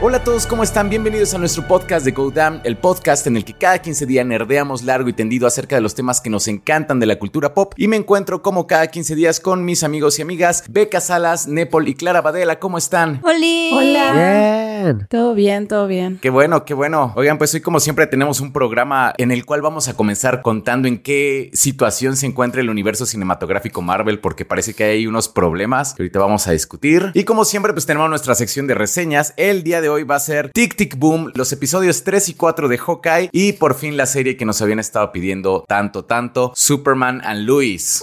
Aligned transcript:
Hola 0.00 0.18
a 0.18 0.22
todos, 0.22 0.46
¿cómo 0.46 0.62
están? 0.62 0.88
Bienvenidos 0.88 1.34
a 1.34 1.38
nuestro 1.38 1.66
podcast 1.66 2.04
de 2.04 2.12
Go 2.12 2.30
Damn, 2.30 2.60
el 2.62 2.76
podcast 2.76 3.26
en 3.26 3.36
el 3.36 3.44
que 3.44 3.52
cada 3.52 3.82
15 3.82 4.06
días 4.06 4.24
nerdeamos 4.24 4.84
largo 4.84 5.08
y 5.08 5.12
tendido 5.12 5.44
acerca 5.44 5.74
de 5.74 5.82
los 5.82 5.96
temas 5.96 6.20
que 6.20 6.30
nos 6.30 6.46
encantan 6.46 7.00
de 7.00 7.06
la 7.06 7.18
cultura 7.18 7.52
pop. 7.52 7.72
Y 7.76 7.88
me 7.88 7.96
encuentro 7.96 8.40
como 8.40 8.68
cada 8.68 8.86
15 8.86 9.16
días 9.16 9.40
con 9.40 9.64
mis 9.64 9.82
amigos 9.82 10.20
y 10.20 10.22
amigas 10.22 10.62
Beca 10.70 11.00
Salas, 11.00 11.48
Nepal 11.48 11.88
y 11.88 11.94
Clara 11.96 12.20
Badela. 12.20 12.60
¿Cómo 12.60 12.78
están? 12.78 13.20
¡Holi! 13.24 13.72
Hola. 13.72 14.12
Bien. 14.12 15.08
Todo 15.10 15.34
bien, 15.34 15.66
todo 15.66 15.88
bien. 15.88 16.20
Qué 16.22 16.30
bueno, 16.30 16.64
qué 16.64 16.74
bueno. 16.74 17.12
Oigan, 17.16 17.36
pues 17.36 17.52
hoy 17.54 17.60
como 17.60 17.80
siempre 17.80 18.06
tenemos 18.06 18.40
un 18.40 18.52
programa 18.52 19.12
en 19.18 19.32
el 19.32 19.44
cual 19.44 19.62
vamos 19.62 19.88
a 19.88 19.94
comenzar 19.94 20.42
contando 20.42 20.86
en 20.86 20.98
qué 20.98 21.50
situación 21.54 22.16
se 22.16 22.26
encuentra 22.26 22.60
el 22.60 22.70
universo 22.70 23.04
cinematográfico 23.04 23.82
Marvel, 23.82 24.20
porque 24.20 24.44
parece 24.44 24.74
que 24.74 24.84
hay 24.84 25.08
unos 25.08 25.28
problemas 25.28 25.94
que 25.94 26.04
ahorita 26.04 26.20
vamos 26.20 26.46
a 26.46 26.52
discutir. 26.52 27.10
Y 27.14 27.24
como 27.24 27.44
siempre, 27.44 27.72
pues 27.72 27.84
tenemos 27.84 28.08
nuestra 28.08 28.36
sección 28.36 28.68
de 28.68 28.74
reseñas. 28.74 29.34
El 29.36 29.64
día 29.64 29.80
de 29.80 29.87
hoy 29.88 30.04
va 30.04 30.16
a 30.16 30.20
ser 30.20 30.50
Tic 30.52 30.76
Tic 30.76 30.98
Boom, 30.98 31.32
los 31.34 31.52
episodios 31.52 32.04
3 32.04 32.28
y 32.28 32.34
4 32.34 32.68
de 32.68 32.78
Hawkeye 32.78 33.30
y 33.32 33.52
por 33.52 33.74
fin 33.74 33.96
la 33.96 34.06
serie 34.06 34.36
que 34.36 34.44
nos 34.44 34.60
habían 34.62 34.78
estado 34.78 35.12
pidiendo 35.12 35.64
tanto, 35.66 36.04
tanto, 36.04 36.52
Superman 36.54 37.20
and 37.24 37.46
Luis. 37.46 38.02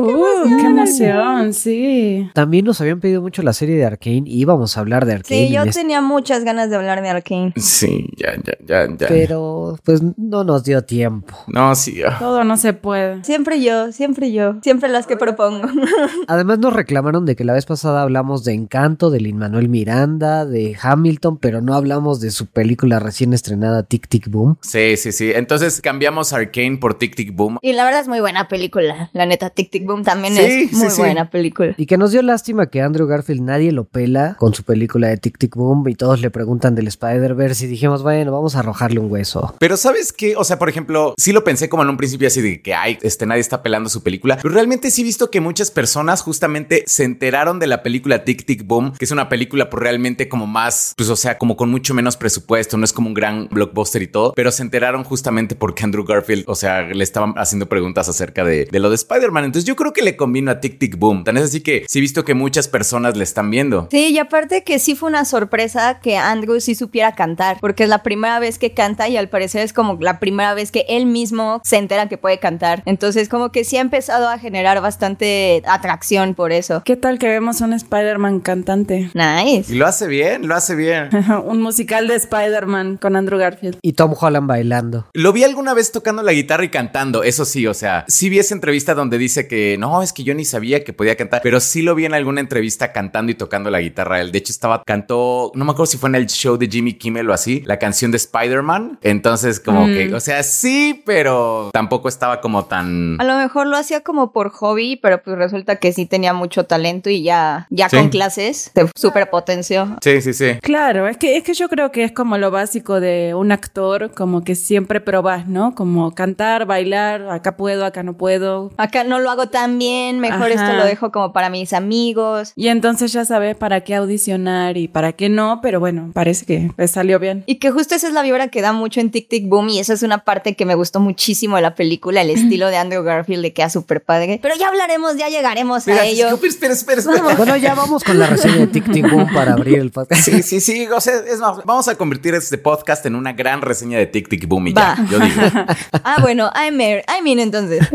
Uh, 0.00 0.58
¡Qué 0.58 0.66
emoción! 0.66 1.52
Sí. 1.52 2.30
También 2.34 2.64
nos 2.64 2.80
habían 2.80 3.00
pedido 3.00 3.20
mucho 3.20 3.42
la 3.42 3.52
serie 3.52 3.76
de 3.76 3.84
Arkane 3.84 4.22
y 4.26 4.40
íbamos 4.40 4.76
a 4.76 4.80
hablar 4.80 5.04
de 5.06 5.12
Arkane. 5.14 5.46
Sí, 5.48 5.52
yo 5.52 5.62
este- 5.62 5.80
tenía 5.80 6.00
muchas 6.00 6.44
ganas 6.44 6.70
de 6.70 6.76
hablar 6.76 7.02
de 7.02 7.08
Arkane. 7.10 7.52
Sí, 7.56 8.08
ya, 8.16 8.34
ya, 8.42 8.54
ya, 8.66 8.86
ya. 8.96 9.08
Pero 9.08 9.78
pues 9.84 10.00
no 10.16 10.44
nos 10.44 10.64
dio 10.64 10.82
tiempo. 10.82 11.36
No, 11.46 11.74
sí. 11.74 12.00
ah. 12.02 12.16
Todo 12.18 12.44
no 12.44 12.56
se 12.56 12.72
puede. 12.72 13.22
Siempre 13.24 13.62
yo, 13.62 13.92
siempre 13.92 14.32
yo, 14.32 14.56
siempre 14.62 14.88
las 14.88 15.06
que 15.06 15.16
propongo. 15.16 15.68
Además 16.28 16.58
nos 16.58 16.72
reclamaron 16.72 17.26
de 17.26 17.36
que 17.36 17.44
la 17.44 17.52
vez 17.52 17.66
pasada 17.66 18.02
hablamos 18.02 18.44
de 18.44 18.54
Encanto, 18.54 19.10
de 19.10 19.20
Lin 19.20 19.36
Manuel 19.38 19.68
Miranda, 19.68 20.46
de 20.46 20.76
Hamilton, 20.80 21.36
pero 21.38 21.60
no 21.60 21.74
hablamos 21.74 22.20
de 22.20 22.30
su 22.30 22.46
película 22.46 22.98
recién 22.98 23.32
estrenada 23.32 23.82
Tic 23.82 24.08
Tic 24.08 24.28
Boom. 24.30 24.56
Sí, 24.62 24.96
sí, 24.96 25.12
sí. 25.12 25.32
Entonces 25.34 25.80
cambiamos 25.80 26.32
Arcane 26.32 26.78
por 26.78 26.94
Tic 26.98 27.14
Tic 27.14 27.34
Boom. 27.34 27.58
Y 27.62 27.72
la 27.74 27.84
verdad 27.84 28.00
es 28.00 28.08
muy 28.08 28.20
buena 28.20 28.48
película. 28.48 29.10
La 29.12 29.26
neta, 29.26 29.50
Tic 29.50 29.70
Tic 29.70 29.81
Boom 29.86 30.02
también 30.04 30.34
Sí, 30.34 30.68
es 30.70 30.72
muy 30.72 30.90
sí. 30.90 31.00
buena 31.00 31.30
película. 31.30 31.74
Y 31.76 31.86
que 31.86 31.96
nos 31.96 32.12
dio 32.12 32.22
lástima 32.22 32.66
que 32.66 32.80
Andrew 32.80 33.06
Garfield 33.06 33.42
nadie 33.42 33.72
lo 33.72 33.84
pela 33.84 34.36
con 34.38 34.54
su 34.54 34.62
película 34.64 35.08
de 35.08 35.16
Tic 35.16 35.38
Tic 35.38 35.54
Boom 35.54 35.86
y 35.88 35.94
todos 35.94 36.20
le 36.20 36.30
preguntan 36.30 36.74
del 36.74 36.86
Spider-Verse 36.88 37.64
y 37.64 37.68
dijimos, 37.68 38.02
bueno, 38.02 38.32
vamos 38.32 38.56
a 38.56 38.60
arrojarle 38.60 39.00
un 39.00 39.10
hueso. 39.10 39.54
Pero 39.58 39.76
¿sabes 39.76 40.12
qué? 40.12 40.36
O 40.36 40.44
sea, 40.44 40.58
por 40.58 40.68
ejemplo, 40.68 41.14
sí 41.18 41.32
lo 41.32 41.44
pensé 41.44 41.68
como 41.68 41.82
en 41.82 41.88
un 41.90 41.96
principio 41.96 42.28
así 42.28 42.40
de 42.40 42.62
que, 42.62 42.74
ay, 42.74 42.98
este, 43.02 43.26
nadie 43.26 43.40
está 43.40 43.62
pelando 43.62 43.88
su 43.90 44.02
película. 44.02 44.38
Pero 44.40 44.54
realmente 44.54 44.90
sí 44.90 45.02
he 45.02 45.04
visto 45.04 45.30
que 45.30 45.40
muchas 45.40 45.70
personas 45.70 46.22
justamente 46.22 46.84
se 46.86 47.04
enteraron 47.04 47.58
de 47.58 47.66
la 47.66 47.82
película 47.82 48.24
Tic 48.24 48.44
Tic 48.44 48.66
Boom, 48.66 48.92
que 48.98 49.04
es 49.04 49.10
una 49.10 49.28
película 49.28 49.70
pues 49.70 49.82
realmente 49.82 50.28
como 50.28 50.46
más, 50.46 50.94
pues 50.96 51.08
o 51.08 51.16
sea, 51.16 51.38
como 51.38 51.56
con 51.56 51.70
mucho 51.70 51.94
menos 51.94 52.16
presupuesto, 52.16 52.76
no 52.76 52.84
es 52.84 52.92
como 52.92 53.08
un 53.08 53.14
gran 53.14 53.48
blockbuster 53.50 54.02
y 54.02 54.06
todo, 54.06 54.32
pero 54.34 54.50
se 54.50 54.62
enteraron 54.62 55.04
justamente 55.04 55.54
porque 55.54 55.84
Andrew 55.84 56.04
Garfield, 56.04 56.44
o 56.46 56.54
sea, 56.54 56.82
le 56.82 57.02
estaban 57.04 57.34
haciendo 57.36 57.66
preguntas 57.68 58.08
acerca 58.08 58.44
de, 58.44 58.66
de 58.70 58.80
lo 58.80 58.88
de 58.90 58.96
Spider-Man. 58.96 59.44
Entonces 59.44 59.61
yo 59.64 59.76
creo 59.76 59.92
que 59.92 60.02
le 60.02 60.16
convino 60.16 60.50
a 60.50 60.60
Tic 60.60 60.78
Tic 60.78 60.98
Boom. 60.98 61.24
Tan 61.24 61.36
es 61.36 61.44
así 61.44 61.60
que 61.60 61.84
sí 61.88 61.98
he 61.98 62.00
visto 62.00 62.24
que 62.24 62.34
muchas 62.34 62.68
personas 62.68 63.16
le 63.16 63.24
están 63.24 63.50
viendo. 63.50 63.88
Sí, 63.90 64.08
y 64.10 64.18
aparte 64.18 64.64
que 64.64 64.78
sí 64.78 64.94
fue 64.94 65.08
una 65.08 65.24
sorpresa 65.24 66.00
que 66.00 66.16
Andrew 66.16 66.60
sí 66.60 66.74
supiera 66.74 67.12
cantar, 67.14 67.58
porque 67.60 67.84
es 67.84 67.88
la 67.88 68.02
primera 68.02 68.38
vez 68.38 68.58
que 68.58 68.72
canta 68.72 69.08
y 69.08 69.16
al 69.16 69.28
parecer 69.28 69.62
es 69.62 69.72
como 69.72 69.98
la 70.00 70.18
primera 70.18 70.54
vez 70.54 70.70
que 70.70 70.84
él 70.88 71.06
mismo 71.06 71.60
se 71.64 71.76
entera 71.76 72.08
que 72.08 72.18
puede 72.18 72.38
cantar. 72.38 72.82
Entonces 72.86 73.28
como 73.28 73.52
que 73.52 73.64
sí 73.64 73.76
ha 73.76 73.80
empezado 73.80 74.28
a 74.28 74.38
generar 74.38 74.80
bastante 74.80 75.62
atracción 75.66 76.34
por 76.34 76.52
eso. 76.52 76.82
¿Qué 76.84 76.96
tal 76.96 77.18
que 77.18 77.28
vemos 77.28 77.60
un 77.60 77.72
Spider-Man 77.72 78.40
cantante? 78.40 79.10
Y 79.14 79.18
Nice. 79.18 79.74
lo 79.74 79.86
hace 79.86 80.06
bien, 80.06 80.46
lo 80.48 80.54
hace 80.54 80.74
bien. 80.74 81.08
un 81.44 81.60
musical 81.62 82.08
de 82.08 82.14
Spider-Man 82.16 82.98
con 83.00 83.16
Andrew 83.16 83.38
Garfield. 83.38 83.78
Y 83.82 83.92
Tom 83.94 84.14
Holland 84.18 84.46
bailando. 84.46 85.06
Lo 85.14 85.32
vi 85.32 85.44
alguna 85.44 85.74
vez 85.74 85.92
tocando 85.92 86.22
la 86.22 86.32
guitarra 86.32 86.64
y 86.64 86.68
cantando, 86.70 87.22
eso 87.22 87.44
sí, 87.44 87.66
o 87.66 87.74
sea, 87.74 88.04
sí 88.08 88.28
vi 88.28 88.38
esa 88.38 88.54
entrevista 88.54 88.94
donde 88.94 89.18
dice 89.18 89.48
que 89.48 89.51
no, 89.78 90.02
es 90.02 90.12
que 90.12 90.22
yo 90.24 90.34
ni 90.34 90.44
sabía 90.44 90.84
que 90.84 90.92
podía 90.92 91.16
cantar, 91.16 91.40
pero 91.42 91.60
sí 91.60 91.82
lo 91.82 91.94
vi 91.94 92.04
en 92.04 92.14
alguna 92.14 92.40
entrevista 92.40 92.92
cantando 92.92 93.32
y 93.32 93.34
tocando 93.34 93.70
la 93.70 93.80
guitarra. 93.80 94.20
Él, 94.20 94.32
de 94.32 94.38
hecho, 94.38 94.52
estaba, 94.52 94.82
cantó, 94.84 95.52
no 95.54 95.64
me 95.64 95.72
acuerdo 95.72 95.86
si 95.86 95.98
fue 95.98 96.08
en 96.08 96.14
el 96.16 96.26
show 96.28 96.56
de 96.56 96.68
Jimmy 96.68 96.94
Kimmel 96.94 97.28
o 97.30 97.32
así, 97.32 97.62
la 97.66 97.78
canción 97.78 98.10
de 98.10 98.16
Spider-Man. 98.18 98.98
Entonces, 99.02 99.60
como 99.60 99.86
Mm. 99.86 99.92
que, 99.94 100.14
o 100.14 100.20
sea, 100.20 100.42
sí, 100.42 101.02
pero 101.06 101.70
tampoco 101.72 102.08
estaba 102.08 102.40
como 102.40 102.64
tan... 102.66 103.20
A 103.20 103.24
lo 103.24 103.36
mejor 103.36 103.66
lo 103.66 103.76
hacía 103.76 104.00
como 104.02 104.32
por 104.32 104.50
hobby, 104.50 104.96
pero 104.96 105.22
pues 105.22 105.36
resulta 105.36 105.76
que 105.76 105.92
sí 105.92 106.06
tenía 106.06 106.32
mucho 106.32 106.64
talento 106.64 107.10
y 107.10 107.22
ya, 107.22 107.66
ya 107.70 107.88
Sí. 107.88 107.96
con 107.96 108.08
clases 108.08 108.70
se 108.74 108.88
super 108.96 109.28
potenció. 109.30 109.96
Sí, 110.02 110.20
sí, 110.22 110.32
sí. 110.32 110.58
Claro, 110.62 111.08
es 111.08 111.16
que, 111.16 111.36
es 111.36 111.44
que 111.44 111.54
yo 111.54 111.68
creo 111.68 111.90
que 111.92 112.04
es 112.04 112.12
como 112.12 112.38
lo 112.38 112.50
básico 112.50 113.00
de 113.00 113.34
un 113.34 113.52
actor, 113.52 114.12
como 114.14 114.44
que 114.44 114.54
siempre 114.54 115.00
probás, 115.00 115.46
¿no? 115.48 115.74
Como 115.74 116.14
cantar, 116.14 116.66
bailar, 116.66 117.28
acá 117.30 117.56
puedo, 117.56 117.84
acá 117.84 118.02
no 118.02 118.14
puedo. 118.16 118.70
Acá 118.76 119.04
no 119.04 119.18
lo 119.20 119.30
hago 119.30 119.41
tan 119.48 119.78
bien, 119.78 120.18
mejor 120.20 120.50
Ajá. 120.52 120.64
esto 120.66 120.76
lo 120.76 120.84
dejo 120.84 121.12
como 121.12 121.32
para 121.32 121.50
mis 121.50 121.72
amigos. 121.72 122.52
Y 122.56 122.68
entonces 122.68 123.12
ya 123.12 123.24
sabes 123.24 123.56
para 123.56 123.82
qué 123.82 123.94
audicionar 123.94 124.76
y 124.76 124.88
para 124.88 125.12
qué 125.12 125.28
no, 125.28 125.60
pero 125.62 125.80
bueno, 125.80 126.10
parece 126.12 126.46
que 126.46 126.88
salió 126.88 127.18
bien. 127.18 127.42
Y 127.46 127.56
que 127.56 127.70
justo 127.70 127.94
esa 127.94 128.08
es 128.08 128.14
la 128.14 128.22
vibra 128.22 128.48
que 128.48 128.62
da 128.62 128.72
mucho 128.72 129.00
en 129.00 129.10
Tic 129.10 129.28
Tic 129.28 129.48
Boom 129.48 129.68
y 129.70 129.78
esa 129.80 129.92
es 129.94 130.02
una 130.02 130.18
parte 130.24 130.54
que 130.54 130.64
me 130.66 130.74
gustó 130.74 131.00
muchísimo 131.00 131.56
de 131.56 131.62
la 131.62 131.74
película, 131.74 132.22
el 132.22 132.30
estilo 132.38 132.68
de 132.68 132.76
Andrew 132.76 133.02
Garfield 133.02 133.42
de 133.42 133.52
queda 133.52 133.70
súper 133.70 134.02
padre. 134.02 134.38
Pero 134.42 134.54
ya 134.56 134.68
hablaremos, 134.68 135.16
ya 135.16 135.28
llegaremos 135.28 135.86
Mira, 135.86 136.02
a 136.02 136.06
ello. 136.06 136.28
espera, 136.28 136.72
espera, 136.72 137.00
espera. 137.00 137.34
Bueno, 137.36 137.56
ya 137.56 137.74
vamos 137.74 138.04
con 138.04 138.18
la 138.18 138.26
reseña 138.26 138.56
de 138.56 138.66
Tic 138.68 138.90
Tic 138.92 139.10
Boom 139.10 139.32
para 139.32 139.52
abrir 139.54 139.78
el 139.78 139.90
podcast. 139.90 140.22
Sí, 140.22 140.42
sí, 140.42 140.60
sí. 140.60 140.86
O 140.88 141.00
sea, 141.00 141.14
es 141.16 141.38
más, 141.38 141.64
vamos 141.64 141.88
a 141.88 141.94
convertir 141.96 142.34
este 142.34 142.58
podcast 142.58 143.04
en 143.06 143.14
una 143.14 143.32
gran 143.32 143.62
reseña 143.62 143.98
de 143.98 144.06
Tic 144.06 144.28
Tic 144.28 144.46
Boom 144.46 144.68
y 144.68 144.72
Va. 144.72 144.96
ya, 144.98 145.06
yo 145.10 145.18
digo. 145.18 145.42
Ah, 146.04 146.16
bueno, 146.20 146.50
I'm 146.54 146.76
Mare. 146.76 147.04
I 147.08 147.22
mean, 147.22 147.38
entonces. 147.38 147.86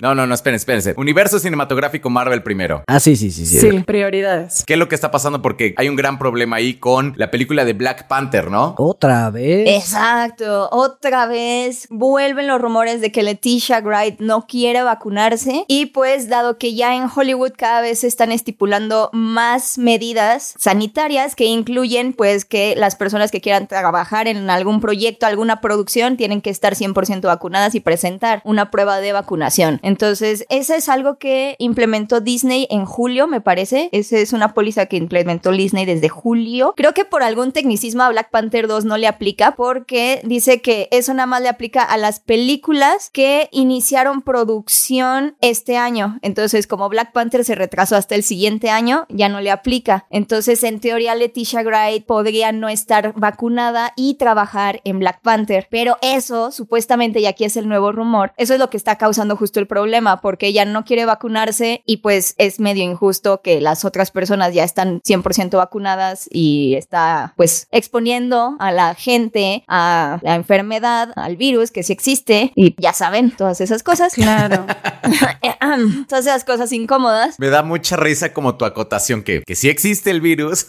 No, 0.00 0.14
no, 0.14 0.26
no, 0.26 0.34
esperen, 0.34 0.56
espérense. 0.78 1.00
Universo 1.00 1.38
cinematográfico 1.38 2.10
Marvel 2.10 2.42
primero. 2.42 2.82
Ah, 2.86 3.00
sí, 3.00 3.16
sí, 3.16 3.30
sí, 3.30 3.46
sí. 3.46 3.60
Sí, 3.60 3.78
prioridades. 3.80 4.64
¿Qué 4.66 4.74
es 4.74 4.78
lo 4.78 4.88
que 4.88 4.94
está 4.94 5.10
pasando? 5.10 5.42
Porque 5.42 5.74
hay 5.76 5.88
un 5.88 5.96
gran 5.96 6.18
problema 6.18 6.56
ahí 6.56 6.74
con 6.74 7.14
la 7.16 7.30
película 7.30 7.64
de 7.64 7.72
Black 7.72 8.06
Panther, 8.08 8.50
¿no? 8.50 8.74
Otra 8.78 9.30
vez. 9.30 9.68
Exacto. 9.68 10.68
Otra 10.70 11.26
vez 11.26 11.86
vuelven 11.90 12.46
los 12.46 12.60
rumores 12.60 13.00
de 13.00 13.12
que 13.12 13.22
Leticia 13.22 13.80
Wright 13.80 14.20
no 14.20 14.46
quiere 14.46 14.82
vacunarse. 14.82 15.64
Y 15.68 15.86
pues, 15.86 16.28
dado 16.28 16.58
que 16.58 16.74
ya 16.74 16.96
en 16.96 17.08
Hollywood 17.14 17.52
cada 17.56 17.80
vez 17.80 18.00
se 18.00 18.06
están 18.06 18.32
estipulando 18.32 19.10
más 19.12 19.78
medidas 19.78 20.54
sanitarias 20.58 21.34
que 21.34 21.44
incluyen, 21.44 22.12
pues, 22.12 22.44
que 22.44 22.74
las 22.76 22.96
personas 22.96 23.30
que 23.30 23.40
quieran 23.40 23.66
trabajar 23.66 24.28
en 24.28 24.50
algún 24.50 24.80
proyecto, 24.80 25.26
alguna 25.26 25.60
producción, 25.60 26.16
tienen 26.16 26.40
que 26.40 26.50
estar 26.50 26.74
100% 26.74 27.22
vacunadas 27.22 27.74
y 27.74 27.80
presentar 27.80 28.40
una 28.44 28.70
prueba 28.70 28.98
de 28.98 29.12
vacunación. 29.12 29.80
Entonces, 29.82 30.46
eso 30.64 30.72
es 30.72 30.88
algo 30.88 31.18
que 31.18 31.56
implementó 31.58 32.22
Disney 32.22 32.66
en 32.70 32.86
julio, 32.86 33.26
me 33.26 33.42
parece. 33.42 33.90
Esa 33.92 34.16
es 34.16 34.32
una 34.32 34.54
póliza 34.54 34.86
que 34.86 34.96
implementó 34.96 35.52
Disney 35.52 35.84
desde 35.84 36.08
julio. 36.08 36.72
Creo 36.74 36.94
que 36.94 37.04
por 37.04 37.22
algún 37.22 37.52
tecnicismo 37.52 38.02
a 38.02 38.08
Black 38.08 38.30
Panther 38.30 38.66
2 38.66 38.86
no 38.86 38.96
le 38.96 39.06
aplica 39.06 39.56
porque 39.56 40.22
dice 40.24 40.62
que 40.62 40.88
eso 40.90 41.12
nada 41.12 41.26
más 41.26 41.42
le 41.42 41.50
aplica 41.50 41.82
a 41.82 41.98
las 41.98 42.18
películas 42.18 43.10
que 43.10 43.50
iniciaron 43.52 44.22
producción 44.22 45.36
este 45.42 45.76
año. 45.76 46.18
Entonces, 46.22 46.66
como 46.66 46.88
Black 46.88 47.12
Panther 47.12 47.44
se 47.44 47.56
retrasó 47.56 47.96
hasta 47.96 48.14
el 48.14 48.22
siguiente 48.22 48.70
año, 48.70 49.04
ya 49.10 49.28
no 49.28 49.42
le 49.42 49.50
aplica. 49.50 50.06
Entonces, 50.08 50.64
en 50.64 50.80
teoría, 50.80 51.14
Leticia 51.14 51.60
Wright 51.60 52.06
podría 52.06 52.52
no 52.52 52.70
estar 52.70 53.12
vacunada 53.16 53.92
y 53.96 54.14
trabajar 54.14 54.80
en 54.84 54.98
Black 54.98 55.20
Panther. 55.20 55.66
Pero 55.70 55.98
eso, 56.00 56.50
supuestamente, 56.52 57.20
y 57.20 57.26
aquí 57.26 57.44
es 57.44 57.58
el 57.58 57.68
nuevo 57.68 57.92
rumor, 57.92 58.32
eso 58.38 58.54
es 58.54 58.60
lo 58.60 58.70
que 58.70 58.78
está 58.78 58.96
causando 58.96 59.36
justo 59.36 59.60
el 59.60 59.66
problema, 59.66 60.22
porque 60.22 60.53
ella 60.54 60.64
no 60.64 60.84
quiere 60.84 61.04
vacunarse 61.04 61.82
y 61.84 61.96
pues 61.98 62.34
es 62.38 62.60
medio 62.60 62.84
injusto 62.84 63.40
que 63.42 63.60
las 63.60 63.84
otras 63.84 64.10
personas 64.12 64.54
ya 64.54 64.62
están 64.62 65.00
100% 65.00 65.56
vacunadas 65.56 66.28
y 66.30 66.74
está 66.76 67.34
pues 67.36 67.66
exponiendo 67.72 68.56
a 68.60 68.70
la 68.70 68.94
gente 68.94 69.64
a 69.66 70.20
la 70.22 70.36
enfermedad, 70.36 71.10
al 71.16 71.36
virus 71.36 71.72
que 71.72 71.82
sí 71.82 71.92
existe 71.92 72.52
y 72.54 72.74
ya 72.80 72.92
saben 72.92 73.32
todas 73.32 73.60
esas 73.60 73.82
cosas. 73.82 74.14
Claro. 74.14 74.66
todas 76.08 76.26
esas 76.26 76.44
cosas 76.44 76.72
incómodas. 76.72 77.38
Me 77.38 77.48
da 77.48 77.62
mucha 77.62 77.96
risa 77.96 78.32
como 78.32 78.56
tu 78.56 78.64
acotación 78.64 79.22
que, 79.22 79.42
que 79.44 79.56
sí 79.56 79.68
existe 79.68 80.10
el 80.10 80.20
virus, 80.20 80.66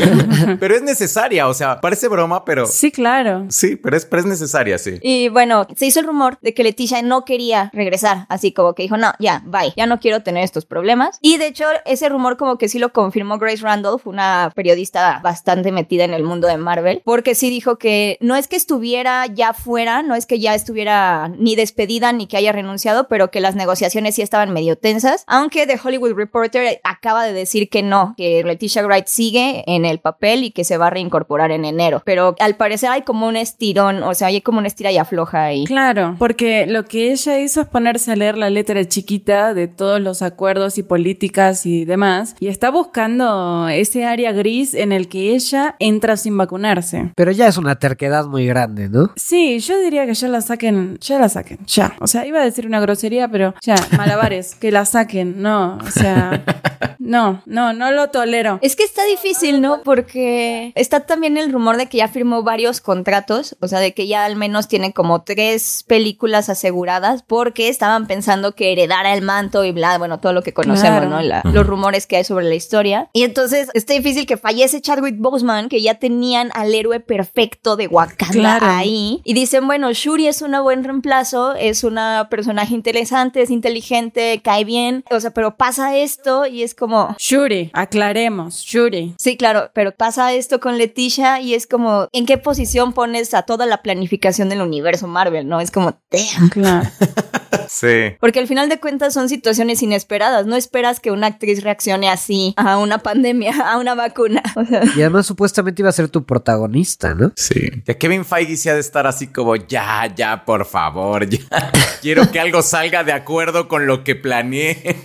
pero 0.60 0.76
es 0.76 0.82
necesaria, 0.82 1.48
o 1.48 1.54
sea, 1.54 1.80
parece 1.80 2.08
broma, 2.08 2.44
pero 2.44 2.66
Sí, 2.66 2.92
claro. 2.92 3.46
sí, 3.48 3.76
pero 3.76 3.96
es, 3.96 4.06
pero 4.06 4.20
es 4.20 4.26
necesaria, 4.26 4.78
sí. 4.78 4.98
Y 5.02 5.28
bueno, 5.28 5.66
se 5.76 5.86
hizo 5.86 6.00
el 6.00 6.06
rumor 6.06 6.38
de 6.40 6.54
que 6.54 6.62
Leticia 6.62 7.02
no 7.02 7.24
quería 7.24 7.70
regresar, 7.72 8.26
así 8.28 8.52
como 8.52 8.74
que 8.74 8.84
dijo, 8.84 8.96
no, 8.96 9.12
ya, 9.24 9.42
bye, 9.44 9.72
ya 9.76 9.86
no 9.86 9.98
quiero 9.98 10.22
tener 10.22 10.44
estos 10.44 10.66
problemas. 10.66 11.18
Y 11.20 11.38
de 11.38 11.48
hecho, 11.48 11.64
ese 11.84 12.08
rumor 12.08 12.36
como 12.36 12.58
que 12.58 12.68
sí 12.68 12.78
lo 12.78 12.92
confirmó 12.92 13.38
Grace 13.38 13.62
Randolph, 13.62 14.06
una 14.06 14.52
periodista 14.54 15.20
bastante 15.22 15.72
metida 15.72 16.04
en 16.04 16.14
el 16.14 16.22
mundo 16.22 16.46
de 16.46 16.58
Marvel, 16.58 17.02
porque 17.04 17.34
sí 17.34 17.50
dijo 17.50 17.76
que 17.78 18.18
no 18.20 18.36
es 18.36 18.46
que 18.46 18.56
estuviera 18.56 19.26
ya 19.26 19.52
fuera, 19.52 20.02
no 20.02 20.14
es 20.14 20.26
que 20.26 20.38
ya 20.38 20.54
estuviera 20.54 21.28
ni 21.36 21.56
despedida 21.56 22.12
ni 22.12 22.26
que 22.26 22.36
haya 22.36 22.52
renunciado, 22.52 23.08
pero 23.08 23.30
que 23.30 23.40
las 23.40 23.56
negociaciones 23.56 24.14
sí 24.14 24.22
estaban 24.22 24.52
medio 24.52 24.76
tensas, 24.76 25.24
aunque 25.26 25.66
The 25.66 25.80
Hollywood 25.82 26.14
Reporter 26.14 26.80
acaba 26.84 27.24
de 27.24 27.32
decir 27.32 27.68
que 27.68 27.82
no, 27.82 28.14
que 28.16 28.44
Leticia 28.44 28.84
Wright 28.84 29.06
sigue 29.06 29.64
en 29.66 29.84
el 29.84 29.98
papel 30.00 30.44
y 30.44 30.50
que 30.50 30.64
se 30.64 30.76
va 30.76 30.88
a 30.88 30.90
reincorporar 30.90 31.50
en 31.50 31.64
enero, 31.64 32.02
pero 32.04 32.34
al 32.38 32.56
parecer 32.56 32.90
hay 32.90 33.02
como 33.02 33.26
un 33.26 33.36
estirón, 33.36 34.02
o 34.02 34.14
sea, 34.14 34.28
hay 34.28 34.42
como 34.42 34.58
una 34.58 34.68
estira 34.68 34.92
y 34.92 34.98
afloja 34.98 35.44
ahí. 35.44 35.64
Claro, 35.64 36.16
porque 36.18 36.66
lo 36.66 36.84
que 36.84 37.12
ella 37.12 37.38
hizo 37.38 37.62
es 37.62 37.68
ponerse 37.68 38.12
a 38.12 38.16
leer 38.16 38.36
la 38.36 38.50
letra 38.50 38.84
chiquita 38.86 39.13
de 39.18 39.68
todos 39.68 40.00
los 40.00 40.22
acuerdos 40.22 40.76
y 40.76 40.82
políticas 40.82 41.66
y 41.66 41.84
demás, 41.84 42.34
y 42.40 42.48
está 42.48 42.70
buscando 42.70 43.68
ese 43.68 44.04
área 44.04 44.32
gris 44.32 44.74
en 44.74 44.92
el 44.92 45.08
que 45.08 45.34
ella 45.34 45.76
entra 45.78 46.16
sin 46.16 46.36
vacunarse. 46.36 47.12
Pero 47.14 47.30
ya 47.30 47.46
es 47.46 47.56
una 47.56 47.76
terquedad 47.76 48.26
muy 48.26 48.46
grande, 48.46 48.88
¿no? 48.88 49.12
Sí, 49.16 49.60
yo 49.60 49.78
diría 49.78 50.06
que 50.06 50.14
ya 50.14 50.28
la 50.28 50.40
saquen, 50.40 50.98
ya 51.00 51.18
la 51.18 51.28
saquen, 51.28 51.58
ya. 51.66 51.94
O 52.00 52.06
sea, 52.06 52.26
iba 52.26 52.40
a 52.40 52.44
decir 52.44 52.66
una 52.66 52.80
grosería, 52.80 53.28
pero 53.28 53.54
ya, 53.62 53.76
malabares, 53.96 54.54
que 54.56 54.72
la 54.72 54.84
saquen, 54.84 55.40
no, 55.40 55.78
o 55.78 55.90
sea, 55.90 56.44
no, 56.98 57.42
no, 57.46 57.72
no 57.72 57.92
lo 57.92 58.10
tolero. 58.10 58.58
Es 58.62 58.74
que 58.76 58.82
está 58.82 59.04
difícil, 59.04 59.60
¿no? 59.60 59.82
Porque 59.82 60.72
está 60.74 61.00
también 61.00 61.36
el 61.36 61.52
rumor 61.52 61.76
de 61.76 61.86
que 61.86 61.98
ya 61.98 62.08
firmó 62.08 62.42
varios 62.42 62.80
contratos, 62.80 63.56
o 63.60 63.68
sea, 63.68 63.78
de 63.78 63.94
que 63.94 64.06
ya 64.06 64.24
al 64.24 64.36
menos 64.36 64.68
tiene 64.68 64.92
como 64.92 65.22
tres 65.22 65.84
películas 65.86 66.48
aseguradas 66.48 67.22
porque 67.22 67.68
estaban 67.68 68.06
pensando 68.06 68.54
que 68.54 68.72
heredara 68.94 69.14
el 69.14 69.22
manto 69.22 69.64
y 69.64 69.72
bla, 69.72 69.98
bueno, 69.98 70.18
todo 70.20 70.32
lo 70.32 70.42
que 70.42 70.52
conocemos, 70.52 71.00
Claro. 71.00 71.08
¿no? 71.08 71.20
La- 71.22 71.42
los 71.44 71.66
rumores 71.66 72.06
que 72.06 72.16
hay 72.16 72.24
sobre 72.24 72.46
la 72.46 72.54
historia. 72.54 73.08
Y 73.12 73.22
entonces 73.24 73.68
está 73.74 73.94
difícil 73.94 74.26
que 74.26 74.36
fallece 74.36 74.80
Chadwick 74.80 75.16
Boseman, 75.18 75.68
que 75.68 75.80
ya 75.82 75.94
tenían 75.94 76.50
al 76.54 76.74
héroe 76.74 77.00
perfecto 77.00 77.76
de 77.76 77.86
Wakanda 77.88 78.32
Claro. 78.32 78.66
ahí. 78.68 79.20
Y 79.24 79.34
dicen, 79.34 79.66
bueno, 79.66 79.92
Shuri 79.92 80.28
es 80.28 80.42
un 80.42 80.54
buen 80.62 80.84
reemplazo, 80.84 81.54
es 81.54 81.82
una 81.84 82.28
personaje 82.30 82.74
interesante, 82.74 83.42
es 83.42 83.50
inteligente, 83.50 84.40
cae 84.42 84.64
bien, 84.64 85.04
o 85.10 85.18
sea, 85.20 85.30
pero 85.32 85.56
pasa 85.56 85.96
esto 85.96 86.46
y 86.46 86.62
es 86.62 86.74
como... 86.74 87.14
Shuri, 87.18 87.70
aclaremos, 87.72 88.60
Shuri. 88.62 89.14
Sí, 89.18 89.36
claro, 89.36 89.70
pero 89.74 89.92
pasa 89.92 90.32
esto 90.32 90.60
con 90.60 90.78
Leticia 90.78 91.40
y 91.40 91.54
es 91.54 91.66
como, 91.66 92.08
¿en 92.12 92.26
qué 92.26 92.38
posición 92.38 92.92
pones 92.92 93.34
a 93.34 93.42
toda 93.42 93.66
la 93.66 93.82
planificación 93.82 94.48
del 94.48 94.60
universo 94.62 95.06
Marvel? 95.08 95.48
¿No? 95.48 95.60
Es 95.60 95.70
como, 95.70 95.94
damn. 96.10 96.48
Claro. 96.50 96.88
Sí. 97.74 98.14
Porque 98.20 98.38
al 98.38 98.46
final 98.46 98.68
de 98.68 98.78
cuentas 98.78 99.12
son 99.12 99.28
situaciones 99.28 99.82
inesperadas. 99.82 100.46
No 100.46 100.54
esperas 100.54 101.00
que 101.00 101.10
una 101.10 101.26
actriz 101.26 101.64
reaccione 101.64 102.08
así 102.08 102.54
a 102.56 102.78
una 102.78 102.98
pandemia, 102.98 103.52
a 103.72 103.78
una 103.78 103.94
vacuna. 103.94 104.42
O 104.56 104.64
sea, 104.64 104.82
Y 104.96 105.00
además 105.00 105.26
supuestamente 105.26 105.82
iba 105.82 105.88
a 105.88 105.92
ser 105.92 106.08
tu 106.08 106.24
protagonista, 106.24 107.12
¿no? 107.12 107.32
Sí. 107.34 107.82
Ya 107.84 107.94
Kevin 107.94 108.24
Feige 108.24 108.56
sí 108.56 108.68
ha 108.68 108.74
de 108.74 108.80
estar 108.80 109.06
así 109.06 109.26
como, 109.26 109.56
ya, 109.56 110.06
ya, 110.14 110.44
por 110.44 110.64
favor, 110.64 111.28
ya. 111.28 111.40
Quiero 112.00 112.30
que 112.30 112.38
algo 112.38 112.62
salga 112.62 113.02
de 113.02 113.12
acuerdo 113.12 113.66
con 113.66 113.86
lo 113.86 114.04
que 114.04 114.14
planeé. 114.14 114.96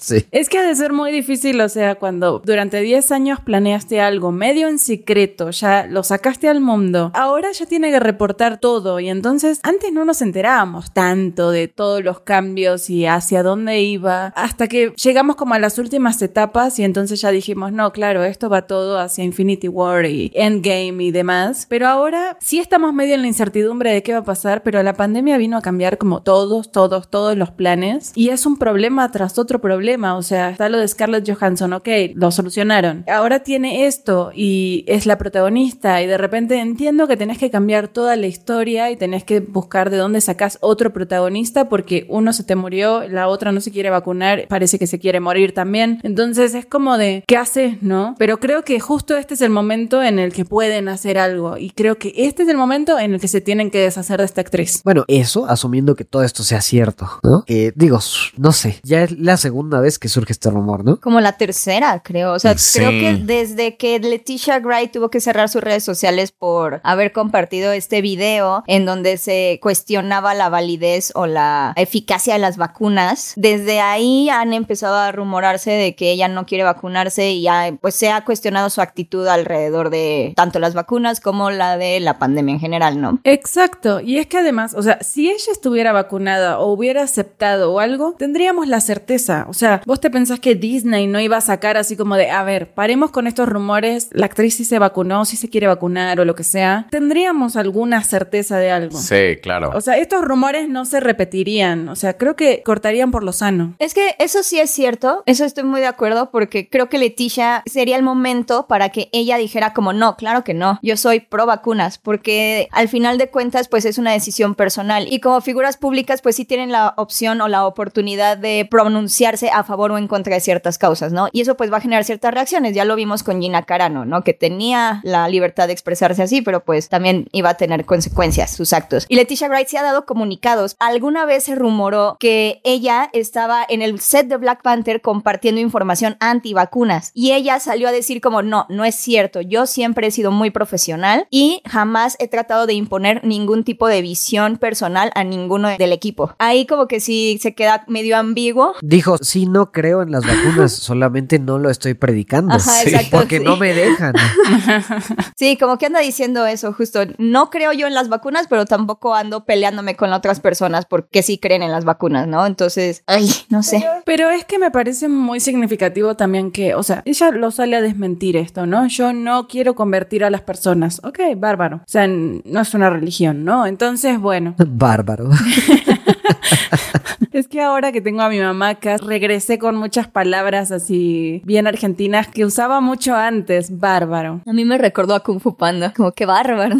sí. 0.00 0.26
Es 0.30 0.48
que 0.48 0.58
ha 0.58 0.62
de 0.62 0.76
ser 0.76 0.92
muy 0.92 1.10
difícil, 1.10 1.60
o 1.60 1.68
sea, 1.68 1.96
cuando 1.96 2.40
durante 2.44 2.80
10 2.80 3.10
años 3.10 3.40
planeaste 3.40 4.00
algo 4.00 4.30
medio 4.30 4.68
en 4.68 4.78
secreto, 4.78 5.50
ya 5.50 5.86
lo 5.86 6.04
sacaste 6.04 6.48
al 6.48 6.60
mundo, 6.60 7.10
ahora 7.14 7.50
ya 7.50 7.66
tiene 7.66 7.90
que 7.90 7.98
reportar 7.98 8.60
todo 8.60 9.00
y 9.00 9.08
entonces 9.08 9.58
antes 9.64 9.92
no 9.92 10.04
nos 10.04 10.22
enterábamos 10.22 10.92
tanto 10.92 11.50
de 11.50 11.71
todos 11.74 12.02
los 12.02 12.20
cambios 12.20 12.90
y 12.90 13.06
hacia 13.06 13.42
dónde 13.42 13.80
iba, 13.80 14.26
hasta 14.36 14.68
que 14.68 14.92
llegamos 15.02 15.36
como 15.36 15.54
a 15.54 15.58
las 15.58 15.78
últimas 15.78 16.20
etapas 16.22 16.78
y 16.78 16.84
entonces 16.84 17.20
ya 17.20 17.30
dijimos, 17.30 17.72
no, 17.72 17.92
claro, 17.92 18.24
esto 18.24 18.48
va 18.48 18.66
todo 18.66 18.98
hacia 18.98 19.24
Infinity 19.24 19.68
War 19.68 20.04
y 20.06 20.30
Endgame 20.34 21.04
y 21.04 21.10
demás, 21.10 21.66
pero 21.68 21.88
ahora 21.88 22.36
sí 22.40 22.58
estamos 22.58 22.92
medio 22.92 23.14
en 23.14 23.22
la 23.22 23.28
incertidumbre 23.28 23.92
de 23.92 24.02
qué 24.02 24.12
va 24.12 24.20
a 24.20 24.24
pasar, 24.24 24.62
pero 24.62 24.82
la 24.82 24.94
pandemia 24.94 25.38
vino 25.38 25.56
a 25.56 25.62
cambiar 25.62 25.98
como 25.98 26.22
todos, 26.22 26.70
todos, 26.70 27.08
todos 27.10 27.36
los 27.36 27.50
planes 27.50 28.12
y 28.14 28.28
es 28.30 28.46
un 28.46 28.56
problema 28.56 29.10
tras 29.10 29.38
otro 29.38 29.60
problema, 29.60 30.16
o 30.16 30.22
sea, 30.22 30.50
está 30.50 30.68
lo 30.68 30.78
de 30.78 30.88
Scarlett 30.88 31.28
Johansson, 31.28 31.72
ok, 31.72 31.88
lo 32.14 32.30
solucionaron. 32.30 33.04
Ahora 33.08 33.40
tiene 33.40 33.86
esto 33.86 34.30
y 34.34 34.84
es 34.86 35.06
la 35.06 35.18
protagonista 35.18 36.02
y 36.02 36.06
de 36.06 36.18
repente 36.18 36.58
entiendo 36.58 37.08
que 37.08 37.16
tenés 37.16 37.38
que 37.38 37.50
cambiar 37.50 37.88
toda 37.88 38.16
la 38.16 38.26
historia 38.26 38.90
y 38.90 38.96
tenés 38.96 39.24
que 39.24 39.40
buscar 39.40 39.90
de 39.90 39.96
dónde 39.96 40.20
sacás 40.20 40.58
otro 40.60 40.92
protagonista 40.92 41.61
porque 41.68 42.06
uno 42.08 42.32
se 42.32 42.44
te 42.44 42.56
murió, 42.56 43.08
la 43.08 43.28
otra 43.28 43.52
no 43.52 43.60
se 43.60 43.70
quiere 43.70 43.90
vacunar, 43.90 44.46
parece 44.48 44.78
que 44.78 44.86
se 44.86 44.98
quiere 44.98 45.20
morir 45.20 45.54
también. 45.54 46.00
Entonces 46.02 46.54
es 46.54 46.66
como 46.66 46.98
de, 46.98 47.24
¿qué 47.26 47.36
haces, 47.36 47.82
no? 47.82 48.14
Pero 48.18 48.38
creo 48.40 48.64
que 48.64 48.80
justo 48.80 49.16
este 49.16 49.34
es 49.34 49.40
el 49.40 49.50
momento 49.50 50.02
en 50.02 50.18
el 50.18 50.32
que 50.32 50.44
pueden 50.44 50.88
hacer 50.88 51.18
algo 51.18 51.56
y 51.58 51.70
creo 51.70 51.96
que 51.98 52.12
este 52.16 52.42
es 52.44 52.48
el 52.48 52.56
momento 52.56 52.98
en 52.98 53.14
el 53.14 53.20
que 53.20 53.28
se 53.28 53.40
tienen 53.40 53.70
que 53.70 53.78
deshacer 53.78 54.18
de 54.18 54.24
esta 54.26 54.40
actriz. 54.40 54.82
Bueno, 54.84 55.04
eso 55.08 55.46
asumiendo 55.46 55.94
que 55.94 56.04
todo 56.04 56.22
esto 56.22 56.42
sea 56.42 56.60
cierto, 56.60 57.08
¿no? 57.22 57.44
Que 57.44 57.72
digo, 57.76 57.98
no 58.36 58.52
sé, 58.52 58.80
ya 58.82 59.02
es 59.04 59.18
la 59.18 59.36
segunda 59.36 59.80
vez 59.80 59.98
que 59.98 60.08
surge 60.08 60.32
este 60.32 60.50
rumor, 60.50 60.84
¿no? 60.84 61.00
como 61.00 61.20
la 61.20 61.32
tercera, 61.36 62.00
creo. 62.04 62.32
O 62.32 62.38
sea, 62.38 62.56
Sí. 62.56 62.78
creo 62.78 62.90
que 62.90 63.14
desde 63.24 63.76
que 63.76 63.98
Leticia 63.98 64.58
Wright 64.60 64.92
tuvo 64.92 65.10
que 65.10 65.20
cerrar 65.20 65.48
sus 65.48 65.62
redes 65.62 65.84
sociales 65.84 66.32
por 66.32 66.80
haber 66.84 67.12
compartido 67.12 67.72
este 67.72 68.00
video 68.02 68.62
en 68.66 68.84
donde 68.86 69.16
se 69.16 69.58
cuestionaba 69.62 70.34
la 70.34 70.48
validez 70.48 71.12
o 71.14 71.26
la 71.26 71.41
eficacia 71.76 72.34
de 72.34 72.40
las 72.40 72.56
vacunas, 72.56 73.32
desde 73.36 73.80
ahí 73.80 74.28
han 74.28 74.52
empezado 74.52 74.96
a 74.96 75.12
rumorarse 75.12 75.70
de 75.70 75.94
que 75.94 76.10
ella 76.10 76.28
no 76.28 76.46
quiere 76.46 76.64
vacunarse 76.64 77.30
y 77.30 77.42
ya 77.42 77.74
pues 77.80 77.94
se 77.94 78.10
ha 78.10 78.24
cuestionado 78.24 78.70
su 78.70 78.80
actitud 78.80 79.26
alrededor 79.26 79.90
de 79.90 80.32
tanto 80.36 80.58
las 80.58 80.74
vacunas 80.74 81.20
como 81.20 81.50
la 81.50 81.76
de 81.76 82.00
la 82.00 82.18
pandemia 82.18 82.54
en 82.54 82.60
general, 82.60 83.00
¿no? 83.00 83.20
Exacto, 83.24 84.00
y 84.00 84.18
es 84.18 84.26
que 84.26 84.38
además, 84.38 84.74
o 84.74 84.82
sea, 84.82 84.98
si 85.02 85.30
ella 85.30 85.52
estuviera 85.52 85.92
vacunada 85.92 86.58
o 86.58 86.72
hubiera 86.72 87.02
aceptado 87.02 87.72
o 87.72 87.80
algo, 87.80 88.14
tendríamos 88.18 88.68
la 88.68 88.80
certeza. 88.80 89.46
O 89.48 89.54
sea, 89.54 89.82
vos 89.86 90.00
te 90.00 90.10
pensás 90.10 90.40
que 90.40 90.54
Disney 90.54 91.06
no 91.06 91.20
iba 91.20 91.36
a 91.36 91.40
sacar 91.40 91.76
así 91.76 91.96
como 91.96 92.16
de, 92.16 92.30
a 92.30 92.42
ver, 92.42 92.72
paremos 92.72 93.10
con 93.10 93.26
estos 93.26 93.48
rumores, 93.48 94.08
la 94.12 94.26
actriz 94.26 94.56
si 94.56 94.64
se 94.64 94.78
vacunó, 94.78 95.24
si 95.24 95.36
se 95.36 95.48
quiere 95.48 95.66
vacunar 95.66 96.20
o 96.20 96.24
lo 96.24 96.34
que 96.34 96.44
sea, 96.44 96.86
tendríamos 96.90 97.56
alguna 97.56 98.02
certeza 98.02 98.58
de 98.58 98.70
algo. 98.70 98.98
Sí, 98.98 99.36
claro. 99.42 99.70
O 99.74 99.80
sea, 99.80 99.98
estos 99.98 100.22
rumores 100.24 100.68
no 100.68 100.84
se 100.84 101.00
repetirían, 101.32 101.88
o 101.88 101.96
sea, 101.96 102.18
creo 102.18 102.36
que 102.36 102.62
cortarían 102.62 103.10
por 103.10 103.24
lo 103.24 103.32
sano. 103.32 103.74
Es 103.78 103.94
que 103.94 104.14
eso 104.18 104.42
sí 104.42 104.60
es 104.60 104.70
cierto, 104.70 105.22
eso 105.26 105.44
estoy 105.44 105.64
muy 105.64 105.80
de 105.80 105.86
acuerdo 105.86 106.30
porque 106.30 106.68
creo 106.68 106.88
que 106.88 106.98
Leticia 106.98 107.62
sería 107.66 107.96
el 107.96 108.02
momento 108.02 108.66
para 108.66 108.90
que 108.90 109.08
ella 109.12 109.38
dijera 109.38 109.72
como 109.72 109.92
no, 109.92 110.16
claro 110.16 110.44
que 110.44 110.52
no, 110.52 110.78
yo 110.82 110.96
soy 110.96 111.20
pro 111.20 111.46
vacunas 111.46 111.98
porque 111.98 112.68
al 112.70 112.88
final 112.88 113.16
de 113.16 113.30
cuentas 113.30 113.68
pues 113.68 113.84
es 113.86 113.98
una 113.98 114.12
decisión 114.12 114.54
personal 114.54 115.06
y 115.10 115.20
como 115.20 115.40
figuras 115.40 115.76
públicas 115.78 116.20
pues 116.20 116.36
sí 116.36 116.44
tienen 116.44 116.70
la 116.70 116.94
opción 116.96 117.40
o 117.40 117.48
la 117.48 117.66
oportunidad 117.66 118.36
de 118.36 118.66
pronunciarse 118.70 119.50
a 119.50 119.64
favor 119.64 119.92
o 119.92 119.98
en 119.98 120.08
contra 120.08 120.34
de 120.34 120.40
ciertas 120.40 120.76
causas, 120.76 121.12
¿no? 121.12 121.28
Y 121.32 121.40
eso 121.40 121.56
pues 121.56 121.72
va 121.72 121.78
a 121.78 121.80
generar 121.80 122.04
ciertas 122.04 122.34
reacciones, 122.34 122.74
ya 122.74 122.84
lo 122.84 122.94
vimos 122.94 123.22
con 123.22 123.40
Gina 123.40 123.62
Carano, 123.62 124.04
¿no? 124.04 124.22
Que 124.22 124.34
tenía 124.34 125.00
la 125.02 125.28
libertad 125.28 125.66
de 125.66 125.72
expresarse 125.72 126.22
así, 126.22 126.42
pero 126.42 126.64
pues 126.64 126.90
también 126.90 127.28
iba 127.32 127.50
a 127.50 127.54
tener 127.54 127.86
consecuencias 127.86 128.50
sus 128.50 128.72
actos. 128.72 129.06
Y 129.08 129.16
Leticia 129.16 129.48
Wright 129.48 129.68
se 129.68 129.78
ha 129.78 129.82
dado 129.82 130.04
comunicados. 130.04 130.76
Alguna 130.78 131.21
vez 131.24 131.44
se 131.44 131.54
rumoró 131.54 132.16
que 132.20 132.60
ella 132.64 133.08
estaba 133.12 133.64
en 133.68 133.82
el 133.82 134.00
set 134.00 134.28
de 134.28 134.36
Black 134.36 134.62
Panther 134.62 135.00
compartiendo 135.00 135.60
información 135.60 136.16
antivacunas 136.20 137.10
y 137.14 137.32
ella 137.32 137.60
salió 137.60 137.88
a 137.88 137.92
decir 137.92 138.20
como 138.20 138.42
no, 138.42 138.66
no 138.68 138.84
es 138.84 138.94
cierto, 138.94 139.40
yo 139.40 139.66
siempre 139.66 140.06
he 140.06 140.10
sido 140.10 140.30
muy 140.30 140.50
profesional 140.50 141.26
y 141.30 141.62
jamás 141.66 142.16
he 142.18 142.28
tratado 142.28 142.66
de 142.66 142.74
imponer 142.74 143.24
ningún 143.24 143.64
tipo 143.64 143.88
de 143.88 144.02
visión 144.02 144.56
personal 144.58 145.10
a 145.14 145.24
ninguno 145.24 145.68
del 145.68 145.92
equipo. 145.92 146.34
Ahí 146.38 146.66
como 146.66 146.86
que 146.88 147.00
sí 147.00 147.38
se 147.40 147.54
queda 147.54 147.84
medio 147.88 148.16
ambiguo. 148.16 148.74
Dijo, 148.82 149.16
sí, 149.18 149.46
no 149.46 149.72
creo 149.72 150.02
en 150.02 150.10
las 150.10 150.26
vacunas, 150.26 150.72
solamente 150.72 151.38
no 151.38 151.58
lo 151.58 151.70
estoy 151.70 151.94
predicando. 151.94 152.54
Ajá, 152.54 152.70
Sí. 152.82 152.88
exacto. 152.90 153.16
Porque 153.18 153.38
sí. 153.38 153.44
no 153.44 153.56
me 153.56 153.74
dejan. 153.74 154.14
Sí, 155.36 155.56
como 155.56 155.78
que 155.78 155.86
anda 155.86 156.00
diciendo 156.00 156.46
eso, 156.46 156.72
justo. 156.72 157.00
No 157.18 157.50
creo 157.50 157.72
yo 157.72 157.86
en 157.86 157.94
las 157.94 158.08
vacunas, 158.08 158.46
pero 158.48 158.64
tampoco 158.66 159.14
ando 159.14 159.44
peleándome 159.44 159.96
con 159.96 160.12
otras 160.12 160.40
personas 160.40 160.84
porque 161.12 161.22
sí 161.22 161.36
creen 161.36 161.62
en 161.62 161.70
las 161.70 161.84
vacunas, 161.84 162.26
¿no? 162.26 162.46
Entonces, 162.46 163.02
ay, 163.06 163.28
no 163.50 163.62
sé. 163.62 163.84
Pero 164.06 164.30
es 164.30 164.46
que 164.46 164.58
me 164.58 164.70
parece 164.70 165.08
muy 165.08 165.40
significativo 165.40 166.16
también 166.16 166.50
que, 166.50 166.74
o 166.74 166.82
sea, 166.82 167.02
ella 167.04 167.30
lo 167.32 167.50
sale 167.50 167.76
a 167.76 167.82
desmentir 167.82 168.34
esto, 168.34 168.64
¿no? 168.64 168.86
Yo 168.86 169.12
no 169.12 169.46
quiero 169.46 169.74
convertir 169.74 170.24
a 170.24 170.30
las 170.30 170.40
personas. 170.40 171.02
Ok, 171.04 171.18
bárbaro. 171.36 171.76
O 171.76 171.84
sea, 171.86 172.06
no 172.06 172.60
es 172.62 172.72
una 172.72 172.88
religión, 172.88 173.44
¿no? 173.44 173.66
Entonces, 173.66 174.18
bueno. 174.18 174.54
Bárbaro. 174.66 175.28
es 177.32 177.48
que 177.48 177.60
ahora 177.60 177.92
que 177.92 178.00
tengo 178.00 178.22
a 178.22 178.28
mi 178.28 178.40
mamá 178.40 178.70
acá, 178.70 178.96
regresé 178.96 179.58
con 179.58 179.76
muchas 179.76 180.08
palabras 180.08 180.70
así 180.70 181.42
bien 181.44 181.66
argentinas 181.66 182.28
que 182.28 182.44
usaba 182.44 182.80
mucho 182.80 183.14
antes. 183.14 183.78
Bárbaro. 183.78 184.40
A 184.46 184.52
mí 184.52 184.64
me 184.64 184.78
recordó 184.78 185.14
a 185.14 185.20
Kung 185.20 185.40
Fu 185.40 185.56
Panda, 185.56 185.92
como 185.94 186.12
que 186.12 186.26
bárbaro. 186.26 186.76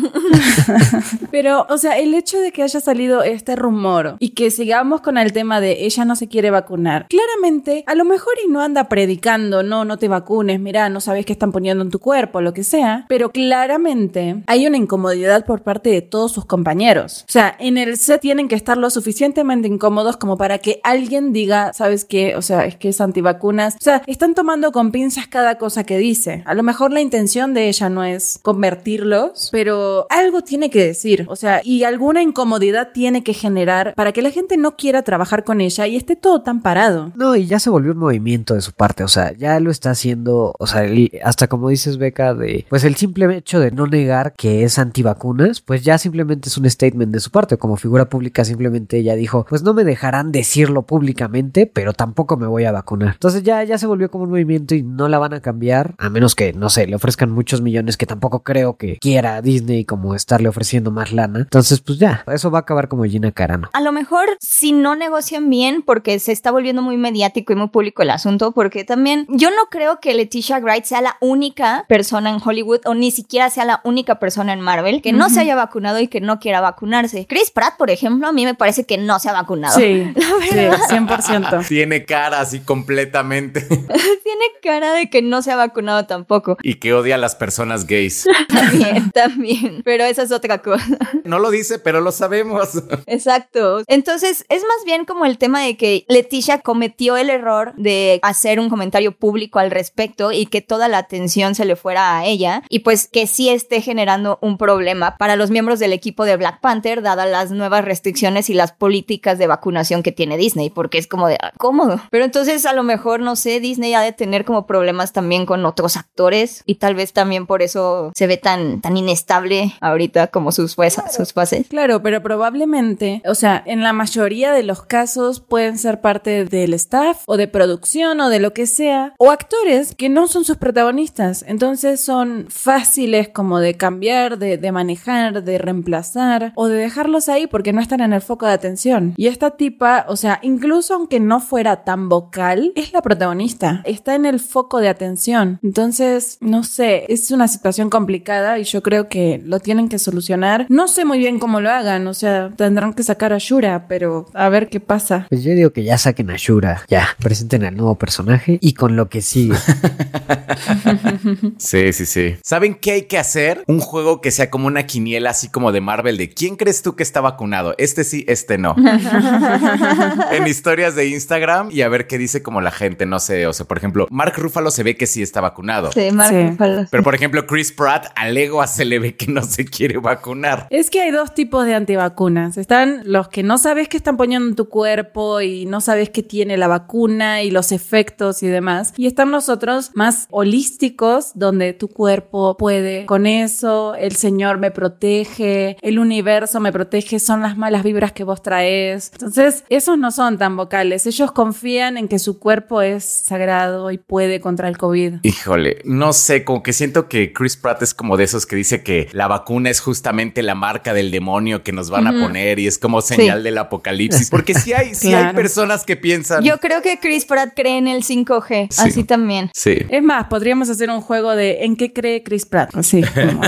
Pero, 1.31 1.67
o 1.69 1.79
sea, 1.79 1.99
el 1.99 2.15
hecho 2.15 2.39
de 2.41 2.53
que 2.53 2.63
haya 2.63 2.81
salido 2.81 3.23
este 3.23 3.57
rumor 3.57 4.17
y 4.19 4.31
que 4.31 4.51
sigamos 4.51 5.01
con 5.01 5.19
el 5.19 5.33
tema 5.33 5.61
de 5.61 5.85
ella 5.85 6.05
no 6.05 6.17
se 6.17 6.29
quiere 6.29 6.51
vacunar, 6.51 7.07
claramente, 7.09 7.85
a 7.87 7.95
lo 7.95 8.05
mejor 8.05 8.35
y 8.45 8.49
no 8.49 8.61
anda 8.61 8.89
predicando, 8.89 9.63
no, 9.63 9.85
no 9.85 9.97
te 9.97 10.09
vacunes, 10.09 10.61
mira, 10.61 10.89
no 10.89 11.01
sabes 11.01 11.27
qué 11.27 11.33
están 11.33 11.53
poniendo 11.53 11.83
en 11.83 11.91
tu 11.91 11.99
cuerpo, 11.99 12.41
lo 12.41 12.53
que 12.53 12.65
sea, 12.65 13.07
pero 13.09 13.31
claramente 13.31 14.43
hay 14.47 14.67
una 14.67 14.77
incomodidad 14.77 15.47
por 15.47 15.63
parte 15.63 15.91
de 15.91 16.03
todos 16.03 16.33
sus 16.33 16.45
compañeros. 16.45 17.25
O 17.29 17.33
sea, 17.33 17.57
en 17.59 17.79
el 17.79 17.97
set 17.97 18.21
tienen 18.21 18.49
que 18.49 18.55
estar 18.55 18.77
lo 18.77 18.91
suficientemente 18.91 19.62
incómodos 19.69 20.17
como 20.17 20.37
para 20.37 20.59
que 20.59 20.81
alguien 20.83 21.33
diga, 21.33 21.73
¿sabes 21.73 22.05
qué? 22.05 22.37
O 22.37 22.43
sea, 22.43 22.67
es 22.67 22.77
que 22.77 22.89
es 22.89 23.01
antivacunas. 23.01 23.77
O 23.77 23.83
sea, 23.83 24.03
están 24.07 24.35
tomando 24.35 24.73
con 24.73 24.93
pinzas 24.93 25.27
cada 25.27 25.59
cosa 25.59 25.85
que 25.85 25.99
dice. 25.99 26.43
A 26.47 26.55
lo 26.55 26.63
mejor 26.63 26.93
la 26.93 27.01
intención 27.01 27.55
de 27.55 27.69
ella 27.69 27.89
no 27.89 28.05
es 28.05 28.39
convertirlos, 28.43 29.49
pero 29.53 30.07
algo 30.11 30.43
tiene 30.43 30.71
que 30.71 30.85
decir. 30.85 31.27
O 31.29 31.37
sea, 31.37 31.61
y 31.65 31.85
alguna 31.85 32.23
incomodidad 32.23 32.91
tiene 32.93 33.23
que 33.23 33.35
generar 33.35 33.95
para 33.95 34.13
que 34.13 34.23
la 34.23 34.31
gente 34.31 34.57
no 34.57 34.77
quiera 34.77 35.03
trabajar 35.03 35.45
con 35.45 35.61
ella 35.61 35.87
y 35.87 35.97
esté 35.97 36.17
todo 36.17 36.43
tan 36.43 36.63
parado. 36.63 37.13
No, 37.15 37.37
y 37.37 37.47
ya 37.47 37.59
se 37.59 37.71
volvió 37.71 37.93
un 37.93 37.99
movimiento 37.99 38.55
de 38.55 38.61
su 38.61 38.73
parte, 38.73 39.05
o 39.05 39.09
sea, 39.09 39.33
ya 39.33 39.59
lo 39.61 39.71
está 39.71 39.91
haciendo, 39.91 40.55
o 40.59 40.67
sea, 40.67 40.87
hasta 41.25 41.49
como 41.49 41.69
dices 41.69 41.99
Beca, 41.99 42.35
de, 42.35 42.67
pues 42.69 42.85
el 42.85 42.97
simple 42.97 43.37
hecho 43.37 43.61
de 43.61 43.71
no 43.71 43.87
negar 43.87 44.35
que 44.35 44.65
es 44.65 44.79
antivacunas, 44.79 45.61
pues 45.61 45.83
ya 45.83 45.99
simplemente 45.99 46.49
es 46.49 46.59
un 46.59 46.69
statement 46.69 47.13
de 47.13 47.21
su 47.21 47.31
parte, 47.31 47.57
como 47.57 47.77
figura 47.77 48.09
pública 48.09 48.45
simplemente 48.45 48.99
ella 48.99 49.15
dijo, 49.15 49.42
pues 49.49 49.63
no 49.63 49.75
me 49.75 49.85
dejarán 49.85 50.33
decirlo 50.33 50.83
públicamente, 50.83 51.67
pero 51.67 51.93
tampoco 51.93 52.37
me 52.37 52.47
voy 52.47 52.65
a 52.65 52.73
vacunar. 52.73 53.15
Entonces 53.15 53.43
ya, 53.43 53.63
ya 53.65 53.79
se 53.79 53.87
volvió 53.87 54.11
como 54.11 54.25
un 54.25 54.31
movimiento 54.31 54.75
y 54.75 54.83
no 54.83 55.09
la 55.09 55.19
van 55.19 55.35
a 55.35 55.41
cambiar, 55.41 55.95
a 55.99 56.11
menos 56.11 56.35
que, 56.35 56.53
no 56.53 56.71
sé, 56.71 56.87
le 56.87 56.97
ofrezcan 56.97 57.31
muchos 57.31 57.61
millones 57.61 57.97
que 57.97 58.07
tampoco 58.07 58.43
creo 58.43 58.77
que 58.77 58.99
quiera 58.99 59.43
Disney 59.43 59.85
como 59.85 60.15
estarle 60.15 60.49
ofreciendo 60.49 60.91
más 60.91 61.13
lana. 61.13 61.41
Entonces, 61.41 61.81
pues 61.81 61.99
ya, 61.99 62.25
eso 62.33 62.51
va 62.51 62.59
a 62.59 62.63
acabar 62.63 62.89
como 62.89 63.05
Gina 63.05 63.33
Carano. 63.33 63.69
A 63.73 63.81
lo 63.81 63.93
mejor 63.93 64.29
si 64.41 64.73
no 64.73 64.95
negocian 64.95 65.51
bien, 65.51 65.83
porque 65.83 66.19
se 66.19 66.33
está 66.33 66.51
volviendo 66.51 66.83
muy 66.83 66.97
mediático 66.97 67.53
y 67.53 67.57
muy 67.57 67.69
público 67.69 68.03
el 68.03 68.11
asunto, 68.11 68.53
porque 68.53 68.85
también 68.85 69.27
yo 69.29 69.51
no 69.51 69.67
creo 69.71 70.01
que 70.01 70.15
Leticia 70.15 70.59
Wright 70.59 70.85
sea 70.85 71.01
la 71.01 71.17
única 71.21 71.85
persona 71.89 72.31
en 72.31 72.41
Hollywood 72.43 72.81
o 72.85 72.95
ni 72.95 73.11
siquiera 73.11 73.51
sea 73.51 73.65
la 73.65 73.81
única 73.85 74.19
persona 74.19 74.53
en 74.53 74.61
Marvel 74.61 75.03
que 75.03 75.13
no 75.13 75.29
se 75.31 75.41
haya 75.41 75.57
vacunado 75.57 76.01
y 76.01 76.09
que 76.09 76.21
no 76.21 76.39
quiera 76.39 76.61
vacunarse. 76.61 77.27
Chris 77.27 77.51
Pratt, 77.51 77.77
por 77.77 77.91
ejemplo, 77.91 78.29
a 78.29 78.33
mí 78.33 78.45
me 78.45 78.55
parece 78.55 78.85
que 78.85 78.99
no 78.99 79.19
se 79.19 79.29
vacunado. 79.33 79.79
Sí, 79.79 80.13
sí 80.51 80.57
100%. 80.57 81.67
Tiene 81.67 82.05
cara 82.05 82.41
así 82.41 82.61
completamente. 82.61 83.61
Tiene 83.69 84.45
cara 84.63 84.93
de 84.93 85.11
que 85.11 85.23
no 85.23 85.43
se 85.43 85.53
ha 85.53 85.57
vacunado 85.57 86.07
tampoco. 86.07 86.57
Y 86.63 86.75
que 86.75 86.95
odia 86.95 87.17
a 87.17 87.19
las 87.19 87.35
personas 87.35 87.87
gays. 87.87 88.25
también, 88.49 89.11
también. 89.11 89.83
Pero 89.85 90.05
esa 90.05 90.23
es 90.23 90.33
otra 90.33 90.59
cosa. 90.59 90.99
No 91.25 91.39
lo 91.39 91.51
dice, 91.51 91.79
pero 91.79 92.01
lo 92.01 92.13
sabemos. 92.13 92.83
Exacto. 93.07 93.83
Entonces, 93.87 94.45
es 94.49 94.63
más 94.63 94.85
bien 94.85 95.05
como 95.05 95.27
el 95.27 95.39
tema 95.39 95.63
de 95.63 95.77
que 95.77 96.05
Leticia 96.09 96.61
cometió 96.61 97.17
el 97.17 97.31
error 97.31 97.73
de 97.77 98.21
hacer 98.23 98.61
un 98.61 98.69
comentario 98.69 99.13
público 99.13 99.59
al 99.59 99.71
respecto 99.71 100.33
y 100.33 100.47
que 100.47 100.61
toda 100.61 100.89
la 100.89 100.99
atención 100.99 101.55
se 101.55 101.65
le 101.65 101.77
fuera 101.77 102.19
a 102.19 102.27
ella 102.27 102.63
y 102.69 102.81
pues 102.81 103.09
que 103.09 103.27
sí 103.27 103.49
esté 103.49 103.81
generando 103.81 104.39
un 104.41 104.59
problema 104.59 105.17
para 105.19 105.37
los 105.37 105.51
miembros 105.51 105.79
del 105.79 105.93
equipo 105.93 106.25
de 106.25 106.37
Black 106.37 106.61
Panther 106.61 107.03
dadas 107.03 107.31
las 107.31 107.51
nuevas 107.51 107.85
restricciones 107.85 108.51
y 108.51 108.55
las 108.55 108.73
políticas 108.73 109.22
de 109.23 109.47
vacunación 109.47 110.03
que 110.03 110.13
tiene 110.13 110.37
Disney, 110.37 110.71
porque 110.71 110.99
es 110.99 111.07
como 111.07 111.29
de 111.29 111.39
ah, 111.41 111.53
cómodo. 111.59 112.01
Pero 112.11 112.25
entonces 112.25 112.67
a 112.67 112.73
lo 112.73 112.83
mejor, 112.83 113.21
no 113.21 113.37
sé, 113.37 113.61
Disney 113.61 113.95
ha 113.95 114.01
de 114.01 114.13
tener 114.13 114.45
como 114.45 114.67
problemas 114.67 115.13
también 115.13 115.47
con 115.47 115.65
otros 115.65 115.97
actores 115.97 116.63
y 116.67 116.77
tal 116.77 116.95
vez 116.95 117.13
también 117.13 117.47
por 117.47 117.63
eso 117.63 118.13
se 118.15 118.27
ve 118.27 118.37
tan, 118.37 118.81
tan 118.81 118.97
inestable 118.97 119.75
ahorita 119.81 120.27
como 120.29 120.53
sus, 120.53 120.77
sus 121.17 121.33
fases. 121.33 121.69
Claro, 121.69 122.03
pero 122.03 122.23
probablemente, 122.23 123.23
o 123.27 123.35
sea, 123.35 123.63
en 123.65 123.83
la 123.83 123.93
mayoría 123.93 124.53
de 124.53 124.63
los 124.63 124.83
casos 124.83 125.41
pueden 125.41 125.79
ser 125.79 126.01
parte 126.01 126.45
del 126.45 126.75
staff 126.75 127.23
o 127.27 127.37
de 127.37 127.49
producción 127.49 128.21
o 128.21 128.29
de 128.29 128.41
lo 128.41 128.53
que 128.53 128.67
sea, 128.67 129.15
o 129.19 129.31
actores 129.31 129.95
que 129.95 130.09
no 130.09 130.29
son 130.29 130.45
sus 130.45 130.57
protagonistas. 130.57 131.45
Entonces 131.47 132.01
son 132.01 132.47
fáciles 132.49 133.29
como 133.29 133.61
de 133.61 133.77
cambiar, 133.77 134.39
de, 134.39 134.59
de 134.59 134.73
manejar, 134.73 135.43
de 135.43 135.59
reemplazar 135.59 136.53
o 136.55 136.69
de 136.69 136.77
dejarlos 136.77 137.29
ahí 137.29 137.47
porque 137.47 137.73
no 137.73 137.81
están 137.81 138.01
en 138.01 138.13
el 138.13 138.21
foco 138.21 138.47
de 138.47 138.53
atención. 138.53 139.12
Y 139.17 139.27
esta 139.27 139.53
tipa, 139.53 140.07
o 140.09 140.17
sea, 140.17 140.39
incluso 140.43 140.95
aunque 140.95 141.21
no 141.21 141.41
fuera 141.41 141.85
tan 141.85 142.09
vocal, 142.09 142.73
es 142.75 142.93
la 142.93 143.03
protagonista, 143.03 143.83
está 143.85 144.15
en 144.15 144.27
el 144.27 144.41
foco 144.41 144.81
de 144.81 144.89
atención. 144.89 145.59
Entonces, 145.63 146.39
no 146.41 146.65
sé, 146.65 147.05
es 147.09 147.31
una 147.31 147.49
situación 147.49 147.91
complicada 147.91 148.59
y 148.59 148.65
yo 148.65 148.83
creo 148.83 149.09
que 149.09 149.41
lo 149.45 149.61
tienen 149.61 149.89
que 149.89 149.99
solucionar. 149.99 150.67
No 150.69 150.89
sé 150.89 151.05
muy 151.05 151.19
bien 151.19 151.39
cómo 151.39 151.61
lo 151.61 151.71
hagan, 151.71 152.07
o 152.07 152.15
sea, 152.15 152.51
tendrán 152.57 152.95
que 152.95 153.03
sacar 153.03 153.33
a 153.33 153.39
Shura, 153.39 153.87
pero 153.89 154.27
a 154.35 154.49
ver 154.49 154.69
qué 154.69 154.81
pasa. 154.81 155.27
Pues 155.29 155.43
yo 155.43 155.55
digo 155.55 155.73
que 155.73 155.85
ya 155.85 155.99
saquen 155.99 156.31
a 156.31 156.37
Shura, 156.37 156.83
ya, 156.89 157.09
presenten 157.21 157.65
al 157.65 157.77
nuevo 157.77 157.97
personaje 157.97 158.59
y 158.61 158.75
con 158.75 158.97
lo 158.97 159.09
que 159.09 159.23
sigue. 159.23 159.57
sí, 161.59 161.93
sí, 161.93 162.07
sí. 162.07 162.37
¿Saben 162.43 162.75
qué 162.75 162.93
hay 162.93 163.03
que 163.03 163.19
hacer? 163.19 163.65
Un 163.67 163.81
juego 163.81 164.21
que 164.21 164.31
sea 164.31 164.51
como 164.51 164.67
una 164.67 164.87
quiniela 164.87 165.31
así 165.31 165.49
como 165.49 165.73
de 165.73 165.81
Marvel 165.81 166.17
de 166.17 166.31
quién 166.31 166.57
crees 166.57 166.83
tú 166.83 166.97
que 166.97 167.03
está 167.03 167.21
vacunado. 167.21 167.75
Este 167.79 168.05
sí, 168.05 168.25
este 168.29 168.59
no. 168.59 168.77
en 170.33 170.47
historias 170.47 170.95
de 170.95 171.07
Instagram 171.09 171.71
y 171.71 171.83
a 171.83 171.89
ver 171.89 172.07
qué 172.07 172.19
dice 172.19 172.43
como 172.43 172.61
la 172.61 172.71
gente, 172.71 173.07
no 173.07 173.19
sé, 173.19 173.47
o 173.47 173.53
sea, 173.53 173.67
por 173.67 173.79
ejemplo, 173.79 174.07
Mark 174.11 174.35
Ruffalo 174.37 174.71
se 174.71 174.83
ve 174.83 174.97
que 174.97 175.07
sí 175.07 175.23
está 175.23 175.41
vacunado. 175.41 175.93
Sí, 175.93 176.11
Mark 176.13 176.35
Ruffalo. 176.35 176.87
Pero 176.91 177.03
por 177.03 177.15
ejemplo, 177.15 177.47
Chris 177.47 177.73
Pratt 177.73 178.07
a 178.17 178.67
se 178.67 178.85
le 178.85 178.99
ve 178.99 179.17
que 179.17 179.27
no 179.27 179.43
se 179.43 179.65
quiere 179.65 179.99
vacunar. 179.99 180.67
Es 180.71 180.91
que 180.91 181.01
hay 181.01 181.11
dos 181.11 181.35
tipos 181.35 181.67
de 181.67 181.75
antivacunas. 181.75 182.57
Están 182.57 183.03
los 183.05 183.29
que 183.29 183.43
no 183.43 183.59
sabes 183.59 183.89
qué 183.89 183.97
están 183.97 184.17
poniendo 184.17 184.49
en 184.49 184.55
tu 184.55 184.69
cuerpo 184.69 185.41
y 185.41 185.67
no 185.67 185.81
sabes 185.81 186.11
qué 186.11 186.23
tiene 186.23 186.57
la 186.57 186.69
vacuna 186.69 187.43
y 187.43 187.51
los 187.51 187.73
efectos 187.73 188.43
y 188.43 188.49
demás. 188.49 188.95
Y 188.97 189.07
están 189.07 189.31
los 189.31 189.49
otros 189.49 189.91
más 189.95 190.27
holísticos, 190.31 191.33
donde 191.35 191.73
tu 191.73 191.89
cuerpo 191.89 192.57
puede 192.57 193.07
con 193.07 193.27
eso, 193.27 193.95
el 193.95 194.17
Señor 194.17 194.59
me 194.59 194.71
protege, 194.71 195.77
el 195.83 195.99
universo 195.99 196.61
me 196.61 196.73
protege, 196.73 197.19
son 197.19 197.43
las 197.43 197.57
malas 197.57 197.83
vibras 197.83 198.13
que 198.13 198.25
vos 198.25 198.43
traes. 198.43 198.92
Entonces, 199.13 199.65
esos 199.69 199.99
no 199.99 200.11
son 200.11 200.39
tan 200.39 200.57
vocales. 200.57 201.07
Ellos 201.07 201.33
confían 201.33 201.97
en 201.97 202.09
que 202.09 202.19
su 202.19 202.39
cuerpo 202.39 202.83
es 202.83 203.05
sagrado 203.05 203.91
y 203.91 203.99
puede 203.99 204.41
contra 204.41 204.69
el 204.69 204.79
COVID. 204.79 205.17
Híjole, 205.23 205.79
no 205.85 206.13
sé, 206.13 206.45
como 206.45 206.63
que 206.63 206.73
siento 206.73 207.09
que 207.09 207.33
Chris 207.33 207.57
Pratt 207.57 207.83
es 207.83 207.95
como 207.95 208.17
de 208.17 208.25
esos 208.25 208.47
que 208.47 208.57
dice 208.57 208.83
que 208.83 209.09
la 209.13 209.29
vacuna 209.29 209.71
es 209.71 209.81
justamente 209.81 210.43
la 210.43 210.55
marca 210.55 210.95
del 210.95 211.11
demonio 211.11 211.63
que 211.63 211.73
nos 211.73 211.91
van 211.91 212.07
a 212.07 212.13
poner 212.13 212.59
y 212.59 212.67
es 212.67 212.79
como 212.79 213.01
señal 213.01 213.43
del 213.43 213.59
apocalipsis. 213.59 214.31
Porque 214.31 214.55
si 214.55 214.73
hay, 214.73 214.95
si 214.95 215.15
hay 215.15 215.35
personas 215.35 215.85
que 215.85 215.97
piensan. 215.97 216.43
Yo 216.43 216.59
creo 216.59 216.83
que 216.83 216.99
Chris 216.99 217.25
Pratt 217.25 217.53
cree 217.55 217.79
en 217.79 217.89
el 217.89 218.03
5G, 218.03 218.69
así 218.79 219.05
también. 219.05 219.51
Sí. 219.55 219.79
Es 219.89 220.03
más, 220.03 220.27
podríamos 220.29 220.69
hacer 220.69 220.91
un 220.91 221.01
juego 221.01 221.35
de 221.35 221.65
¿en 221.65 221.77
qué 221.77 221.93
cree 221.93 222.23
Chris 222.23 222.47
Pratt? 222.47 222.71
Sí, 222.83 223.03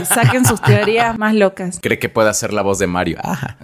saquen 0.09 0.45
sus 0.45 0.61
teorías 0.63 1.19
más 1.19 1.35
locas. 1.35 1.79
Cree 1.81 1.99
que 1.99 2.09
puede 2.09 2.31
hacer 2.31 2.53
la 2.53 2.63
voz 2.63 2.79
de 2.79 2.87
Mario. 2.87 3.19
Ajá. 3.23 3.57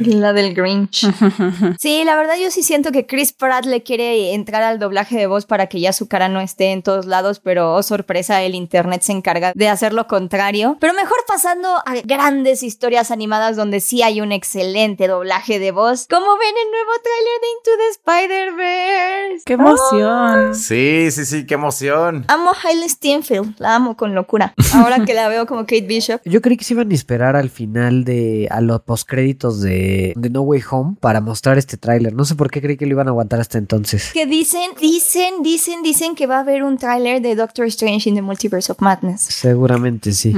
La 0.00 0.32
del 0.32 0.54
Grinch. 0.54 1.06
sí, 1.78 2.04
la 2.04 2.16
verdad 2.16 2.34
yo 2.40 2.50
sí 2.50 2.62
siento 2.62 2.92
que 2.92 3.06
Chris 3.06 3.32
Pratt 3.32 3.64
le 3.64 3.82
quiere 3.82 4.34
entrar 4.34 4.62
al 4.62 4.78
doblaje 4.78 5.16
de 5.16 5.26
voz 5.26 5.46
para 5.46 5.66
que 5.66 5.80
ya 5.80 5.92
su 5.92 6.08
cara 6.08 6.28
no 6.28 6.40
esté 6.40 6.72
en 6.72 6.82
todos 6.82 7.06
lados, 7.06 7.40
pero 7.40 7.74
oh 7.74 7.82
sorpresa, 7.82 8.42
el 8.42 8.54
internet 8.54 9.02
se 9.02 9.12
encarga 9.12 9.52
de 9.54 9.68
hacer 9.68 9.92
lo 9.92 10.06
contrario. 10.06 10.76
Pero 10.80 10.94
mejor 10.94 11.18
pasando 11.26 11.68
a 11.84 11.94
grandes 12.04 12.62
historias 12.62 13.10
animadas 13.10 13.56
donde 13.56 13.80
sí 13.80 14.02
hay 14.02 14.20
un 14.20 14.32
excelente 14.32 15.08
doblaje 15.08 15.58
de 15.58 15.72
voz. 15.72 16.06
Como 16.08 16.26
ven 16.26 16.54
el 16.64 16.70
nuevo 16.70 16.90
tráiler 17.02 17.40
de 17.40 17.48
Into 17.56 17.70
the 17.78 17.88
Spider-Verse. 17.90 19.44
¡Qué 19.44 19.52
emoción! 19.54 20.54
Sí, 20.54 21.10
sí, 21.10 21.24
sí, 21.24 21.46
qué 21.46 21.54
emoción. 21.54 22.24
Amo 22.28 22.52
Hailey 22.62 22.88
Steinfeld, 22.88 23.54
la 23.58 23.74
amo 23.74 23.96
con 23.96 24.14
locura. 24.14 24.54
Ahora 24.74 25.04
que 25.04 25.14
la 25.14 25.28
veo 25.28 25.46
como 25.46 25.62
Kate 25.62 25.82
Bishop. 25.82 26.20
Yo 26.24 26.40
creí 26.40 26.56
que 26.56 26.64
se 26.64 26.74
iban 26.74 26.90
a 26.90 26.94
esperar 26.94 27.36
al 27.36 27.50
final 27.50 28.04
de 28.04 28.48
a 28.50 28.60
los 28.60 28.80
postcréditos 28.82 29.60
de, 29.60 30.12
de 30.16 30.30
No 30.30 30.42
Way 30.42 30.62
Home 30.70 30.96
para 31.06 31.20
mostrar 31.20 31.56
este 31.56 31.76
tráiler. 31.76 32.12
No 32.14 32.24
sé 32.24 32.34
por 32.34 32.50
qué 32.50 32.60
creí 32.60 32.76
que 32.76 32.84
lo 32.84 32.90
iban 32.90 33.06
a 33.06 33.10
aguantar 33.10 33.38
hasta 33.38 33.58
entonces. 33.58 34.10
Que 34.12 34.26
dicen, 34.26 34.70
dicen, 34.80 35.34
dicen, 35.44 35.84
dicen 35.84 36.16
que 36.16 36.26
va 36.26 36.38
a 36.38 36.40
haber 36.40 36.64
un 36.64 36.78
tráiler 36.78 37.22
de 37.22 37.36
Doctor 37.36 37.66
Strange 37.66 38.08
in 38.08 38.16
the 38.16 38.22
Multiverse 38.22 38.72
of 38.72 38.80
Madness. 38.80 39.20
Seguramente 39.20 40.10
sí. 40.10 40.34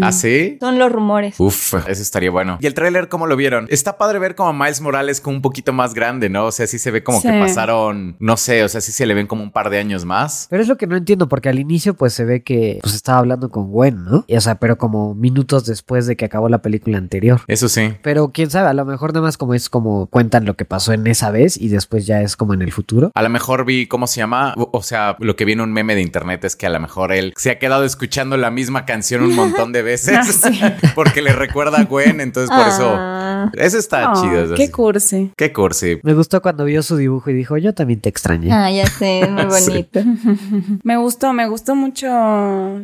¿Ah, 0.00 0.12
sí? 0.12 0.20
¿Sí? 0.22 0.56
Son 0.60 0.78
los 0.78 0.92
rumores. 0.92 1.34
Uf, 1.40 1.74
eso 1.88 2.00
estaría 2.02 2.30
bueno. 2.30 2.56
¿Y 2.60 2.66
el 2.68 2.74
tráiler 2.74 3.08
cómo 3.08 3.26
lo 3.26 3.34
vieron? 3.34 3.66
Está 3.68 3.98
padre 3.98 4.20
ver 4.20 4.36
como 4.36 4.50
a 4.50 4.52
Miles 4.52 4.80
Morales 4.80 5.20
como 5.20 5.34
un 5.34 5.42
poquito 5.42 5.72
más 5.72 5.92
grande, 5.92 6.28
¿no? 6.28 6.46
O 6.46 6.52
sea, 6.52 6.68
sí 6.68 6.78
se 6.78 6.92
ve 6.92 7.02
como 7.02 7.20
Sí. 7.20 7.26
que 7.26 7.40
pasaron, 7.40 8.14
no 8.20 8.36
sé, 8.36 8.62
o 8.62 8.68
sea, 8.68 8.80
sí 8.80 8.92
se 8.92 9.04
le 9.06 9.14
ven 9.14 9.26
como 9.26 9.42
un 9.42 9.50
par 9.50 9.70
de 9.70 9.78
años 9.80 10.04
más. 10.04 10.46
Pero 10.50 10.62
es 10.62 10.68
lo 10.68 10.76
que 10.76 10.86
no 10.86 10.96
entiendo, 10.96 11.28
porque 11.28 11.48
al 11.48 11.58
inicio 11.58 11.94
pues 11.94 12.12
se 12.14 12.24
ve 12.24 12.44
que 12.44 12.78
pues 12.80 12.94
estaba 12.94 13.18
hablando 13.18 13.50
con 13.50 13.72
Gwen, 13.72 14.04
¿no? 14.04 14.24
Y, 14.28 14.36
o 14.36 14.40
sea, 14.40 14.54
pero 14.54 14.78
como 14.78 15.16
minutos 15.16 15.66
después 15.66 16.06
de 16.06 16.14
que 16.16 16.26
acabó 16.26 16.48
la 16.48 16.62
película 16.62 16.98
anterior. 16.98 17.40
Eso 17.48 17.68
sí. 17.68 17.94
Pero 18.02 18.30
quién 18.32 18.50
sabe, 18.50 18.68
a 18.68 18.74
lo 18.74 18.84
mejor 18.84 19.12
nada 19.12 19.26
más 19.26 19.36
como 19.36 19.54
es 19.54 19.68
como 19.68 20.06
cuentan 20.12 20.44
lo 20.44 20.56
que 20.56 20.66
pasó 20.66 20.92
en 20.92 21.06
esa 21.06 21.30
vez 21.30 21.56
y 21.58 21.68
después 21.68 22.06
ya 22.06 22.20
es 22.20 22.36
como 22.36 22.52
en 22.52 22.60
el 22.60 22.70
futuro. 22.70 23.10
A 23.14 23.22
lo 23.22 23.30
mejor 23.30 23.64
vi, 23.64 23.86
¿cómo 23.86 24.06
se 24.06 24.18
llama? 24.18 24.54
O 24.56 24.82
sea, 24.82 25.16
lo 25.20 25.36
que 25.36 25.46
vi 25.46 25.52
en 25.52 25.62
un 25.62 25.72
meme 25.72 25.94
de 25.94 26.02
internet 26.02 26.44
es 26.44 26.54
que 26.54 26.66
a 26.66 26.70
lo 26.70 26.78
mejor 26.80 27.12
él 27.12 27.32
se 27.38 27.50
ha 27.50 27.58
quedado 27.58 27.84
escuchando 27.84 28.36
la 28.36 28.50
misma 28.50 28.84
canción 28.84 29.22
un 29.22 29.34
montón 29.34 29.72
de 29.72 29.80
veces 29.80 30.12
Ah, 30.22 30.24
sí. 30.24 30.60
porque 30.94 31.22
le 31.22 31.32
recuerda 31.32 31.80
a 31.80 31.84
Gwen, 31.84 32.20
entonces 32.20 32.54
por 32.54 32.68
eso... 32.68 33.21
Ah. 33.46 33.52
Eso 33.54 33.78
está 33.78 34.12
Oh, 34.12 34.20
chido. 34.22 34.44
eso 34.44 34.54
Qué 34.54 34.70
cursi. 34.70 35.30
Qué 35.36 35.52
cursi. 35.52 35.98
Me 36.02 36.14
gustó 36.14 36.40
cuando 36.42 36.64
vio 36.64 36.82
su 36.82 36.96
dibujo 36.96 37.30
y 37.30 37.34
dijo, 37.34 37.56
yo 37.56 37.72
también 37.74 38.00
te 38.00 38.08
extrañé. 38.08 38.50
Ah, 38.52 38.70
ya 38.70 38.86
sé, 38.86 39.20
es 39.20 39.30
muy 39.30 39.44
bonito. 39.46 40.00
Me 40.84 40.96
gustó, 40.96 41.32
me 41.32 41.48
gustó 41.48 41.74
mucho 41.74 42.08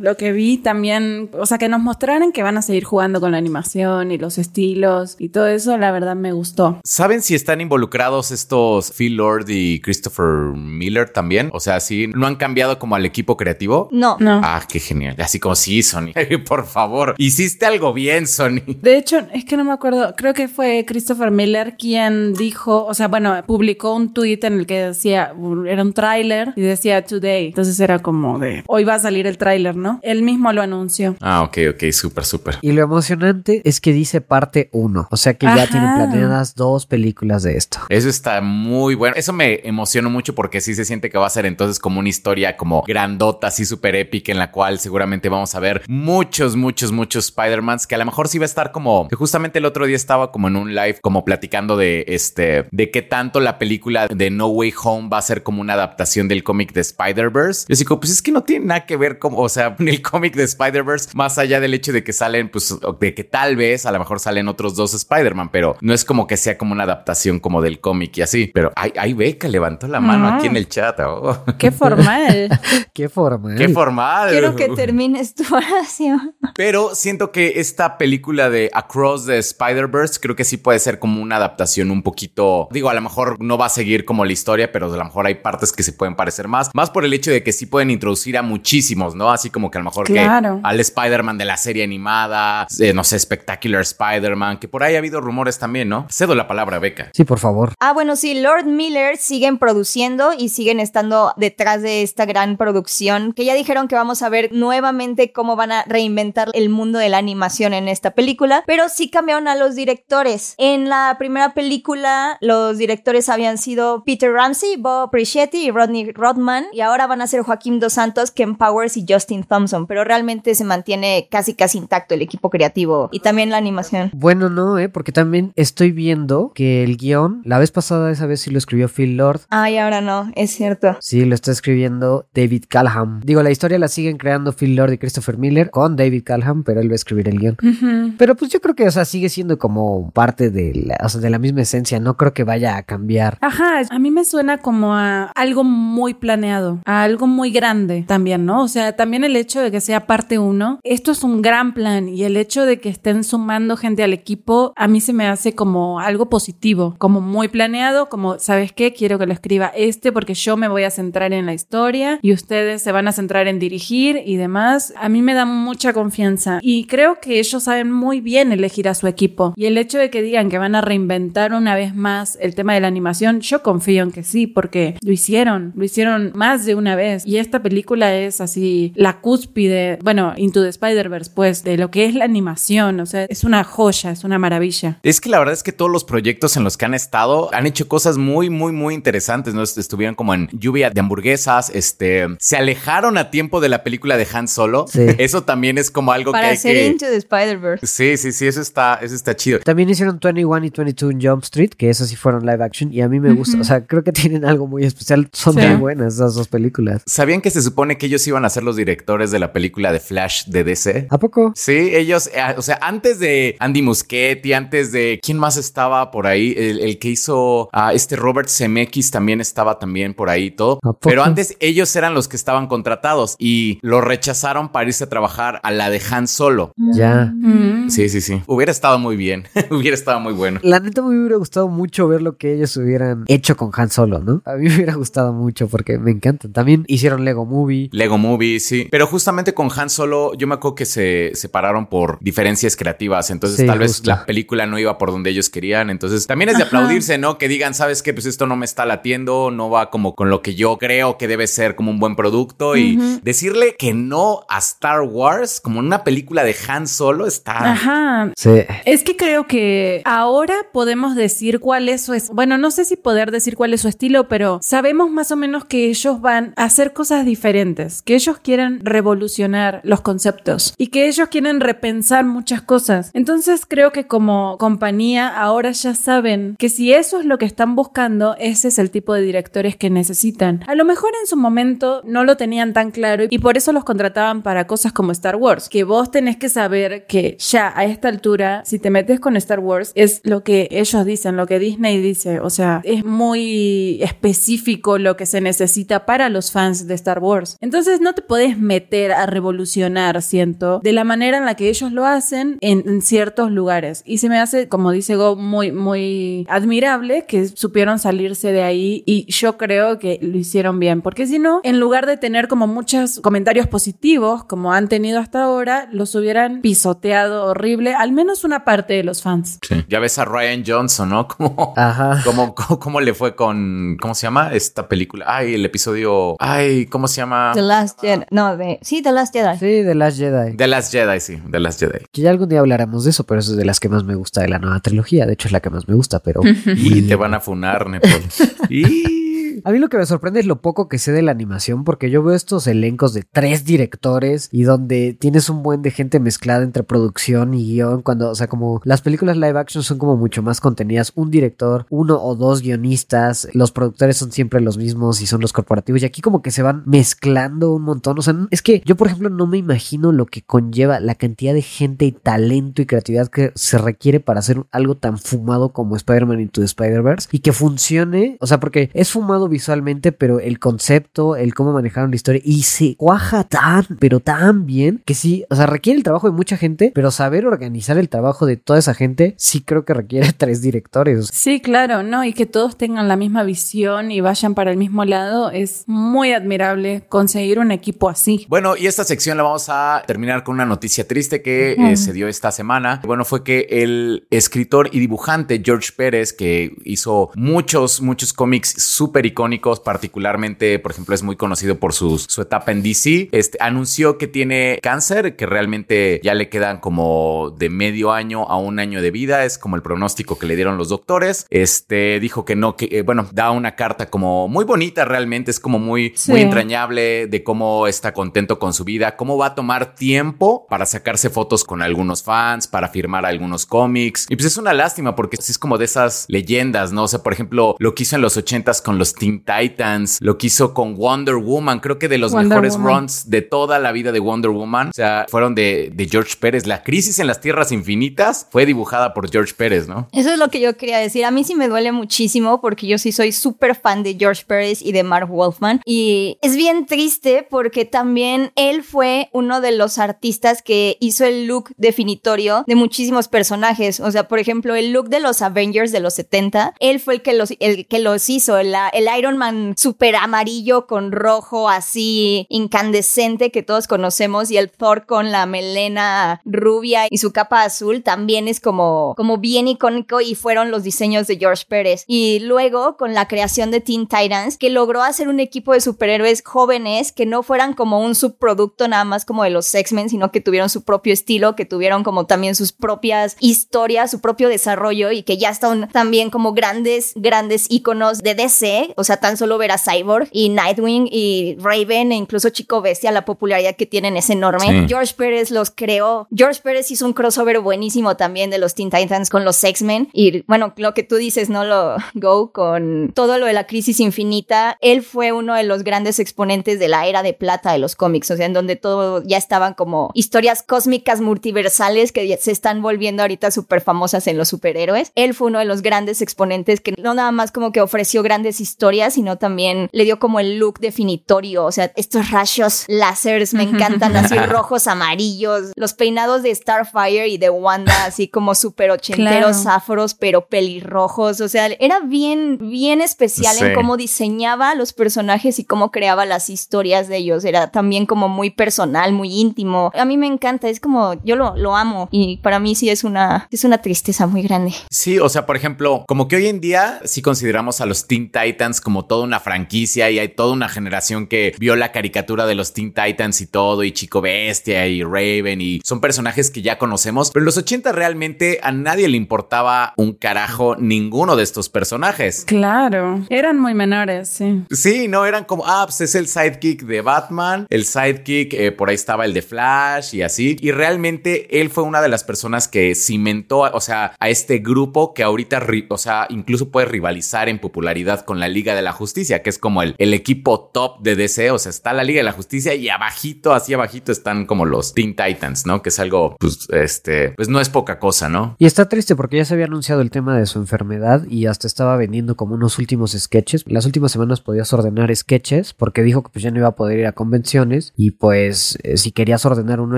lo 0.01 0.15
que 0.17 0.31
vi 0.31 0.57
también, 0.57 1.29
o 1.33 1.45
sea, 1.45 1.57
que 1.57 1.69
nos 1.69 1.81
mostraran 1.81 2.31
que 2.31 2.43
van 2.43 2.57
a 2.57 2.61
seguir 2.61 2.83
jugando 2.83 3.19
con 3.19 3.31
la 3.31 3.37
animación 3.37 4.11
y 4.11 4.17
los 4.17 4.37
estilos 4.37 5.15
y 5.19 5.29
todo 5.29 5.47
eso, 5.47 5.77
la 5.77 5.91
verdad 5.91 6.15
me 6.15 6.31
gustó. 6.31 6.79
¿Saben 6.83 7.21
si 7.21 7.35
están 7.35 7.61
involucrados 7.61 8.31
estos 8.31 8.91
Phil 8.91 9.15
Lord 9.17 9.45
y 9.49 9.79
Christopher 9.81 10.53
Miller 10.55 11.09
también? 11.09 11.49
O 11.53 11.59
sea, 11.59 11.79
sí, 11.79 12.07
¿no 12.13 12.27
han 12.27 12.35
cambiado 12.35 12.79
como 12.79 12.95
al 12.95 13.05
equipo 13.05 13.37
creativo? 13.37 13.89
No. 13.91 14.17
No. 14.19 14.41
Ah, 14.43 14.61
qué 14.67 14.79
genial. 14.79 15.15
Así 15.19 15.39
como 15.39 15.55
sí, 15.55 15.83
Sony. 15.83 16.11
Por 16.47 16.65
favor, 16.65 17.15
hiciste 17.17 17.65
algo 17.65 17.93
bien, 17.93 18.27
Sony. 18.27 18.61
De 18.81 18.97
hecho, 18.97 19.19
es 19.33 19.45
que 19.45 19.57
no 19.57 19.63
me 19.63 19.73
acuerdo, 19.73 20.13
creo 20.15 20.33
que 20.33 20.47
fue 20.49 20.85
Christopher 20.85 21.31
Miller 21.31 21.75
quien 21.77 22.33
dijo, 22.33 22.85
o 22.85 22.93
sea, 22.93 23.07
bueno, 23.07 23.41
publicó 23.45 23.93
un 23.93 24.13
tweet 24.13 24.39
en 24.43 24.59
el 24.59 24.65
que 24.65 24.87
decía, 24.87 25.33
era 25.67 25.81
un 25.81 25.93
tráiler 25.93 26.53
y 26.55 26.61
decía 26.61 27.03
today, 27.05 27.47
entonces 27.47 27.79
era 27.79 27.99
como 27.99 28.39
de, 28.39 28.63
hoy 28.67 28.83
va 28.83 28.95
a 28.95 28.99
salir 28.99 29.27
el 29.27 29.37
tráiler, 29.37 29.75
¿no? 29.75 29.99
Él 30.03 30.23
mismo 30.23 30.51
lo 30.51 30.61
anunció. 30.61 31.15
Ah, 31.21 31.43
ok, 31.43 31.57
ok, 31.75 31.91
súper, 31.91 32.25
súper. 32.25 32.57
Y 32.61 32.71
lo 32.71 32.83
emocionante 32.83 33.61
es 33.63 33.79
que 33.79 33.93
dice 33.93 34.21
parte 34.21 34.69
1, 34.73 35.07
o 35.09 35.17
sea 35.17 35.33
que 35.35 35.45
ya 35.45 35.67
tienen 35.67 35.95
planeadas 35.95 36.55
dos 36.55 36.85
películas 36.85 37.43
de 37.43 37.55
esto. 37.55 37.79
Eso 37.89 38.09
está 38.09 38.41
muy 38.41 38.95
bueno. 38.95 39.15
Eso 39.15 39.33
me 39.33 39.61
emocionó 39.63 40.09
mucho 40.09 40.35
porque 40.35 40.61
sí 40.61 40.75
se 40.75 40.85
siente 40.85 41.09
que 41.09 41.17
va 41.17 41.27
a 41.27 41.29
ser 41.29 41.45
entonces 41.45 41.79
como 41.79 41.99
una 41.99 42.09
historia 42.09 42.57
como 42.57 42.83
grandota, 42.87 43.47
así 43.47 43.65
súper 43.65 43.95
épica, 43.95 44.31
en 44.31 44.39
la 44.39 44.51
cual 44.51 44.79
seguramente 44.79 45.29
vamos 45.29 45.55
a 45.55 45.59
ver 45.59 45.83
muchos, 45.87 46.55
muchos, 46.55 46.91
muchos 46.91 47.25
Spider-Mans 47.25 47.87
que 47.87 47.95
a 47.95 47.97
lo 47.97 48.05
mejor 48.05 48.27
sí 48.27 48.39
va 48.39 48.45
a 48.45 48.47
estar 48.47 48.71
como 48.71 49.07
que 49.07 49.15
justamente 49.15 49.59
el 49.59 49.65
otro 49.65 49.85
día 49.85 49.95
estaba 49.95 50.31
como 50.31 50.38
en 50.47 50.55
un 50.55 50.73
live 50.75 50.99
como 51.01 51.25
platicando 51.25 51.77
de 51.77 52.05
este, 52.07 52.65
de 52.71 52.91
qué 52.91 53.01
tanto 53.01 53.39
la 53.39 53.57
película 53.59 54.07
de 54.07 54.29
No 54.29 54.47
Way 54.47 54.73
Home 54.83 55.09
va 55.09 55.17
a 55.17 55.21
ser 55.21 55.43
como 55.43 55.61
una 55.61 55.73
adaptación 55.73 56.27
del 56.27 56.43
cómic 56.43 56.73
de 56.73 56.81
Spider-Verse. 56.81 57.65
Yo 57.67 57.75
digo, 57.75 57.99
pues 57.99 58.11
es 58.11 58.21
que 58.21 58.31
no 58.31 58.43
tiene 58.43 58.65
nada 58.65 58.85
que 58.85 58.97
ver 58.97 59.19
como, 59.19 59.37
o 59.39 59.49
sea, 59.49 59.75
en 59.79 59.87
el 59.89 60.01
cómic 60.01 60.35
de 60.35 60.43
Spider-Verse, 60.43 61.09
más 61.13 61.37
allá 61.37 61.59
del 61.59 61.73
hecho 61.73 61.91
de 61.93 62.03
que 62.03 62.13
salen, 62.13 62.49
pues, 62.49 62.75
de 62.99 63.13
que 63.13 63.23
tal 63.23 63.55
vez 63.55 63.85
a 63.85 63.91
lo 63.91 63.99
mejor 63.99 64.19
salen 64.19 64.47
otros 64.47 64.75
dos 64.75 64.93
Spider-Man, 64.93 65.49
pero 65.51 65.75
no 65.81 65.93
es 65.93 66.05
como 66.05 66.27
que 66.27 66.37
sea 66.37 66.57
como 66.57 66.73
una 66.73 66.83
adaptación 66.83 67.39
como 67.39 67.61
del 67.61 67.79
cómic 67.79 68.17
y 68.17 68.21
así. 68.21 68.51
Pero 68.53 68.71
hay, 68.75 68.93
hay 68.97 69.13
Beca 69.13 69.47
levantó 69.47 69.87
la 69.87 69.99
mano 69.99 70.27
Ah. 70.27 70.37
aquí 70.37 70.47
en 70.47 70.55
el 70.57 70.67
chat. 70.67 70.99
oh. 71.01 71.43
Qué 71.57 71.71
formal. 71.71 72.59
Qué 72.93 73.09
forma. 73.09 73.55
Qué 73.55 73.69
formal. 73.69 74.29
Quiero 74.31 74.55
que 74.55 74.69
termines 74.69 75.33
tu 75.35 75.43
oración. 75.55 76.35
Pero 76.55 76.93
siento 76.95 77.31
que 77.31 77.59
esta 77.59 77.97
película 77.97 78.49
de 78.49 78.69
Across 78.73 79.25
the 79.27 79.37
Spider-Verse 79.37 80.19
creo 80.29 80.35
que 80.35 80.43
sí 80.43 80.57
puede 80.57 80.77
ser 80.77 80.99
como 80.99 81.23
una 81.23 81.37
adaptación 81.37 81.89
un 81.89 82.03
poquito, 82.03 82.67
digo, 82.69 82.91
a 82.91 82.93
lo 82.93 83.01
mejor 83.01 83.41
no 83.41 83.57
va 83.57 83.65
a 83.65 83.69
seguir 83.69 84.05
como 84.05 84.25
la 84.25 84.31
historia, 84.31 84.71
pero 84.71 84.93
a 84.93 84.95
lo 84.95 85.03
mejor 85.03 85.25
hay 85.25 85.33
partes 85.35 85.71
que 85.71 85.81
se 85.81 85.91
pueden 85.91 86.15
parecer 86.15 86.47
más, 86.47 86.69
más 86.75 86.91
por 86.91 87.03
el 87.03 87.13
hecho 87.13 87.31
de 87.31 87.41
que 87.41 87.51
sí 87.51 87.65
pueden 87.65 87.89
introducir 87.89 88.37
a 88.37 88.43
muchísimos, 88.43 89.15
¿no? 89.15 89.31
Así 89.31 89.49
como 89.49 89.71
que 89.71 89.79
a 89.79 89.81
lo 89.81 89.85
mejor 89.85 90.05
Claro. 90.05 90.59
que 90.61 90.67
al 90.67 90.79
Spider-Man 90.79 91.39
de 91.39 91.45
la 91.45 91.57
serie 91.57 91.83
animada, 91.83 92.67
eh, 92.79 92.93
no 92.93 93.03
sé, 93.03 93.17
Spectacular 93.17 93.81
Spider-Man, 93.81 94.59
que 94.59 94.67
por 94.67 94.83
ahí 94.83 94.93
ha 94.93 94.99
habido 94.99 95.19
rumores 95.19 95.57
también, 95.57 95.89
¿no? 95.89 96.05
Cedo 96.11 96.35
la 96.35 96.47
palabra, 96.47 96.77
Beca. 96.77 97.09
Sí, 97.15 97.23
por 97.23 97.39
favor. 97.39 97.73
Ah, 97.79 97.93
bueno, 97.93 98.15
sí, 98.15 98.39
Lord 98.39 98.65
Miller 98.65 99.17
siguen 99.17 99.57
produciendo 99.57 100.33
y 100.37 100.49
siguen 100.49 100.79
estando 100.79 101.33
detrás 101.37 101.81
de 101.81 102.03
esta 102.03 102.25
gran 102.25 102.55
producción 102.55 103.33
que 103.33 103.45
ya 103.45 103.55
dijeron 103.55 103.87
que 103.87 103.95
vamos 103.95 104.21
a 104.21 104.29
ver 104.29 104.49
nuevamente 104.51 105.31
cómo 105.31 105.55
van 105.55 105.71
a 105.71 105.83
reinventar 105.87 106.49
el 106.53 106.69
mundo 106.69 106.99
de 106.99 107.09
la 107.09 107.17
animación 107.17 107.73
en 107.73 107.87
esta 107.87 108.11
película, 108.11 108.63
pero 108.67 108.89
sí 108.89 109.09
cambiaron 109.09 109.47
a 109.47 109.55
los 109.55 109.73
directores. 109.75 110.08
En 110.57 110.89
la 110.89 111.15
primera 111.19 111.53
película 111.53 112.37
los 112.41 112.79
directores 112.79 113.29
habían 113.29 113.59
sido 113.59 114.03
Peter 114.03 114.31
Ramsey, 114.31 114.75
Bob 114.75 115.11
Priscetti 115.11 115.67
y 115.67 115.71
Rodney 115.71 116.11
Rodman 116.11 116.65
y 116.73 116.81
ahora 116.81 117.05
van 117.05 117.21
a 117.21 117.27
ser 117.27 117.43
Joaquín 117.43 117.79
Dos 117.79 117.93
Santos, 117.93 118.31
Ken 118.31 118.55
Powers 118.55 118.97
y 118.97 119.05
Justin 119.07 119.43
Thompson, 119.43 119.85
pero 119.85 120.03
realmente 120.03 120.55
se 120.55 120.63
mantiene 120.63 121.27
casi 121.29 121.53
casi 121.53 121.77
intacto 121.77 122.15
el 122.15 122.23
equipo 122.23 122.49
creativo 122.49 123.09
y 123.11 123.19
también 123.19 123.51
la 123.51 123.57
animación. 123.57 124.09
Bueno, 124.13 124.49
no, 124.49 124.79
¿eh? 124.79 124.89
Porque 124.89 125.11
también 125.11 125.53
estoy 125.55 125.91
viendo 125.91 126.53
que 126.55 126.83
el 126.83 126.97
guion, 126.97 127.43
la 127.45 127.59
vez 127.59 127.69
pasada, 127.69 128.09
esa 128.09 128.25
vez 128.25 128.41
sí 128.41 128.49
lo 128.49 128.57
escribió 128.57 128.89
Phil 128.89 129.15
Lord. 129.15 129.41
Ay, 129.49 129.77
ahora 129.77 130.01
no, 130.01 130.31
es 130.35 130.49
cierto. 130.49 130.97
Sí, 131.01 131.23
lo 131.23 131.35
está 131.35 131.51
escribiendo 131.51 132.27
David 132.33 132.65
Callahan. 132.67 133.21
Digo, 133.23 133.43
la 133.43 133.51
historia 133.51 133.77
la 133.77 133.87
siguen 133.87 134.17
creando 134.17 134.53
Phil 134.53 134.75
Lord 134.75 134.93
y 134.93 134.97
Christopher 134.97 135.37
Miller 135.37 135.69
con 135.69 135.95
David 135.95 136.23
Callahan, 136.25 136.63
pero 136.63 136.81
él 136.81 136.89
va 136.89 136.93
a 136.93 136.95
escribir 136.95 137.29
el 137.29 137.37
guion. 137.37 138.15
Pero 138.17 138.35
pues 138.35 138.51
yo 138.51 138.59
creo 138.59 138.73
que, 138.73 138.87
o 138.87 138.91
sea, 138.91 139.05
sigue 139.05 139.29
siendo 139.29 139.59
como 139.59 139.98
parte 140.13 140.49
de 140.49 140.73
la, 140.73 140.97
o 141.03 141.09
sea, 141.09 141.21
de 141.21 141.29
la 141.29 141.39
misma 141.39 141.61
esencia. 141.61 141.99
No 141.99 142.17
creo 142.17 142.33
que 142.33 142.43
vaya 142.43 142.77
a 142.77 142.83
cambiar. 142.83 143.37
Ajá, 143.41 143.81
a 143.89 143.99
mí 143.99 144.11
me 144.11 144.25
suena 144.25 144.57
como 144.59 144.95
a 144.95 145.31
algo 145.35 145.63
muy 145.63 146.13
planeado, 146.13 146.79
a 146.85 147.03
algo 147.03 147.27
muy 147.27 147.51
grande 147.51 148.03
también, 148.07 148.45
¿no? 148.45 148.63
O 148.63 148.67
sea, 148.67 148.95
también 148.95 149.23
el 149.23 149.35
hecho 149.35 149.61
de 149.61 149.71
que 149.71 149.81
sea 149.81 150.07
parte 150.07 150.39
uno, 150.39 150.79
esto 150.83 151.11
es 151.11 151.23
un 151.23 151.41
gran 151.41 151.73
plan 151.73 152.09
y 152.09 152.23
el 152.23 152.37
hecho 152.37 152.65
de 152.65 152.79
que 152.79 152.89
estén 152.89 153.23
sumando 153.23 153.77
gente 153.77 154.03
al 154.03 154.13
equipo, 154.13 154.73
a 154.75 154.87
mí 154.87 155.01
se 155.01 155.13
me 155.13 155.27
hace 155.27 155.53
como 155.53 155.99
algo 155.99 156.29
positivo, 156.29 156.95
como 156.97 157.21
muy 157.21 157.47
planeado, 157.47 158.09
como, 158.09 158.39
¿sabes 158.39 158.71
qué? 158.71 158.93
Quiero 158.93 159.19
que 159.19 159.25
lo 159.25 159.33
escriba 159.33 159.67
este 159.75 160.11
porque 160.11 160.33
yo 160.33 160.57
me 160.57 160.67
voy 160.67 160.83
a 160.83 160.91
centrar 160.91 161.33
en 161.33 161.45
la 161.45 161.53
historia 161.53 162.19
y 162.21 162.33
ustedes 162.33 162.81
se 162.81 162.91
van 162.91 163.07
a 163.07 163.11
centrar 163.11 163.47
en 163.47 163.59
dirigir 163.59 164.21
y 164.25 164.35
demás. 164.37 164.93
A 164.97 165.09
mí 165.09 165.21
me 165.21 165.33
da 165.33 165.45
mucha 165.45 165.93
confianza 165.93 166.59
y 166.61 166.85
creo 166.85 167.19
que 167.21 167.39
ellos 167.39 167.63
saben 167.63 167.91
muy 167.91 168.21
bien 168.21 168.51
elegir 168.51 168.87
a 168.87 168.93
su 168.93 169.07
equipo 169.07 169.53
y 169.55 169.65
el 169.65 169.77
hecho 169.77 169.88
de 169.97 170.09
que 170.09 170.21
digan 170.21 170.49
que 170.49 170.57
van 170.57 170.75
a 170.75 170.81
reinventar 170.81 171.53
una 171.53 171.75
vez 171.75 171.95
más 171.95 172.37
el 172.41 172.55
tema 172.55 172.73
de 172.73 172.81
la 172.81 172.87
animación, 172.87 173.41
yo 173.41 173.63
confío 173.63 174.03
en 174.03 174.11
que 174.11 174.23
sí, 174.23 174.47
porque 174.47 174.95
lo 175.01 175.11
hicieron, 175.11 175.73
lo 175.75 175.83
hicieron 175.83 176.31
más 176.35 176.65
de 176.65 176.75
una 176.75 176.95
vez 176.95 177.25
y 177.25 177.37
esta 177.37 177.61
película 177.61 178.15
es 178.15 178.41
así 178.41 178.93
la 178.95 179.21
cúspide, 179.21 179.99
bueno, 180.03 180.33
Into 180.37 180.61
the 180.61 180.69
Spider-Verse, 180.69 181.31
pues, 181.33 181.63
de 181.63 181.77
lo 181.77 181.91
que 181.91 182.05
es 182.05 182.15
la 182.15 182.25
animación, 182.25 182.99
o 182.99 183.05
sea, 183.05 183.25
es 183.25 183.43
una 183.43 183.63
joya, 183.63 184.11
es 184.11 184.23
una 184.23 184.37
maravilla. 184.37 184.99
Es 185.03 185.21
que 185.21 185.29
la 185.29 185.39
verdad 185.39 185.53
es 185.53 185.63
que 185.63 185.71
todos 185.71 185.91
los 185.91 186.03
proyectos 186.03 186.57
en 186.57 186.63
los 186.63 186.75
que 186.75 186.85
han 186.85 186.93
estado 186.93 187.49
han 187.53 187.65
hecho 187.65 187.87
cosas 187.87 188.17
muy, 188.17 188.49
muy, 188.49 188.71
muy 188.71 188.93
interesantes, 188.93 189.53
¿no? 189.53 189.63
Estuvieron 189.63 190.15
como 190.15 190.33
en 190.33 190.49
lluvia 190.51 190.89
de 190.89 190.99
hamburguesas, 190.99 191.71
este, 191.73 192.27
se 192.39 192.57
alejaron 192.57 193.17
a 193.17 193.31
tiempo 193.31 193.61
de 193.61 193.69
la 193.69 193.83
película 193.83 194.17
de 194.17 194.27
Han 194.33 194.47
Solo. 194.47 194.85
Sí. 194.87 195.05
Eso 195.17 195.43
también 195.43 195.77
es 195.77 195.91
como 195.91 196.11
algo 196.11 196.31
que 196.31 196.37
Para 196.37 196.47
hay 196.49 196.55
hacer 196.55 196.75
que... 196.75 196.87
Into 196.87 197.05
the 197.05 197.15
Spider-Verse. 197.15 197.87
Sí, 197.87 198.17
sí, 198.17 198.31
sí, 198.31 198.47
eso 198.47 198.61
está, 198.61 198.99
eso 199.01 199.15
está 199.15 199.35
chido. 199.35 199.59
También 199.59 199.78
hicieron 199.87 200.19
21 200.19 200.65
y 200.65 200.69
22 200.69 201.11
en 201.13 201.21
Jump 201.21 201.43
Street, 201.43 201.69
que 201.77 201.89
esas 201.89 202.09
sí 202.09 202.15
fueron 202.15 202.45
live 202.45 202.63
action 202.63 202.91
y 202.91 203.01
a 203.01 203.07
mí 203.07 203.19
me 203.19 203.31
gusta. 203.33 203.59
O 203.59 203.63
sea, 203.63 203.85
creo 203.85 204.03
que 204.03 204.11
tienen 204.11 204.43
algo 204.45 204.65
muy 204.67 204.83
especial. 204.83 205.29
Son 205.31 205.53
Sí. 205.53 205.59
muy 205.59 205.75
buenas 205.75 206.15
esas 206.15 206.33
dos 206.35 206.47
películas. 206.47 207.03
¿Sabían 207.05 207.41
que 207.41 207.51
se 207.51 207.61
supone 207.61 207.97
que 207.99 208.07
ellos 208.07 208.25
iban 208.27 208.45
a 208.45 208.49
ser 208.49 208.63
los 208.63 208.75
directores 208.75 209.29
de 209.31 209.37
la 209.39 209.53
película 209.53 209.91
de 209.93 209.99
Flash 209.99 210.45
de 210.47 210.63
DC? 210.63 211.07
¿A 211.11 211.19
poco? 211.19 211.53
Sí, 211.55 211.91
ellos, 211.93 212.27
eh, 212.33 212.39
o 212.57 212.61
sea, 212.63 212.79
antes 212.81 213.19
de 213.19 213.55
Andy 213.59 213.81
Muschietti, 213.83 214.53
antes 214.53 214.91
de 214.91 215.19
quién 215.21 215.37
más 215.37 215.57
estaba 215.57 216.09
por 216.11 216.25
ahí, 216.27 216.53
el, 216.57 216.79
el 216.79 216.97
que 216.97 217.09
hizo 217.09 217.69
a 217.71 217.93
este 217.93 218.15
Robert 218.15 218.49
Zemeckis 218.49 219.11
también 219.11 219.39
estaba 219.41 219.77
también 219.77 220.13
por 220.15 220.29
ahí 220.29 220.45
y 220.45 220.51
todo. 220.51 220.79
¿A 220.83 220.93
poco? 220.93 220.99
Pero 221.01 221.23
antes 221.23 221.55
ellos 221.59 221.95
eran 221.95 222.13
los 222.13 222.27
que 222.27 222.35
estaban 222.35 222.67
contratados 222.67 223.35
y 223.37 223.77
lo 223.81 224.01
rechazaron 224.01 224.69
para 224.71 224.87
irse 224.87 225.03
a 225.03 225.09
trabajar 225.09 225.59
a 225.63 225.71
la 225.71 225.89
de 225.89 226.01
Han 226.09 226.27
Solo. 226.27 226.71
Ya. 226.77 227.31
Mm. 227.35 227.89
Sí, 227.89 228.09
sí, 228.09 228.21
sí. 228.21 228.41
Hubiera 228.47 228.71
estado 228.71 228.97
muy 228.99 229.15
bien. 229.15 229.45
hubiera 229.75 229.95
estado 229.95 230.19
muy 230.19 230.33
bueno. 230.33 230.59
La 230.63 230.79
neta 230.79 231.01
me 231.01 231.09
hubiera 231.19 231.37
gustado 231.37 231.67
mucho 231.67 232.07
ver 232.07 232.21
lo 232.21 232.37
que 232.37 232.53
ellos 232.53 232.75
hubieran 232.77 233.23
hecho 233.27 233.55
con 233.57 233.71
Han 233.73 233.89
Solo, 233.89 234.19
¿no? 234.19 234.41
A 234.45 234.53
mí 234.55 234.67
me 234.69 234.75
hubiera 234.75 234.95
gustado 234.95 235.33
mucho 235.33 235.67
porque 235.67 235.97
me 235.97 236.11
encantan. 236.11 236.51
También 236.53 236.83
hicieron 236.87 237.25
Lego 237.25 237.45
Movie. 237.45 237.89
Lego 237.91 238.17
Movie, 238.17 238.59
sí. 238.59 238.87
Pero 238.91 239.07
justamente 239.07 239.53
con 239.53 239.69
Han 239.75 239.89
Solo, 239.89 240.33
yo 240.35 240.47
me 240.47 240.55
acuerdo 240.55 240.75
que 240.75 240.85
se 240.85 241.31
separaron 241.33 241.87
por 241.87 242.17
diferencias 242.21 242.75
creativas. 242.75 243.29
Entonces, 243.29 243.59
Sí, 243.59 243.65
tal 243.65 243.79
vez 243.79 243.93
justo. 243.93 244.09
la 244.09 244.25
película 244.25 244.65
no 244.65 244.79
iba 244.79 244.97
por 244.97 245.11
donde 245.11 245.29
ellos 245.29 245.49
querían. 245.49 245.89
Entonces, 245.89 246.27
también 246.27 246.49
es 246.49 246.57
de 246.57 246.63
Ajá. 246.63 246.77
aplaudirse, 246.77 247.17
¿no? 247.17 247.37
Que 247.37 247.47
digan, 247.47 247.73
¿sabes 247.73 248.01
qué? 248.03 248.13
Pues 248.13 248.25
esto 248.25 248.45
no 248.47 248.55
me 248.55 248.65
está 248.65 248.85
latiendo, 248.85 249.51
no 249.51 249.69
va 249.69 249.89
como 249.89 250.15
con 250.15 250.29
lo 250.29 250.41
que 250.41 250.55
yo 250.55 250.77
creo 250.77 251.17
que 251.17 251.27
debe 251.27 251.47
ser 251.47 251.75
como 251.75 251.91
un 251.91 251.99
buen 251.99 252.15
producto. 252.15 252.75
Y 252.77 252.97
decirle 253.23 253.75
que 253.77 253.93
no 253.93 254.41
a 254.49 254.59
Star 254.59 255.01
Wars, 255.01 255.59
como 255.61 255.79
una 255.79 256.03
película 256.03 256.43
de 256.43 256.55
Han 256.67 256.87
Solo, 256.87 257.25
está. 257.27 257.71
Ajá. 257.71 258.31
Sí. 258.35 258.61
Es 258.85 259.03
que 259.03 259.15
creo 259.17 259.47
que 259.47 259.58
ahora 260.05 260.55
podemos 260.71 261.15
decir 261.15 261.59
cuál 261.59 261.89
es 261.89 262.01
su 262.01 262.19
bueno, 262.33 262.57
no 262.57 262.71
sé 262.71 262.85
si 262.85 262.95
poder 262.95 263.31
decir 263.31 263.55
cuál 263.55 263.73
es 263.73 263.81
su 263.81 263.87
estilo, 263.87 264.27
pero 264.27 264.59
sabemos 264.61 265.09
más 265.09 265.31
o 265.31 265.35
menos 265.35 265.65
que 265.65 265.87
ellos 265.87 266.21
van 266.21 266.53
a 266.55 266.65
hacer 266.65 266.93
cosas 266.93 267.25
diferentes, 267.25 268.01
que 268.01 268.15
ellos 268.15 268.39
quieren 268.39 268.79
revolucionar 268.83 269.81
los 269.83 270.01
conceptos 270.01 270.73
y 270.77 270.87
que 270.87 271.07
ellos 271.07 271.29
quieren 271.29 271.59
repensar 271.59 272.25
muchas 272.25 272.61
cosas. 272.61 273.11
Entonces 273.13 273.65
creo 273.67 273.91
que 273.91 274.07
como 274.07 274.57
compañía 274.57 275.27
ahora 275.27 275.71
ya 275.71 275.95
saben 275.95 276.55
que 276.57 276.69
si 276.69 276.93
eso 276.93 277.19
es 277.19 277.25
lo 277.25 277.37
que 277.37 277.45
están 277.45 277.75
buscando, 277.75 278.35
ese 278.39 278.67
es 278.69 278.79
el 278.79 278.91
tipo 278.91 279.13
de 279.13 279.21
directores 279.21 279.75
que 279.75 279.89
necesitan. 279.89 280.63
A 280.67 280.75
lo 280.75 280.85
mejor 280.85 281.11
en 281.19 281.27
su 281.27 281.37
momento 281.37 282.01
no 282.05 282.23
lo 282.23 282.37
tenían 282.37 282.73
tan 282.73 282.91
claro 282.91 283.25
y 283.29 283.39
por 283.39 283.57
eso 283.57 283.73
los 283.73 283.83
contrataban 283.83 284.41
para 284.41 284.67
cosas 284.67 284.93
como 284.93 285.11
Star 285.11 285.35
Wars, 285.35 285.69
que 285.69 285.83
vos 285.83 286.11
tenés 286.11 286.37
que 286.37 286.49
saber 286.49 287.05
que 287.07 287.37
ya 287.39 287.73
a 287.75 287.85
esta 287.85 288.07
altura, 288.07 288.63
si 288.65 288.79
te 288.79 288.89
metes 288.89 289.19
con 289.19 289.35
Star 289.37 289.48
Wars, 289.57 289.91
es 289.95 290.21
lo 290.23 290.43
que 290.43 290.67
ellos 290.69 291.05
dicen, 291.05 291.35
lo 291.35 291.47
que 291.47 291.57
Disney 291.57 291.99
dice, 291.99 292.39
o 292.39 292.51
sea, 292.51 292.81
es 292.83 293.03
muy 293.03 293.99
específico 294.03 294.99
lo 294.99 295.17
que 295.17 295.25
se 295.25 295.41
necesita 295.41 296.05
para 296.05 296.29
los 296.29 296.51
fans 296.51 296.85
de 296.85 296.93
Star 296.93 297.17
Wars. 297.19 297.57
Entonces 297.61 298.01
no 298.01 298.13
te 298.13 298.21
podés 298.21 298.59
meter 298.59 299.11
a 299.11 299.25
revolucionar, 299.25 300.21
siento, 300.21 300.79
de 300.83 300.93
la 300.93 301.03
manera 301.03 301.37
en 301.37 301.45
la 301.45 301.55
que 301.55 301.69
ellos 301.69 301.91
lo 301.91 302.05
hacen 302.05 302.57
en, 302.61 302.83
en 302.87 303.01
ciertos 303.01 303.51
lugares. 303.51 304.03
Y 304.05 304.19
se 304.19 304.29
me 304.29 304.39
hace, 304.39 304.67
como 304.67 304.91
dice 304.91 305.15
Go, 305.15 305.35
muy, 305.35 305.71
muy 305.71 306.45
admirable 306.49 307.25
que 307.27 307.47
supieron 307.47 307.97
salirse 307.97 308.51
de 308.51 308.61
ahí 308.61 309.03
y 309.05 309.25
yo 309.31 309.57
creo 309.57 309.99
que 309.99 310.19
lo 310.21 310.37
hicieron 310.37 310.79
bien, 310.79 311.01
porque 311.01 311.25
si 311.25 311.39
no, 311.39 311.61
en 311.63 311.79
lugar 311.79 312.05
de 312.05 312.17
tener 312.17 312.47
como 312.47 312.67
muchos 312.67 313.19
comentarios 313.21 313.67
positivos, 313.67 314.43
como 314.43 314.73
han 314.73 314.89
tenido 314.89 315.19
hasta 315.19 315.43
ahora, 315.43 315.87
los 315.91 316.13
hubieran 316.15 316.61
pisoteado 316.61 317.45
horrible, 317.45 317.93
al 317.93 318.11
menos 318.11 318.43
una 318.43 318.65
parte 318.65 318.93
de 318.93 319.03
los 319.03 319.21
fans. 319.21 319.38
Sí. 319.45 319.85
Ya 319.87 319.99
ves 319.99 320.17
a 320.19 320.25
Ryan 320.25 320.63
Johnson, 320.65 321.09
¿no? 321.09 321.27
Como, 321.39 321.73
Ajá. 321.75 322.21
¿Cómo, 322.23 322.55
cómo, 322.55 322.79
cómo 322.79 323.01
le 323.01 323.13
fue 323.13 323.35
con. 323.35 323.97
¿Cómo 324.01 324.15
se 324.15 324.27
llama 324.27 324.53
esta 324.53 324.87
película? 324.87 325.25
Ay, 325.27 325.55
el 325.55 325.65
episodio. 325.65 326.35
Ay, 326.39 326.85
¿cómo 326.87 327.07
se 327.07 327.17
llama? 327.17 327.51
The 327.53 327.61
Last 327.61 328.01
Jedi. 328.01 328.25
No, 328.31 328.57
de. 328.57 328.79
Sí, 328.81 329.01
The 329.01 329.11
Last 329.11 329.33
Jedi. 329.33 329.57
Sí, 329.57 329.83
The 329.85 329.95
Last 329.95 330.17
Jedi. 330.17 330.57
The 330.57 330.67
Last 330.67 330.91
Jedi, 330.91 331.19
sí, 331.19 331.41
The 331.49 331.59
Last 331.59 331.79
Jedi. 331.79 332.05
Que 332.11 332.21
ya 332.21 332.29
algún 332.29 332.49
día 332.49 332.59
hablaremos 332.59 333.03
de 333.03 333.11
eso, 333.11 333.25
pero 333.25 333.39
eso 333.39 333.51
es 333.51 333.57
de 333.57 333.65
las 333.65 333.79
que 333.79 333.89
más 333.89 334.03
me 334.03 334.15
gusta 334.15 334.41
de 334.41 334.49
la 334.49 334.59
nueva 334.59 334.79
trilogía. 334.79 335.25
De 335.25 335.33
hecho, 335.33 335.47
es 335.47 335.51
la 335.51 335.59
que 335.59 335.69
más 335.69 335.87
me 335.87 335.95
gusta, 335.95 336.19
pero. 336.19 336.41
Y 336.75 337.01
te 337.03 337.15
van 337.15 337.33
a 337.33 337.39
funar, 337.39 337.89
Nepal. 337.89 338.21
y. 338.69 339.18
A 339.63 339.71
mí 339.71 339.79
lo 339.79 339.89
que 339.89 339.97
me 339.97 340.05
sorprende 340.05 340.39
es 340.39 340.45
lo 340.45 340.61
poco 340.61 340.87
que 340.87 340.97
sé 340.97 341.11
de 341.11 341.21
la 341.21 341.31
animación, 341.31 341.83
porque 341.83 342.09
yo 342.09 342.23
veo 342.23 342.35
estos 342.35 342.67
elencos 342.67 343.13
de 343.13 343.23
tres 343.23 343.65
directores 343.65 344.49
y 344.51 344.63
donde 344.63 345.15
tienes 345.19 345.49
un 345.49 345.63
buen 345.63 345.81
de 345.81 345.91
gente 345.91 346.19
mezclada 346.19 346.63
entre 346.63 346.83
producción 346.83 347.53
y 347.53 347.63
guion, 347.65 348.01
cuando, 348.01 348.29
o 348.29 348.35
sea, 348.35 348.47
como 348.47 348.81
las 348.83 349.01
películas 349.01 349.37
live 349.37 349.59
action 349.59 349.83
son 349.83 349.97
como 349.97 350.17
mucho 350.17 350.41
más 350.41 350.61
contenidas, 350.61 351.11
un 351.15 351.31
director, 351.31 351.85
uno 351.89 352.21
o 352.21 352.35
dos 352.35 352.61
guionistas, 352.61 353.47
los 353.53 353.71
productores 353.71 354.17
son 354.17 354.31
siempre 354.31 354.61
los 354.61 354.77
mismos 354.77 355.21
y 355.21 355.27
son 355.27 355.41
los 355.41 355.53
corporativos, 355.53 356.01
y 356.01 356.05
aquí 356.05 356.21
como 356.21 356.41
que 356.41 356.51
se 356.51 356.63
van 356.63 356.83
mezclando 356.85 357.73
un 357.73 357.83
montón, 357.83 358.17
o 358.19 358.21
sea, 358.21 358.35
es 358.51 358.61
que 358.61 358.81
yo, 358.85 358.95
por 358.95 359.07
ejemplo, 359.07 359.29
no 359.29 359.47
me 359.47 359.57
imagino 359.57 360.11
lo 360.11 360.25
que 360.25 360.41
conlleva 360.41 360.99
la 360.99 361.15
cantidad 361.15 361.53
de 361.53 361.61
gente 361.61 362.05
y 362.05 362.11
talento 362.11 362.81
y 362.81 362.85
creatividad 362.85 363.27
que 363.27 363.51
se 363.55 363.77
requiere 363.77 364.19
para 364.19 364.39
hacer 364.39 364.63
algo 364.71 364.95
tan 364.95 365.17
fumado 365.17 365.73
como 365.73 365.95
Spider-Man 365.95 366.39
Into 366.39 366.63
Spider-Verse 366.63 367.29
y 367.31 367.39
que 367.39 367.53
funcione, 367.53 368.37
o 368.39 368.47
sea, 368.47 368.59
porque 368.59 368.89
es 368.93 369.11
fumado 369.11 369.48
visualmente, 369.49 370.11
pero 370.11 370.39
el 370.39 370.59
concepto, 370.59 371.35
el 371.35 371.53
cómo 371.53 371.73
manejaron 371.73 372.11
la 372.11 372.15
historia 372.15 372.41
y 372.43 372.63
se 372.63 372.95
cuaja 372.95 373.43
tan, 373.43 373.85
pero 373.99 374.19
tan 374.19 374.65
bien 374.65 375.01
que 375.05 375.13
sí, 375.13 375.45
o 375.49 375.55
sea, 375.55 375.65
requiere 375.65 375.97
el 375.97 376.03
trabajo 376.03 376.29
de 376.29 376.35
mucha 376.35 376.57
gente, 376.57 376.91
pero 376.93 377.11
saber 377.11 377.45
organizar 377.45 377.97
el 377.97 378.09
trabajo 378.09 378.45
de 378.45 378.57
toda 378.57 378.79
esa 378.79 378.93
gente 378.93 379.35
sí 379.37 379.61
creo 379.61 379.85
que 379.85 379.93
requiere 379.93 380.31
tres 380.37 380.61
directores. 380.61 381.29
Sí, 381.33 381.59
claro, 381.59 382.03
¿no? 382.03 382.23
Y 382.23 382.33
que 382.33 382.45
todos 382.45 382.77
tengan 382.77 383.07
la 383.07 383.15
misma 383.15 383.43
visión 383.43 384.11
y 384.11 384.21
vayan 384.21 384.55
para 384.55 384.71
el 384.71 384.77
mismo 384.77 385.05
lado 385.05 385.51
es 385.51 385.83
muy 385.87 386.33
admirable 386.33 387.03
conseguir 387.09 387.59
un 387.59 387.71
equipo 387.71 388.09
así. 388.09 388.45
Bueno, 388.49 388.75
y 388.77 388.87
esta 388.87 389.03
sección 389.03 389.37
la 389.37 389.43
vamos 389.43 389.67
a 389.69 390.03
terminar 390.07 390.43
con 390.43 390.55
una 390.55 390.65
noticia 390.65 391.07
triste 391.07 391.41
que 391.41 391.73
eh, 391.73 391.97
se 391.97 392.13
dio 392.13 392.27
esta 392.27 392.51
semana. 392.51 393.01
Bueno, 393.05 393.25
fue 393.25 393.43
que 393.43 393.67
el 393.69 394.27
escritor 394.29 394.89
y 394.91 394.99
dibujante 394.99 395.61
George 395.63 395.91
Pérez, 395.95 396.33
que 396.33 396.75
hizo 396.83 397.31
muchos, 397.35 398.01
muchos 398.01 398.33
cómics 398.33 398.73
súper 398.77 399.25
icónicos, 399.25 399.38
particularmente, 399.83 400.79
por 400.79 400.91
ejemplo, 400.91 401.13
es 401.15 401.23
muy 401.23 401.35
conocido 401.35 401.77
por 401.79 401.93
sus- 401.93 402.23
su 402.27 402.41
etapa 402.41 402.71
en 402.71 402.81
DC, 402.83 403.29
este, 403.31 403.57
anunció 403.61 404.17
que 404.17 404.27
tiene 404.27 404.79
cáncer, 404.81 405.35
que 405.35 405.45
realmente 405.45 406.19
ya 406.23 406.33
le 406.33 406.49
quedan 406.49 406.79
como 406.79 407.53
de 407.57 407.69
medio 407.69 408.11
año 408.11 408.43
a 408.49 408.57
un 408.57 408.79
año 408.79 409.01
de 409.01 409.11
vida, 409.11 409.45
es 409.45 409.57
como 409.57 409.75
el 409.75 409.81
pronóstico 409.81 410.37
que 410.37 410.45
le 410.47 410.55
dieron 410.55 410.77
los 410.77 410.89
doctores. 410.89 411.45
Este, 411.49 412.19
dijo 412.19 412.45
que 412.45 412.55
no, 412.55 412.75
que, 412.75 412.87
eh, 412.91 413.01
bueno, 413.01 413.27
da 413.31 413.51
una 413.51 413.75
carta 413.75 414.09
como 414.09 414.47
muy 414.47 414.65
bonita 414.65 415.05
realmente, 415.05 415.51
es 415.51 415.59
como 415.59 415.79
muy, 415.79 416.13
Sí. 416.15 416.31
muy 416.31 416.41
entrañable 416.41 417.27
de 417.27 417.43
cómo 417.43 417.87
está 417.87 418.13
contento 418.13 418.59
con 418.59 418.73
su 418.73 418.83
vida, 418.83 419.15
cómo 419.15 419.37
va 419.37 419.47
a 419.47 419.55
tomar 419.55 419.95
tiempo 419.95 420.65
para 420.69 420.85
sacarse 420.85 421.29
fotos 421.29 421.63
con 421.63 421.81
algunos 421.81 422.23
fans, 422.23 422.67
para 422.67 422.87
firmar 422.89 423.25
algunos 423.25 423.65
cómics. 423.65 424.25
Y 424.29 424.35
pues 424.35 424.45
es 424.47 424.57
una 424.57 424.73
lástima 424.73 425.15
porque 425.15 425.37
es 425.39 425.57
como 425.57 425.77
de 425.77 425.85
esas 425.85 426.25
leyendas, 426.27 426.91
¿no? 426.91 427.03
O 427.03 427.07
sea, 427.07 427.21
por 427.23 427.33
ejemplo, 427.33 427.75
lo 427.79 427.95
que 427.95 428.03
hizo 428.03 428.15
en 428.15 428.21
los 428.21 428.37
ochentas 428.37 428.81
con 428.81 428.97
los 428.97 429.13
Teen 429.29 429.43
Titans, 429.43 430.17
lo 430.21 430.37
que 430.37 430.47
hizo 430.47 430.73
con 430.73 430.95
Wonder 430.95 431.35
Woman, 431.35 431.79
creo 431.79 431.99
que 431.99 432.07
de 432.07 432.17
los 432.17 432.31
Wonder 432.31 432.49
mejores 432.49 432.73
Woman. 432.73 433.01
runs 433.01 433.29
de 433.29 433.41
toda 433.41 433.79
la 433.79 433.91
vida 433.91 434.11
de 434.11 434.19
Wonder 434.19 434.51
Woman, 434.51 434.89
o 434.89 434.93
sea, 434.93 435.25
fueron 435.29 435.55
de, 435.55 435.91
de 435.93 436.07
George 436.07 436.35
Pérez. 436.39 436.65
La 436.65 436.83
crisis 436.83 437.19
en 437.19 437.27
las 437.27 437.41
tierras 437.41 437.71
infinitas 437.71 438.47
fue 438.49 438.65
dibujada 438.65 439.13
por 439.13 439.29
George 439.29 439.53
Pérez, 439.55 439.87
¿no? 439.87 440.07
Eso 440.13 440.31
es 440.31 440.39
lo 440.39 440.49
que 440.49 440.59
yo 440.59 440.77
quería 440.77 440.97
decir. 440.97 441.25
A 441.25 441.31
mí 441.31 441.43
sí 441.43 441.55
me 441.55 441.67
duele 441.67 441.91
muchísimo 441.91 442.61
porque 442.61 442.87
yo 442.87 442.97
sí 442.97 443.11
soy 443.11 443.31
súper 443.31 443.75
fan 443.75 444.03
de 444.03 444.15
George 444.17 444.43
Pérez 444.45 444.81
y 444.81 444.91
de 444.91 445.03
Mark 445.03 445.29
Wolfman. 445.29 445.81
Y 445.85 446.37
es 446.41 446.55
bien 446.55 446.85
triste 446.85 447.45
porque 447.49 447.85
también 447.85 448.51
él 448.55 448.83
fue 448.83 449.29
uno 449.33 449.61
de 449.61 449.71
los 449.71 449.97
artistas 449.97 450.61
que 450.61 450.97
hizo 450.99 451.25
el 451.25 451.45
look 451.45 451.71
definitorio 451.77 452.63
de 452.67 452.75
muchísimos 452.75 453.27
personajes. 453.27 453.99
O 453.99 454.11
sea, 454.11 454.27
por 454.27 454.39
ejemplo, 454.39 454.75
el 454.75 454.91
look 454.91 455.09
de 455.09 455.19
los 455.19 455.41
Avengers 455.41 455.91
de 455.91 455.99
los 455.99 456.13
70, 456.13 456.75
él 456.79 456.99
fue 456.99 457.15
el 457.15 457.21
que 457.21 457.33
los, 457.33 457.53
el 457.59 457.87
que 457.87 457.99
los 457.99 458.29
hizo. 458.29 458.57
El, 458.57 458.73
el 458.93 459.07
Iron 459.17 459.37
Man 459.37 459.75
súper 459.77 460.15
amarillo 460.15 460.87
con 460.87 461.11
rojo 461.11 461.69
así 461.69 462.45
incandescente 462.49 463.51
que 463.51 463.63
todos 463.63 463.87
conocemos 463.87 464.51
y 464.51 464.57
el 464.57 464.69
Thor 464.69 465.05
con 465.05 465.31
la 465.31 465.45
melena 465.45 466.41
rubia 466.45 467.07
y 467.09 467.17
su 467.17 467.31
capa 467.31 467.63
azul 467.63 468.03
también 468.03 468.47
es 468.47 468.59
como, 468.59 469.13
como 469.15 469.37
bien 469.37 469.67
icónico 469.67 470.21
y 470.21 470.35
fueron 470.35 470.71
los 470.71 470.83
diseños 470.83 471.27
de 471.27 471.37
George 471.37 471.65
Pérez. 471.67 472.03
Y 472.07 472.39
luego 472.39 472.97
con 472.97 473.13
la 473.13 473.27
creación 473.27 473.71
de 473.71 473.81
Teen 473.81 474.07
Titans, 474.07 474.57
que 474.57 474.69
logró 474.69 475.03
hacer 475.03 475.29
un 475.29 475.39
equipo 475.39 475.73
de 475.73 475.81
superhéroes 475.81 476.43
jóvenes 476.45 477.11
que 477.11 477.25
no 477.25 477.43
fueran 477.43 477.73
como 477.73 477.99
un 477.99 478.15
subproducto 478.15 478.87
nada 478.87 479.05
más 479.05 479.25
como 479.25 479.43
de 479.43 479.49
los 479.49 479.73
X-Men, 479.73 480.09
sino 480.09 480.31
que 480.31 480.41
tuvieron 480.41 480.69
su 480.69 480.83
propio 480.83 481.13
estilo, 481.13 481.55
que 481.55 481.65
tuvieron 481.65 482.03
como 482.03 482.25
también 482.25 482.55
sus 482.55 482.71
propias 482.71 483.35
historias, 483.39 484.11
su 484.11 484.21
propio 484.21 484.49
desarrollo 484.49 485.11
y 485.11 485.23
que 485.23 485.37
ya 485.37 485.49
están 485.49 485.89
también 485.89 486.29
como 486.29 486.53
grandes, 486.53 487.13
grandes 487.15 487.65
íconos 487.69 488.19
de 488.19 488.35
DC. 488.35 488.93
O 488.99 489.03
sea, 489.05 489.17
tan 489.17 489.37
solo 489.37 489.57
ver 489.57 489.71
a 489.71 489.77
Cyborg 489.77 490.27
y 490.31 490.49
Nightwing 490.49 491.07
y 491.09 491.55
Raven 491.59 492.11
e 492.11 492.15
incluso 492.15 492.49
Chico 492.49 492.81
Bestia, 492.81 493.11
la 493.11 493.23
popularidad 493.23 493.77
que 493.77 493.85
tienen 493.85 494.17
es 494.17 494.29
enorme. 494.29 494.67
Sí. 494.67 494.85
George 494.89 495.13
Pérez 495.15 495.51
los 495.51 495.71
creó. 495.71 496.27
George 496.35 496.59
Pérez 496.61 496.91
hizo 496.91 497.05
un 497.05 497.13
crossover 497.13 497.59
buenísimo 497.61 498.17
también 498.17 498.49
de 498.49 498.57
los 498.57 498.75
Teen 498.75 498.89
Titans 498.89 499.29
con 499.29 499.45
los 499.45 499.63
X-Men. 499.63 500.09
Y 500.11 500.43
bueno, 500.47 500.73
lo 500.75 500.93
que 500.93 501.03
tú 501.03 501.15
dices, 501.15 501.49
¿no? 501.49 501.63
Lo 501.63 501.95
Go 502.13 502.51
con 502.51 503.11
todo 503.15 503.37
lo 503.37 503.45
de 503.45 503.53
la 503.53 503.67
crisis 503.67 503.99
infinita. 504.01 504.77
Él 504.81 505.01
fue 505.01 505.31
uno 505.31 505.55
de 505.55 505.63
los 505.63 505.83
grandes 505.83 506.19
exponentes 506.19 506.77
de 506.79 506.87
la 506.89 507.07
era 507.07 507.23
de 507.23 507.33
plata 507.33 507.71
de 507.71 507.79
los 507.79 507.95
cómics, 507.95 508.29
o 508.31 508.35
sea, 508.35 508.45
en 508.45 508.53
donde 508.53 508.75
todo 508.75 509.23
ya 509.23 509.37
estaban 509.37 509.75
como 509.75 510.11
historias 510.13 510.61
cósmicas 510.63 511.21
multiversales 511.21 512.11
que 512.11 512.37
se 512.37 512.51
están 512.51 512.81
volviendo 512.81 513.23
ahorita 513.23 513.51
súper 513.51 513.81
famosas 513.81 514.27
en 514.27 514.37
los 514.37 514.49
superhéroes. 514.49 515.11
Él 515.15 515.33
fue 515.33 515.47
uno 515.47 515.59
de 515.59 515.65
los 515.65 515.81
grandes 515.81 516.21
exponentes 516.21 516.81
que 516.81 516.93
no 517.01 517.13
nada 517.13 517.31
más 517.31 517.51
como 517.51 517.71
que 517.71 517.81
ofreció 517.81 518.23
grandes 518.23 518.59
historias 518.59 518.88
historia, 518.89 519.11
sino 519.11 519.37
también 519.37 519.89
le 519.91 520.03
dio 520.03 520.19
como 520.19 520.39
el 520.39 520.57
look 520.57 520.79
definitorio. 520.79 521.65
O 521.65 521.71
sea, 521.71 521.91
estos 521.95 522.31
rayos 522.31 522.85
láseres 522.87 523.53
me 523.53 523.63
encantan, 523.63 524.15
así 524.15 524.35
rojos, 524.47 524.87
amarillos, 524.87 525.71
los 525.75 525.93
peinados 525.93 526.43
de 526.43 526.55
Starfire 526.55 527.27
y 527.27 527.37
de 527.37 527.49
Wanda, 527.49 528.05
así 528.05 528.27
como 528.27 528.55
súper 528.55 528.91
ochenteros, 528.91 529.65
afros, 529.65 530.13
pero 530.13 530.47
pelirrojos. 530.47 531.41
O 531.41 531.47
sea, 531.47 531.67
era 531.67 531.99
bien, 531.99 532.57
bien 532.57 533.01
especial 533.01 533.55
en 533.59 533.75
cómo 533.75 533.97
diseñaba 533.97 534.73
los 534.75 534.93
personajes 534.93 535.59
y 535.59 535.65
cómo 535.65 535.91
creaba 535.91 536.25
las 536.25 536.49
historias 536.49 537.07
de 537.07 537.17
ellos. 537.17 537.45
Era 537.45 537.71
también 537.71 538.05
como 538.05 538.27
muy 538.27 538.49
personal, 538.49 539.13
muy 539.13 539.39
íntimo. 539.39 539.91
A 539.93 540.05
mí 540.05 540.17
me 540.17 540.27
encanta, 540.27 540.69
es 540.69 540.79
como, 540.79 541.21
yo 541.23 541.35
lo, 541.35 541.55
lo 541.55 541.75
amo 541.75 542.07
y 542.11 542.37
para 542.37 542.59
mí 542.59 542.75
sí 542.75 542.89
es 542.89 543.03
una, 543.03 543.47
es 543.51 543.63
una 543.63 543.79
tristeza 543.81 544.25
muy 544.25 544.41
grande. 544.41 544.73
Sí, 544.89 545.19
o 545.19 545.29
sea, 545.29 545.45
por 545.45 545.55
ejemplo, 545.55 546.05
como 546.07 546.27
que 546.27 546.37
hoy 546.37 546.47
en 546.47 546.61
día 546.61 547.01
sí 547.05 547.21
consideramos 547.21 547.81
a 547.81 547.85
los 547.85 548.07
Teen 548.07 548.31
Titans 548.31 548.78
como 548.81 549.05
toda 549.05 549.23
una 549.23 549.39
franquicia 549.39 550.09
y 550.09 550.19
hay 550.19 550.29
toda 550.29 550.53
una 550.53 550.69
generación 550.69 551.27
que 551.27 551.53
vio 551.59 551.75
la 551.75 551.91
caricatura 551.91 552.45
de 552.45 552.55
los 552.55 552.73
Teen 552.73 552.93
Titans 552.93 553.41
y 553.41 553.47
todo, 553.47 553.83
y 553.83 553.91
Chico 553.91 554.21
Bestia 554.21 554.87
y 554.87 555.03
Raven, 555.03 555.61
y 555.61 555.81
son 555.83 556.01
personajes 556.01 556.51
que 556.51 556.61
ya 556.61 556.77
conocemos, 556.77 557.31
pero 557.31 557.41
en 557.41 557.45
los 557.45 557.57
80 557.57 557.91
realmente 557.91 558.59
a 558.63 558.71
nadie 558.71 559.07
le 559.07 559.17
importaba 559.17 559.93
un 559.97 560.13
carajo 560.13 560.75
ninguno 560.77 561.35
de 561.35 561.43
estos 561.43 561.69
personajes. 561.69 562.43
Claro, 562.45 563.25
eran 563.29 563.59
muy 563.59 563.73
menores, 563.73 564.29
sí. 564.29 564.63
Sí, 564.71 565.07
no, 565.07 565.25
eran 565.25 565.45
como, 565.45 565.63
ah, 565.65 565.83
pues 565.85 566.01
es 566.01 566.15
el 566.15 566.27
sidekick 566.27 566.83
de 566.83 567.01
Batman, 567.01 567.67
el 567.69 567.85
sidekick, 567.85 568.53
eh, 568.53 568.71
por 568.71 568.89
ahí 568.89 568.95
estaba 568.95 569.25
el 569.25 569.33
de 569.33 569.41
Flash 569.41 570.15
y 570.15 570.21
así, 570.21 570.57
y 570.59 570.71
realmente 570.71 571.59
él 571.61 571.69
fue 571.69 571.83
una 571.83 572.01
de 572.01 572.09
las 572.09 572.23
personas 572.23 572.67
que 572.67 572.95
cimentó, 572.95 573.59
o 573.59 573.81
sea, 573.81 574.13
a 574.19 574.29
este 574.29 574.59
grupo 574.59 575.13
que 575.13 575.23
ahorita, 575.23 575.61
o 575.89 575.97
sea, 575.97 576.27
incluso 576.29 576.69
puede 576.69 576.87
rivalizar 576.87 577.49
en 577.49 577.59
popularidad 577.59 578.25
con 578.25 578.39
la 578.39 578.47
Liga 578.47 578.68
de 578.75 578.81
la 578.81 578.91
Justicia, 578.91 579.41
que 579.41 579.49
es 579.49 579.57
como 579.57 579.81
el, 579.83 579.95
el 579.97 580.13
equipo 580.13 580.71
top 580.73 581.01
de 581.01 581.15
DC, 581.15 581.51
o 581.51 581.59
sea, 581.59 581.69
está 581.69 581.93
la 581.93 582.03
Liga 582.03 582.19
de 582.19 582.23
la 582.23 582.31
Justicia 582.31 582.73
y 582.75 582.89
abajito, 582.89 583.53
así 583.53 583.73
abajito 583.73 584.11
están 584.11 584.45
como 584.45 584.65
los 584.65 584.93
Teen 584.93 585.15
Titans, 585.15 585.65
¿no? 585.65 585.81
Que 585.81 585.89
es 585.89 585.99
algo, 585.99 586.35
pues, 586.39 586.67
este, 586.71 587.29
pues 587.31 587.49
no 587.49 587.59
es 587.59 587.69
poca 587.69 587.99
cosa, 587.99 588.29
¿no? 588.29 588.55
Y 588.59 588.65
está 588.65 588.89
triste 588.89 589.15
porque 589.15 589.37
ya 589.37 589.45
se 589.45 589.53
había 589.53 589.65
anunciado 589.65 590.01
el 590.01 590.11
tema 590.11 590.37
de 590.37 590.45
su 590.45 590.59
enfermedad 590.59 591.25
y 591.27 591.45
hasta 591.45 591.67
estaba 591.67 591.95
vendiendo 591.97 592.35
como 592.35 592.55
unos 592.55 592.77
últimos 592.79 593.11
sketches. 593.11 593.63
Las 593.67 593.85
últimas 593.85 594.11
semanas 594.11 594.41
podías 594.41 594.71
ordenar 594.73 595.15
sketches 595.15 595.73
porque 595.73 596.03
dijo 596.03 596.23
que 596.23 596.29
pues 596.29 596.43
ya 596.43 596.51
no 596.51 596.57
iba 596.57 596.67
a 596.67 596.75
poder 596.75 596.99
ir 596.99 597.07
a 597.07 597.11
convenciones 597.11 597.93
y 597.95 598.11
pues 598.11 598.77
eh, 598.83 598.97
si 598.97 599.11
querías 599.11 599.45
ordenar 599.45 599.79
uno 599.79 599.97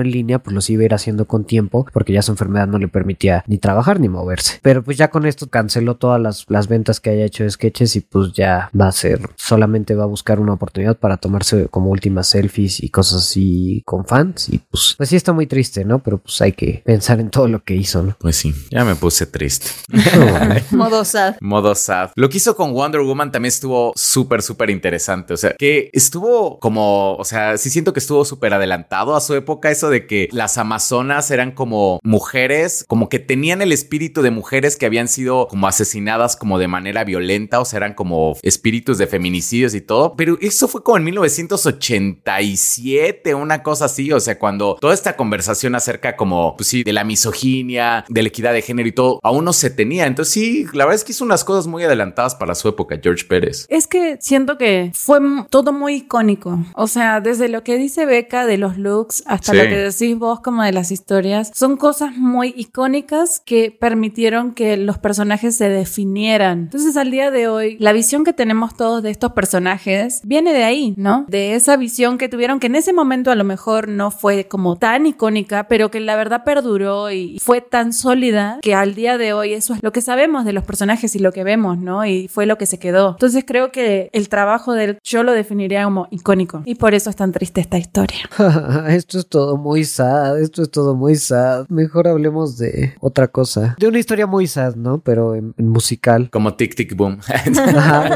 en 0.00 0.10
línea, 0.10 0.42
pues 0.42 0.54
los 0.54 0.68
iba 0.70 0.82
a 0.82 0.86
ir 0.86 0.94
haciendo 0.94 1.26
con 1.26 1.44
tiempo 1.44 1.86
porque 1.92 2.12
ya 2.12 2.22
su 2.22 2.32
enfermedad 2.32 2.66
no 2.66 2.78
le 2.78 2.88
permitía 2.88 3.44
ni 3.46 3.58
trabajar 3.58 4.00
ni 4.00 4.08
moverse. 4.08 4.58
Pero 4.62 4.82
pues 4.82 4.96
ya 4.96 5.10
con 5.10 5.26
esto 5.26 5.48
canceló 5.48 5.96
todas 5.96 6.20
las, 6.20 6.46
las 6.48 6.68
ventas 6.68 7.00
que 7.00 7.10
haya 7.10 7.24
hecho 7.24 7.44
de 7.44 7.50
sketches 7.50 7.96
y 7.96 8.00
pues 8.00 8.32
ya 8.32 8.61
va 8.78 8.88
a 8.88 8.92
ser, 8.92 9.20
solamente 9.36 9.94
va 9.94 10.04
a 10.04 10.06
buscar 10.06 10.40
una 10.40 10.54
oportunidad 10.54 10.96
para 10.96 11.16
tomarse 11.16 11.68
como 11.68 11.90
últimas 11.90 12.28
selfies 12.28 12.82
y 12.82 12.88
cosas 12.88 13.22
así 13.22 13.82
con 13.84 14.04
fans 14.06 14.48
y 14.48 14.58
pues, 14.58 14.94
pues 14.96 15.08
sí 15.08 15.16
está 15.16 15.32
muy 15.32 15.46
triste, 15.46 15.84
¿no? 15.84 16.00
Pero 16.00 16.18
pues 16.18 16.40
hay 16.40 16.52
que 16.52 16.82
pensar 16.84 17.20
en 17.20 17.30
todo 17.30 17.48
lo 17.48 17.62
que 17.64 17.74
hizo, 17.74 18.02
¿no? 18.02 18.16
Pues 18.18 18.36
sí, 18.36 18.54
ya 18.70 18.84
me 18.84 18.94
puse 18.94 19.26
triste. 19.26 19.66
Modo 20.70 21.04
sad. 21.04 21.36
Modo 21.40 21.74
sad. 21.74 22.10
Lo 22.16 22.28
que 22.28 22.38
hizo 22.38 22.56
con 22.56 22.72
Wonder 22.72 23.00
Woman 23.00 23.32
también 23.32 23.48
estuvo 23.48 23.92
súper, 23.96 24.42
súper 24.42 24.70
interesante. 24.70 25.34
O 25.34 25.36
sea, 25.36 25.54
que 25.58 25.90
estuvo 25.92 26.58
como, 26.58 27.14
o 27.16 27.24
sea, 27.24 27.56
sí 27.58 27.70
siento 27.70 27.92
que 27.92 28.00
estuvo 28.00 28.24
súper 28.24 28.54
adelantado 28.54 29.16
a 29.16 29.20
su 29.20 29.34
época 29.34 29.70
eso 29.70 29.90
de 29.90 30.06
que 30.06 30.28
las 30.32 30.58
amazonas 30.58 31.30
eran 31.30 31.52
como 31.52 32.00
mujeres, 32.02 32.84
como 32.88 33.08
que 33.08 33.18
tenían 33.18 33.62
el 33.62 33.72
espíritu 33.72 34.22
de 34.22 34.30
mujeres 34.30 34.76
que 34.76 34.86
habían 34.86 35.08
sido 35.08 35.48
como 35.48 35.66
asesinadas 35.66 36.36
como 36.36 36.58
de 36.58 36.68
manera 36.68 37.04
violenta, 37.04 37.60
o 37.60 37.64
sea, 37.64 37.78
eran 37.78 37.94
como 37.94 38.36
espíritus 38.52 38.98
de 38.98 39.06
feminicidios 39.06 39.74
y 39.74 39.80
todo. 39.80 40.14
Pero 40.16 40.36
eso 40.40 40.68
fue 40.68 40.82
como 40.82 40.98
en 40.98 41.04
1987, 41.04 43.34
una 43.34 43.62
cosa 43.62 43.86
así, 43.86 44.12
o 44.12 44.20
sea, 44.20 44.38
cuando 44.38 44.76
toda 44.80 44.94
esta 44.94 45.16
conversación 45.16 45.74
acerca 45.74 46.16
como, 46.16 46.56
pues 46.56 46.68
sí, 46.68 46.84
de 46.84 46.92
la 46.92 47.04
misoginia, 47.04 48.04
de 48.08 48.22
la 48.22 48.28
equidad 48.28 48.52
de 48.52 48.62
género 48.62 48.88
y 48.88 48.92
todo, 48.92 49.18
aún 49.22 49.44
no 49.44 49.52
se 49.52 49.70
tenía. 49.70 50.06
Entonces 50.06 50.34
sí, 50.34 50.66
la 50.72 50.84
verdad 50.84 50.96
es 50.96 51.04
que 51.04 51.12
hizo 51.12 51.24
unas 51.24 51.44
cosas 51.44 51.66
muy 51.66 51.84
adelantadas 51.84 52.34
para 52.34 52.54
su 52.54 52.68
época, 52.68 52.98
George 53.02 53.24
Pérez. 53.24 53.66
Es 53.68 53.86
que 53.86 54.18
siento 54.20 54.58
que 54.58 54.92
fue 54.94 55.20
todo 55.50 55.72
muy 55.72 55.96
icónico. 55.96 56.64
O 56.74 56.86
sea, 56.86 57.20
desde 57.20 57.48
lo 57.48 57.64
que 57.64 57.76
dice 57.76 58.06
Beca 58.06 58.46
de 58.46 58.58
los 58.58 58.78
looks 58.78 59.22
hasta 59.26 59.54
lo 59.54 59.62
que 59.62 59.76
decís 59.76 60.18
vos 60.18 60.40
como 60.40 60.62
de 60.62 60.72
las 60.72 60.90
historias, 60.90 61.50
son 61.54 61.76
cosas 61.76 62.16
muy 62.16 62.54
icónicas 62.56 63.40
que 63.44 63.70
permitieron 63.70 64.52
que 64.52 64.76
los 64.76 64.98
personajes 64.98 65.56
se 65.56 65.68
definieran. 65.68 66.60
Entonces 66.60 66.96
al 66.96 67.10
día 67.10 67.30
de 67.30 67.48
hoy, 67.48 67.76
la 67.78 67.92
visión 67.92 68.24
que 68.24 68.32
tenemos 68.42 68.74
todos 68.74 69.04
de 69.04 69.10
estos 69.10 69.30
personajes 69.34 70.20
viene 70.24 70.52
de 70.52 70.64
ahí, 70.64 70.94
¿no? 70.96 71.26
De 71.28 71.54
esa 71.54 71.76
visión 71.76 72.18
que 72.18 72.28
tuvieron 72.28 72.58
que 72.58 72.66
en 72.66 72.74
ese 72.74 72.92
momento 72.92 73.30
a 73.30 73.36
lo 73.36 73.44
mejor 73.44 73.86
no 73.86 74.10
fue 74.10 74.48
como 74.48 74.74
tan 74.74 75.06
icónica, 75.06 75.68
pero 75.68 75.92
que 75.92 76.00
la 76.00 76.16
verdad 76.16 76.42
perduró 76.44 77.12
y 77.12 77.38
fue 77.40 77.60
tan 77.60 77.92
sólida 77.92 78.58
que 78.60 78.74
al 78.74 78.96
día 78.96 79.16
de 79.16 79.32
hoy 79.32 79.52
eso 79.52 79.74
es 79.74 79.82
lo 79.84 79.92
que 79.92 80.00
sabemos 80.00 80.44
de 80.44 80.52
los 80.52 80.64
personajes 80.64 81.14
y 81.14 81.20
lo 81.20 81.30
que 81.30 81.44
vemos, 81.44 81.78
¿no? 81.78 82.04
Y 82.04 82.26
fue 82.26 82.46
lo 82.46 82.58
que 82.58 82.66
se 82.66 82.80
quedó. 82.80 83.10
Entonces 83.10 83.44
creo 83.46 83.70
que 83.70 84.10
el 84.12 84.28
trabajo 84.28 84.72
del 84.72 84.98
yo 85.04 85.22
lo 85.22 85.30
definiría 85.34 85.84
como 85.84 86.08
icónico 86.10 86.62
y 86.64 86.74
por 86.74 86.94
eso 86.94 87.08
es 87.08 87.14
tan 87.14 87.30
triste 87.30 87.60
esta 87.60 87.78
historia. 87.78 88.28
esto 88.88 89.20
es 89.20 89.28
todo 89.28 89.56
muy 89.56 89.84
sad, 89.84 90.40
esto 90.40 90.62
es 90.62 90.70
todo 90.72 90.96
muy 90.96 91.14
sad. 91.14 91.66
Mejor 91.68 92.08
hablemos 92.08 92.58
de 92.58 92.94
otra 92.98 93.28
cosa. 93.28 93.76
De 93.78 93.86
una 93.86 94.00
historia 94.00 94.26
muy 94.26 94.48
sad, 94.48 94.74
¿no? 94.74 94.98
Pero 94.98 95.36
en, 95.36 95.54
musical. 95.58 96.28
Como 96.30 96.54
Tic 96.56 96.74
Tic 96.74 96.96
Boom. 96.96 97.20
en 97.46 97.54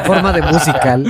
forma 0.07 0.33
de 0.33 0.43
musical. 0.43 1.05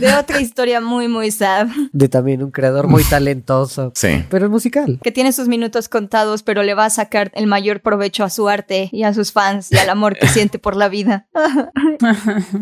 de 0.00 0.14
otra 0.14 0.40
historia 0.40 0.80
muy, 0.80 1.08
muy 1.08 1.30
sad. 1.30 1.68
De 1.92 2.08
también 2.08 2.42
un 2.42 2.50
creador 2.50 2.88
muy 2.88 3.04
talentoso. 3.04 3.92
Sí. 3.94 4.24
Pero 4.28 4.46
en 4.46 4.52
musical. 4.52 4.98
Que 5.02 5.12
tiene 5.12 5.32
sus 5.32 5.48
minutos 5.48 5.88
contados, 5.88 6.42
pero 6.42 6.62
le 6.62 6.74
va 6.74 6.86
a 6.86 6.90
sacar 6.90 7.30
el 7.34 7.46
mayor 7.46 7.80
provecho 7.80 8.24
a 8.24 8.30
su 8.30 8.48
arte 8.48 8.88
y 8.92 9.02
a 9.02 9.14
sus 9.14 9.32
fans 9.32 9.70
y 9.70 9.76
al 9.78 9.90
amor 9.90 10.16
que 10.16 10.28
siente 10.28 10.58
por 10.58 10.76
la 10.76 10.88
vida. 10.88 11.26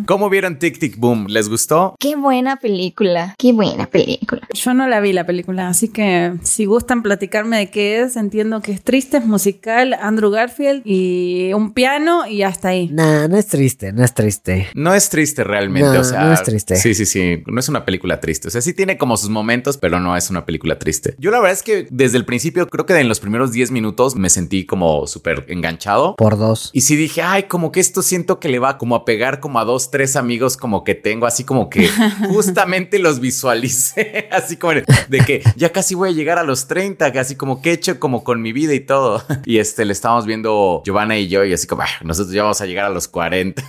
¿Cómo 0.07 0.31
vieron 0.31 0.59
Tic 0.59 0.79
Tic 0.79 0.99
Boom? 0.99 1.27
¿Les 1.29 1.49
gustó? 1.49 1.95
Qué 1.99 2.17
buena 2.17 2.57
película. 2.57 3.35
Qué 3.39 3.53
buena 3.53 3.87
película. 3.87 4.43
Yo 4.55 4.75
no 4.75 4.89
la 4.89 5.01
vi 5.01 5.13
la 5.13 5.27
película, 5.27 5.69
así 5.69 5.89
que 5.89 6.35
si 6.43 6.65
gustan 6.65 7.03
platicarme 7.03 7.59
de 7.59 7.71
qué 7.71 8.01
es, 8.01 8.17
entiendo 8.17 8.61
que 8.61 8.73
es 8.73 8.83
triste, 8.83 9.19
es 9.19 9.27
musical, 9.27 9.95
Andrew 9.95 10.31
Garfield 10.31 10.83
y 10.85 11.53
un 11.55 11.73
piano 11.73 12.27
y 12.27 12.43
hasta 12.43 12.69
ahí. 12.69 12.89
Nah, 12.89 13.29
no 13.29 13.37
es 13.37 13.47
triste, 13.47 13.93
no 13.93 14.05
es 14.05 14.15
triste. 14.15 14.69
No 14.75 14.95
es 14.95 15.09
triste 15.09 15.28
realmente, 15.37 15.89
No, 15.95 16.01
o 16.01 16.05
sea. 16.05 16.25
no 16.25 16.33
es 16.33 16.43
triste. 16.43 16.77
Sí, 16.77 16.95
sí, 16.95 17.07
sí. 17.07 17.43
No 17.47 17.61
es 17.61 17.69
una 17.69 17.85
película 17.85 18.21
triste. 18.21 18.49
O 18.49 18.51
sea, 18.51 18.61
sí 18.61 18.73
tiene 18.73 18.97
como 18.99 19.17
sus 19.17 19.31
momentos, 19.31 19.77
pero 19.79 20.01
no 20.01 20.17
es 20.17 20.31
una 20.31 20.45
película 20.47 20.79
triste. 20.79 21.15
Yo 21.19 21.31
la 21.31 21.39
verdad 21.39 21.53
es 21.53 21.63
que 21.63 21.87
desde 21.91 22.17
el 22.17 22.25
principio, 22.25 22.67
creo 22.69 22.87
que 22.87 22.99
en 22.99 23.09
los 23.09 23.21
primeros 23.21 23.53
10 23.53 23.71
minutos 23.71 24.17
me 24.17 24.31
sentí 24.31 24.65
como 24.67 25.07
súper 25.07 25.45
enganchado. 25.49 26.15
Por 26.17 26.39
dos. 26.39 26.71
Y 26.73 26.83
sí 26.83 26.97
dije, 26.97 27.23
ay, 27.23 27.45
como 27.45 27.73
que 27.73 27.81
esto 27.81 28.03
siento 28.03 28.41
que 28.41 28.49
le 28.49 28.59
va 28.59 28.79
como 28.79 28.95
a 28.97 29.05
pegar 29.05 29.41
como 29.41 29.59
a 29.59 29.65
dos, 29.65 29.91
tres 29.91 30.17
amigos 30.17 30.57
como 30.57 30.85
que 30.85 30.95
tengo, 30.95 31.27
así 31.27 31.45
como 31.45 31.69
que 31.71 31.89
justamente 32.29 32.99
los 32.99 33.21
visualicé, 33.21 34.29
así 34.33 34.57
como 34.57 34.75
de, 34.75 34.85
que 35.27 35.43
ya 35.57 35.71
casi 35.73 35.95
voy 35.95 36.11
a 36.11 36.13
llegar 36.13 36.39
a 36.39 36.45
los 36.45 36.67
30, 36.69 37.13
que 37.13 37.19
así 37.19 37.37
como 37.37 37.61
que 37.63 37.71
he 37.71 37.73
hecho 37.75 37.99
como 37.99 38.25
con 38.25 38.41
mi 38.43 38.53
vida 38.53 38.75
y 38.75 38.81
todo. 38.81 39.23
Y 39.45 39.59
este, 39.59 39.85
le 39.85 39.93
estábamos 39.93 40.27
viendo 40.27 40.83
Giovanna 40.85 41.17
y 41.17 41.29
yo 41.29 41.45
y 41.45 41.53
así 41.53 41.67
como, 41.67 41.83
"Ah, 41.83 41.89
nosotros 42.03 42.35
ya 42.35 42.43
vamos 42.43 42.61
a 42.61 42.67
llegar 42.67 42.85
a 42.85 42.91
los 42.91 43.09
40. 43.09 43.63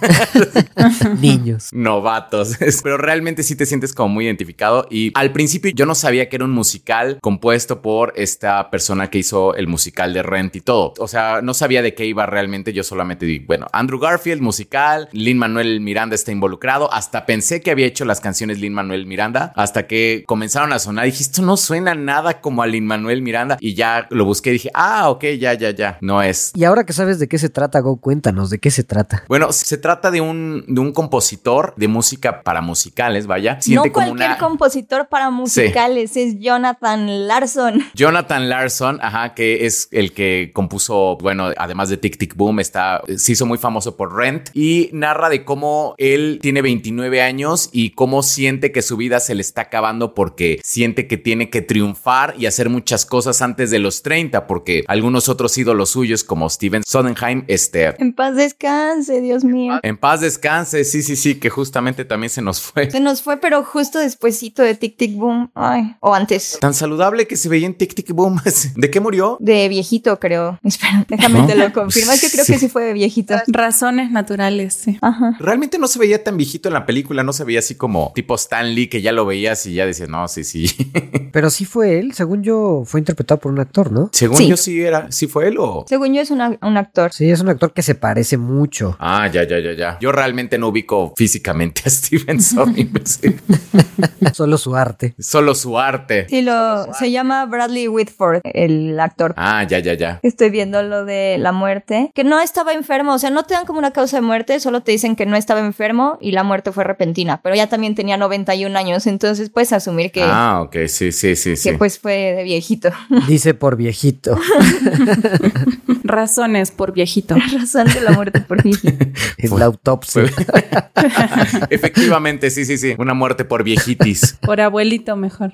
Novatos, 1.72 2.58
pero 2.84 2.98
realmente 2.98 3.44
sí 3.44 3.56
te 3.56 3.66
sientes 3.66 3.94
como 3.94 4.10
muy 4.10 4.26
identificado 4.26 4.88
y 4.90 5.12
al 5.16 5.32
principio 5.32 5.72
yo 5.72 5.86
no 5.86 5.96
sabía 5.96 6.30
que 6.30 6.36
era 6.36 6.46
un 6.46 6.52
musical 6.52 7.20
compuesto 7.22 7.82
por 7.82 8.14
esta 8.16 8.70
persona 8.70 9.10
que 9.10 9.20
hizo 9.20 9.56
el 9.56 9.68
musical 9.68 10.14
de 10.14 10.24
Rent 10.24 10.56
y 10.56 10.62
todo, 10.62 10.94
o 11.00 11.08
sea, 11.08 11.42
no 11.42 11.54
sabía 11.54 11.82
de 11.82 11.94
qué 11.94 12.06
iba 12.06 12.26
realmente, 12.26 12.74
yo 12.74 12.84
solamente 12.84 13.26
di, 13.26 13.40
bueno, 13.40 13.68
Andrew 13.74 14.00
Garfield, 14.00 14.42
musical, 14.42 15.10
Lin 15.12 15.38
Manuel 15.38 15.80
Miranda 15.82 16.16
está 16.16 16.32
involucrado, 16.32 16.92
hasta 16.94 17.26
pensé 17.26 17.62
que 17.62 17.72
había 17.72 17.86
hecho 17.86 18.06
las 18.06 18.20
canciones 18.20 18.60
Lin 18.60 18.74
Manuel 18.74 19.06
Miranda, 19.06 19.54
hasta 19.56 19.88
que 19.88 20.24
comenzaron 20.26 20.74
a 20.74 20.80
sonar, 20.80 21.06
dije, 21.06 21.24
esto 21.24 21.42
no 21.42 21.58
suena 21.58 21.96
nada 21.96 22.42
como 22.42 22.62
a 22.62 22.68
Lin 22.68 22.86
Manuel 22.86 23.22
Miranda. 23.22 23.58
Y 23.60 23.74
ya 23.74 24.08
lo 24.10 24.26
busqué 24.26 24.52
y 24.52 24.54
dije, 24.54 24.72
ah, 24.74 25.10
ok, 25.10 25.24
ya, 25.40 25.54
ya, 25.54 25.72
ya, 25.72 25.98
no 26.02 26.22
es. 26.22 26.52
Y 26.56 26.64
ahora 26.64 26.86
que 26.86 26.94
sabes 26.94 27.20
de 27.20 27.28
qué 27.28 27.38
se 27.38 27.50
trata, 27.50 27.80
Go, 27.80 27.98
cuéntanos 27.98 28.50
de 28.50 28.60
qué 28.60 28.72
se 28.72 28.84
trata. 28.84 29.24
Bueno, 29.28 29.52
se 29.52 29.78
trata 29.78 30.12
de 30.12 30.22
un, 30.22 30.66
de 30.68 30.80
un 30.80 30.92
compositor 30.92 31.39
de 31.78 31.88
música 31.88 32.42
para 32.42 32.62
musicales, 32.62 33.28
vaya. 33.28 33.62
Siente 33.62 33.90
no 33.90 33.94
como 33.94 34.08
cualquier 34.08 34.30
una... 34.32 34.38
compositor 34.38 35.08
para 35.08 35.30
musicales, 35.30 36.16
es 36.18 36.40
Jonathan 36.40 37.28
Larson. 37.28 37.84
Jonathan 37.94 38.50
Larson, 38.50 39.00
ajá, 39.02 39.34
que 39.34 39.66
es 39.66 39.88
el 39.92 40.14
que 40.14 40.52
compuso, 40.54 41.18
bueno, 41.22 41.50
además 41.58 41.90
de 41.90 41.98
Tic 41.98 42.18
Tic 42.18 42.36
Boom, 42.36 42.60
está, 42.60 43.02
se 43.16 43.32
hizo 43.32 43.46
muy 43.46 43.58
famoso 43.58 43.96
por 43.96 44.16
Rent 44.16 44.50
y 44.54 44.90
narra 44.94 45.30
de 45.30 45.46
cómo 45.46 45.96
él 45.98 46.40
tiene 46.42 46.62
29 46.62 47.22
años 47.22 47.70
y 47.72 47.92
cómo 47.92 48.24
siente 48.24 48.72
que 48.72 48.82
su 48.82 48.98
vida 48.98 49.20
se 49.20 49.36
le 49.36 49.42
está 49.42 49.62
acabando 49.62 50.14
porque 50.14 50.60
siente 50.64 51.08
que 51.08 51.18
tiene 51.18 51.50
que 51.50 51.62
triunfar 51.62 52.36
y 52.38 52.46
hacer 52.46 52.70
muchas 52.70 53.06
cosas 53.06 53.42
antes 53.42 53.72
de 53.72 53.80
los 53.80 54.02
30, 54.04 54.48
porque 54.48 54.84
algunos 54.88 55.30
otros 55.30 55.58
ídolos 55.58 55.92
suyos 55.92 56.24
como 56.24 56.50
Steven 56.50 56.84
Sondheim, 56.86 57.44
este, 57.48 57.96
En 58.02 58.14
paz 58.14 58.36
descanse, 58.36 59.22
Dios 59.22 59.44
mío. 59.44 59.80
en 59.84 59.98
paz 59.98 60.22
descanse, 60.22 60.84
sí, 60.84 61.02
sí, 61.02 61.16
sí. 61.16 61.29
Sí, 61.30 61.40
que 61.40 61.50
justamente 61.50 62.06
también 62.06 62.30
se 62.30 62.42
nos 62.42 62.60
fue. 62.62 62.90
Se 62.90 63.00
nos 63.00 63.22
fue, 63.22 63.38
pero 63.38 63.64
justo 63.64 64.00
despuesito 64.00 64.64
de 64.64 64.74
Tic 64.76 64.98
Tic 64.98 65.16
Boom. 65.16 65.52
Ay, 65.54 65.96
o 66.00 66.14
antes. 66.16 66.58
Tan 66.60 66.74
saludable 66.74 67.28
que 67.28 67.38
se 67.38 67.50
veía 67.50 67.68
en 67.68 67.76
Tic 67.76 67.94
Tic 67.94 68.12
Boom. 68.14 68.40
¿De 68.76 68.90
qué 68.90 69.00
murió? 69.00 69.38
De 69.40 69.68
viejito, 69.70 70.20
creo. 70.20 70.60
Espera, 70.64 71.06
déjame 71.08 71.44
te 71.44 71.56
lo 71.56 71.72
confirmo. 71.72 72.12
Es 72.12 72.22
que 72.22 72.30
creo 72.32 72.46
Sí. 72.46 72.54
que 72.54 72.60
sí 72.60 72.68
fue 72.70 72.84
de 72.86 72.94
viejito. 72.94 73.36
Razones 73.48 74.10
naturales, 74.12 74.74
sí. 74.74 74.98
Ajá. 75.02 75.36
Realmente 75.40 75.78
no 75.78 75.88
se 75.88 76.00
veía 76.00 76.24
tan 76.24 76.36
viejito 76.38 76.68
en 76.70 76.74
la 76.74 76.86
película, 76.86 77.22
no 77.24 77.32
se 77.34 77.44
veía 77.44 77.60
así 77.60 77.76
como 77.76 78.12
tipo 78.16 78.34
Stan 78.36 78.74
Lee, 78.74 78.88
que 78.88 79.02
ya 79.02 79.12
lo 79.12 79.26
veías 79.26 79.66
y 79.68 79.74
ya 79.74 79.86
decías, 79.86 80.10
no, 80.10 80.28
sí, 80.28 80.44
sí. 80.44 80.66
Pero 81.32 81.50
sí 81.52 81.66
fue 81.66 82.00
él, 82.00 82.14
según 82.14 82.42
yo, 82.44 82.84
fue 82.86 83.00
interpretado 83.02 83.40
por 83.40 83.52
un 83.52 83.60
actor, 83.60 83.92
¿no? 83.92 84.10
Según 84.14 84.38
Sí. 84.38 84.48
yo 84.48 84.58
sí 84.58 84.82
era, 84.82 85.12
sí 85.12 85.28
fue 85.28 85.48
él 85.50 85.58
o... 85.60 85.86
Según 85.88 86.14
yo 86.14 86.22
es 86.22 86.32
una- 86.32 86.58
un 86.62 86.78
actor. 86.78 87.12
Sí, 87.14 87.30
es 87.30 87.40
un 87.42 87.50
actor 87.50 87.72
que 87.74 87.84
se 87.84 87.94
parece 87.94 88.38
mucho. 88.38 88.96
Ah, 89.00 89.28
ya, 89.32 89.48
ya, 89.48 89.60
ya, 89.60 89.74
ya. 89.74 89.98
Yo 90.02 90.12
realmente 90.12 90.58
no 90.58 90.70
ubico 90.70 91.14
físicamente 91.20 91.82
a 91.86 91.90
Steven 91.90 92.42
Soderbergh. 92.42 93.42
Solo 94.34 94.58
su 94.58 94.74
arte. 94.74 95.16
Solo 95.20 95.54
su 95.54 95.78
arte. 95.78 96.28
Sí, 96.30 96.42
lo, 96.42 96.94
se 96.94 97.12
llama 97.12 97.46
Bradley 97.46 97.90
Whitford, 97.90 98.40
el 98.46 98.98
actor. 98.98 99.34
Ah, 99.36 99.64
ya, 99.68 99.80
ya, 99.80 99.96
ya. 99.96 100.22
Estoy 100.24 100.50
viendo 100.50 100.82
lo 100.82 101.04
de 101.04 101.36
la 101.38 101.52
muerte. 101.52 102.10
Que 102.16 102.24
no 102.24 102.40
estaba 102.40 102.72
enfermo, 102.72 103.16
o 103.16 103.20
sea, 103.20 103.32
no 103.32 103.44
te 103.44 103.54
dan 103.54 103.66
como 103.66 103.80
una 103.80 103.92
causa 103.92 104.16
de 104.16 104.22
muerte, 104.22 104.62
solo 104.62 104.82
te 104.82 104.94
dicen 104.94 105.18
que 105.18 105.26
no 105.26 105.36
estaba 105.36 105.60
enfermo 105.60 106.18
y 106.22 106.32
la 106.32 106.44
muerte 106.44 106.72
fue 106.72 106.86
repentina. 106.86 107.42
Pero 107.44 107.54
ya 107.54 107.68
también 107.68 107.96
tenía 107.96 108.16
91 108.16 108.80
años, 108.80 109.06
entonces 109.06 109.50
puedes 109.50 109.74
asumir 109.74 110.14
que, 110.14 110.24
Ah, 110.24 110.62
ok, 110.62 110.88
sí, 110.88 111.12
sí, 111.12 111.36
sí, 111.36 111.58
sí. 111.58 111.72
que 111.72 111.78
pues 111.78 112.00
fue 112.00 112.14
de 112.38 112.44
viejito. 112.44 112.92
Dice 113.28 113.54
por 113.54 113.76
viejito. 113.76 114.40
Razones 116.10 116.72
por 116.72 116.92
viejito. 116.94 117.36
Razón 117.36 117.88
de 117.88 118.02
la 118.02 118.12
muerte 118.12 118.42
por 118.42 118.62
viejito. 118.64 119.06
Fue- 119.48 119.60
la 119.60 119.66
autopsia. 119.66 120.24
Efectivamente, 121.70 122.50
sí, 122.50 122.66
sí, 122.66 122.78
sí. 122.78 122.96
Una 122.98 123.14
muerte 123.14 123.46
por 123.46 123.64
viejitis. 123.64 124.38
Por 124.50 124.62
abuelito 124.62 125.16
mejor. 125.16 125.54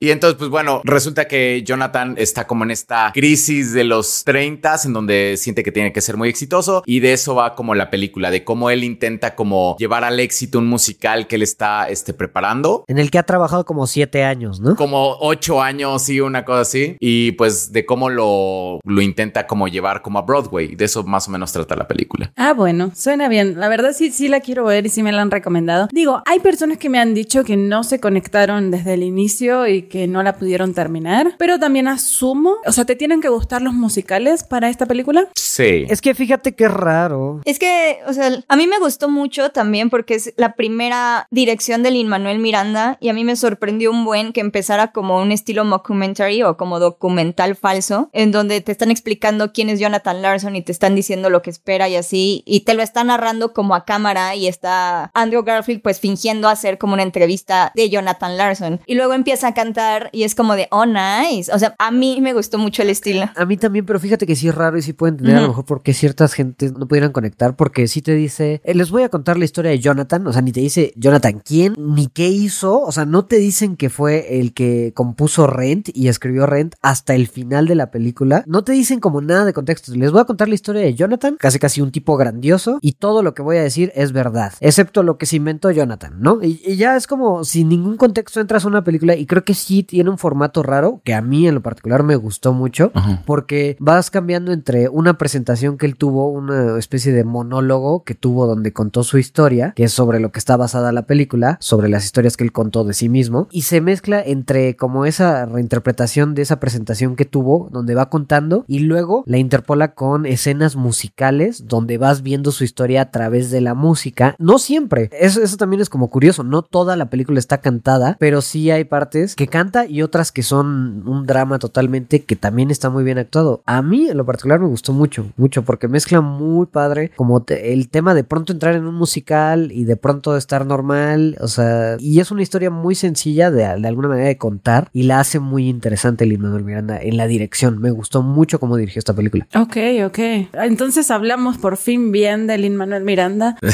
Y 0.00 0.10
entonces, 0.10 0.36
pues 0.38 0.50
bueno, 0.50 0.80
resulta 0.84 1.26
que 1.28 1.62
Jonathan 1.64 2.14
está 2.18 2.46
como 2.46 2.64
en 2.64 2.70
esta 2.72 3.12
crisis 3.14 3.72
de 3.72 3.84
los 3.84 4.24
30 4.24 4.66
en 4.84 4.92
donde 4.92 5.36
siente 5.36 5.62
que 5.62 5.70
tiene 5.72 5.92
que 5.92 6.00
ser 6.00 6.16
muy 6.16 6.28
exitoso 6.28 6.82
y 6.84 7.00
de 7.00 7.12
eso 7.12 7.34
va 7.34 7.54
como 7.54 7.74
la 7.74 7.88
película, 7.90 8.30
de 8.30 8.42
cómo 8.44 8.70
él 8.70 8.82
intenta 8.84 9.34
como 9.34 9.76
llevar 9.78 10.02
al 10.04 10.18
éxito 10.18 10.58
un 10.58 10.66
musical 10.66 11.26
que 11.26 11.36
él 11.36 11.42
está 11.42 11.88
este, 11.88 12.12
preparando. 12.14 12.84
En 12.88 12.98
el 12.98 13.10
que 13.10 13.18
ha 13.18 13.22
trabajado 13.22 13.64
como 13.64 13.86
siete 13.86 14.24
años, 14.24 14.60
¿no? 14.60 14.74
Como 14.76 15.16
ocho 15.20 15.62
años 15.62 16.08
y 16.08 16.20
una 16.20 16.44
cosa 16.44 16.62
así. 16.62 16.96
Y 17.00 17.32
pues 17.32 17.72
de 17.72 17.86
cómo 17.86 18.10
lo, 18.10 18.55
lo 18.84 19.00
intenta 19.00 19.46
como 19.46 19.68
llevar 19.68 20.02
como 20.02 20.18
a 20.18 20.22
Broadway. 20.22 20.74
De 20.74 20.84
eso 20.84 21.04
más 21.04 21.28
o 21.28 21.30
menos 21.30 21.52
trata 21.52 21.76
la 21.76 21.88
película. 21.88 22.32
Ah, 22.36 22.52
bueno, 22.52 22.92
suena 22.94 23.28
bien. 23.28 23.58
La 23.58 23.68
verdad 23.68 23.92
sí, 23.92 24.10
sí 24.10 24.28
la 24.28 24.40
quiero 24.40 24.64
ver 24.64 24.86
y 24.86 24.88
sí 24.88 25.02
me 25.02 25.12
la 25.12 25.22
han 25.22 25.30
recomendado. 25.30 25.88
Digo, 25.92 26.22
hay 26.26 26.40
personas 26.40 26.78
que 26.78 26.88
me 26.88 26.98
han 26.98 27.14
dicho 27.14 27.44
que 27.44 27.56
no 27.56 27.84
se 27.84 28.00
conectaron 28.00 28.70
desde 28.70 28.94
el 28.94 29.02
inicio 29.02 29.66
y 29.66 29.82
que 29.82 30.06
no 30.06 30.22
la 30.22 30.36
pudieron 30.36 30.74
terminar, 30.74 31.34
pero 31.38 31.58
también 31.58 31.88
asumo, 31.88 32.56
o 32.66 32.72
sea, 32.72 32.84
¿te 32.84 32.96
tienen 32.96 33.20
que 33.20 33.28
gustar 33.28 33.62
los 33.62 33.74
musicales 33.74 34.44
para 34.44 34.68
esta 34.68 34.86
película? 34.86 35.28
Sí. 35.34 35.86
Es 35.88 36.00
que 36.00 36.14
fíjate 36.14 36.54
qué 36.54 36.68
raro. 36.68 37.40
Es 37.44 37.58
que, 37.58 37.98
o 38.06 38.12
sea, 38.12 38.30
a 38.48 38.56
mí 38.56 38.66
me 38.66 38.78
gustó 38.78 39.08
mucho 39.08 39.50
también 39.50 39.90
porque 39.90 40.14
es 40.14 40.34
la 40.36 40.54
primera 40.54 41.26
dirección 41.30 41.82
de 41.82 41.90
Lin 41.90 42.08
Manuel 42.08 42.38
Miranda 42.38 42.98
y 43.00 43.08
a 43.08 43.12
mí 43.12 43.24
me 43.24 43.36
sorprendió 43.36 43.90
un 43.90 44.04
buen 44.04 44.32
que 44.32 44.40
empezara 44.40 44.92
como 44.92 45.20
un 45.20 45.32
estilo 45.32 45.64
mockumentary 45.64 46.42
o 46.42 46.56
como 46.56 46.78
documental 46.78 47.56
falso, 47.56 48.10
en 48.12 48.32
donde 48.32 48.45
te 48.48 48.72
están 48.72 48.90
explicando 48.90 49.52
quién 49.52 49.68
es 49.68 49.80
Jonathan 49.80 50.22
Larson 50.22 50.56
y 50.56 50.62
te 50.62 50.72
están 50.72 50.94
diciendo 50.94 51.30
lo 51.30 51.42
que 51.42 51.50
espera 51.50 51.88
y 51.88 51.96
así, 51.96 52.42
y 52.46 52.60
te 52.60 52.74
lo 52.74 52.82
está 52.82 53.04
narrando 53.04 53.52
como 53.52 53.74
a 53.74 53.84
cámara 53.84 54.34
y 54.34 54.46
está 54.46 55.10
Andrew 55.14 55.42
Garfield 55.42 55.82
pues 55.82 56.00
fingiendo 56.00 56.48
hacer 56.48 56.78
como 56.78 56.94
una 56.94 57.02
entrevista 57.02 57.72
de 57.74 57.88
Jonathan 57.90 58.36
Larson. 58.36 58.80
Y 58.86 58.94
luego 58.94 59.14
empieza 59.14 59.48
a 59.48 59.54
cantar 59.54 60.10
y 60.12 60.24
es 60.24 60.34
como 60.34 60.56
de, 60.56 60.68
oh, 60.70 60.86
nice. 60.86 61.52
O 61.52 61.58
sea, 61.58 61.74
a 61.78 61.90
mí 61.90 62.18
me 62.20 62.32
gustó 62.32 62.58
mucho 62.58 62.82
el 62.82 62.90
estilo. 62.90 63.30
A 63.36 63.44
mí 63.44 63.56
también, 63.56 63.86
pero 63.86 64.00
fíjate 64.00 64.26
que 64.26 64.36
sí 64.36 64.48
es 64.48 64.54
raro 64.54 64.78
y 64.78 64.82
sí 64.82 64.92
puedo 64.92 65.12
entender 65.12 65.36
a 65.36 65.40
lo 65.40 65.48
mejor 65.48 65.64
por 65.64 65.82
qué 65.82 65.92
ciertas 65.92 66.32
gentes 66.32 66.72
no 66.72 66.86
pudieran 66.86 67.12
conectar, 67.12 67.56
porque 67.56 67.88
sí 67.88 68.02
te 68.02 68.14
dice, 68.14 68.60
eh, 68.64 68.74
les 68.74 68.90
voy 68.90 69.02
a 69.02 69.08
contar 69.08 69.38
la 69.38 69.44
historia 69.44 69.70
de 69.70 69.78
Jonathan, 69.78 70.26
o 70.26 70.32
sea, 70.32 70.42
ni 70.42 70.52
te 70.52 70.60
dice 70.60 70.92
Jonathan 70.96 71.42
quién, 71.44 71.74
ni 71.78 72.06
qué 72.08 72.28
hizo, 72.28 72.80
o 72.80 72.92
sea, 72.92 73.04
no 73.04 73.24
te 73.24 73.36
dicen 73.36 73.76
que 73.76 73.90
fue 73.90 74.40
el 74.40 74.52
que 74.52 74.92
compuso 74.94 75.46
Rent 75.46 75.88
y 75.92 76.08
escribió 76.08 76.46
Rent 76.46 76.74
hasta 76.82 77.14
el 77.14 77.28
final 77.28 77.66
de 77.66 77.74
la 77.74 77.90
película, 77.90 78.25
no 78.46 78.64
te 78.64 78.72
dicen 78.72 79.00
como 79.00 79.20
nada 79.20 79.44
de 79.44 79.52
contexto, 79.52 79.92
les 79.94 80.12
voy 80.12 80.20
a 80.20 80.24
contar 80.24 80.48
la 80.48 80.54
historia 80.54 80.82
de 80.82 80.94
Jonathan, 80.94 81.36
casi 81.38 81.58
casi 81.58 81.80
un 81.80 81.90
tipo 81.90 82.16
grandioso, 82.16 82.78
y 82.80 82.92
todo 82.92 83.22
lo 83.22 83.34
que 83.34 83.42
voy 83.42 83.56
a 83.56 83.62
decir 83.62 83.92
es 83.94 84.12
verdad, 84.12 84.52
excepto 84.60 85.02
lo 85.02 85.18
que 85.18 85.26
se 85.26 85.36
inventó 85.36 85.70
Jonathan, 85.70 86.14
¿no? 86.20 86.42
Y, 86.42 86.60
y 86.64 86.76
ya 86.76 86.96
es 86.96 87.06
como 87.06 87.44
sin 87.44 87.68
ningún 87.68 87.96
contexto 87.96 88.40
entras 88.40 88.64
a 88.64 88.68
una 88.68 88.84
película 88.84 89.16
y 89.16 89.26
creo 89.26 89.44
que 89.44 89.54
sí 89.54 89.82
tiene 89.82 90.10
un 90.10 90.18
formato 90.18 90.62
raro, 90.62 91.00
que 91.04 91.14
a 91.14 91.22
mí 91.22 91.46
en 91.46 91.54
lo 91.54 91.62
particular 91.62 92.02
me 92.02 92.16
gustó 92.16 92.52
mucho, 92.52 92.90
Ajá. 92.94 93.22
porque 93.26 93.76
vas 93.80 94.10
cambiando 94.10 94.52
entre 94.52 94.88
una 94.88 95.18
presentación 95.18 95.78
que 95.78 95.86
él 95.86 95.96
tuvo, 95.96 96.28
una 96.30 96.78
especie 96.78 97.12
de 97.12 97.24
monólogo 97.24 98.04
que 98.04 98.14
tuvo 98.14 98.46
donde 98.46 98.72
contó 98.72 99.02
su 99.02 99.18
historia, 99.18 99.72
que 99.74 99.84
es 99.84 99.92
sobre 99.92 100.20
lo 100.20 100.32
que 100.32 100.38
está 100.38 100.56
basada 100.56 100.92
la 100.92 101.06
película, 101.06 101.58
sobre 101.60 101.88
las 101.88 102.04
historias 102.04 102.36
que 102.36 102.44
él 102.44 102.52
contó 102.52 102.84
de 102.84 102.94
sí 102.94 103.08
mismo, 103.08 103.48
y 103.50 103.62
se 103.62 103.80
mezcla 103.80 104.22
entre 104.24 104.76
como 104.76 105.06
esa 105.06 105.46
reinterpretación 105.46 106.34
de 106.34 106.42
esa 106.42 106.60
presentación 106.60 107.16
que 107.16 107.24
tuvo, 107.24 107.68
donde 107.72 107.94
va 107.94 108.10
contando, 108.16 108.64
y 108.66 108.78
luego 108.80 109.22
la 109.26 109.36
interpola 109.38 109.94
con 109.94 110.24
escenas 110.26 110.74
musicales, 110.76 111.64
donde 111.68 111.98
vas 111.98 112.22
viendo 112.22 112.50
su 112.50 112.64
historia 112.64 113.02
a 113.02 113.10
través 113.10 113.50
de 113.50 113.60
la 113.60 113.74
música. 113.74 114.34
No 114.38 114.58
siempre, 114.58 115.10
eso, 115.12 115.42
eso 115.42 115.56
también 115.56 115.80
es 115.82 115.88
como 115.90 116.08
curioso, 116.08 116.42
no 116.42 116.62
toda 116.62 116.96
la 116.96 117.10
película 117.10 117.38
está 117.38 117.58
cantada, 117.58 118.16
pero 118.18 118.40
sí 118.40 118.70
hay 118.70 118.84
partes 118.84 119.34
que 119.36 119.46
canta 119.48 119.86
y 119.86 120.02
otras 120.02 120.32
que 120.32 120.42
son 120.42 121.02
un 121.06 121.26
drama 121.26 121.58
totalmente 121.58 122.22
que 122.24 122.36
también 122.36 122.70
está 122.70 122.88
muy 122.90 123.04
bien 123.04 123.18
actuado. 123.18 123.62
A 123.66 123.82
mí 123.82 124.08
en 124.08 124.16
lo 124.16 124.24
particular 124.24 124.60
me 124.60 124.66
gustó 124.66 124.92
mucho, 124.92 125.26
mucho, 125.36 125.62
porque 125.62 125.88
mezcla 125.88 126.20
muy 126.22 126.66
padre 126.66 127.10
como 127.16 127.42
te- 127.42 127.72
el 127.74 127.88
tema 127.90 128.14
de 128.14 128.24
pronto 128.24 128.52
entrar 128.52 128.74
en 128.74 128.86
un 128.86 128.94
musical 128.94 129.70
y 129.72 129.84
de 129.84 129.96
pronto 129.96 130.36
estar 130.36 130.64
normal, 130.66 131.36
o 131.40 131.48
sea, 131.48 131.96
y 131.98 132.20
es 132.20 132.30
una 132.30 132.42
historia 132.42 132.70
muy 132.70 132.94
sencilla 132.94 133.50
de, 133.50 133.62
de 133.80 133.88
alguna 133.88 134.08
manera 134.08 134.28
de 134.28 134.38
contar 134.38 134.88
y 134.92 135.02
la 135.02 135.20
hace 135.20 135.38
muy 135.40 135.68
interesante 135.68 136.24
Lin 136.26 136.40
Manuel 136.40 136.64
Miranda 136.64 136.98
en 137.00 137.16
la 137.16 137.26
dirección. 137.26 137.78
Me 137.80 137.90
gustó 137.90 138.05
mucho 138.14 138.58
cómo 138.60 138.76
dirigió 138.76 138.98
esta 139.00 139.14
película. 139.14 139.46
Ok, 139.54 139.76
ok. 140.06 140.18
Entonces 140.54 141.10
hablamos 141.10 141.58
por 141.58 141.76
fin 141.76 142.12
bien 142.12 142.46
de 142.46 142.58
Lin 142.58 142.76
Manuel 142.76 143.04
Miranda. 143.04 143.56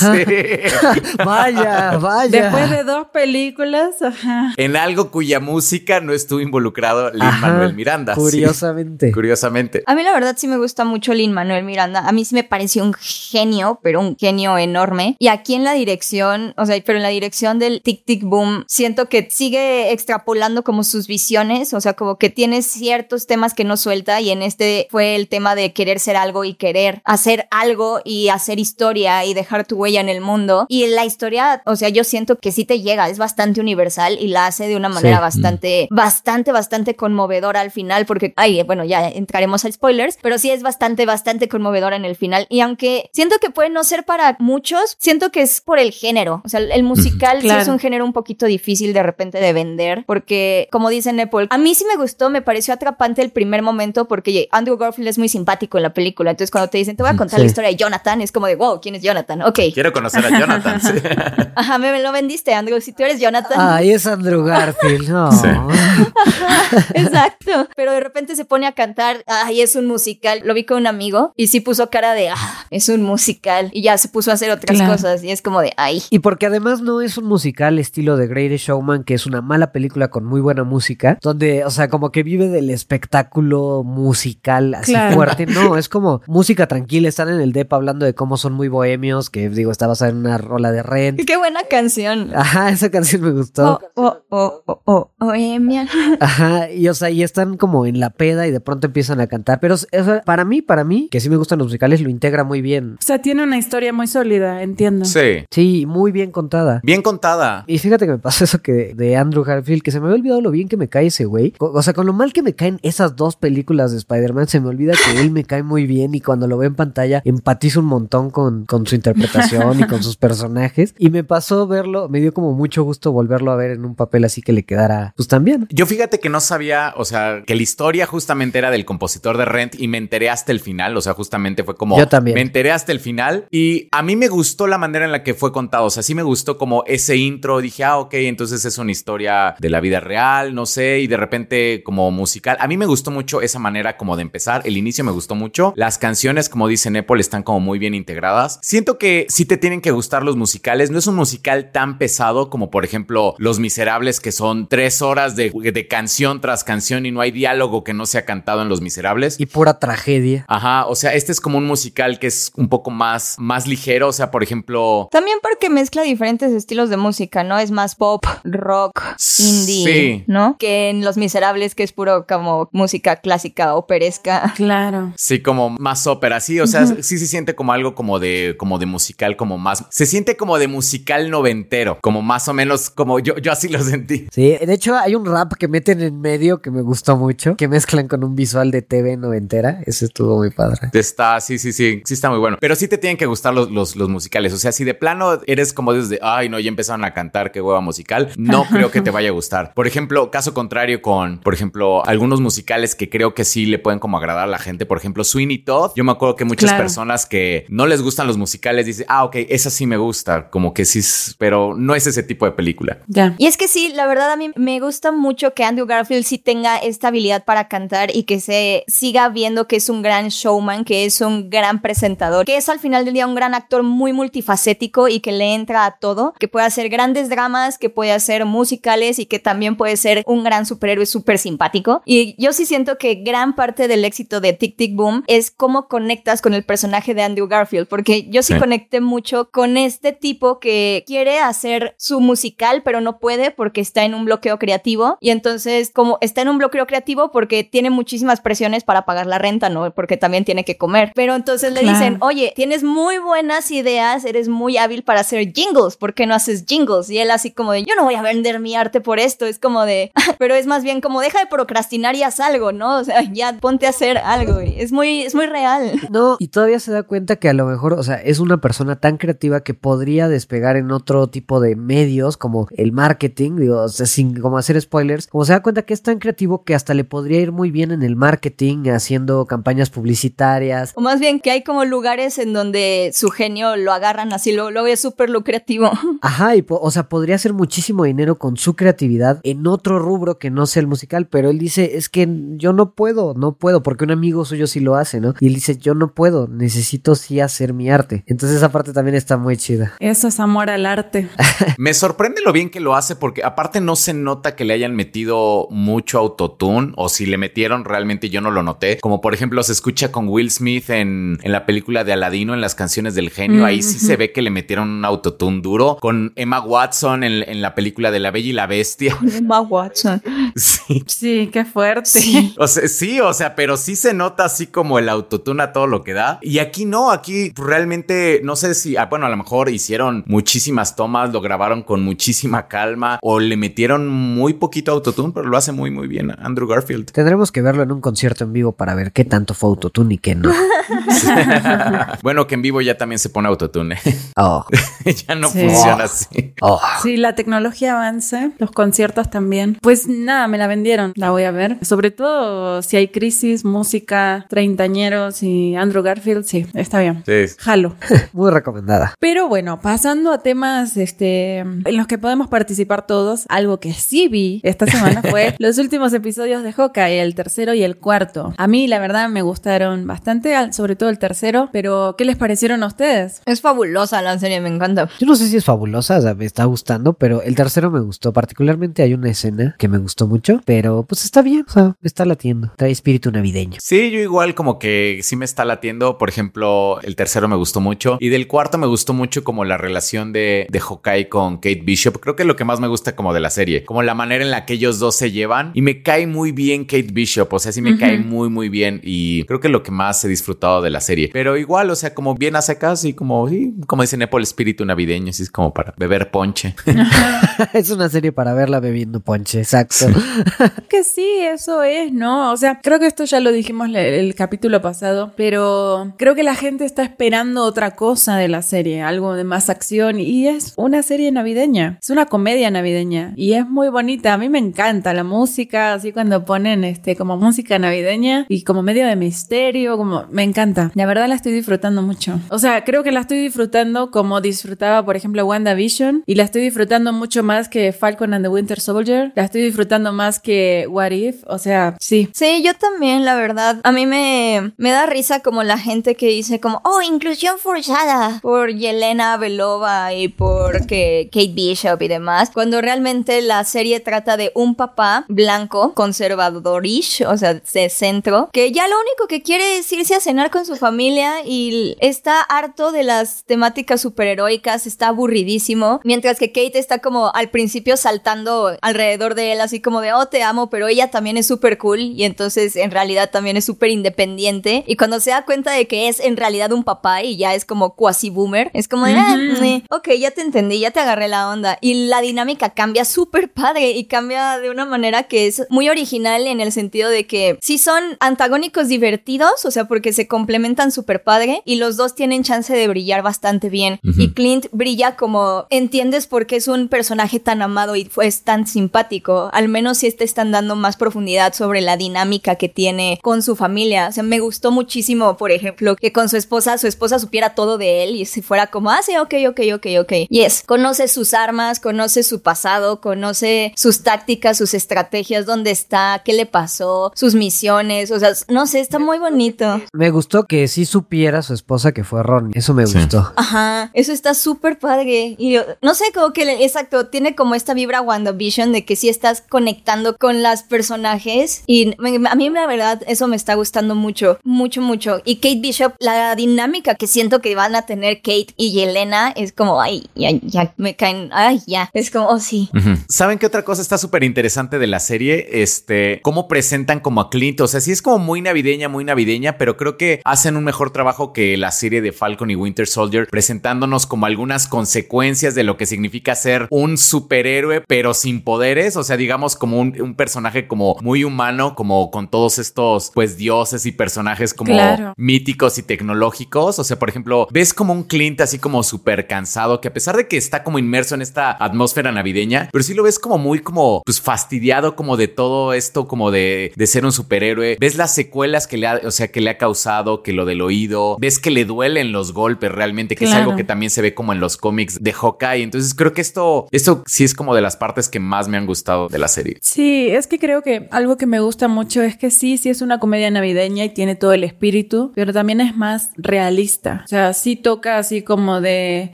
Vaya, 1.24 1.98
vaya. 1.98 2.28
Después 2.42 2.70
de 2.70 2.84
dos 2.84 3.08
películas, 3.12 4.00
ajá. 4.02 4.52
en 4.56 4.76
algo 4.76 5.10
cuya 5.10 5.40
música 5.40 6.00
no 6.00 6.12
estuvo 6.12 6.40
involucrado 6.40 7.10
Lin 7.12 7.22
Ajá, 7.22 7.48
Manuel 7.48 7.74
Miranda. 7.74 8.14
sí. 8.14 8.20
Curiosamente. 8.20 9.12
Curiosamente. 9.18 9.82
A 9.86 9.94
mí 9.94 10.02
la 10.02 10.12
verdad 10.12 10.36
sí 10.38 10.48
me 10.48 10.56
gusta 10.56 10.84
mucho 10.84 11.14
Lin 11.14 11.32
Manuel 11.32 11.64
Miranda. 11.64 12.06
A 12.06 12.12
mí 12.12 12.24
sí 12.24 12.34
me 12.34 12.44
pareció 12.44 12.84
un 12.84 12.94
genio, 12.94 13.80
pero 13.82 14.00
un 14.00 14.16
genio 14.16 14.58
enorme. 14.58 15.16
Y 15.18 15.28
aquí 15.28 15.54
en 15.54 15.64
la 15.64 15.72
dirección, 15.74 16.54
o 16.56 16.66
sea, 16.66 16.80
pero 16.84 16.98
en 16.98 17.02
la 17.02 17.08
dirección 17.08 17.58
del 17.58 17.82
Tic 17.82 18.04
Tic 18.04 18.22
Boom, 18.22 18.64
siento 18.68 19.08
que 19.08 19.28
sigue 19.30 19.92
extrapolando 19.92 20.62
como 20.64 20.84
sus 20.84 21.06
visiones, 21.06 21.74
o 21.74 21.80
sea, 21.80 21.94
como 21.94 22.18
que 22.18 22.30
tiene 22.30 22.62
ciertos 22.62 23.26
temas 23.26 23.54
que 23.54 23.64
no 23.64 23.76
suelta 23.78 24.20
y 24.20 24.30
en 24.30 24.42
este 24.42 24.88
fue 24.90 25.14
el 25.16 25.28
tema 25.28 25.54
de 25.54 25.72
querer 25.72 25.98
ser 26.00 26.16
algo 26.16 26.44
y 26.44 26.54
querer 26.54 27.00
hacer 27.04 27.48
algo 27.50 28.00
y 28.04 28.28
hacer 28.28 28.58
historia 28.58 29.24
y 29.24 29.32
dejar 29.34 29.66
tu 29.66 29.76
huella 29.76 30.00
en 30.00 30.08
el 30.08 30.20
mundo. 30.20 30.66
Y 30.68 30.86
la 30.88 31.04
historia, 31.04 31.62
o 31.66 31.76
sea, 31.76 31.88
yo 31.88 32.04
siento 32.04 32.38
que 32.38 32.52
sí 32.52 32.64
te 32.64 32.80
llega, 32.80 33.08
es 33.08 33.18
bastante 33.18 33.60
universal 33.60 34.18
y 34.20 34.28
la 34.28 34.46
hace 34.46 34.68
de 34.68 34.76
una 34.76 34.88
manera 34.88 35.16
Sí. 35.16 35.22
bastante, 35.22 35.88
bastante, 35.90 36.52
bastante 36.52 36.96
conmovedora 36.96 37.60
al 37.60 37.70
final, 37.70 38.04
porque, 38.06 38.32
ay, 38.36 38.62
bueno, 38.64 38.84
ya 38.84 39.08
entraremos 39.08 39.64
a 39.64 39.72
spoilers, 39.72 40.18
pero 40.22 40.38
sí 40.38 40.50
es 40.50 40.62
bastante, 40.62 41.06
bastante 41.06 41.48
conmovedora 41.48 41.96
en 41.96 42.04
el 42.04 42.16
final. 42.16 42.46
Y 42.50 42.60
aunque 42.60 43.08
siento 43.12 43.36
que 43.40 43.50
puede 43.50 43.70
no 43.70 43.84
ser 43.84 44.04
para 44.04 44.36
muchos, 44.40 44.96
siento 44.98 45.30
que 45.30 45.42
es 45.42 45.60
por 45.60 45.78
el 45.78 45.92
género. 45.92 46.42
O 46.44 46.48
sea, 46.48 46.60
el 46.60 46.82
musical 46.82 47.38
sí 47.40 47.46
Claro. 47.46 47.62
es 47.62 47.68
un 47.68 47.78
género 47.78 48.04
un 48.04 48.12
poquito 48.12 48.46
difícil 48.46 48.92
de 48.92 49.02
repente 49.02 49.38
de 49.40 49.52
vender, 49.52 50.04
porque, 50.06 50.68
como 50.72 50.88
dice 50.90 51.12
Nepal, 51.12 51.46
a 51.50 51.58
mí 51.58 51.74
sí 51.74 51.84
me 51.84 51.96
gustó, 51.96 52.30
me 52.30 52.42
pareció 52.42 52.74
atrapante 52.74 53.22
el 53.22 53.30
primer 53.30 53.62
momento, 53.68 54.08
porque 54.08 54.48
Andrew 54.52 54.76
Garfield 54.76 55.08
es 55.08 55.18
muy 55.18 55.28
simpático 55.28 55.76
en 55.78 55.82
la 55.84 55.94
película. 55.94 56.30
Entonces, 56.30 56.50
cuando 56.50 56.68
te 56.70 56.78
dicen, 56.78 56.96
te 56.96 57.02
voy 57.02 57.10
a 57.12 57.16
contar 57.16 57.38
Sí. 57.38 57.44
la 57.44 57.46
historia 57.46 57.70
de 57.70 57.76
Jonathan, 57.76 58.20
es 58.20 58.32
como 58.32 58.46
de, 58.46 58.56
wow, 58.56 58.80
¿quién 58.80 58.94
es 58.94 59.02
Jonathan? 59.02 59.42
Ok. 59.42 59.58
Quiero 59.74 59.92
conocer 59.92 60.24
a 60.24 60.30
Jonathan. 60.38 60.80
sí. 60.80 60.88
Ajá, 61.56 61.78
me, 61.78 61.90
me 61.92 62.02
lo 62.02 62.12
vendiste, 62.12 62.54
Andrew. 62.54 62.80
Si 62.80 62.92
tú 62.92 63.02
eres 63.04 63.20
Jonathan. 63.20 63.58
Ay, 63.60 63.90
es 63.92 64.06
Andrew 64.06 64.42
Garfield. 64.44 65.08
No. 65.08 65.30
Sí. 65.38 65.48
Exacto. 66.94 67.68
Pero 67.76 67.92
de 67.92 68.00
repente 68.00 68.36
se 68.36 68.44
pone 68.44 68.66
a 68.66 68.72
cantar, 68.72 69.24
ay, 69.26 69.60
es 69.60 69.74
un 69.76 69.86
musical. 69.86 70.40
Lo 70.44 70.54
vi 70.54 70.64
con 70.64 70.78
un 70.78 70.86
amigo 70.86 71.32
y 71.36 71.48
sí 71.48 71.60
puso 71.60 71.90
cara 71.90 72.14
de, 72.14 72.28
ah, 72.30 72.36
es 72.70 72.88
un 72.88 73.02
musical. 73.02 73.70
Y 73.72 73.82
ya 73.82 73.98
se 73.98 74.08
puso 74.08 74.30
a 74.30 74.34
hacer 74.34 74.50
otras 74.50 74.76
Claro. 74.76 74.92
cosas 74.92 75.24
y 75.24 75.30
es 75.30 75.42
como 75.42 75.60
de, 75.60 75.72
ay. 75.76 76.02
Y 76.10 76.20
porque 76.20 76.46
además 76.46 76.80
no 76.80 77.00
es 77.00 77.18
un 77.18 77.24
musical 77.26 77.78
estilo 77.78 78.16
de 78.16 78.26
Greatest 78.26 78.66
Showman, 78.66 79.04
que 79.04 79.14
es 79.14 79.26
una 79.26 79.40
mala 79.42 79.72
película 79.72 80.08
con 80.08 80.24
muy 80.24 80.40
buena 80.40 80.64
música, 80.64 81.18
donde, 81.22 81.64
o 81.64 81.70
sea, 81.70 81.88
como 81.88 82.10
que 82.12 82.22
vive 82.22 82.48
del 82.48 82.70
espectáculo 82.70 83.57
musical 83.84 84.74
así 84.74 84.92
Claro. 84.92 85.14
fuerte. 85.14 85.46
No, 85.46 85.76
es 85.76 85.88
como 85.88 86.22
música 86.26 86.66
tranquila. 86.66 87.08
Están 87.08 87.28
en 87.28 87.40
el 87.40 87.52
DEP 87.52 87.72
hablando 87.72 88.04
de 88.06 88.14
cómo 88.14 88.36
son 88.36 88.52
muy 88.54 88.68
bohemios, 88.68 89.30
que 89.30 89.48
digo, 89.48 89.70
está 89.70 89.86
basada 89.86 90.10
en 90.10 90.18
una 90.18 90.38
rola 90.38 90.72
de 90.72 90.82
Rent. 90.82 91.20
Qué 91.26 91.36
buena 91.36 91.60
canción. 91.68 92.30
Ajá, 92.34 92.70
esa 92.70 92.90
canción 92.90 93.22
me 93.22 93.30
gustó. 93.30 93.80
Oh, 93.94 94.04
oh, 94.04 94.22
oh, 94.30 94.62
oh, 94.66 94.82
oh, 94.84 95.10
Bohemia. 95.18 95.86
Ajá, 96.20 96.70
y 96.70 96.88
o 96.88 96.94
sea, 96.94 97.10
y 97.10 97.22
están 97.22 97.56
como 97.56 97.86
en 97.86 98.00
la 98.00 98.10
peda 98.10 98.46
y 98.46 98.50
de 98.50 98.60
pronto 98.60 98.86
empiezan 98.86 99.20
a 99.20 99.26
cantar. 99.26 99.60
Pero 99.60 99.74
o 99.74 99.78
sea, 99.78 100.22
para 100.24 100.44
mí, 100.44 100.62
para 100.62 100.84
mí, 100.84 101.08
que 101.10 101.20
sí 101.20 101.28
me 101.30 101.36
gustan 101.36 101.58
los 101.58 101.68
musicales, 101.68 102.00
lo 102.00 102.08
integra 102.10 102.44
muy 102.44 102.62
bien. 102.62 102.94
O 102.94 103.02
sea, 103.02 103.20
tiene 103.20 103.42
una 103.42 103.58
historia 103.58 103.92
muy 103.92 104.06
sólida, 104.06 104.62
entiendo. 104.62 105.04
Sí. 105.04 105.44
Sí, 105.50 105.86
muy 105.86 106.12
bien 106.12 106.30
contada. 106.30 106.80
Bien 106.82 107.02
contada. 107.02 107.64
Y 107.66 107.78
fíjate 107.78 108.06
que 108.06 108.12
me 108.12 108.18
pasó 108.18 108.44
eso 108.44 108.60
que 108.62 108.94
de 108.94 109.16
Andrew 109.16 109.44
Garfield, 109.44 109.82
que 109.82 109.90
se 109.90 110.00
me 110.00 110.06
había 110.06 110.16
olvidado 110.18 110.40
lo 110.40 110.50
bien 110.50 110.68
que 110.68 110.76
me 110.76 110.88
cae 110.88 111.06
ese 111.06 111.24
güey. 111.24 111.54
O, 111.58 111.66
o 111.66 111.82
sea, 111.82 111.92
con 111.92 112.06
lo 112.06 112.12
mal 112.12 112.32
que 112.32 112.42
me 112.42 112.54
caen 112.54 112.78
esas 112.82 113.16
dos 113.16 113.36
películas 113.36 113.47
de 113.48 113.96
Spider-Man, 113.96 114.48
se 114.48 114.60
me 114.60 114.68
olvida 114.68 114.92
que 114.92 115.20
él 115.20 115.30
me 115.30 115.44
cae 115.44 115.62
muy 115.62 115.86
bien 115.86 116.14
y 116.14 116.20
cuando 116.20 116.46
lo 116.46 116.58
veo 116.58 116.68
en 116.68 116.74
pantalla 116.74 117.22
empatizo 117.24 117.80
un 117.80 117.86
montón 117.86 118.30
con, 118.30 118.64
con 118.66 118.86
su 118.86 118.94
interpretación 118.94 119.80
y 119.80 119.84
con 119.84 120.02
sus 120.02 120.16
personajes. 120.16 120.94
Y 120.98 121.10
me 121.10 121.24
pasó 121.24 121.66
verlo, 121.66 122.08
me 122.08 122.20
dio 122.20 122.32
como 122.32 122.52
mucho 122.52 122.82
gusto 122.82 123.12
volverlo 123.12 123.50
a 123.50 123.56
ver 123.56 123.72
en 123.72 123.84
un 123.84 123.94
papel 123.94 124.24
así 124.24 124.42
que 124.42 124.52
le 124.52 124.64
quedara, 124.64 125.12
pues 125.16 125.28
también. 125.28 125.66
Yo 125.70 125.86
fíjate 125.86 126.20
que 126.20 126.28
no 126.28 126.40
sabía, 126.40 126.94
o 126.96 127.04
sea, 127.04 127.42
que 127.46 127.54
la 127.54 127.62
historia 127.62 128.06
justamente 128.06 128.58
era 128.58 128.70
del 128.70 128.84
compositor 128.84 129.36
de 129.36 129.44
Rent 129.44 129.74
y 129.78 129.88
me 129.88 129.98
enteré 129.98 130.30
hasta 130.30 130.52
el 130.52 130.60
final, 130.60 130.96
o 130.96 131.00
sea, 131.00 131.14
justamente 131.14 131.64
fue 131.64 131.76
como... 131.76 131.98
Yo 131.98 132.08
también. 132.08 132.34
Me 132.34 132.42
enteré 132.42 132.72
hasta 132.72 132.92
el 132.92 133.00
final 133.00 133.46
y 133.50 133.88
a 133.92 134.02
mí 134.02 134.16
me 134.16 134.28
gustó 134.28 134.66
la 134.66 134.78
manera 134.78 135.04
en 135.04 135.12
la 135.12 135.22
que 135.22 135.34
fue 135.34 135.52
contado, 135.52 135.86
o 135.86 135.90
sea, 135.90 136.02
sí 136.02 136.14
me 136.14 136.22
gustó 136.22 136.58
como 136.58 136.84
ese 136.86 137.16
intro, 137.16 137.60
dije, 137.60 137.84
ah, 137.84 137.98
ok, 137.98 138.14
entonces 138.14 138.64
es 138.64 138.78
una 138.78 138.90
historia 138.90 139.54
de 139.58 139.70
la 139.70 139.80
vida 139.80 140.00
real, 140.00 140.54
no 140.54 140.66
sé, 140.66 141.00
y 141.00 141.06
de 141.06 141.16
repente 141.16 141.82
como 141.84 142.10
musical. 142.10 142.56
A 142.60 142.68
mí 142.68 142.76
me 142.76 142.86
gustó 142.86 143.10
mucho 143.10 143.37
esa 143.40 143.58
manera 143.58 143.96
como 143.96 144.16
de 144.16 144.22
empezar, 144.22 144.62
el 144.64 144.76
inicio 144.76 145.04
me 145.04 145.12
gustó 145.12 145.34
mucho, 145.34 145.72
las 145.76 145.98
canciones, 145.98 146.48
como 146.48 146.68
dice 146.68 146.90
Nepal, 146.90 147.20
están 147.20 147.42
como 147.42 147.60
muy 147.60 147.78
bien 147.78 147.94
integradas. 147.94 148.58
Siento 148.62 148.98
que 148.98 149.26
sí 149.28 149.44
te 149.44 149.56
tienen 149.56 149.80
que 149.80 149.90
gustar 149.90 150.22
los 150.22 150.36
musicales, 150.36 150.90
no 150.90 150.98
es 150.98 151.06
un 151.06 151.16
musical 151.16 151.70
tan 151.72 151.98
pesado 151.98 152.50
como 152.50 152.70
por 152.70 152.84
ejemplo 152.84 153.34
Los 153.38 153.58
Miserables, 153.58 154.20
que 154.20 154.32
son 154.32 154.68
tres 154.68 155.02
horas 155.02 155.36
de, 155.36 155.52
de 155.54 155.88
canción 155.88 156.40
tras 156.40 156.64
canción 156.64 157.06
y 157.06 157.10
no 157.10 157.20
hay 157.20 157.30
diálogo 157.30 157.84
que 157.84 157.94
no 157.94 158.06
sea 158.06 158.24
cantado 158.24 158.62
en 158.62 158.68
Los 158.68 158.80
Miserables. 158.80 159.38
Y 159.38 159.46
pura 159.46 159.78
tragedia. 159.78 160.44
Ajá, 160.48 160.86
o 160.86 160.94
sea, 160.94 161.14
este 161.14 161.32
es 161.32 161.40
como 161.40 161.58
un 161.58 161.66
musical 161.66 162.18
que 162.18 162.26
es 162.26 162.52
un 162.56 162.68
poco 162.68 162.90
más, 162.90 163.36
más 163.38 163.66
ligero, 163.66 164.08
o 164.08 164.12
sea, 164.12 164.30
por 164.30 164.42
ejemplo... 164.42 165.08
También 165.10 165.38
porque 165.42 165.70
mezcla 165.70 166.02
diferentes 166.02 166.52
estilos 166.52 166.90
de 166.90 166.96
música, 166.96 167.44
¿no? 167.44 167.58
Es 167.58 167.70
más 167.70 167.94
pop, 167.94 168.24
rock, 168.44 169.00
indie, 169.38 169.84
Sí. 169.84 170.24
¿no? 170.26 170.56
Que 170.58 170.90
en 170.90 171.04
Los 171.04 171.16
Miserables, 171.16 171.74
que 171.74 171.82
es 171.82 171.92
puro 171.92 172.26
como 172.26 172.68
música 172.72 173.17
clásica, 173.20 173.74
operesca. 173.74 174.52
Claro. 174.56 175.12
Sí, 175.16 175.40
como 175.40 175.70
más 175.70 176.06
ópera, 176.06 176.40
sí, 176.40 176.60
o 176.60 176.66
sea, 176.66 176.86
sí 176.86 177.18
se 177.18 177.26
siente 177.26 177.54
como 177.54 177.72
algo 177.72 177.94
como 177.94 178.18
de, 178.18 178.56
como 178.58 178.78
de 178.78 178.86
musical, 178.86 179.36
como 179.36 179.58
más, 179.58 179.84
se 179.90 180.06
siente 180.06 180.36
como 180.36 180.58
de 180.58 180.68
musical 180.68 181.30
noventero, 181.30 181.98
como 182.00 182.22
más 182.22 182.48
o 182.48 182.54
menos, 182.54 182.90
como 182.90 183.18
yo, 183.20 183.36
yo 183.38 183.52
así 183.52 183.68
lo 183.68 183.82
sentí. 183.82 184.26
Sí, 184.32 184.56
de 184.60 184.72
hecho 184.72 184.96
hay 184.96 185.14
un 185.14 185.26
rap 185.26 185.54
que 185.54 185.68
meten 185.68 186.00
en 186.02 186.20
medio 186.20 186.60
que 186.60 186.70
me 186.70 186.82
gustó 186.82 187.16
mucho, 187.16 187.56
que 187.56 187.68
mezclan 187.68 188.08
con 188.08 188.24
un 188.24 188.34
visual 188.34 188.70
de 188.70 188.82
TV 188.82 189.16
noventera. 189.16 189.80
Ese 189.86 190.06
estuvo 190.06 190.36
muy 190.36 190.50
padre. 190.50 190.90
Está, 190.92 191.40
sí, 191.40 191.58
sí, 191.58 191.72
sí, 191.72 192.02
sí 192.04 192.14
está 192.14 192.30
muy 192.30 192.38
bueno. 192.38 192.56
Pero 192.60 192.74
sí 192.74 192.88
te 192.88 192.98
tienen 192.98 193.16
que 193.16 193.26
gustar 193.26 193.54
los, 193.54 193.70
los, 193.70 193.96
los 193.96 194.08
musicales. 194.08 194.52
O 194.52 194.58
sea, 194.58 194.72
si 194.72 194.84
de 194.84 194.94
plano 194.94 195.40
eres 195.46 195.72
como 195.72 195.92
desde, 195.92 196.18
ay, 196.22 196.48
no, 196.48 196.58
ya 196.58 196.68
empezaron 196.68 197.04
a 197.04 197.14
cantar, 197.14 197.52
qué 197.52 197.60
hueva 197.60 197.80
musical, 197.80 198.30
no 198.36 198.64
creo 198.70 198.90
que 198.90 199.00
te 199.00 199.10
vaya 199.10 199.28
a 199.28 199.32
gustar. 199.32 199.72
Por 199.74 199.86
ejemplo, 199.86 200.30
caso 200.30 200.54
contrario 200.54 201.02
con, 201.02 201.38
por 201.38 201.54
ejemplo, 201.54 202.04
algunos 202.06 202.40
musicales 202.40 202.94
que 202.94 203.07
creo 203.10 203.34
que 203.34 203.44
sí 203.44 203.66
le 203.66 203.78
pueden 203.78 203.98
como 203.98 204.16
agradar 204.18 204.44
a 204.44 204.46
la 204.46 204.58
gente. 204.58 204.86
Por 204.86 204.98
ejemplo, 204.98 205.24
Sweeney 205.24 205.58
Todd. 205.58 205.92
Yo 205.96 206.04
me 206.04 206.12
acuerdo 206.12 206.36
que 206.36 206.44
muchas 206.44 206.70
Claro. 206.70 206.84
personas 206.84 207.26
que 207.26 207.66
no 207.68 207.86
les 207.86 208.02
gustan 208.02 208.26
los 208.26 208.36
musicales 208.36 208.86
dicen, 208.86 209.06
ah, 209.08 209.24
ok, 209.24 209.36
esa 209.48 209.70
sí 209.70 209.86
me 209.86 209.96
gusta. 209.96 210.50
Como 210.50 210.74
que 210.74 210.84
sí, 210.84 210.98
es- 211.00 211.34
pero 211.38 211.74
no 211.76 211.94
es 211.94 212.06
ese 212.06 212.22
tipo 212.22 212.44
de 212.44 212.52
película. 212.52 212.98
Ya. 213.06 213.34
Y 213.38 213.46
es 213.46 213.56
que 213.56 213.68
sí, 213.68 213.92
la 213.94 214.06
verdad 214.06 214.30
a 214.32 214.36
mí 214.36 214.50
me 214.56 214.80
gusta 214.80 215.12
mucho 215.12 215.54
que 215.54 215.64
Andrew 215.64 215.86
Garfield 215.86 216.24
sí 216.24 216.38
tenga 216.38 216.76
esta 216.78 217.08
habilidad 217.08 217.44
para 217.44 217.68
cantar 217.68 218.14
y 218.14 218.24
que 218.24 218.40
se 218.40 218.84
siga 218.86 219.28
viendo 219.28 219.66
que 219.66 219.76
es 219.76 219.88
un 219.88 220.02
gran 220.02 220.28
showman, 220.28 220.84
que 220.84 221.04
es 221.04 221.20
un 221.20 221.50
gran 221.50 221.80
presentador, 221.82 222.44
que 222.44 222.56
es 222.56 222.68
al 222.68 222.78
final 222.78 223.04
del 223.04 223.14
día 223.14 223.26
un 223.26 223.34
gran 223.34 223.54
actor 223.54 223.82
muy 223.82 224.12
multifacético 224.12 225.08
y 225.08 225.20
que 225.20 225.32
le 225.32 225.54
entra 225.54 225.84
a 225.86 225.98
todo, 225.98 226.34
que 226.38 226.48
puede 226.48 226.66
hacer 226.66 226.88
grandes 226.88 227.28
dramas, 227.28 227.78
que 227.78 227.90
puede 227.90 228.12
hacer 228.12 228.44
musicales 228.44 229.18
y 229.18 229.26
que 229.26 229.38
también 229.38 229.76
puede 229.76 229.96
ser 229.96 230.22
un 230.26 230.44
gran 230.44 230.66
superhéroe 230.66 231.06
súper 231.06 231.38
simpático. 231.38 232.02
Y 232.04 232.34
yo 232.42 232.52
sí 232.52 232.66
siento 232.66 232.97
que 232.98 233.14
gran 233.16 233.54
parte 233.54 233.88
del 233.88 234.04
éxito 234.04 234.40
de 234.40 234.52
Tic 234.52 234.76
Tic 234.76 234.94
Boom 234.94 235.24
es 235.26 235.50
cómo 235.50 235.88
conectas 235.88 236.42
con 236.42 236.54
el 236.54 236.64
personaje 236.64 237.14
de 237.14 237.22
Andrew 237.22 237.46
Garfield, 237.48 237.86
porque 237.88 238.28
yo 238.28 238.42
sí, 238.42 238.54
Sí. 238.54 238.58
conecté 238.58 239.00
mucho 239.00 239.50
con 239.50 239.76
este 239.76 240.12
tipo 240.12 240.58
que 240.60 241.04
quiere 241.06 241.38
hacer 241.38 241.94
su 241.98 242.20
musical, 242.20 242.82
pero 242.82 243.00
no 243.00 243.18
puede 243.18 243.50
porque 243.50 243.80
está 243.80 244.04
en 244.04 244.14
un 244.14 244.24
bloqueo 244.24 244.58
creativo. 244.58 245.16
Y 245.20 245.30
entonces, 245.30 245.90
como 245.94 246.18
está 246.20 246.42
en 246.42 246.48
un 246.48 246.58
bloqueo 246.58 246.86
creativo 246.86 247.30
porque 247.30 247.62
tiene 247.64 247.90
muchísimas 247.90 248.40
presiones 248.40 248.84
para 248.84 249.04
pagar 249.04 249.26
la 249.26 249.38
renta, 249.38 249.68
¿no? 249.68 249.90
Porque 249.94 250.16
también 250.16 250.44
tiene 250.44 250.64
que 250.64 250.76
comer. 250.76 251.12
Pero 251.14 251.34
entonces 251.34 251.72
le 251.72 251.80
Claro. 251.80 251.98
dicen, 251.98 252.18
oye, 252.20 252.52
tienes 252.56 252.82
muy 252.82 253.18
buenas 253.18 253.70
ideas, 253.70 254.24
eres 254.24 254.48
muy 254.48 254.76
hábil 254.78 255.02
para 255.04 255.20
hacer 255.20 255.52
jingles, 255.52 255.96
¿por 255.96 256.14
qué 256.14 256.26
no 256.26 256.34
haces 256.34 256.64
jingles? 256.66 257.10
Y 257.10 257.18
él 257.18 257.30
así 257.30 257.50
como 257.52 257.72
de, 257.72 257.82
yo 257.84 257.94
no 257.96 258.04
voy 258.04 258.14
a 258.14 258.22
vender 258.22 258.58
mi 258.60 258.74
arte 258.74 259.00
por 259.00 259.18
esto, 259.18 259.46
es 259.46 259.58
como 259.58 259.84
de, 259.84 260.12
pero 260.38 260.54
es 260.54 260.66
más 260.66 260.82
bien 260.82 261.00
como, 261.00 261.20
deja 261.20 261.38
de 261.40 261.46
procrastinar 261.46 262.14
y 262.16 262.22
haz 262.22 262.40
algo, 262.40 262.72
¿no? 262.72 262.87
O 262.96 263.04
sea, 263.04 263.22
ya 263.32 263.58
ponte 263.60 263.86
a 263.86 263.90
hacer 263.90 264.18
algo. 264.18 264.60
Es 264.60 264.92
muy, 264.92 265.22
es 265.22 265.34
muy 265.34 265.46
real. 265.46 265.92
No, 266.10 266.36
y 266.38 266.48
todavía 266.48 266.80
se 266.80 266.90
da 266.90 267.02
cuenta 267.02 267.36
que 267.36 267.50
a 267.50 267.52
lo 267.52 267.66
mejor, 267.66 267.92
o 267.92 268.02
sea, 268.02 268.16
es 268.16 268.38
una 268.38 268.60
persona 268.60 268.96
tan 268.96 269.18
creativa 269.18 269.60
que 269.60 269.74
podría 269.74 270.26
despegar 270.26 270.76
en 270.76 270.90
otro 270.90 271.28
tipo 271.28 271.60
de 271.60 271.76
medios 271.76 272.36
como 272.38 272.66
el 272.70 272.92
marketing, 272.92 273.56
digo, 273.56 273.82
o 273.82 273.88
sea, 273.88 274.06
sin 274.06 274.40
como 274.40 274.56
hacer 274.56 274.80
spoilers, 274.80 275.26
como 275.26 275.44
se 275.44 275.52
da 275.52 275.62
cuenta 275.62 275.82
que 275.82 275.92
es 275.92 276.02
tan 276.02 276.18
creativo 276.18 276.64
que 276.64 276.74
hasta 276.74 276.94
le 276.94 277.04
podría 277.04 277.40
ir 277.40 277.52
muy 277.52 277.70
bien 277.70 277.90
en 277.90 278.02
el 278.02 278.16
marketing, 278.16 278.88
haciendo 278.88 279.44
campañas 279.46 279.90
publicitarias. 279.90 280.92
O 280.96 281.02
más 281.02 281.20
bien 281.20 281.40
que 281.40 281.50
hay 281.50 281.62
como 281.62 281.84
lugares 281.84 282.38
en 282.38 282.52
donde 282.52 283.10
su 283.12 283.30
genio 283.30 283.76
lo 283.76 283.92
agarran 283.92 284.32
así, 284.32 284.52
luego, 284.52 284.70
luego 284.70 284.86
es 284.86 285.00
súper 285.00 285.28
lucrativo. 285.28 285.90
Ajá, 286.22 286.56
y 286.56 286.64
o 286.68 286.90
sea, 286.90 287.08
podría 287.08 287.34
hacer 287.34 287.52
muchísimo 287.52 288.04
dinero 288.04 288.38
con 288.38 288.56
su 288.56 288.76
creatividad 288.76 289.40
en 289.42 289.66
otro 289.66 289.98
rubro 289.98 290.38
que 290.38 290.50
no 290.50 290.66
sea 290.66 290.80
el 290.80 290.86
musical, 290.86 291.26
pero 291.26 291.50
él 291.50 291.58
dice, 291.58 291.96
es 291.96 292.08
que 292.08 292.28
yo 292.56 292.72
no 292.78 292.94
puedo, 292.94 293.34
no 293.34 293.56
puedo, 293.56 293.82
porque 293.82 294.04
un 294.04 294.12
amigo 294.12 294.44
suyo 294.44 294.68
sí 294.68 294.78
lo 294.78 294.94
hace, 294.94 295.20
¿no? 295.20 295.34
Y 295.40 295.48
él 295.48 295.54
dice, 295.54 295.76
yo 295.78 295.94
no 295.94 296.14
puedo, 296.14 296.46
necesito 296.46 297.16
sí 297.16 297.40
hacer 297.40 297.74
mi 297.74 297.90
arte. 297.90 298.22
Entonces 298.28 298.58
esa 298.58 298.70
parte 298.70 298.92
también 298.92 299.16
está 299.16 299.36
muy 299.36 299.56
chida. 299.56 299.94
Eso 299.98 300.28
es 300.28 300.38
amor 300.38 300.70
al 300.70 300.86
arte. 300.86 301.28
Me 301.76 301.92
sorprende 301.92 302.40
lo 302.40 302.52
bien 302.52 302.70
que 302.70 302.78
lo 302.78 302.94
hace 302.94 303.16
porque 303.16 303.42
aparte 303.42 303.80
no 303.80 303.96
se 303.96 304.14
nota 304.14 304.54
que 304.54 304.64
le 304.64 304.74
hayan 304.74 304.94
metido 304.94 305.66
mucho 305.70 306.20
autotune 306.20 306.92
o 306.94 307.08
si 307.08 307.26
le 307.26 307.36
metieron 307.36 307.84
realmente 307.84 308.30
yo 308.30 308.40
no 308.40 308.52
lo 308.52 308.62
noté. 308.62 309.00
Como 309.00 309.20
por 309.20 309.34
ejemplo 309.34 309.60
se 309.64 309.72
escucha 309.72 310.12
con 310.12 310.28
Will 310.28 310.52
Smith 310.52 310.88
en, 310.90 311.38
en 311.42 311.50
la 311.50 311.66
película 311.66 312.04
de 312.04 312.12
Aladino 312.12 312.54
en 312.54 312.60
las 312.60 312.76
canciones 312.76 313.16
del 313.16 313.30
genio. 313.30 313.64
Ahí 313.64 313.82
sí 313.82 313.98
se 313.98 314.16
ve 314.16 314.30
que 314.30 314.40
le 314.40 314.50
metieron 314.50 314.88
un 314.88 315.04
autotune 315.04 315.62
duro. 315.62 315.96
Con 316.00 316.32
Emma 316.36 316.60
Watson 316.60 317.24
en, 317.24 317.42
en 317.42 317.60
la 317.60 317.74
película 317.74 318.12
de 318.12 318.20
La 318.20 318.30
Bella 318.30 318.50
y 318.50 318.52
la 318.52 318.68
Bestia. 318.68 319.18
Emma 319.36 319.60
Watson. 319.62 320.22
Sí. 320.54 321.02
Sí, 321.06 321.50
qué 321.52 321.64
fuerte. 321.64 322.20
O 322.58 322.67
sí, 322.68 323.20
o 323.20 323.32
sea, 323.32 323.54
pero 323.54 323.76
sí 323.76 323.96
se 323.96 324.14
nota 324.14 324.44
así 324.44 324.66
como 324.66 324.98
el 324.98 325.08
autotune 325.08 325.62
a 325.62 325.72
todo 325.72 325.86
lo 325.86 326.04
que 326.04 326.12
da. 326.12 326.38
Y 326.42 326.58
aquí 326.60 326.84
no, 326.84 327.10
aquí 327.10 327.52
realmente 327.56 328.40
no 328.44 328.56
sé 328.56 328.74
si, 328.74 328.96
ah, 328.96 329.06
bueno, 329.06 329.26
a 329.26 329.28
lo 329.30 329.36
mejor 329.36 329.68
hicieron 329.68 330.24
muchísimas 330.26 330.94
tomas, 330.96 331.32
lo 331.32 331.40
grabaron 331.40 331.82
con 331.82 332.02
muchísima 332.02 332.68
calma 332.68 333.18
o 333.22 333.40
le 333.40 333.56
metieron 333.56 334.08
muy 334.08 334.54
poquito 334.54 334.92
autotune, 334.92 335.32
pero 335.34 335.48
lo 335.48 335.56
hace 335.56 335.72
muy, 335.72 335.90
muy 335.90 336.06
bien 336.08 336.32
Andrew 336.38 336.68
Garfield. 336.68 337.10
Tendremos 337.12 337.50
que 337.52 337.62
verlo 337.62 337.82
en 337.82 337.92
un 337.92 338.00
concierto 338.00 338.44
en 338.44 338.52
vivo 338.52 338.72
para 338.72 338.94
ver 338.94 339.12
qué 339.12 339.24
tanto 339.24 339.54
fue 339.54 339.70
autotune 339.70 340.14
y 340.14 340.18
qué 340.18 340.34
no. 340.34 340.50
bueno, 342.22 342.46
que 342.46 342.54
en 342.54 342.62
vivo 342.62 342.80
ya 342.80 342.96
también 342.96 343.18
se 343.18 343.30
pone 343.30 343.48
autotune. 343.48 343.98
Oh, 344.40 344.64
ya 345.26 345.34
no 345.34 345.48
Sí. 345.48 345.60
funciona 345.60 346.04
así. 346.04 346.54
oh. 346.60 346.80
Sí, 347.02 347.16
la 347.16 347.34
tecnología 347.34 347.92
avanza, 347.94 348.50
los 348.58 348.70
conciertos 348.70 349.30
también. 349.30 349.76
Pues 349.82 350.06
nada, 350.06 350.46
me 350.46 350.58
la 350.58 350.66
vendieron, 350.68 351.12
la 351.16 351.30
voy 351.30 351.42
a 351.44 351.50
ver. 351.50 351.78
Sobre 351.84 352.10
todo 352.12 352.57
si 352.82 352.96
hay 352.96 353.08
crisis, 353.08 353.64
música, 353.64 354.46
treintañeros 354.48 355.42
y 355.42 355.74
Andrew 355.76 356.02
Garfield, 356.02 356.44
sí, 356.44 356.66
está 356.74 357.00
bien. 357.00 357.22
Sí. 357.26 357.54
Jalo. 357.58 357.96
Muy 358.32 358.50
recomendada. 358.50 359.14
Pero 359.18 359.48
bueno, 359.48 359.80
pasando 359.80 360.32
a 360.32 360.38
temas 360.38 360.96
este, 360.96 361.58
en 361.58 361.96
los 361.96 362.06
que 362.06 362.18
podemos 362.18 362.48
participar 362.48 363.06
todos, 363.06 363.46
algo 363.48 363.80
que 363.80 363.92
sí 363.92 364.28
vi 364.28 364.60
esta 364.64 364.86
semana 364.86 365.22
fue 365.22 365.54
los 365.58 365.78
últimos 365.78 366.12
episodios 366.12 366.62
de 366.62 366.72
Hawkeye, 366.72 367.20
el 367.20 367.34
tercero 367.34 367.74
y 367.74 367.82
el 367.82 367.96
cuarto. 367.96 368.54
A 368.56 368.66
mí, 368.66 368.86
la 368.86 368.98
verdad, 368.98 369.28
me 369.28 369.42
gustaron 369.42 370.06
bastante, 370.06 370.54
sobre 370.72 370.96
todo 370.96 371.08
el 371.08 371.18
tercero, 371.18 371.68
pero 371.72 372.14
¿qué 372.16 372.24
les 372.24 372.36
parecieron 372.36 372.82
a 372.82 372.86
ustedes? 372.86 373.42
Es 373.46 373.60
fabulosa 373.60 374.22
la 374.22 374.38
serie, 374.38 374.60
me 374.60 374.68
encanta. 374.68 375.08
Yo 375.18 375.26
no 375.26 375.36
sé 375.36 375.48
si 375.48 375.56
es 375.56 375.64
fabulosa, 375.64 376.18
o 376.18 376.22
sea, 376.22 376.34
me 376.34 376.44
está 376.44 376.64
gustando, 376.64 377.14
pero 377.14 377.42
el 377.42 377.54
tercero 377.54 377.90
me 377.90 378.00
gustó. 378.00 378.32
Particularmente 378.32 379.02
hay 379.02 379.14
una 379.14 379.30
escena 379.30 379.74
que 379.78 379.88
me 379.88 379.98
gustó 379.98 380.26
mucho, 380.26 380.60
pero 380.64 381.04
pues 381.04 381.24
está 381.24 381.42
bien, 381.42 381.64
o 381.68 381.72
sea, 381.72 381.96
está 382.02 382.24
latiendo. 382.24 382.47
Latiendo. 382.48 382.72
Trae 382.76 382.90
espíritu 382.90 383.30
navideño. 383.30 383.78
Sí, 383.80 384.10
yo 384.10 384.20
igual 384.20 384.54
como 384.54 384.78
que 384.78 385.20
sí 385.22 385.36
me 385.36 385.44
está 385.44 385.64
latiendo. 385.64 386.18
Por 386.18 386.28
ejemplo, 386.28 387.00
el 387.02 387.16
tercero 387.16 387.48
me 387.48 387.56
gustó 387.56 387.80
mucho. 387.80 388.18
Y 388.20 388.28
del 388.28 388.46
cuarto 388.46 388.78
me 388.78 388.86
gustó 388.86 389.12
mucho 389.12 389.44
como 389.44 389.64
la 389.64 389.76
relación 389.76 390.32
de, 390.32 390.66
de 390.70 390.80
Hawkeye 390.80 391.28
con 391.28 391.56
Kate 391.56 391.82
Bishop. 391.84 392.20
Creo 392.20 392.36
que 392.36 392.42
es 392.42 392.46
lo 392.46 392.56
que 392.56 392.64
más 392.64 392.80
me 392.80 392.88
gusta 392.88 393.14
como 393.16 393.34
de 393.34 393.40
la 393.40 393.50
serie. 393.50 393.84
Como 393.84 394.02
la 394.02 394.14
manera 394.14 394.44
en 394.44 394.50
la 394.50 394.64
que 394.64 394.74
ellos 394.74 394.98
dos 394.98 395.16
se 395.16 395.30
llevan. 395.30 395.72
Y 395.74 395.82
me 395.82 396.02
cae 396.02 396.26
muy 396.26 396.52
bien 396.52 396.84
Kate 396.84 397.08
Bishop. 397.12 397.52
O 397.52 397.58
sea, 397.58 397.72
sí 397.72 397.82
me 397.82 397.98
cae 397.98 398.18
muy, 398.18 398.48
muy 398.48 398.68
bien. 398.68 399.00
Y 399.02 399.44
creo 399.44 399.60
que 399.60 399.68
es 399.68 399.72
lo 399.72 399.82
que 399.82 399.90
más 399.90 400.24
he 400.24 400.28
disfrutado 400.28 400.82
de 400.82 400.90
la 400.90 401.00
serie. 401.00 401.30
Pero 401.32 401.56
igual, 401.56 401.90
o 401.90 401.96
sea, 401.96 402.14
como 402.14 402.34
bien 402.34 402.56
a 402.56 402.62
secas 402.62 403.04
y 403.04 403.12
como, 403.12 403.48
sí, 403.48 403.74
como 403.86 404.02
dicen 404.02 404.22
Apple, 404.22 404.42
espíritu 404.42 404.84
navideño. 404.84 405.30
Así 405.30 405.42
es 405.42 405.50
como 405.50 405.74
para 405.74 405.94
beber 405.96 406.30
ponche. 406.30 406.74
es 407.72 407.90
una 407.90 408.08
serie 408.08 408.32
para 408.32 408.54
verla 408.54 408.80
bebiendo 408.80 409.20
ponche, 409.20 409.58
exacto. 409.58 410.06
que 410.88 411.04
sí, 411.04 411.26
eso 411.40 411.82
es, 411.82 412.12
¿no? 412.12 412.37
O 412.52 412.56
sea, 412.56 412.80
creo 412.82 412.98
que 412.98 413.06
esto 413.06 413.24
ya 413.24 413.40
lo 413.40 413.52
dijimos 413.52 413.88
le- 413.88 414.20
el 414.20 414.34
capítulo 414.34 414.80
pasado, 414.80 415.32
pero 415.36 416.12
creo 416.16 416.34
que 416.34 416.42
la 416.42 416.54
gente 416.54 416.84
está 416.84 417.02
esperando 417.02 417.64
otra 417.64 417.92
cosa 417.92 418.36
de 418.36 418.48
la 418.48 418.62
serie, 418.62 419.02
algo 419.02 419.34
de 419.34 419.44
más 419.44 419.68
acción 419.70 420.20
y 420.20 420.48
es 420.48 420.74
una 420.76 421.02
serie 421.02 421.30
navideña, 421.32 421.98
es 422.00 422.10
una 422.10 422.26
comedia 422.26 422.70
navideña 422.70 423.32
y 423.36 423.52
es 423.54 423.68
muy 423.68 423.88
bonita, 423.88 424.32
a 424.34 424.38
mí 424.38 424.48
me 424.48 424.58
encanta 424.58 425.12
la 425.14 425.24
música, 425.24 425.94
así 425.94 426.12
cuando 426.12 426.44
ponen 426.44 426.84
este 426.84 427.16
como 427.16 427.36
música 427.36 427.78
navideña 427.78 428.46
y 428.48 428.62
como 428.62 428.82
medio 428.82 429.06
de 429.06 429.16
misterio, 429.16 429.96
como 429.96 430.26
me 430.30 430.42
encanta. 430.42 430.90
La 430.94 431.06
verdad 431.06 431.28
la 431.28 431.34
estoy 431.34 431.52
disfrutando 431.52 432.02
mucho. 432.02 432.38
O 432.50 432.58
sea, 432.58 432.84
creo 432.84 433.02
que 433.02 433.12
la 433.12 433.20
estoy 433.20 433.38
disfrutando 433.38 434.10
como 434.10 434.40
disfrutaba, 434.40 435.04
por 435.04 435.16
ejemplo, 435.16 435.44
WandaVision 435.46 436.22
y 436.26 436.34
la 436.34 436.44
estoy 436.44 436.62
disfrutando 436.62 437.12
mucho 437.12 437.42
más 437.42 437.68
que 437.68 437.92
Falcon 437.92 438.34
and 438.34 438.44
the 438.44 438.48
Winter 438.48 438.80
Soldier. 438.80 439.32
La 439.34 439.44
estoy 439.44 439.62
disfrutando 439.62 440.12
más 440.12 440.40
que 440.40 440.86
What 440.88 441.10
If. 441.12 441.42
O 441.46 441.58
sea, 441.58 441.96
sí. 442.00 442.17
Sí, 442.32 442.62
yo 442.62 442.74
también, 442.74 443.24
la 443.24 443.34
verdad. 443.34 443.80
A 443.84 443.92
mí 443.92 444.06
me, 444.06 444.72
me 444.76 444.90
da 444.90 445.06
risa 445.06 445.40
como 445.40 445.62
la 445.62 445.78
gente 445.78 446.14
que 446.14 446.26
dice 446.26 446.60
como, 446.60 446.80
oh, 446.84 447.02
inclusión 447.02 447.58
forzada 447.58 448.38
por 448.42 448.72
Yelena 448.74 449.36
Belova 449.36 450.12
y 450.12 450.28
por 450.28 450.86
que 450.86 451.28
Kate 451.32 451.52
Bishop 451.52 452.00
y 452.02 452.08
demás, 452.08 452.50
cuando 452.52 452.80
realmente 452.80 453.40
la 453.42 453.64
serie 453.64 454.00
trata 454.00 454.36
de 454.36 454.52
un 454.54 454.74
papá 454.74 455.24
blanco, 455.28 455.94
conservadorish, 455.94 457.22
o 457.26 457.36
sea, 457.36 457.54
de 457.54 457.88
centro, 457.90 458.48
que 458.52 458.72
ya 458.72 458.88
lo 458.88 458.96
único 459.00 459.26
que 459.28 459.42
quiere 459.42 459.78
es 459.78 459.92
irse 459.92 460.14
a 460.14 460.20
cenar 460.20 460.50
con 460.50 460.66
su 460.66 460.76
familia 460.76 461.44
y 461.44 461.96
está 462.00 462.40
harto 462.40 462.92
de 462.92 463.04
las 463.04 463.44
temáticas 463.44 464.00
superheroicas, 464.00 464.86
está 464.86 465.08
aburridísimo, 465.08 466.00
mientras 466.04 466.38
que 466.38 466.52
Kate 466.52 466.78
está 466.78 466.98
como 466.98 467.32
al 467.34 467.50
principio 467.50 467.96
saltando 467.96 468.76
alrededor 468.80 469.34
de 469.34 469.52
él, 469.52 469.60
así 469.60 469.80
como 469.80 470.00
de, 470.00 470.12
oh, 470.12 470.26
te 470.26 470.42
amo, 470.42 470.70
pero 470.70 470.88
ella 470.88 471.10
también 471.10 471.36
es 471.36 471.46
súper 471.46 471.78
cool 471.78 472.00
y 472.16 472.24
entonces 472.24 472.76
en 472.76 472.90
realidad 472.90 473.30
también 473.30 473.56
es 473.56 473.64
súper 473.64 473.90
independiente. 473.90 474.84
Y 474.86 474.96
cuando 474.96 475.20
se 475.20 475.30
da 475.30 475.44
cuenta 475.44 475.72
de 475.72 475.86
que 475.86 476.08
es 476.08 476.20
en 476.20 476.36
realidad 476.36 476.72
un 476.72 476.84
papá 476.84 477.22
y 477.22 477.36
ya 477.36 477.54
es 477.54 477.64
como 477.64 477.94
cuasi 477.94 478.30
boomer, 478.30 478.70
es 478.74 478.88
como 478.88 479.06
de, 479.06 479.14
ah, 479.14 479.36
eh, 479.62 479.82
ok, 479.90 480.10
ya 480.18 480.30
te 480.30 480.42
entendí, 480.42 480.80
ya 480.80 480.90
te 480.90 481.00
agarré 481.00 481.28
la 481.28 481.48
onda. 481.50 481.78
Y 481.80 482.08
la 482.08 482.20
dinámica 482.20 482.70
cambia 482.70 483.04
súper 483.04 483.52
padre 483.52 483.90
y 483.92 484.04
cambia 484.04 484.58
de 484.58 484.70
una 484.70 484.84
manera 484.84 485.24
que 485.24 485.46
es 485.46 485.66
muy 485.70 485.88
original 485.88 486.46
en 486.46 486.60
el 486.60 486.72
sentido 486.72 487.10
de 487.10 487.26
que 487.26 487.58
sí 487.62 487.78
son 487.78 488.16
antagónicos 488.20 488.88
divertidos, 488.88 489.64
o 489.64 489.70
sea, 489.70 489.86
porque 489.86 490.12
se 490.12 490.26
complementan 490.26 490.92
súper 490.92 491.22
padre 491.22 491.62
y 491.64 491.76
los 491.76 491.96
dos 491.96 492.14
tienen 492.14 492.42
chance 492.42 492.74
de 492.74 492.88
brillar 492.88 493.22
bastante 493.22 493.68
bien. 493.68 494.00
Y 494.02 494.32
Clint 494.32 494.66
brilla 494.72 495.16
como 495.16 495.66
entiendes 495.70 496.26
por 496.26 496.46
qué 496.46 496.56
es 496.56 496.68
un 496.68 496.88
personaje 496.88 497.40
tan 497.40 497.62
amado 497.62 497.96
y 497.96 498.10
es 498.22 498.42
tan 498.42 498.66
simpático. 498.66 499.50
Al 499.52 499.68
menos 499.68 499.98
si 499.98 500.10
te 500.12 500.24
están 500.24 500.50
dando 500.50 500.76
más 500.76 500.96
profundidad 500.96 501.52
sobre 501.52 501.80
la 501.80 501.96
dinámica 501.98 502.54
que 502.56 502.68
tiene 502.68 503.18
con 503.22 503.42
su 503.42 503.56
familia. 503.56 504.08
O 504.08 504.12
sea, 504.12 504.22
me 504.22 504.40
gustó 504.40 504.70
muchísimo, 504.70 505.36
por 505.36 505.50
ejemplo, 505.50 505.96
que 505.96 506.12
con 506.12 506.28
su 506.28 506.36
esposa, 506.36 506.78
su 506.78 506.86
esposa 506.86 507.18
supiera 507.18 507.54
todo 507.54 507.76
de 507.78 508.04
él 508.04 508.16
y 508.16 508.24
si 508.24 508.40
fuera 508.42 508.68
como, 508.68 508.90
ah, 508.90 509.00
sí, 509.02 509.16
ok, 509.18 509.34
ok, 509.50 509.60
ok, 509.74 509.86
ok. 510.00 510.12
Yes, 510.30 510.62
conoce 510.66 511.08
sus 511.08 511.34
armas, 511.34 511.80
conoce 511.80 512.22
su 512.22 512.40
pasado, 512.40 513.00
conoce 513.00 513.72
sus 513.76 514.02
tácticas, 514.02 514.56
sus 514.56 514.72
estrategias, 514.74 515.44
dónde 515.46 515.70
está, 515.70 516.22
qué 516.24 516.32
le 516.32 516.46
pasó, 516.46 517.12
sus 517.14 517.34
misiones. 517.34 518.10
O 518.10 518.18
sea, 518.18 518.32
no 518.48 518.66
sé, 518.66 518.80
está 518.80 518.98
muy 518.98 519.18
bonito. 519.18 519.80
Me 519.92 520.10
gustó 520.10 520.44
que 520.44 520.68
sí 520.68 520.84
supiera 520.86 521.42
su 521.42 521.52
esposa 521.54 521.92
que 521.92 522.04
fue 522.04 522.22
Ron. 522.22 522.50
Eso 522.54 522.72
me 522.74 522.86
Sí. 522.86 522.94
gustó. 522.98 523.32
Ajá, 523.36 523.90
eso 523.94 524.12
está 524.12 524.34
súper 524.34 524.78
padre. 524.78 525.34
Y 525.38 525.52
yo, 525.52 525.62
no 525.82 525.94
sé, 525.94 526.04
como 526.14 526.32
que, 526.32 526.44
le- 526.44 526.64
exacto, 526.64 527.06
tiene 527.08 527.34
como 527.34 527.54
esta 527.54 527.74
vibra 527.74 528.00
WandaVision 528.00 528.72
de 528.72 528.84
que 528.84 528.96
sí 528.96 529.08
estás 529.08 529.42
conectando 529.48 530.16
con 530.16 530.42
las 530.42 530.62
personajes. 530.62 531.62
Y 531.66 531.87
a 531.98 532.34
mí, 532.34 532.50
la 532.50 532.66
verdad, 532.66 533.02
eso 533.06 533.28
me 533.28 533.36
está 533.36 533.54
gustando 533.54 533.94
mucho, 533.94 534.38
mucho, 534.44 534.80
mucho. 534.80 535.20
Y 535.24 535.36
Kate 535.36 535.60
Bishop, 535.60 535.94
la 535.98 536.34
dinámica 536.34 536.94
que 536.94 537.06
siento 537.06 537.40
que 537.40 537.54
van 537.54 537.74
a 537.74 537.82
tener 537.82 538.16
Kate 538.16 538.54
y 538.56 538.72
Yelena 538.72 539.32
es 539.36 539.52
como, 539.52 539.80
ay, 539.80 540.08
ya, 540.14 540.30
ya, 540.42 540.74
me 540.76 540.96
caen, 540.96 541.30
ay, 541.32 541.60
ya. 541.66 541.90
Es 541.92 542.10
como, 542.10 542.28
oh, 542.28 542.40
sí. 542.40 542.70
¿Saben 543.08 543.38
qué 543.38 543.46
otra 543.46 543.64
cosa 543.64 543.82
está 543.82 543.98
súper 543.98 544.24
interesante 544.24 544.78
de 544.78 544.86
la 544.86 545.00
serie? 545.00 545.48
Este, 545.62 546.20
cómo 546.22 546.48
presentan 546.48 547.00
como 547.00 547.20
a 547.20 547.30
Clint. 547.30 547.60
O 547.60 547.68
sea, 547.68 547.80
sí 547.80 547.92
es 547.92 548.02
como 548.02 548.18
muy 548.18 548.40
navideña, 548.40 548.88
muy 548.88 549.04
navideña, 549.04 549.58
pero 549.58 549.76
creo 549.76 549.96
que 549.96 550.20
hacen 550.24 550.56
un 550.56 550.64
mejor 550.64 550.90
trabajo 550.90 551.32
que 551.32 551.56
la 551.56 551.70
serie 551.70 552.00
de 552.00 552.12
Falcon 552.12 552.50
y 552.50 552.56
Winter 552.56 552.86
Soldier, 552.86 553.28
presentándonos 553.30 554.06
como 554.06 554.26
algunas 554.26 554.66
consecuencias 554.66 555.54
de 555.54 555.64
lo 555.64 555.76
que 555.76 555.86
significa 555.86 556.34
ser 556.34 556.66
un 556.70 556.98
superhéroe, 556.98 557.82
pero 557.86 558.14
sin 558.14 558.42
poderes. 558.42 558.96
O 558.96 559.04
sea, 559.04 559.16
digamos 559.16 559.56
como 559.56 559.80
un, 559.80 560.00
un 560.00 560.14
personaje 560.14 560.66
como 560.66 560.96
muy 561.00 561.24
humano, 561.24 561.74
como 561.78 562.10
con 562.10 562.26
todos 562.28 562.58
estos, 562.58 563.12
pues, 563.14 563.36
dioses 563.36 563.86
y 563.86 563.92
personajes 563.92 564.52
como 564.52 564.72
Claro. 564.72 565.14
míticos 565.16 565.78
y 565.78 565.84
tecnológicos. 565.84 566.80
O 566.80 566.82
sea, 566.82 566.98
por 566.98 567.08
ejemplo, 567.08 567.46
ves 567.52 567.72
como 567.72 567.92
un 567.92 568.02
Clint 568.02 568.40
así 568.40 568.58
como 568.58 568.82
súper 568.82 569.28
cansado, 569.28 569.80
que 569.80 569.86
a 569.86 569.92
pesar 569.92 570.16
de 570.16 570.26
que 570.26 570.36
está 570.36 570.64
como 570.64 570.80
inmerso 570.80 571.14
en 571.14 571.22
esta 571.22 571.52
atmósfera 571.52 572.10
navideña, 572.10 572.68
pero 572.72 572.82
sí 572.82 572.94
lo 572.94 573.04
ves 573.04 573.20
como 573.20 573.38
muy 573.38 573.60
como 573.60 574.02
pues 574.04 574.20
fastidiado 574.20 574.96
como 574.96 575.16
de 575.16 575.28
todo 575.28 575.72
esto, 575.72 576.08
como 576.08 576.32
de, 576.32 576.72
de 576.74 576.86
ser 576.88 577.04
un 577.04 577.12
superhéroe. 577.12 577.76
Ves 577.78 577.94
las 577.94 578.12
secuelas 578.12 578.66
que 578.66 578.76
le 578.76 578.88
ha, 578.88 579.00
o 579.04 579.12
sea, 579.12 579.28
que 579.28 579.40
le 579.40 579.50
ha 579.50 579.56
causado, 579.56 580.24
que 580.24 580.32
lo 580.32 580.46
del 580.46 580.62
oído, 580.62 581.16
ves 581.20 581.38
que 581.38 581.52
le 581.52 581.64
duelen 581.64 582.10
los 582.10 582.32
golpes 582.32 582.72
realmente, 582.72 583.14
que 583.14 583.26
es 583.26 583.32
algo 583.32 583.54
que 583.54 583.62
también 583.62 583.90
se 583.90 584.02
ve 584.02 584.14
como 584.14 584.32
en 584.32 584.40
los 584.40 584.56
cómics 584.56 585.00
de 585.00 585.12
Hawkeye. 585.12 585.62
Entonces 585.62 585.94
creo 585.94 586.12
que 586.12 586.22
esto, 586.22 586.66
esto 586.72 587.04
sí 587.06 587.22
es 587.22 587.34
como 587.34 587.54
de 587.54 587.60
las 587.62 587.76
partes 587.76 588.08
que 588.08 588.18
más 588.18 588.48
me 588.48 588.56
han 588.56 588.66
gustado 588.66 589.08
de 589.08 589.18
la 589.20 589.28
serie. 589.28 589.58
Sí, 589.62 590.08
es 590.08 590.26
que 590.26 590.40
creo 590.40 590.62
que 590.62 590.88
algo 590.90 591.16
que 591.16 591.26
me 591.26 591.38
gusta 591.38 591.67
mucho 591.68 592.02
es 592.02 592.16
que 592.16 592.30
sí, 592.30 592.58
sí 592.58 592.68
es 592.68 592.82
una 592.82 592.98
comedia 592.98 593.30
navideña 593.30 593.84
y 593.84 593.90
tiene 593.90 594.14
todo 594.14 594.32
el 594.32 594.44
espíritu, 594.44 595.12
pero 595.14 595.32
también 595.32 595.60
es 595.60 595.76
más 595.76 596.10
realista. 596.16 597.02
O 597.04 597.08
sea, 597.08 597.32
sí 597.32 597.56
toca 597.56 597.98
así 597.98 598.22
como 598.22 598.60
de 598.60 599.12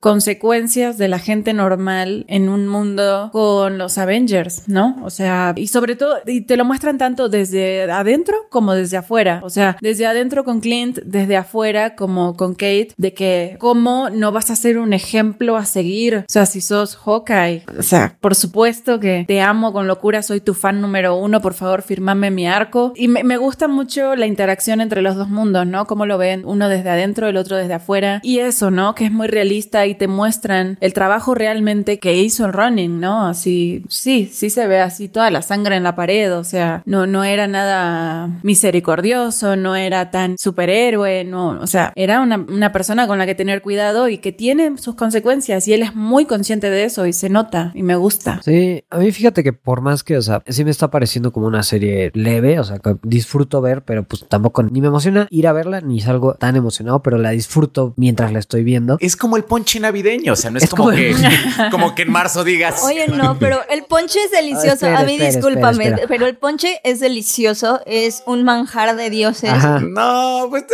consecuencias 0.00 0.98
de 0.98 1.08
la 1.08 1.18
gente 1.18 1.52
normal 1.52 2.24
en 2.28 2.48
un 2.48 2.68
mundo 2.68 3.30
con 3.32 3.78
los 3.78 3.98
Avengers, 3.98 4.68
¿no? 4.68 4.96
O 5.04 5.10
sea, 5.10 5.54
y 5.56 5.68
sobre 5.68 5.96
todo, 5.96 6.16
y 6.26 6.42
te 6.42 6.56
lo 6.56 6.64
muestran 6.64 6.98
tanto 6.98 7.28
desde 7.28 7.90
adentro 7.90 8.36
como 8.50 8.74
desde 8.74 8.96
afuera. 8.96 9.40
O 9.42 9.50
sea, 9.50 9.76
desde 9.80 10.06
adentro 10.06 10.44
con 10.44 10.60
Clint, 10.60 10.98
desde 11.04 11.36
afuera 11.36 11.94
como 11.96 12.36
con 12.36 12.54
Kate, 12.54 12.94
de 12.96 13.12
que 13.12 13.56
cómo 13.58 14.10
no 14.10 14.32
vas 14.32 14.50
a 14.50 14.56
ser 14.56 14.78
un 14.78 14.92
ejemplo 14.92 15.56
a 15.56 15.64
seguir. 15.64 16.16
O 16.16 16.24
sea, 16.28 16.46
si 16.46 16.60
sos 16.60 16.96
Hawkeye, 16.96 17.64
o 17.78 17.82
sea, 17.82 18.16
por 18.20 18.34
supuesto 18.34 19.00
que 19.00 19.24
te 19.26 19.40
amo 19.40 19.72
con 19.72 19.86
locura, 19.86 20.22
soy 20.22 20.40
tu 20.40 20.54
fan 20.54 20.80
número 20.80 21.16
uno, 21.16 21.40
por 21.40 21.54
favor, 21.54 21.82
firmame 21.82 22.30
mi 22.30 22.43
arco. 22.48 22.92
Y 22.96 23.08
me, 23.08 23.36
gusta 23.36 23.68
mucho 23.68 24.16
la 24.16 24.26
interacción 24.26 24.80
entre 24.80 25.02
los 25.02 25.16
dos 25.16 25.28
mundos, 25.28 25.66
¿no? 25.66 25.86
Cómo 25.86 26.06
lo 26.06 26.18
ven 26.18 26.42
uno 26.44 26.68
desde 26.68 26.90
adentro, 26.90 27.28
el 27.28 27.36
otro 27.36 27.56
desde 27.56 27.74
afuera. 27.74 28.20
Y 28.22 28.38
eso, 28.38 28.70
¿no? 28.70 28.94
Que 28.94 29.06
es 29.06 29.12
muy 29.12 29.26
realista 29.26 29.86
y 29.86 29.94
te 29.94 30.08
muestran 30.08 30.78
el 30.80 30.92
trabajo 30.92 31.34
realmente 31.34 31.98
que 31.98 32.14
hizo 32.14 32.46
el 32.46 32.52
running, 32.52 33.00
¿no? 33.00 33.26
Así, 33.26 33.84
sí, 33.88 34.30
sí 34.32 34.50
se 34.50 34.66
ve 34.66 34.80
así 34.80 35.08
toda 35.08 35.30
la 35.30 35.42
sangre 35.42 35.76
en 35.76 35.82
la 35.82 35.94
pared, 35.94 36.36
o 36.36 36.44
sea, 36.44 36.82
no, 36.86 37.06
no 37.06 37.24
era 37.24 37.46
nada 37.46 38.30
misericordioso, 38.42 39.56
no 39.56 39.76
era 39.76 40.10
tan 40.10 40.38
superhéroe, 40.38 41.24
no, 41.24 41.58
o 41.60 41.66
sea, 41.66 41.92
era 41.96 42.20
una, 42.20 42.36
una 42.36 42.72
persona 42.72 43.06
con 43.06 43.18
la 43.18 43.26
que 43.26 43.34
tener 43.34 43.62
cuidado 43.62 44.08
y 44.08 44.18
que 44.18 44.32
tiene 44.32 44.76
sus 44.78 44.94
consecuencias 44.94 45.66
y 45.68 45.72
él 45.72 45.82
es 45.82 45.94
muy 45.94 46.26
consciente 46.26 46.70
de 46.70 46.84
eso 46.84 47.06
y 47.06 47.12
se 47.12 47.28
nota 47.28 47.72
y 47.74 47.82
me 47.82 47.96
gusta. 47.96 48.40
Sí, 48.42 48.84
a 48.90 48.98
mí 48.98 49.12
fíjate 49.12 49.42
que 49.42 49.52
por 49.52 49.80
más 49.80 50.02
que, 50.02 50.16
o 50.16 50.22
sea, 50.22 50.42
sí 50.46 50.64
me 50.64 50.70
está 50.70 50.90
pareciendo 50.90 51.32
como 51.32 51.46
una 51.46 51.62
serie 51.62 52.10
leve, 52.14 52.33
o 52.58 52.64
sea, 52.64 52.78
que 52.78 52.96
disfruto 53.02 53.60
ver, 53.60 53.82
pero 53.82 54.02
pues 54.04 54.24
tampoco 54.28 54.62
ni 54.62 54.80
me 54.80 54.88
emociona 54.88 55.26
ir 55.30 55.46
a 55.46 55.52
verla, 55.52 55.80
ni 55.80 56.00
salgo 56.00 56.34
tan 56.34 56.56
emocionado, 56.56 57.02
pero 57.02 57.18
la 57.18 57.30
disfruto 57.30 57.94
mientras 57.96 58.32
la 58.32 58.38
estoy 58.38 58.64
viendo. 58.64 58.96
Es 59.00 59.16
como 59.16 59.36
el 59.36 59.44
ponche 59.44 59.78
navideño, 59.80 60.32
o 60.32 60.36
sea, 60.36 60.50
no 60.50 60.58
es, 60.58 60.64
Es 60.64 60.70
como, 60.70 60.84
como- 60.84 60.96
que, 60.96 61.14
como 61.70 61.94
que 61.94 62.02
en 62.02 62.10
marzo 62.12 62.44
digas. 62.44 62.82
Oye, 62.84 63.06
no, 63.08 63.38
pero 63.38 63.58
el 63.70 63.84
ponche 63.84 64.18
es 64.24 64.30
delicioso. 64.30 64.66
espera, 64.74 65.00
a 65.00 65.04
mí, 65.04 65.12
espera, 65.14 65.30
discúlpame, 65.32 65.70
espera, 65.84 65.88
espera. 65.96 66.08
pero 66.08 66.26
el 66.26 66.36
ponche 66.36 66.80
es 66.84 67.00
delicioso. 67.00 67.80
Es 67.86 68.22
un 68.26 68.42
manjar 68.44 68.96
de 68.96 69.10
dioses. 69.10 69.50
Ajá. 69.50 69.80
No, 69.80 70.46
pues. 70.50 70.64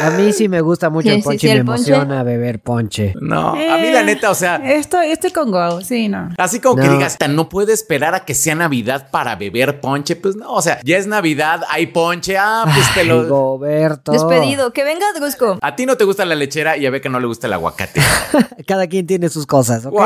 ah, 0.00 0.06
A 0.06 0.10
mí 0.12 0.32
sí 0.32 0.48
me 0.48 0.60
gusta 0.60 0.90
mucho 0.90 1.08
Sí, 1.08 1.14
el 1.16 1.22
ponche 1.22 1.48
sí, 1.48 1.54
y 1.54 1.58
me 1.58 1.64
ponche. 1.64 1.90
emociona 1.92 2.22
beber 2.22 2.60
ponche. 2.60 3.14
No, 3.20 3.50
a 3.50 3.54
mí 3.78 3.90
la 3.92 4.02
neta, 4.02 4.30
o 4.30 4.34
sea, 4.34 4.56
Estoy, 4.56 5.08
estoy 5.10 5.30
con 5.32 5.50
Go, 5.50 5.80
sí, 5.82 6.08
no. 6.08 6.30
así 6.38 6.60
como 6.60 6.76
que 6.76 6.86
No. 6.86 6.92
digas, 6.94 7.18
"Tan, 7.18 7.34
no 7.36 7.48
puedo 7.48 7.72
esperar 7.72 8.14
a 8.14 8.24
que 8.24 8.34
sea 8.34 8.54
Navidad 8.54 9.08
para 9.10 9.36
beber 9.36 9.80
ponche, 9.80 10.16
pues 10.16 10.36
no, 10.36 10.49
no, 10.50 10.56
o 10.56 10.62
sea, 10.62 10.80
ya 10.84 10.96
es 10.98 11.06
Navidad, 11.06 11.62
hay 11.68 11.86
ponche, 11.86 12.36
ah, 12.38 12.64
pues 12.72 12.92
te 12.94 13.04
lo... 13.04 13.26
Goberto. 13.28 14.12
Despedido. 14.12 14.72
Que 14.72 14.84
venga 14.84 15.06
Drusco. 15.16 15.58
A 15.62 15.76
ti 15.76 15.86
no 15.86 15.96
te 15.96 16.04
gusta 16.04 16.24
la 16.24 16.34
lechera 16.34 16.76
y 16.76 16.86
a 16.86 16.90
Beca 16.90 17.08
no 17.08 17.20
le 17.20 17.26
gusta 17.26 17.46
el 17.46 17.52
aguacate. 17.52 18.00
Cada 18.66 18.86
quien 18.88 19.06
tiene 19.06 19.28
sus 19.28 19.46
cosas, 19.46 19.86
¿ok? 19.86 19.94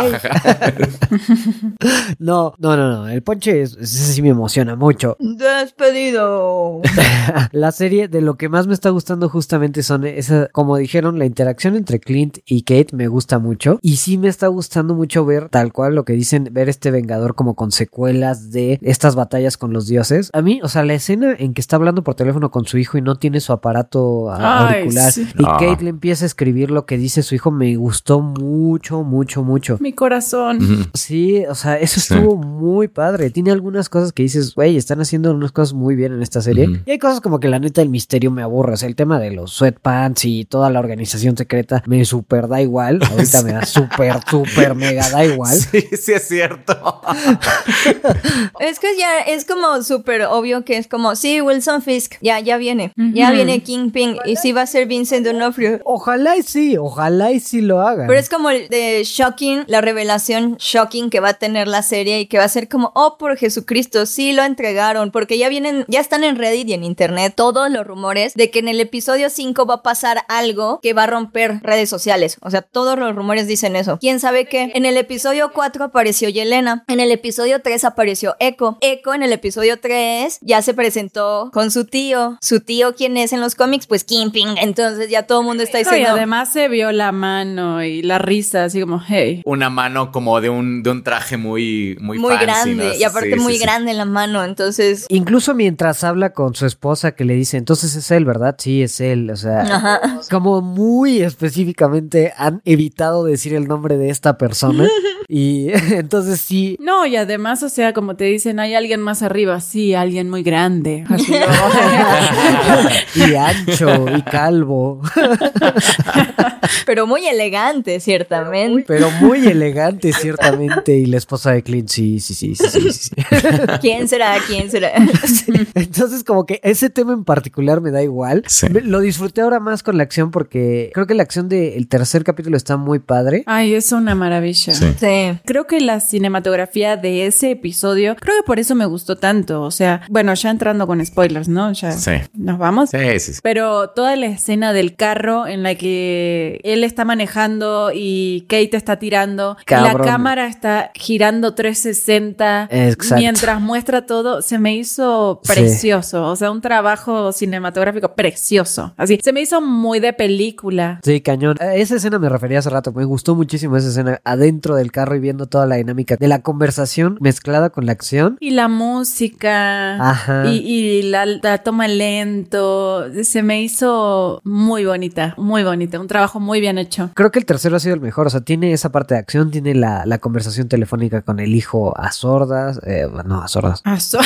No, 2.18 2.54
no, 2.58 2.76
no, 2.76 2.88
no. 2.90 3.08
El 3.08 3.22
ponche, 3.22 3.62
es- 3.62 3.76
ese 3.80 4.12
sí 4.14 4.22
me 4.22 4.28
emociona 4.30 4.76
mucho. 4.76 5.16
Despedido. 5.18 6.80
La 7.52 7.72
serie 7.72 8.08
de 8.08 8.20
lo 8.20 8.36
que 8.36 8.48
más 8.48 8.66
me 8.66 8.74
está 8.74 8.90
gustando 8.90 9.28
justamente 9.28 9.82
son 9.82 10.06
esa, 10.06 10.48
como 10.48 10.76
dijeron, 10.76 11.18
la 11.18 11.24
interacción 11.26 11.76
entre 11.76 12.00
Clint 12.00 12.38
y 12.46 12.62
Kate 12.62 12.88
me 12.92 13.08
gusta 13.08 13.38
mucho. 13.38 13.78
Y 13.82 13.96
sí 13.96 14.18
me 14.18 14.28
está 14.28 14.48
gustando 14.48 14.94
mucho 14.94 15.24
ver 15.24 15.48
tal 15.48 15.72
cual 15.72 15.94
lo 15.94 16.04
que 16.04 16.12
dicen, 16.14 16.48
ver 16.52 16.68
este 16.68 16.90
Vengador 16.90 17.34
como 17.34 17.54
con 17.54 17.72
secuelas 17.72 18.50
de 18.50 18.78
estas 18.82 19.14
batallas 19.14 19.56
con 19.56 19.72
los 19.72 19.86
dioses. 19.86 20.30
A 20.34 20.42
mí, 20.42 20.58
o 20.64 20.68
sea, 20.68 20.84
la 20.84 20.94
escena 20.94 21.34
en 21.38 21.54
que 21.54 21.60
está 21.60 21.76
hablando 21.76 22.02
por 22.02 22.16
teléfono 22.16 22.50
con 22.50 22.64
su 22.66 22.76
hijo 22.76 22.98
y 22.98 23.02
no 23.02 23.14
tiene 23.14 23.38
su 23.40 23.52
aparato 23.52 24.30
a- 24.32 24.68
Ay, 24.68 24.74
auricular 24.80 25.12
sí. 25.12 25.28
y 25.38 25.44
Ah. 25.46 25.56
Kate 25.60 25.84
le 25.84 25.90
empieza 25.90 26.24
a 26.24 26.26
escribir 26.26 26.72
lo 26.72 26.86
que 26.86 26.98
dice 26.98 27.22
su 27.22 27.36
hijo, 27.36 27.52
me 27.52 27.76
gustó 27.76 28.20
mucho, 28.20 29.04
mucho, 29.04 29.44
mucho. 29.44 29.78
Mi 29.80 29.92
corazón. 29.92 30.90
Sí, 30.92 31.44
o 31.48 31.54
sea, 31.54 31.78
eso 31.78 32.00
Sí. 32.00 32.14
estuvo 32.14 32.36
muy 32.36 32.88
padre. 32.88 33.30
Tiene 33.30 33.52
algunas 33.52 33.88
cosas 33.88 34.12
que 34.12 34.24
dices, 34.24 34.54
güey, 34.56 34.76
están 34.76 35.00
haciendo 35.00 35.30
unas 35.32 35.52
cosas 35.52 35.72
muy 35.72 35.94
bien 35.94 36.12
en 36.12 36.22
esta 36.22 36.40
serie. 36.42 36.82
Y 36.84 36.90
hay 36.90 36.98
cosas 36.98 37.20
como 37.20 37.38
que 37.38 37.46
la 37.48 37.60
neta 37.60 37.80
el 37.80 37.88
misterio 37.88 38.32
me 38.32 38.42
aburre. 38.42 38.72
O 38.74 38.76
sea, 38.76 38.88
el 38.88 38.96
tema 38.96 39.20
de 39.20 39.30
los 39.30 39.52
sweatpants 39.52 40.24
y 40.24 40.44
toda 40.46 40.68
la 40.68 40.80
organización 40.80 41.36
secreta 41.36 41.82
me 41.86 42.04
super 42.04 42.48
da 42.48 42.60
igual. 42.60 42.98
Ahorita 43.08 43.42
me 43.42 43.52
da 43.52 43.64
súper, 43.66 44.14
súper 44.28 44.74
mega 44.74 45.08
da 45.10 45.24
igual. 45.24 45.54
Sí, 45.54 45.80
sí 45.96 46.12
es 46.12 46.26
cierto. 46.26 47.00
Es 48.60 48.78
que 48.80 48.96
ya 48.98 49.20
es 49.20 49.44
como 49.44 49.82
súper 49.82 50.23
obvio 50.26 50.64
que 50.64 50.76
es 50.76 50.88
como, 50.88 51.16
sí, 51.16 51.40
Wilson 51.40 51.82
Fisk, 51.82 52.14
ya, 52.20 52.40
ya 52.40 52.56
viene. 52.56 52.92
Ya 52.96 53.30
viene 53.30 53.62
Kingpin 53.62 54.18
y 54.24 54.36
sí 54.36 54.52
va 54.52 54.62
a 54.62 54.66
ser 54.66 54.86
Vincent 54.86 55.26
D'Onofrio. 55.26 55.80
Ojalá 55.84 56.36
y 56.36 56.42
sí, 56.42 56.76
ojalá 56.76 57.32
y 57.32 57.40
sí 57.40 57.60
lo 57.60 57.80
hagan. 57.80 58.06
Pero 58.06 58.18
es 58.18 58.28
como 58.28 58.50
el 58.50 58.68
de 58.68 59.02
shocking, 59.04 59.64
la 59.66 59.80
revelación 59.80 60.56
shocking 60.58 61.10
que 61.10 61.20
va 61.20 61.30
a 61.30 61.34
tener 61.34 61.68
la 61.68 61.82
serie 61.82 62.20
y 62.20 62.26
que 62.26 62.38
va 62.38 62.44
a 62.44 62.48
ser 62.48 62.68
como, 62.68 62.92
oh, 62.94 63.16
por 63.18 63.36
Jesucristo, 63.36 64.06
sí 64.06 64.32
lo 64.32 64.42
entregaron, 64.42 65.10
porque 65.10 65.38
ya 65.38 65.48
vienen, 65.48 65.84
ya 65.88 66.00
están 66.00 66.24
en 66.24 66.36
Reddit 66.36 66.68
y 66.68 66.72
en 66.74 66.84
internet 66.84 67.34
todos 67.36 67.70
los 67.70 67.86
rumores 67.86 68.34
de 68.34 68.50
que 68.50 68.58
en 68.58 68.68
el 68.68 68.80
episodio 68.80 69.30
5 69.30 69.66
va 69.66 69.74
a 69.74 69.82
pasar 69.82 70.22
algo 70.28 70.80
que 70.82 70.92
va 70.92 71.04
a 71.04 71.06
romper 71.06 71.60
redes 71.62 71.88
sociales. 71.88 72.36
O 72.40 72.50
sea, 72.50 72.62
todos 72.62 72.98
los 72.98 73.14
rumores 73.14 73.46
dicen 73.46 73.76
eso. 73.76 73.98
¿Quién 74.00 74.20
sabe 74.20 74.46
qué? 74.46 74.72
En 74.74 74.84
el 74.86 74.96
episodio 74.96 75.52
4 75.52 75.84
apareció 75.84 76.28
Yelena, 76.28 76.84
en 76.88 77.00
el 77.00 77.10
episodio 77.10 77.62
3 77.62 77.84
apareció 77.84 78.36
Echo. 78.38 78.78
Echo 78.80 79.14
en 79.14 79.22
el 79.22 79.32
episodio 79.32 79.78
3 79.80 80.13
ya 80.40 80.62
se 80.62 80.74
presentó 80.74 81.50
con 81.52 81.70
su 81.70 81.84
tío. 81.84 82.38
Su 82.40 82.60
tío, 82.60 82.94
¿quién 82.94 83.16
es 83.16 83.32
en 83.32 83.40
los 83.40 83.54
cómics? 83.54 83.86
Pues 83.86 84.04
Kingpin. 84.04 84.48
Entonces 84.60 85.08
ya 85.10 85.24
todo 85.24 85.40
el 85.40 85.46
mundo 85.46 85.62
está 85.62 85.78
No, 85.78 85.82
y 85.82 85.84
diciendo... 85.84 86.10
además 86.16 86.52
se 86.52 86.68
vio 86.68 86.92
la 86.92 87.12
mano 87.12 87.82
y 87.82 88.02
la 88.02 88.18
risa, 88.18 88.64
así 88.64 88.80
como, 88.80 89.00
hey. 89.06 89.42
Una 89.44 89.70
mano 89.70 90.12
como 90.12 90.40
de 90.40 90.50
un, 90.50 90.82
de 90.82 90.90
un 90.90 91.02
traje 91.02 91.36
muy, 91.36 91.96
muy, 92.00 92.18
muy 92.18 92.30
fancy, 92.34 92.44
grande 92.44 92.88
¿no? 92.88 92.94
y 92.94 93.04
aparte 93.04 93.34
Sí, 93.34 93.40
muy 93.40 93.54
sí. 93.54 93.58
grande 93.60 93.94
la 93.94 94.04
mano, 94.04 94.44
entonces 94.44 95.06
Incluso 95.08 95.54
mientras 95.54 96.04
habla 96.04 96.32
con 96.32 96.54
su 96.54 96.66
esposa 96.66 97.12
que 97.12 97.24
le 97.24 97.34
dice, 97.34 97.56
entonces 97.56 97.94
es 97.96 98.10
él, 98.10 98.24
¿verdad? 98.24 98.56
Sí, 98.58 98.82
es 98.82 99.00
él. 99.00 99.30
O 99.30 99.36
sea, 99.36 99.60
Ajá. 99.62 100.20
como 100.30 100.60
muy 100.60 101.22
específicamente 101.22 102.32
han 102.36 102.60
evitado 102.64 103.24
decir 103.24 103.54
el 103.54 103.66
nombre 103.68 103.96
de 103.96 104.10
esta 104.10 104.36
persona. 104.38 104.88
y 105.28 105.68
entonces 105.92 106.40
sí, 106.40 106.76
No, 106.80 107.06
y 107.06 107.16
además, 107.16 107.62
o 107.62 107.68
sea, 107.68 107.92
como 107.92 108.16
te 108.16 108.24
dicen, 108.24 108.60
hay 108.60 108.74
alguien 108.74 109.00
más 109.00 109.22
arriba. 109.22 109.60
Sí, 109.60 109.94
alguien 110.04 110.30
muy 110.30 110.42
grande. 110.42 111.04
Así, 111.08 111.34
y 113.14 113.34
ancho 113.34 114.06
y 114.16 114.22
calvo, 114.22 115.00
pero 116.86 117.06
muy 117.06 117.26
elegante 117.26 118.00
ciertamente. 118.00 118.84
pero 118.86 119.10
muy 119.20 119.46
elegante 119.46 120.12
ciertamente. 120.12 120.96
Y 120.96 121.06
la 121.06 121.16
esposa 121.18 121.52
de 121.52 121.62
Clint, 121.62 121.88
sí, 121.88 122.20
sí, 122.20 122.34
sí, 122.34 122.54
sí, 122.54 122.68
sí, 122.68 122.92
sí. 122.92 123.10
¿Quién 123.80 124.08
será? 124.08 124.36
¿Quién 124.46 124.70
será? 124.70 124.92
Entonces 125.74 126.24
como 126.24 126.46
que 126.46 126.60
ese 126.62 126.90
tema 126.90 127.12
en 127.12 127.24
particular 127.24 127.80
me 127.80 127.90
da 127.90 128.02
igual. 128.02 128.44
Sí. 128.46 128.66
Me- 128.70 128.80
Lo 128.80 129.00
disfruté 129.00 129.40
ahora 129.40 129.60
más 129.60 129.82
con 129.82 129.96
la 129.96 130.02
acción 130.02 130.30
porque 130.30 130.90
creo 130.94 131.06
que 131.06 131.14
la 131.14 131.22
acción 131.22 131.48
del 131.48 131.86
tercer 131.88 132.24
capítulo 132.24 132.56
está 132.56 132.76
muy 132.76 132.98
padre. 132.98 133.42
Ay, 133.46 133.74
es 133.74 133.92
una 133.92 134.14
maravilla. 134.14 134.74
Sí. 134.74 134.86
Sí. 134.98 135.38
Creo 135.44 135.66
que 135.66 135.80
la 135.80 136.00
cinematografía 136.00 136.96
de 136.96 137.26
ese 137.26 137.52
episodio, 137.52 138.16
creo 138.16 138.36
que 138.36 138.42
por 138.46 138.58
eso 138.58 138.74
me 138.74 138.86
gustó 138.86 139.16
tanto. 139.16 139.62
O 139.62 139.70
sea, 139.70 140.02
bueno, 140.08 140.34
ya 140.34 140.50
entrando 140.50 140.86
con 140.86 141.04
spoilers, 141.04 141.48
¿no? 141.48 141.72
Ya 141.72 141.92
Sí. 141.92 142.12
nos 142.34 142.58
vamos. 142.58 142.90
Sí, 142.90 142.98
sí, 143.20 143.32
sí. 143.34 143.40
Pero 143.42 143.90
toda 143.90 144.16
la 144.16 144.26
escena 144.26 144.72
del 144.72 144.96
carro 144.96 145.46
en 145.46 145.62
la 145.62 145.74
que 145.74 146.53
él 146.62 146.84
está 146.84 147.04
manejando 147.04 147.90
y 147.94 148.42
Kate 148.48 148.76
está 148.76 148.98
tirando, 148.98 149.56
la 149.68 149.94
cámara 149.94 150.46
está 150.46 150.90
girando 150.94 151.54
360 151.54 152.68
Exacto. 152.70 153.16
mientras 153.16 153.60
muestra 153.60 154.06
todo, 154.06 154.42
se 154.42 154.58
me 154.58 154.74
hizo 154.76 155.40
Sí. 155.44 155.52
precioso. 155.52 156.24
O 156.28 156.36
sea, 156.36 156.50
un 156.50 156.60
trabajo 156.60 157.32
cinematográfico 157.32 158.14
precioso. 158.14 158.92
Así, 158.96 159.18
se 159.22 159.32
me 159.32 159.40
hizo 159.40 159.60
muy 159.60 160.00
de 160.00 160.12
película. 160.12 161.00
Sí, 161.04 161.20
cañón. 161.20 161.56
A 161.60 161.74
esa 161.74 161.96
escena 161.96 162.18
me 162.18 162.28
refería 162.28 162.58
hace 162.58 162.70
rato. 162.70 162.92
Me 162.92 163.04
gustó 163.04 163.34
muchísimo 163.34 163.76
esa 163.76 163.88
escena 163.88 164.20
adentro 164.24 164.74
del 164.76 164.92
carro 164.92 165.16
y 165.16 165.20
viendo 165.20 165.46
toda 165.46 165.66
la 165.66 165.76
dinámica 165.76 166.16
de 166.16 166.28
la 166.28 166.42
conversación 166.42 167.18
mezclada 167.20 167.70
con 167.70 167.86
la 167.86 167.92
acción. 167.92 168.36
Y 168.40 168.50
la 168.50 168.68
música. 168.68 169.94
Ajá. 170.10 170.46
Y, 170.46 170.56
y 170.58 171.02
la, 171.02 171.26
la 171.26 171.58
toma 171.58 171.88
lento. 171.88 173.06
Se 173.22 173.42
me 173.42 173.62
hizo 173.62 174.40
muy 174.44 174.84
bonita. 174.84 175.34
Muy 175.36 175.62
bonita. 175.64 176.00
Un 176.00 176.08
trabajo 176.08 176.40
muy 176.44 176.60
bien 176.60 176.78
hecho. 176.78 177.10
Creo 177.14 177.30
que 177.32 177.38
el 177.38 177.46
tercero 177.46 177.76
ha 177.76 177.80
sido 177.80 177.94
el 177.94 178.00
mejor. 178.00 178.26
O 178.26 178.30
sea, 178.30 178.40
tiene 178.42 178.72
esa 178.72 178.90
parte 178.92 179.14
de 179.14 179.20
acción, 179.20 179.50
tiene 179.50 179.74
la, 179.74 180.04
la 180.06 180.18
conversación 180.18 180.68
telefónica 180.68 181.22
con 181.22 181.40
el 181.40 181.54
hijo 181.54 181.98
a 181.98 182.12
sordas. 182.12 182.80
eh, 182.86 183.08
no, 183.24 183.42
a 183.42 183.48
sordas. 183.48 183.80
Ah, 183.84 183.98
so- 183.98 184.18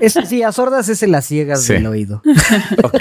Es- 0.00 0.18
sí, 0.26 0.42
a 0.42 0.52
sordas 0.52 0.88
es 0.88 1.02
el 1.02 1.14
a 1.14 1.22
ciegas 1.22 1.62
Sí. 1.64 1.74
del 1.74 1.86
oído. 1.86 2.22
Ok. 2.82 2.94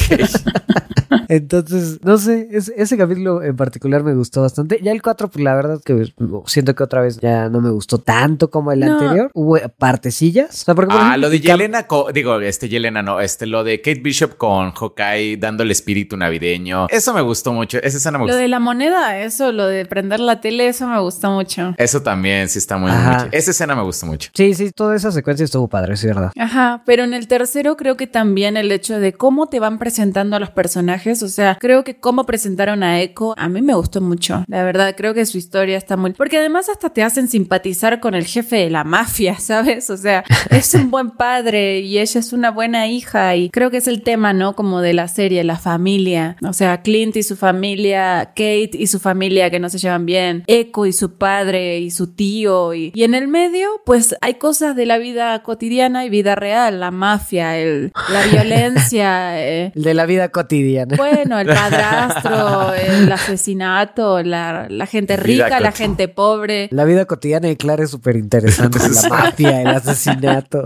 Entonces, 1.30 2.00
no 2.04 2.18
sé, 2.18 2.48
es- 2.52 2.72
ese 2.76 2.98
capítulo 2.98 3.42
en 3.44 3.56
particular 3.56 4.04
me 4.04 4.14
gustó 4.14 4.42
bastante. 4.42 4.80
Ya 4.84 4.92
el 4.92 5.02
4, 5.02 5.30
pues 5.30 5.44
la 5.44 5.56
verdad 5.56 5.80
que 5.84 6.12
siento 6.46 6.76
que 6.76 6.84
otra 6.84 7.02
vez 7.02 7.20
ya 7.20 7.50
no 7.50 7.60
me 7.62 7.70
gustó 7.72 7.98
tanto 7.98 8.50
como 8.50 8.72
el 8.72 8.82
No. 8.82 8.94
anterior. 8.94 9.32
Hubo 9.34 9.58
partecillas. 9.78 10.50
O 10.50 10.66
sea, 10.66 10.76
porque, 10.76 10.92
por 10.94 11.02
Ah, 11.02 11.08
ejemplo, 11.10 11.22
lo 11.22 11.30
de 11.32 11.40
Yelena, 11.40 11.88
co- 11.88 12.12
digo, 12.14 12.40
este 12.40 12.70
Yelena 12.70 13.02
no, 13.02 13.20
este, 13.20 13.46
lo 13.48 13.64
de 13.64 13.82
Kate 13.82 14.02
Bishop 14.02 14.38
con 14.38 14.72
Hawkeye 14.74 15.38
dando 15.38 15.64
el 15.64 15.72
espíritu 15.72 16.18
navideño. 16.18 16.83
Eso 16.90 17.14
me 17.14 17.22
gustó 17.22 17.54
mucho. 17.54 17.78
Esa 17.80 17.98
escena 17.98 18.18
me 18.18 18.24
Lo 18.24 18.28
gustó. 18.28 18.38
de 18.38 18.48
la 18.48 18.60
moneda, 18.60 19.20
eso, 19.20 19.52
lo 19.52 19.68
de 19.68 19.86
prender 19.86 20.20
la 20.20 20.42
tele, 20.42 20.68
eso 20.68 20.88
me 20.88 21.00
gustó 21.00 21.32
mucho. 21.32 21.74
Eso 21.78 22.02
también 22.02 22.50
sí 22.50 22.60
está 22.60 22.78
muy, 22.78 22.92
mucho. 22.92 23.28
Esa 23.32 23.52
escena 23.52 23.76
me 23.76 23.84
gustó 23.84 24.06
mucho. 24.06 24.30
Sí, 24.34 24.54
sí, 24.54 24.72
toda 24.72 24.96
esa 24.96 25.12
secuencia 25.12 25.44
estuvo 25.44 25.68
padre, 25.68 25.98
sí, 25.98 26.08
verdad. 26.08 26.32
Ajá, 26.38 26.82
pero 26.86 27.04
en 27.04 27.14
el 27.14 27.28
tercero 27.28 27.78
creo 27.78 27.98
que 27.98 28.08
también 28.08 28.58
el 28.58 28.72
hecho 28.72 29.00
de 29.00 29.14
cómo 29.14 29.48
te 29.48 29.60
van 29.60 29.80
presentando 29.80 30.36
a 30.36 30.40
los 30.40 30.50
personajes, 30.50 31.24
o 31.24 31.28
sea, 31.28 31.58
creo 31.60 31.84
que 31.84 32.00
cómo 32.00 32.26
presentaron 32.26 32.84
a 32.84 33.02
Echo, 33.02 33.34
a 33.38 33.50
mí 33.50 33.62
me 33.62 33.74
gustó 33.74 34.02
mucho. 34.02 34.44
La 34.48 34.64
verdad, 34.64 34.94
creo 34.96 35.14
que 35.14 35.26
su 35.26 35.38
historia 35.38 35.78
está 35.78 35.98
muy... 35.98 36.14
Porque 36.14 36.38
además 36.38 36.70
hasta 36.70 36.90
te 36.90 37.04
hacen 37.04 37.28
simpatizar 37.28 38.00
con 38.00 38.16
el 38.16 38.26
jefe 38.26 38.58
de 38.58 38.70
la 38.70 38.84
mafia, 38.84 39.38
¿sabes? 39.40 39.90
O 39.90 39.98
sea, 39.98 40.24
es 40.50 40.74
un 40.74 40.92
buen 40.92 41.12
padre 41.12 41.80
y 41.80 42.00
ella 42.00 42.20
es 42.20 42.34
una 42.34 42.52
buena 42.52 42.88
hija 42.88 43.36
y 43.36 43.50
creo 43.50 43.72
que 43.72 43.78
es 43.78 43.88
el 43.88 44.04
tema, 44.04 44.34
¿no? 44.34 44.56
Como 44.56 44.82
de 44.82 44.94
la 44.94 45.08
serie, 45.08 45.44
la 45.44 45.58
familia. 45.58 46.36
O 46.48 46.54
sea, 46.54 46.63
Clint 46.84 47.16
y 47.16 47.24
su 47.24 47.36
familia, 47.36 48.28
Kate 48.36 48.72
y 48.74 48.88
su 48.88 49.00
familia 49.00 49.50
que 49.50 49.60
no 49.60 49.70
se 49.70 49.78
llevan 49.78 50.06
bien, 50.06 50.44
Echo 50.48 50.86
y 50.86 50.94
su 50.94 51.14
padre 51.18 51.80
y 51.80 51.92
su 51.92 52.08
tío 52.08 52.74
y, 52.74 52.92
y 52.96 53.04
en 53.04 53.14
el 53.16 53.28
medio, 53.28 53.68
pues 53.86 54.16
hay 54.22 54.36
cosas 54.36 54.76
de 54.76 54.86
la 54.86 54.98
vida 54.98 55.42
cotidiana 55.44 56.06
y 56.06 56.10
vida 56.10 56.36
real, 56.36 56.80
la 56.80 56.92
mafia, 56.92 57.58
el, 57.58 57.92
la 58.10 58.24
violencia, 58.32 59.42
eh, 59.42 59.72
El 59.76 59.84
de 59.84 59.94
la 59.94 60.06
vida 60.06 60.30
cotidiana. 60.30 60.96
bueno, 60.98 61.40
el 61.40 61.48
padrastro, 61.48 62.74
el 62.74 63.12
asesinato, 63.12 64.24
la, 64.24 64.68
la 64.70 64.86
gente 64.86 65.18
Vida 65.18 65.46
rica, 65.46 65.60
la 65.60 65.72
gente 65.72 66.08
pobre. 66.08 66.70
La 66.72 66.86
vida 66.86 67.06
cotidiana 67.06 67.48
de 67.48 67.58
Clara 67.58 67.84
es 67.84 67.92
súper 67.92 68.16
interesante. 68.16 68.80
la 68.80 69.10
mafia, 69.10 69.62
el 69.62 69.68
asesinato. 69.76 70.64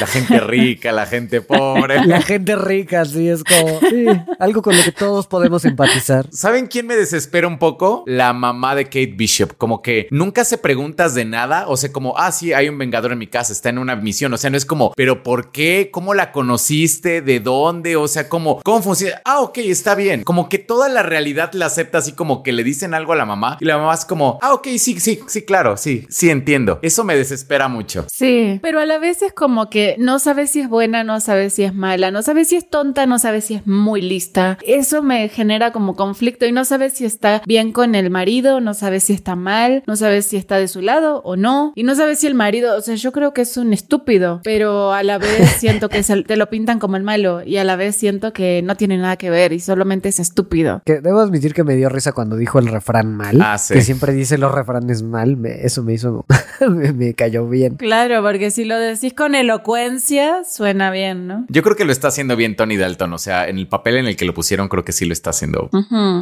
La 0.00 0.06
gente 0.06 0.40
rica, 0.40 0.92
la 0.92 1.06
gente 1.06 1.42
pobre. 1.42 2.06
La 2.06 2.22
gente 2.22 2.56
rica, 2.56 3.04
sí, 3.04 3.28
es 3.28 3.44
como 3.44 3.80
sí, 3.80 4.06
algo 4.38 4.62
con 4.70 4.78
lo 4.78 4.84
que 4.84 4.92
todos 4.92 5.26
podemos 5.26 5.64
empatizar. 5.64 6.28
¿Saben 6.32 6.68
quién 6.68 6.86
me 6.86 6.94
desespera 6.94 7.48
un 7.48 7.58
poco? 7.58 8.04
La 8.06 8.32
mamá 8.32 8.76
de 8.76 8.84
Kate 8.84 9.14
Bishop. 9.16 9.56
Como 9.56 9.82
que 9.82 10.06
nunca 10.10 10.44
se 10.44 10.58
preguntas 10.58 11.14
de 11.14 11.24
nada. 11.24 11.64
O 11.66 11.76
sea, 11.76 11.90
como, 11.90 12.16
ah, 12.16 12.30
sí, 12.30 12.52
hay 12.52 12.68
un 12.68 12.78
vengador 12.78 13.12
en 13.12 13.18
mi 13.18 13.26
casa, 13.26 13.52
está 13.52 13.68
en 13.68 13.78
una 13.78 13.96
misión. 13.96 14.32
O 14.32 14.38
sea, 14.38 14.50
no 14.50 14.56
es 14.56 14.64
como, 14.64 14.92
pero 14.94 15.22
¿por 15.24 15.50
qué? 15.50 15.90
¿Cómo 15.92 16.14
la 16.14 16.30
conociste? 16.30 17.20
¿De 17.20 17.40
dónde? 17.40 17.96
O 17.96 18.06
sea, 18.06 18.28
como, 18.28 18.60
¿cómo 18.62 18.80
funciona? 18.82 19.20
Ah, 19.24 19.40
ok, 19.40 19.58
está 19.58 19.94
bien. 19.94 20.22
Como 20.22 20.48
que 20.48 20.58
toda 20.58 20.88
la 20.88 21.02
realidad 21.02 21.52
la 21.54 21.66
acepta 21.66 21.98
así 21.98 22.12
como 22.12 22.42
que 22.42 22.52
le 22.52 22.62
dicen 22.62 22.94
algo 22.94 23.12
a 23.12 23.16
la 23.16 23.26
mamá 23.26 23.58
y 23.60 23.64
la 23.64 23.76
mamá 23.76 23.94
es 23.94 24.04
como, 24.04 24.38
ah, 24.42 24.54
ok, 24.54 24.68
sí, 24.78 25.00
sí, 25.00 25.20
sí, 25.26 25.42
claro, 25.42 25.76
sí, 25.76 26.06
sí 26.08 26.30
entiendo. 26.30 26.78
Eso 26.82 27.02
me 27.02 27.16
desespera 27.16 27.68
mucho. 27.68 28.06
Sí, 28.12 28.60
pero 28.62 28.78
a 28.78 28.86
la 28.86 28.98
vez 28.98 29.22
es 29.22 29.32
como 29.32 29.68
que 29.68 29.96
no 29.98 30.18
sabes 30.18 30.50
si 30.50 30.60
es 30.60 30.68
buena, 30.68 31.02
no 31.02 31.20
sabes 31.20 31.54
si 31.54 31.64
es 31.64 31.74
mala, 31.74 32.10
no 32.10 32.22
sabes 32.22 32.48
si 32.48 32.56
es 32.56 32.68
tonta, 32.68 33.06
no 33.06 33.18
sabes 33.18 33.46
si 33.46 33.54
es 33.54 33.66
muy 33.66 34.02
lista. 34.02 34.58
Eso 34.66 35.02
me 35.02 35.28
genera 35.28 35.72
como 35.72 35.96
conflicto 35.96 36.46
y 36.46 36.52
no 36.52 36.64
sabes 36.64 36.94
si 36.94 37.04
está 37.04 37.42
bien 37.46 37.72
con 37.72 37.94
el 37.94 38.10
marido, 38.10 38.60
no 38.60 38.74
sabes 38.74 39.04
si 39.04 39.12
está 39.12 39.36
mal, 39.36 39.82
no 39.86 39.96
sabes 39.96 40.26
si 40.26 40.36
está 40.36 40.56
de 40.58 40.68
su 40.68 40.80
lado 40.80 41.20
o 41.24 41.36
no. 41.36 41.72
Y 41.74 41.82
no 41.82 41.94
sabes 41.94 42.18
si 42.20 42.26
el 42.26 42.34
marido, 42.34 42.76
o 42.76 42.80
sea, 42.80 42.94
yo 42.94 43.12
creo 43.12 43.32
que 43.32 43.42
es 43.42 43.56
un 43.56 43.72
estúpido, 43.72 44.40
pero 44.44 44.92
a 44.92 45.02
la 45.02 45.18
vez 45.18 45.50
siento 45.58 45.88
que 45.88 46.02
se- 46.02 46.22
te 46.22 46.36
lo 46.36 46.48
pintan 46.50 46.78
como 46.78 46.96
el 46.96 47.02
malo 47.02 47.42
y 47.44 47.56
a 47.56 47.64
la 47.64 47.76
vez 47.76 47.96
siento 47.96 48.32
que 48.32 48.62
no 48.62 48.76
tiene 48.76 48.98
nada 48.98 49.16
que 49.16 49.30
ver 49.30 49.52
y 49.52 49.60
solamente 49.60 50.08
es 50.08 50.20
estúpido. 50.20 50.82
Que 50.84 51.00
debo 51.00 51.20
admitir 51.20 51.54
que 51.54 51.64
me 51.64 51.76
dio 51.76 51.88
risa 51.88 52.12
cuando 52.12 52.36
dijo 52.36 52.58
el 52.58 52.66
refrán 52.68 53.14
mal. 53.16 53.40
Ah, 53.42 53.58
sí. 53.58 53.74
Que 53.74 53.82
siempre 53.82 54.12
dice 54.12 54.38
los 54.38 54.52
refranes 54.52 55.02
mal. 55.02 55.36
me- 55.36 55.64
eso 55.64 55.82
me 55.82 55.94
hizo. 55.94 56.24
me, 56.68 56.92
me 56.92 57.14
cayó 57.14 57.48
bien. 57.48 57.76
Claro, 57.76 58.22
porque 58.22 58.50
si 58.50 58.64
lo 58.64 58.78
decís 58.78 59.14
con 59.14 59.34
elocuencia, 59.34 60.42
suena 60.44 60.90
bien, 60.90 61.26
¿no? 61.26 61.46
Yo 61.48 61.62
creo 61.62 61.76
que 61.76 61.84
lo 61.84 61.92
está 61.92 62.08
haciendo 62.08 62.36
bien 62.36 62.56
Tony 62.56 62.76
Dalton. 62.76 63.12
O 63.12 63.18
sea, 63.18 63.48
en 63.48 63.58
el 63.58 63.68
papel 63.68 63.96
en 63.96 64.06
el 64.06 64.16
que 64.16 64.24
lo 64.24 64.34
pusieron, 64.34 64.49
creo 64.68 64.84
que 64.84 64.92
sí 64.92 65.04
lo 65.04 65.12
está 65.12 65.30
haciendo. 65.30 65.70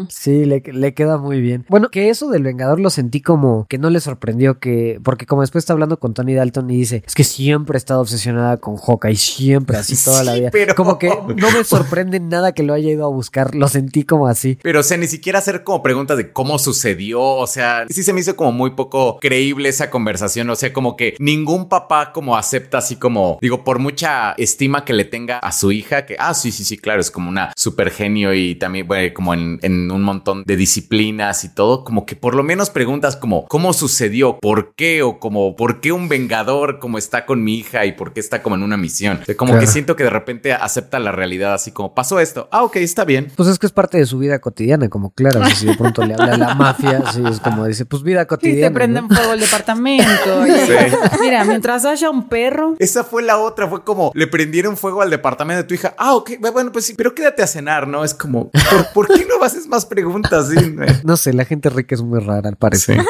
Sí, 0.09 0.45
le, 0.45 0.63
le 0.65 0.95
queda 0.95 1.19
muy 1.19 1.41
bien. 1.41 1.65
Bueno, 1.69 1.91
que 1.91 2.09
eso 2.11 2.29
del 2.31 2.43
Vengador 2.43 2.81
lo 2.81 2.91
sentí 2.91 3.21
como 3.21 3.67
que 3.69 3.79
no 3.79 3.91
le 3.91 4.01
sorprendió 4.01 4.59
que. 4.59 5.01
Porque 5.03 5.27
como 5.27 5.43
después 5.43 5.63
está 5.63 5.73
hablando 5.73 5.99
con 5.99 6.15
Tony 6.15 6.35
Dalton 6.35 6.71
y 6.71 6.77
dice: 6.77 7.03
Es 7.07 7.15
que 7.15 7.25
siempre 7.25 7.77
he 7.77 7.79
estado 7.79 8.01
obsesionada 8.01 8.57
con 8.59 8.77
Hawkeye, 8.77 9.17
siempre, 9.17 9.77
así 9.77 9.97
toda 10.05 10.25
la 10.25 10.35
vida. 10.35 10.51
pero- 10.53 10.75
Como 10.75 10.99
que 10.99 11.09
no 11.09 11.51
me 11.51 11.65
sorprende 11.65 12.21
nada 12.21 12.53
que 12.53 12.63
lo 12.63 12.75
haya 12.75 12.91
ido 12.91 13.05
a 13.05 13.09
buscar. 13.09 13.55
Lo 13.55 13.69
sentí 13.69 14.05
como 14.05 14.27
así. 14.27 14.59
Pero, 14.63 14.81
o 14.81 14.83
sea, 14.83 14.97
ni 14.97 15.07
siquiera 15.07 15.39
hacer 15.39 15.65
como 15.65 15.83
preguntas 15.83 16.17
de 16.17 16.33
cómo 16.33 16.59
sucedió. 16.59 17.21
O 17.23 17.47
sea, 17.47 17.85
sí 17.89 18.03
se 18.03 18.13
me 18.13 18.21
hizo 18.21 18.37
como 18.37 18.53
muy 18.53 18.71
poco 18.71 19.19
creíble 19.21 19.69
esa 19.69 19.91
conversación. 19.91 20.49
O 20.51 20.57
sea, 20.57 20.73
como 20.73 20.97
que 20.97 21.15
ningún 21.19 21.69
papá 21.69 22.13
como 22.13 22.37
acepta 22.37 22.79
así 22.79 22.97
como, 22.97 23.39
digo, 23.41 23.65
por 23.65 23.79
mucha 23.79 24.33
estima 24.39 24.85
que 24.85 24.93
le 24.93 25.05
tenga 25.05 25.39
a 25.39 25.53
su 25.53 25.73
hija, 25.73 26.07
que, 26.07 26.17
ah, 26.19 26.35
sí, 26.35 26.51
sí, 26.53 26.65
sí, 26.65 26.77
claro, 26.79 27.01
es 27.01 27.11
como 27.11 27.29
una 27.29 27.53
super 27.57 27.91
genio 27.91 28.18
y 28.27 28.55
también, 28.57 28.87
bueno, 28.87 29.13
como 29.15 29.35
en, 29.35 29.59
en 29.63 29.91
un 29.91 30.03
montón 30.03 30.43
de 30.45 30.57
disciplinas 30.57 31.45
y 31.45 31.55
todo, 31.55 31.85
como 31.85 32.07
que 32.07 32.17
por 32.17 32.35
lo 32.35 32.43
menos 32.43 32.71
preguntas 32.71 33.17
como, 33.17 33.47
¿cómo 33.47 33.73
sucedió? 33.73 34.39
¿Por 34.41 34.75
qué? 34.75 35.03
O 35.03 35.19
como, 35.19 35.57
¿por 35.57 35.81
qué 35.81 35.93
un 35.93 36.09
vengador 36.09 36.79
como 36.79 36.99
está 36.99 37.27
con 37.27 37.43
mi 37.45 37.55
hija 37.57 37.85
y 37.87 37.93
por 37.93 38.13
qué 38.13 38.21
está 38.21 38.43
como 38.43 38.57
en 38.57 38.63
una 38.63 38.77
misión? 38.77 39.19
O 39.23 39.25
sea, 39.25 39.37
como 39.37 39.53
Claro. 39.53 39.61
que 39.67 39.73
siento 39.73 39.97
que 39.97 40.05
de 40.05 40.11
repente 40.11 40.53
acepta 40.53 40.99
la 40.99 41.13
realidad 41.13 41.55
así 41.55 41.73
como, 41.73 41.95
pasó 41.95 42.21
esto. 42.21 42.49
Ah, 42.53 42.65
ok, 42.65 42.77
está 42.77 43.05
bien. 43.05 43.31
Pues 43.37 43.49
es 43.49 43.59
que 43.59 43.67
es 43.67 43.73
parte 43.73 43.99
de 43.99 44.07
su 44.07 44.19
vida 44.19 44.39
cotidiana, 44.41 44.89
como 44.89 45.11
claro. 45.11 45.45
Si 45.51 45.67
de 45.67 45.75
pronto 45.75 46.05
le 46.05 46.15
habla 46.15 46.35
a 46.35 46.39
la 46.39 46.55
mafia, 46.55 47.03
sí, 47.13 47.23
es 47.29 47.41
como 47.41 47.67
dice: 47.67 47.85
Pues 47.87 48.03
vida 48.03 48.23
Y 48.23 48.27
cotidiana. 48.27 48.69
te 48.69 48.75
prenden 48.75 49.09
¿no? 49.09 49.15
fuego 49.17 49.33
el 49.35 49.41
departamento. 49.41 50.47
y- 50.47 50.51
Sí. 50.69 50.73
Mira, 51.21 51.45
mientras 51.45 51.85
haya 51.85 52.11
un 52.11 52.29
perro. 52.29 52.75
Esa 52.79 53.05
fue 53.05 53.23
la 53.23 53.39
otra, 53.39 53.69
fue 53.69 53.83
como 53.85 54.11
le 54.15 54.27
prendieron 54.27 54.77
fuego 54.77 55.03
al 55.03 55.11
departamento 55.11 55.63
de 55.63 55.69
tu 55.69 55.75
hija. 55.75 55.95
Ah, 55.99 56.15
ok, 56.15 56.33
bueno, 56.53 56.73
pues 56.73 56.85
sí, 56.87 56.95
pero 56.97 57.15
quédate 57.15 57.43
a 57.43 57.47
cenar, 57.47 57.87
¿no? 57.89 58.05
Es 58.09 58.15
como, 58.15 58.51
¿por, 58.51 58.93
por 58.95 59.07
qué 59.09 59.27
no 59.27 59.45
haces 59.45 59.67
más 59.67 59.85
preguntas? 59.85 60.49
Sí? 60.49 60.57
No 61.05 61.17
sé, 61.17 61.33
la 61.33 61.45
gente 61.45 61.71
rica 61.71 61.95
es 61.95 62.03
muy 62.03 62.21
rara, 62.21 62.49
al 62.49 62.57
parecer. 62.57 63.01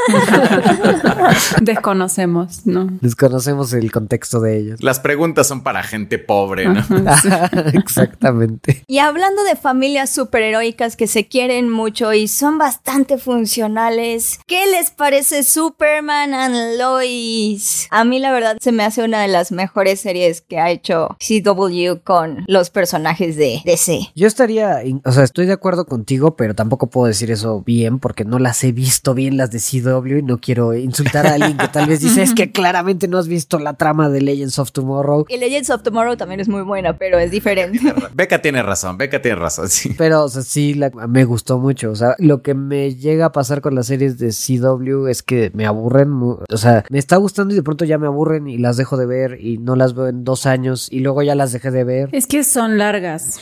Desconocemos, 1.63 2.67
¿no? 2.67 2.89
Desconocemos 3.01 3.73
el 3.73 3.91
contexto 3.93 4.41
de 4.41 4.59
ellos. 4.59 4.83
Las 4.83 5.01
preguntas 5.01 5.47
son 5.47 5.63
para 5.63 5.83
gente 5.83 6.19
pobre, 6.19 6.69
¿no? 6.69 6.81
Exactamente. 7.75 8.85
Y 8.87 8.99
hablando 8.99 9.43
de 9.45 9.57
familias 9.57 10.11
superheroicas 10.11 10.97
que 10.97 11.07
se 11.07 11.29
quieren 11.29 11.71
mucho 11.71 12.13
y 12.13 12.29
son 12.29 12.59
bastante 12.59 13.19
funcionales, 13.19 14.41
¿qué 14.47 14.67
les 14.67 14.91
parece 14.91 15.43
Superman 15.43 16.35
and 16.35 16.79
Lois? 16.79 17.87
A 17.91 18.05
mí 18.05 18.19
la 18.19 18.33
verdad 18.33 18.57
se 18.61 18.73
me 18.73 18.85
hace 18.85 19.03
una 19.03 19.21
de 19.23 19.29
las 19.29 19.53
mejores 19.53 20.01
series 20.01 20.41
que 20.41 20.59
ha 20.59 20.71
hecho 20.71 21.17
CW 21.19 22.03
con 22.05 22.45
los 22.47 22.71
personajes 22.71 23.37
de 23.37 23.63
DC. 23.65 24.11
Yo 24.15 24.27
estaría, 24.27 24.85
o 25.05 25.13
sea, 25.13 25.25
estoy 25.25 25.47
de 25.47 25.53
acuerdo 25.53 25.87
contigo, 25.87 26.37
pero 26.37 26.55
tampoco 26.55 26.89
puedo 26.89 27.07
decir 27.07 27.31
eso 27.31 27.63
bien 27.63 27.99
porque 27.99 28.25
no 28.25 28.39
las 28.39 28.63
he 28.65 28.73
visto 28.73 29.15
bien 29.15 29.37
las 29.37 29.51
de 29.51 29.59
CW 29.61 30.19
y 30.19 30.23
no 30.23 30.39
quiero 30.39 30.75
insultar 30.75 31.27
a 31.27 31.35
alguien 31.35 31.57
que 31.57 31.69
tal 31.69 31.89
vez 31.89 32.01
dice 32.01 32.23
es 32.23 32.35
que 32.35 32.53
claramente 32.53 33.09
no 33.09 33.19
has 33.19 33.29
visto 33.29 33.59
la 33.59 33.75
trama 33.75 34.09
de 34.09 34.21
Legends 34.21 34.59
of 34.59 34.73
Tomorrow. 34.73 35.27
Y 35.29 35.37
Legends 35.39 35.71
of 35.71 35.83
Tomorrow 35.83 36.17
también 36.17 36.41
es 36.41 36.49
muy 36.49 36.63
buena, 36.63 36.97
pero 36.99 37.19
es 37.19 37.31
diferente. 37.31 37.81
Beca 38.15 38.41
tiene 38.41 38.63
razón, 38.63 38.97
Beca 38.99 39.21
tiene 39.21 39.37
razón, 39.37 39.69
sí. 39.69 39.95
Pero, 39.99 40.25
o 40.25 40.29
sea, 40.29 40.43
sí, 40.43 40.75
la- 40.75 40.91
me 41.09 41.25
gustó 41.25 41.59
mucho. 41.59 41.91
O 41.91 41.97
sea, 41.97 42.15
lo 42.19 42.43
que 42.43 42.55
me 42.55 42.95
llega 42.95 43.27
a 43.27 43.33
pasar 43.33 43.61
con 43.61 43.75
las 43.75 43.87
series 43.87 44.19
de 44.19 44.29
CW 44.31 45.07
es 45.09 45.23
que 45.23 45.51
me 45.55 45.67
aburren. 45.67 46.09
O 46.23 46.57
sea, 46.57 46.85
me 46.91 46.99
está 46.99 47.17
gustando 47.17 47.53
y 47.53 47.57
de 47.57 47.63
pronto 47.63 47.85
ya 47.85 47.99
me 47.99 48.07
aburren 48.07 48.49
y 48.49 48.59
las 48.59 48.77
dejo 48.77 48.97
de 48.97 49.07
ver 49.07 49.39
y 49.45 49.59
no 49.59 49.77
las 49.77 49.95
veo 49.95 50.09
en 50.09 50.25
dos 50.25 50.47
años 50.47 50.89
y 50.91 51.01
luego 51.01 51.23
ya 51.23 51.35
las 51.35 51.53
dejé 51.53 51.71
de 51.71 51.85
ver. 51.85 52.09
Es 52.13 52.27
que 52.27 52.45
son 52.45 52.79
largas. 52.79 53.41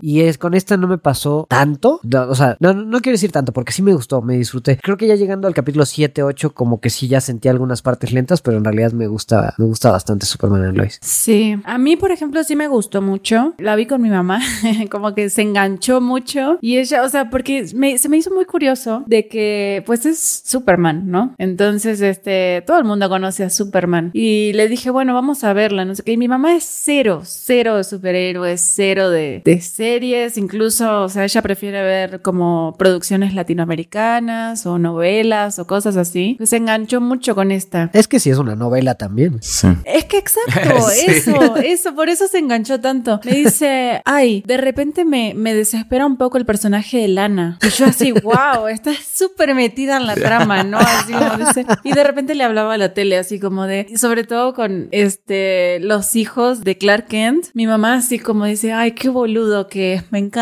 Y 0.00 0.20
es 0.22 0.38
con 0.38 0.54
esta 0.54 0.76
no 0.76 0.87
me 0.88 0.98
pasó 0.98 1.46
tanto. 1.48 2.00
O 2.28 2.34
sea, 2.34 2.56
no, 2.60 3.00
quiero 3.00 3.14
decir 3.14 3.32
tanto 3.32 3.52
porque 3.52 3.72
sí 3.72 3.82
me 3.82 3.94
gustó, 3.94 4.22
me 4.22 4.36
disfruté. 4.36 4.78
Creo 4.82 4.96
que 4.96 5.06
ya 5.06 5.14
llegando 5.14 5.46
al 5.46 5.54
capítulo 5.54 5.86
7, 5.86 6.22
8, 6.22 6.54
como 6.54 6.80
que 6.80 6.90
sí 6.90 7.08
ya 7.08 7.20
sentí 7.20 7.48
algunas 7.48 7.82
partes 7.82 8.12
lentas, 8.12 8.40
pero 8.40 8.56
en 8.56 8.64
realidad 8.64 8.92
me 8.92 9.06
gusta, 9.06 9.54
me 9.58 9.66
gusta 9.66 9.90
bastante 9.90 10.26
Superman 10.26 10.64
and 10.64 10.76
Lois. 10.76 10.98
Sí, 11.02 11.56
a 11.64 11.78
mí, 11.78 11.96
por 11.96 12.10
ejemplo, 12.10 12.42
sí 12.44 12.56
me 12.56 12.68
gustó 12.68 13.02
mucho. 13.02 13.54
La 13.58 13.76
vi 13.76 13.86
con 13.86 14.02
mi 14.02 14.10
mamá, 14.10 14.40
como 14.90 15.14
que 15.14 15.30
se 15.30 15.42
enganchó 15.42 16.00
mucho. 16.00 16.58
Y 16.60 16.78
ella, 16.78 17.02
o 17.02 17.08
sea, 17.08 17.30
porque 17.30 17.66
se 17.66 17.76
me 17.76 18.16
hizo 18.16 18.34
muy 18.34 18.44
curioso 18.44 19.04
de 19.06 19.28
que, 19.28 19.82
pues 19.86 20.06
es 20.06 20.42
Superman, 20.44 21.10
¿no? 21.10 21.34
Entonces, 21.38 22.00
este, 22.00 22.62
todo 22.66 22.78
el 22.78 22.84
mundo 22.84 23.08
conoce 23.08 23.44
a 23.44 23.50
Superman. 23.50 24.10
Y 24.12 24.52
le 24.54 24.68
dije, 24.68 24.90
bueno, 24.90 25.14
vamos 25.14 25.44
a 25.44 25.52
verla, 25.52 25.84
no 25.84 25.94
sé 25.94 26.02
qué. 26.02 26.12
Y 26.12 26.16
mi 26.16 26.28
mamá 26.28 26.54
es 26.54 26.64
cero, 26.64 27.22
cero 27.24 27.76
de 27.76 27.84
superhéroes, 27.84 28.60
cero 28.60 29.10
de 29.10 29.42
series. 29.60 30.36
Incluso, 30.36 30.67
o 30.68 31.08
sea, 31.08 31.24
ella 31.24 31.42
prefiere 31.42 31.82
ver 31.82 32.22
como 32.22 32.74
producciones 32.78 33.34
latinoamericanas 33.34 34.66
o 34.66 34.78
novelas 34.78 35.58
o 35.58 35.66
cosas 35.66 35.96
así. 35.96 36.38
Se 36.44 36.56
enganchó 36.56 37.00
mucho 37.00 37.34
con 37.34 37.50
esta. 37.52 37.90
Es 37.92 38.08
que 38.08 38.20
sí 38.20 38.30
es 38.30 38.38
una 38.38 38.56
novela 38.56 38.94
también. 38.94 39.38
Sí. 39.42 39.68
Es 39.84 40.04
que 40.04 40.18
exacto, 40.18 40.80
Sí. 40.90 41.06
eso, 41.08 41.56
eso, 41.56 41.94
por 41.94 42.08
eso 42.08 42.26
se 42.28 42.38
enganchó 42.38 42.80
tanto. 42.80 43.20
Me 43.24 43.32
dice, 43.32 44.02
ay, 44.04 44.42
de 44.46 44.56
repente 44.56 45.04
me, 45.04 45.34
me 45.34 45.54
desespera 45.54 46.06
un 46.06 46.16
poco 46.16 46.38
el 46.38 46.44
personaje 46.46 46.98
de 46.98 47.08
Lana. 47.08 47.58
Y 47.62 47.68
yo 47.70 47.86
así, 47.86 48.12
wow, 48.12 48.66
está 48.68 48.92
súper 48.94 49.54
metida 49.54 49.96
en 49.96 50.06
la 50.06 50.14
trama, 50.14 50.62
¿no? 50.64 50.78
Así 50.78 51.12
como 51.12 51.36
dice. 51.36 51.66
Y 51.84 51.92
de 51.92 52.04
repente 52.04 52.34
le 52.34 52.44
hablaba 52.44 52.74
a 52.74 52.78
la 52.78 52.94
tele, 52.94 53.16
así 53.18 53.38
como 53.38 53.66
de, 53.66 53.86
sobre 53.96 54.24
todo 54.24 54.54
con 54.54 54.88
este, 54.90 55.78
los 55.80 56.16
hijos 56.16 56.64
de 56.64 56.76
Clark 56.78 57.06
Kent. 57.08 57.46
Mi 57.54 57.66
mamá 57.66 57.94
así 57.94 58.18
como 58.18 58.44
dice, 58.46 58.72
ay, 58.72 58.92
qué 58.92 59.08
boludo 59.08 59.68
que 59.68 59.94
es, 59.94 60.12
me 60.12 60.18
encanta. 60.18 60.38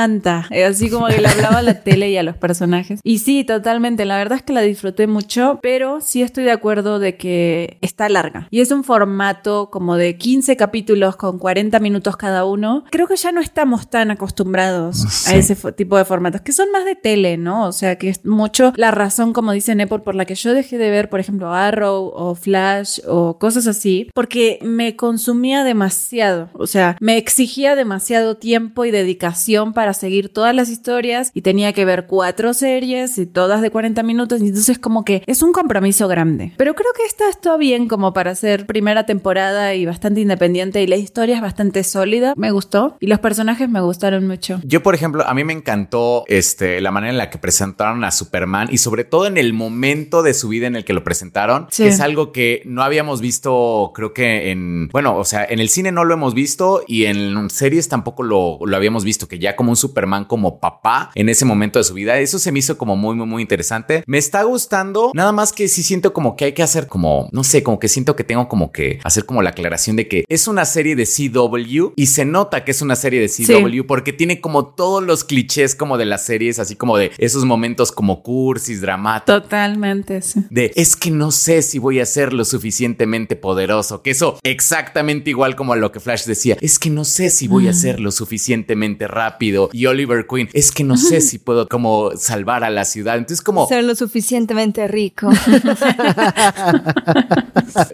Eh, 0.51 0.65
Así 0.65 0.91
como 0.91 1.07
que 1.07 1.21
le 1.21 1.29
hablaba 1.29 1.59
a 1.59 1.63
la 1.63 1.83
tele 1.83 2.11
y 2.11 2.17
a 2.17 2.23
los 2.23 2.37
personajes. 2.37 3.01
Y 3.03 3.19
sí, 3.19 3.45
totalmente, 3.45 4.05
la 4.05 4.17
verdad 4.17 4.39
es 4.39 4.43
que 4.43 4.53
la 4.53 4.61
disfruté 4.63 5.07
mucho, 5.07 5.59
pero 5.63 6.01
sí 6.01 6.23
estoy 6.23 6.45
de 6.45 6.51
acuerdo 6.53 6.99
de 6.99 7.17
que 7.17 7.79
está 7.81 8.09
larga. 8.09 8.49
Y 8.51 8.61
es 8.61 8.71
un 8.71 8.85
formato 8.85 9.71
como 9.71 9.97
de 9.97 10.17
15 10.17 10.57
capítulos 10.57 11.17
con 11.17 11.39
40 11.39 11.79
minutos 11.81 12.17
cada 12.17 12.45
uno. 12.45 12.85
Creo 12.91 13.07
que 13.07 13.17
ya 13.17 13.33
no 13.33 13.41
estamos 13.41 13.89
tan 13.91 14.11
acostumbrados 14.11 14.97
Sí. 15.09 15.33
a 15.33 15.37
ese 15.37 15.55
tipo 15.73 15.97
de 15.97 16.05
formatos, 16.05 16.41
que 16.41 16.53
son 16.53 16.71
más 16.73 16.85
de 16.85 16.95
tele, 16.97 17.37
¿no? 17.37 17.67
O 17.67 17.73
sea, 17.73 17.97
que 17.97 18.09
es 18.09 18.25
mucho 18.25 18.73
la 18.77 18.91
razón, 18.91 19.33
como 19.33 19.53
dice 19.53 19.75
Nepal, 19.75 20.03
por 20.03 20.15
la 20.15 20.25
que 20.25 20.35
yo 20.35 20.53
dejé 20.55 20.79
de 20.79 20.91
ver, 20.91 21.09
por 21.09 21.21
ejemplo, 21.21 21.53
Arrow 21.53 22.11
o 22.15 22.35
Flash 22.35 23.01
o 23.07 23.39
cosas 23.39 23.67
así, 23.67 24.11
porque 24.15 24.59
me 24.63 24.97
consumía 24.97 25.65
demasiado. 25.65 26.49
O 26.55 26.67
sea, 26.67 26.97
me 27.01 27.17
exigía 27.17 27.75
demasiado 27.75 28.37
tiempo 28.37 28.85
y 28.85 28.91
dedicación 28.91 29.73
para 29.73 29.93
seguir 29.95 30.06
todas 30.33 30.55
las 30.55 30.69
historias 30.69 31.31
y 31.35 31.43
tenía 31.43 31.73
que 31.73 31.85
ver 31.85 32.07
cuatro 32.07 32.55
series 32.55 33.19
y 33.19 33.27
todas 33.27 33.63
de 33.63 33.71
40 33.71 34.03
minutos. 34.03 34.41
Y 34.41 34.49
entonces, 34.49 34.79
como 34.79 35.05
que 35.05 35.23
es 35.27 35.43
un 35.43 35.53
compromiso 35.53 36.09
grande. 36.09 36.53
Pero 36.57 36.75
creo 36.75 36.93
que 36.97 37.05
esta 37.05 37.29
está 37.29 37.57
bien 37.57 37.89
como 37.89 38.13
para 38.13 38.35
ser 38.35 38.67
primera 38.67 39.07
temporada 39.07 39.75
y 39.75 39.87
bastante 39.87 40.21
independiente 40.21 40.83
y 40.83 40.87
la 40.87 40.97
historia 40.97 41.37
es 41.37 41.43
bastante 41.43 41.85
sólida. 41.85 42.35
Me 42.37 42.51
gustó 42.51 42.97
y 43.01 43.07
los 43.07 43.21
personajes 43.21 43.69
me 43.69 43.81
gustaron 43.81 44.27
mucho. 44.27 44.61
Yo, 44.65 44.83
por 44.83 44.95
ejemplo, 44.95 45.27
a 45.27 45.35
mí 45.35 45.45
me 45.45 45.53
encantó 45.53 46.25
este, 46.29 46.81
la 46.81 46.91
manera 46.91 47.13
en 47.13 47.19
la 47.19 47.31
que 47.31 47.39
presentaron 47.39 48.05
a 48.05 48.11
Superman 48.11 48.69
y 48.71 48.79
sobre 48.79 49.05
todo 49.05 49.27
en 49.27 49.37
el 49.37 49.53
momento 49.53 50.23
de 50.23 50.35
su 50.35 50.49
vida 50.49 50.67
en 50.67 50.77
el 50.77 50.85
que 50.85 50.93
lo 50.93 51.05
presentaron. 51.05 51.67
Sí. 51.71 51.85
Es 51.85 52.01
algo 52.01 52.33
que 52.33 52.63
no 52.65 52.83
habíamos 52.83 53.21
visto, 53.21 53.93
creo 53.95 54.13
que 54.13 54.51
en, 54.51 54.89
bueno, 54.89 55.17
o 55.17 55.25
sea, 55.25 55.45
en 55.45 55.61
el 55.61 55.69
cine 55.69 55.93
no 55.93 56.05
lo 56.05 56.15
hemos 56.15 56.35
visto 56.35 56.83
y 56.87 57.05
en 57.05 57.51
series 57.51 57.89
tampoco 57.89 58.23
lo, 58.23 58.59
lo 58.65 58.77
habíamos 58.77 59.05
visto, 59.05 59.29
que 59.29 59.39
ya 59.39 59.57
como 59.57 59.71
un 59.71 59.77
Superman 59.97 60.27
como 60.27 60.61
papá 60.61 61.11
en 61.15 61.31
ese 61.31 61.47
momento 61.47 61.79
de 61.79 61.85
su 61.85 61.95
vida. 61.95 62.19
Eso 62.19 62.39
se 62.39 62.53
me 62.53 62.59
hizo 62.59 62.77
como 62.77 62.97
muy, 62.97 63.17
muy, 63.17 63.27
muy 63.27 63.43
interesante. 63.43 64.05
Me 64.07 64.19
está 64.19 64.43
gustando, 64.43 65.11
nada 65.15 65.33
más 65.33 65.55
que 65.55 65.69
sí 65.69 65.83
siento 65.83 66.13
como 66.13 66.37
que 66.37 66.45
hay 66.45 66.53
que 66.53 66.63
hacer 66.63 66.87
como, 66.87 67.31
no 67.33 67.43
sé, 67.43 67.63
como 67.63 67.79
que 67.79 67.89
siento 67.89 68.15
que 68.15 68.23
tengo 68.23 68.47
como 68.47 68.73
que 68.73 68.99
hacer 69.05 69.25
como 69.25 69.41
la 69.41 69.51
aclaración 69.51 69.97
de 69.97 70.07
que 70.07 70.25
es 70.29 70.49
una 70.49 70.67
serie 70.67 70.97
de 70.97 71.07
CW 71.07 71.93
y 71.97 72.07
se 72.07 72.27
nota 72.27 72.63
que 72.63 72.73
es 72.73 72.83
una 72.83 72.95
serie 72.95 73.21
de 73.21 73.29
CW 73.29 73.87
porque 73.87 74.13
tiene 74.13 74.43
como 74.43 74.67
todos 74.67 75.03
los 75.03 75.25
clichés 75.25 75.75
como 75.75 75.97
de 75.97 76.05
las 76.05 76.27
series, 76.27 76.59
así 76.59 76.77
como 76.77 76.99
de 76.99 77.13
esos 77.17 77.47
momentos 77.47 77.91
como 77.91 78.23
cursis, 78.23 78.83
dramáticos. 78.83 79.45
Totalmente, 79.45 80.21
sí. 80.21 80.45
De 80.51 80.73
es 80.77 80.95
que 80.95 81.11
no 81.11 81.31
sé 81.31 81.63
si 81.63 81.79
voy 81.79 82.01
a 82.01 82.07
ser 82.07 82.35
lo 82.35 82.45
suficientemente 82.45 83.35
poderoso, 83.35 84.03
que 84.03 84.11
eso 84.11 84.39
exactamente 84.43 85.31
igual 85.31 85.57
como 85.57 85.75
lo 85.75 85.91
que 85.91 86.01
Flash 86.01 86.27
decía, 86.27 86.59
es 86.61 86.79
que 86.79 86.91
no 86.91 87.07
sé 87.07 87.31
si 87.31 87.49
voy 87.49 87.69
a 87.69 87.73
ser 87.73 87.99
lo 87.99 88.11
suficientemente 88.11 89.09
rápido 89.09 89.71
y 89.73 89.86
Oliver 89.87 90.27
Queen, 90.27 90.49
es 90.53 90.73
que 90.73 90.85
no 90.85 90.97
sé 90.97 91.21
si 91.21 91.39
puedo 91.39 91.67
como 91.69 92.11
salvar 92.17 92.65
a 92.65 92.71
la 92.71 92.85
ciudad. 92.85 93.17
Entonces 93.17 93.43
como 93.43 93.67
Ser 93.69 93.85
lo 93.85 93.95
suficientemente 93.95 94.87
rico. 94.89 95.29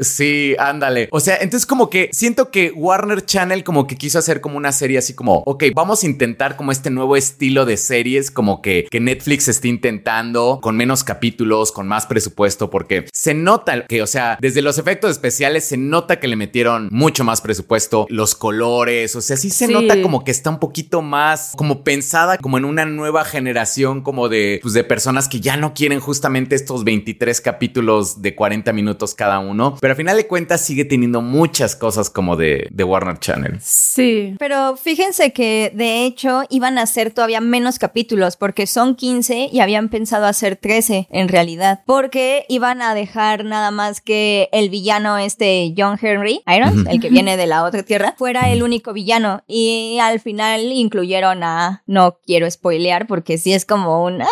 Sí, 0.00 0.54
ándale. 0.58 1.08
O 1.10 1.20
sea, 1.20 1.36
entonces 1.40 1.66
como 1.66 1.90
que 1.90 2.10
siento 2.12 2.50
que 2.50 2.70
Warner 2.72 3.24
Channel 3.24 3.64
como 3.64 3.86
que 3.86 3.96
quiso 3.96 4.18
hacer 4.18 4.40
como 4.40 4.56
una 4.56 4.70
serie 4.72 4.98
así 4.98 5.14
como, 5.14 5.42
ok, 5.46 5.64
vamos 5.74 6.02
a 6.02 6.06
intentar 6.06 6.56
como 6.56 6.72
este 6.72 6.90
nuevo 6.90 7.16
estilo 7.16 7.64
de 7.64 7.76
series 7.76 8.30
como 8.30 8.62
que, 8.62 8.86
que 8.90 9.00
Netflix 9.00 9.48
está 9.48 9.68
intentando 9.68 10.60
con 10.62 10.76
menos 10.76 11.04
capítulos, 11.04 11.72
con 11.72 11.88
más 11.88 12.06
presupuesto, 12.06 12.70
porque 12.70 13.06
se 13.12 13.34
nota 13.34 13.86
que, 13.86 14.02
o 14.02 14.06
sea, 14.06 14.38
desde 14.40 14.62
los 14.62 14.78
efectos 14.78 15.10
especiales 15.10 15.64
se 15.64 15.76
nota 15.76 16.20
que 16.20 16.28
le 16.28 16.36
metieron 16.36 16.88
mucho 16.92 17.24
más 17.24 17.40
presupuesto, 17.40 18.06
los 18.08 18.34
colores, 18.34 19.16
o 19.16 19.20
sea, 19.20 19.36
sí 19.36 19.50
se 19.50 19.66
Sí. 19.66 19.72
nota 19.72 20.00
como 20.02 20.24
que 20.24 20.30
está 20.30 20.50
un 20.50 20.58
poquito 20.58 21.02
más 21.02 21.52
como 21.56 21.81
pensada 21.82 22.38
como 22.38 22.58
en 22.58 22.64
una 22.64 22.84
nueva 22.84 23.24
generación 23.24 24.02
como 24.02 24.28
de, 24.28 24.60
pues, 24.62 24.74
de 24.74 24.84
personas 24.84 25.28
que 25.28 25.40
ya 25.40 25.56
no 25.56 25.74
quieren 25.74 26.00
justamente 26.00 26.54
estos 26.54 26.84
23 26.84 27.40
capítulos 27.40 28.22
de 28.22 28.34
40 28.34 28.72
minutos 28.72 29.14
cada 29.14 29.38
uno, 29.38 29.76
pero 29.80 29.92
al 29.92 29.96
final 29.96 30.16
de 30.16 30.26
cuentas 30.26 30.60
sigue 30.64 30.84
teniendo 30.84 31.22
muchas 31.22 31.76
cosas 31.76 32.10
como 32.10 32.36
de, 32.36 32.68
de 32.70 32.84
Warner 32.84 33.18
Channel. 33.18 33.58
Sí. 33.60 34.34
Pero 34.38 34.76
fíjense 34.76 35.32
que 35.32 35.72
de 35.74 36.04
hecho 36.04 36.42
iban 36.50 36.78
a 36.78 36.86
ser 36.86 37.10
todavía 37.10 37.40
menos 37.40 37.78
capítulos 37.78 38.36
porque 38.36 38.66
son 38.66 38.94
15 38.94 39.50
y 39.52 39.60
habían 39.60 39.88
pensado 39.88 40.26
hacer 40.26 40.56
13 40.56 41.08
en 41.10 41.28
realidad. 41.28 41.80
Porque 41.86 42.44
iban 42.48 42.82
a 42.82 42.94
dejar 42.94 43.44
nada 43.44 43.70
más 43.70 44.00
que 44.00 44.48
el 44.52 44.70
villano 44.70 45.18
este 45.18 45.74
John 45.76 45.98
Henry 46.00 46.42
Irons, 46.46 46.86
el 46.88 47.00
que 47.00 47.10
viene 47.10 47.36
de 47.36 47.46
la 47.46 47.64
otra 47.64 47.82
tierra, 47.82 48.14
fuera 48.16 48.50
el 48.50 48.62
único 48.62 48.92
villano. 48.92 49.42
Y 49.46 49.98
al 50.00 50.20
final 50.20 50.60
incluyeron 50.72 51.42
a... 51.42 51.71
No 51.86 52.18
quiero 52.24 52.50
spoilear 52.50 53.06
porque 53.06 53.38
sí 53.38 53.52
es 53.52 53.64
como 53.64 54.04
un... 54.04 54.22
ah, 54.22 54.26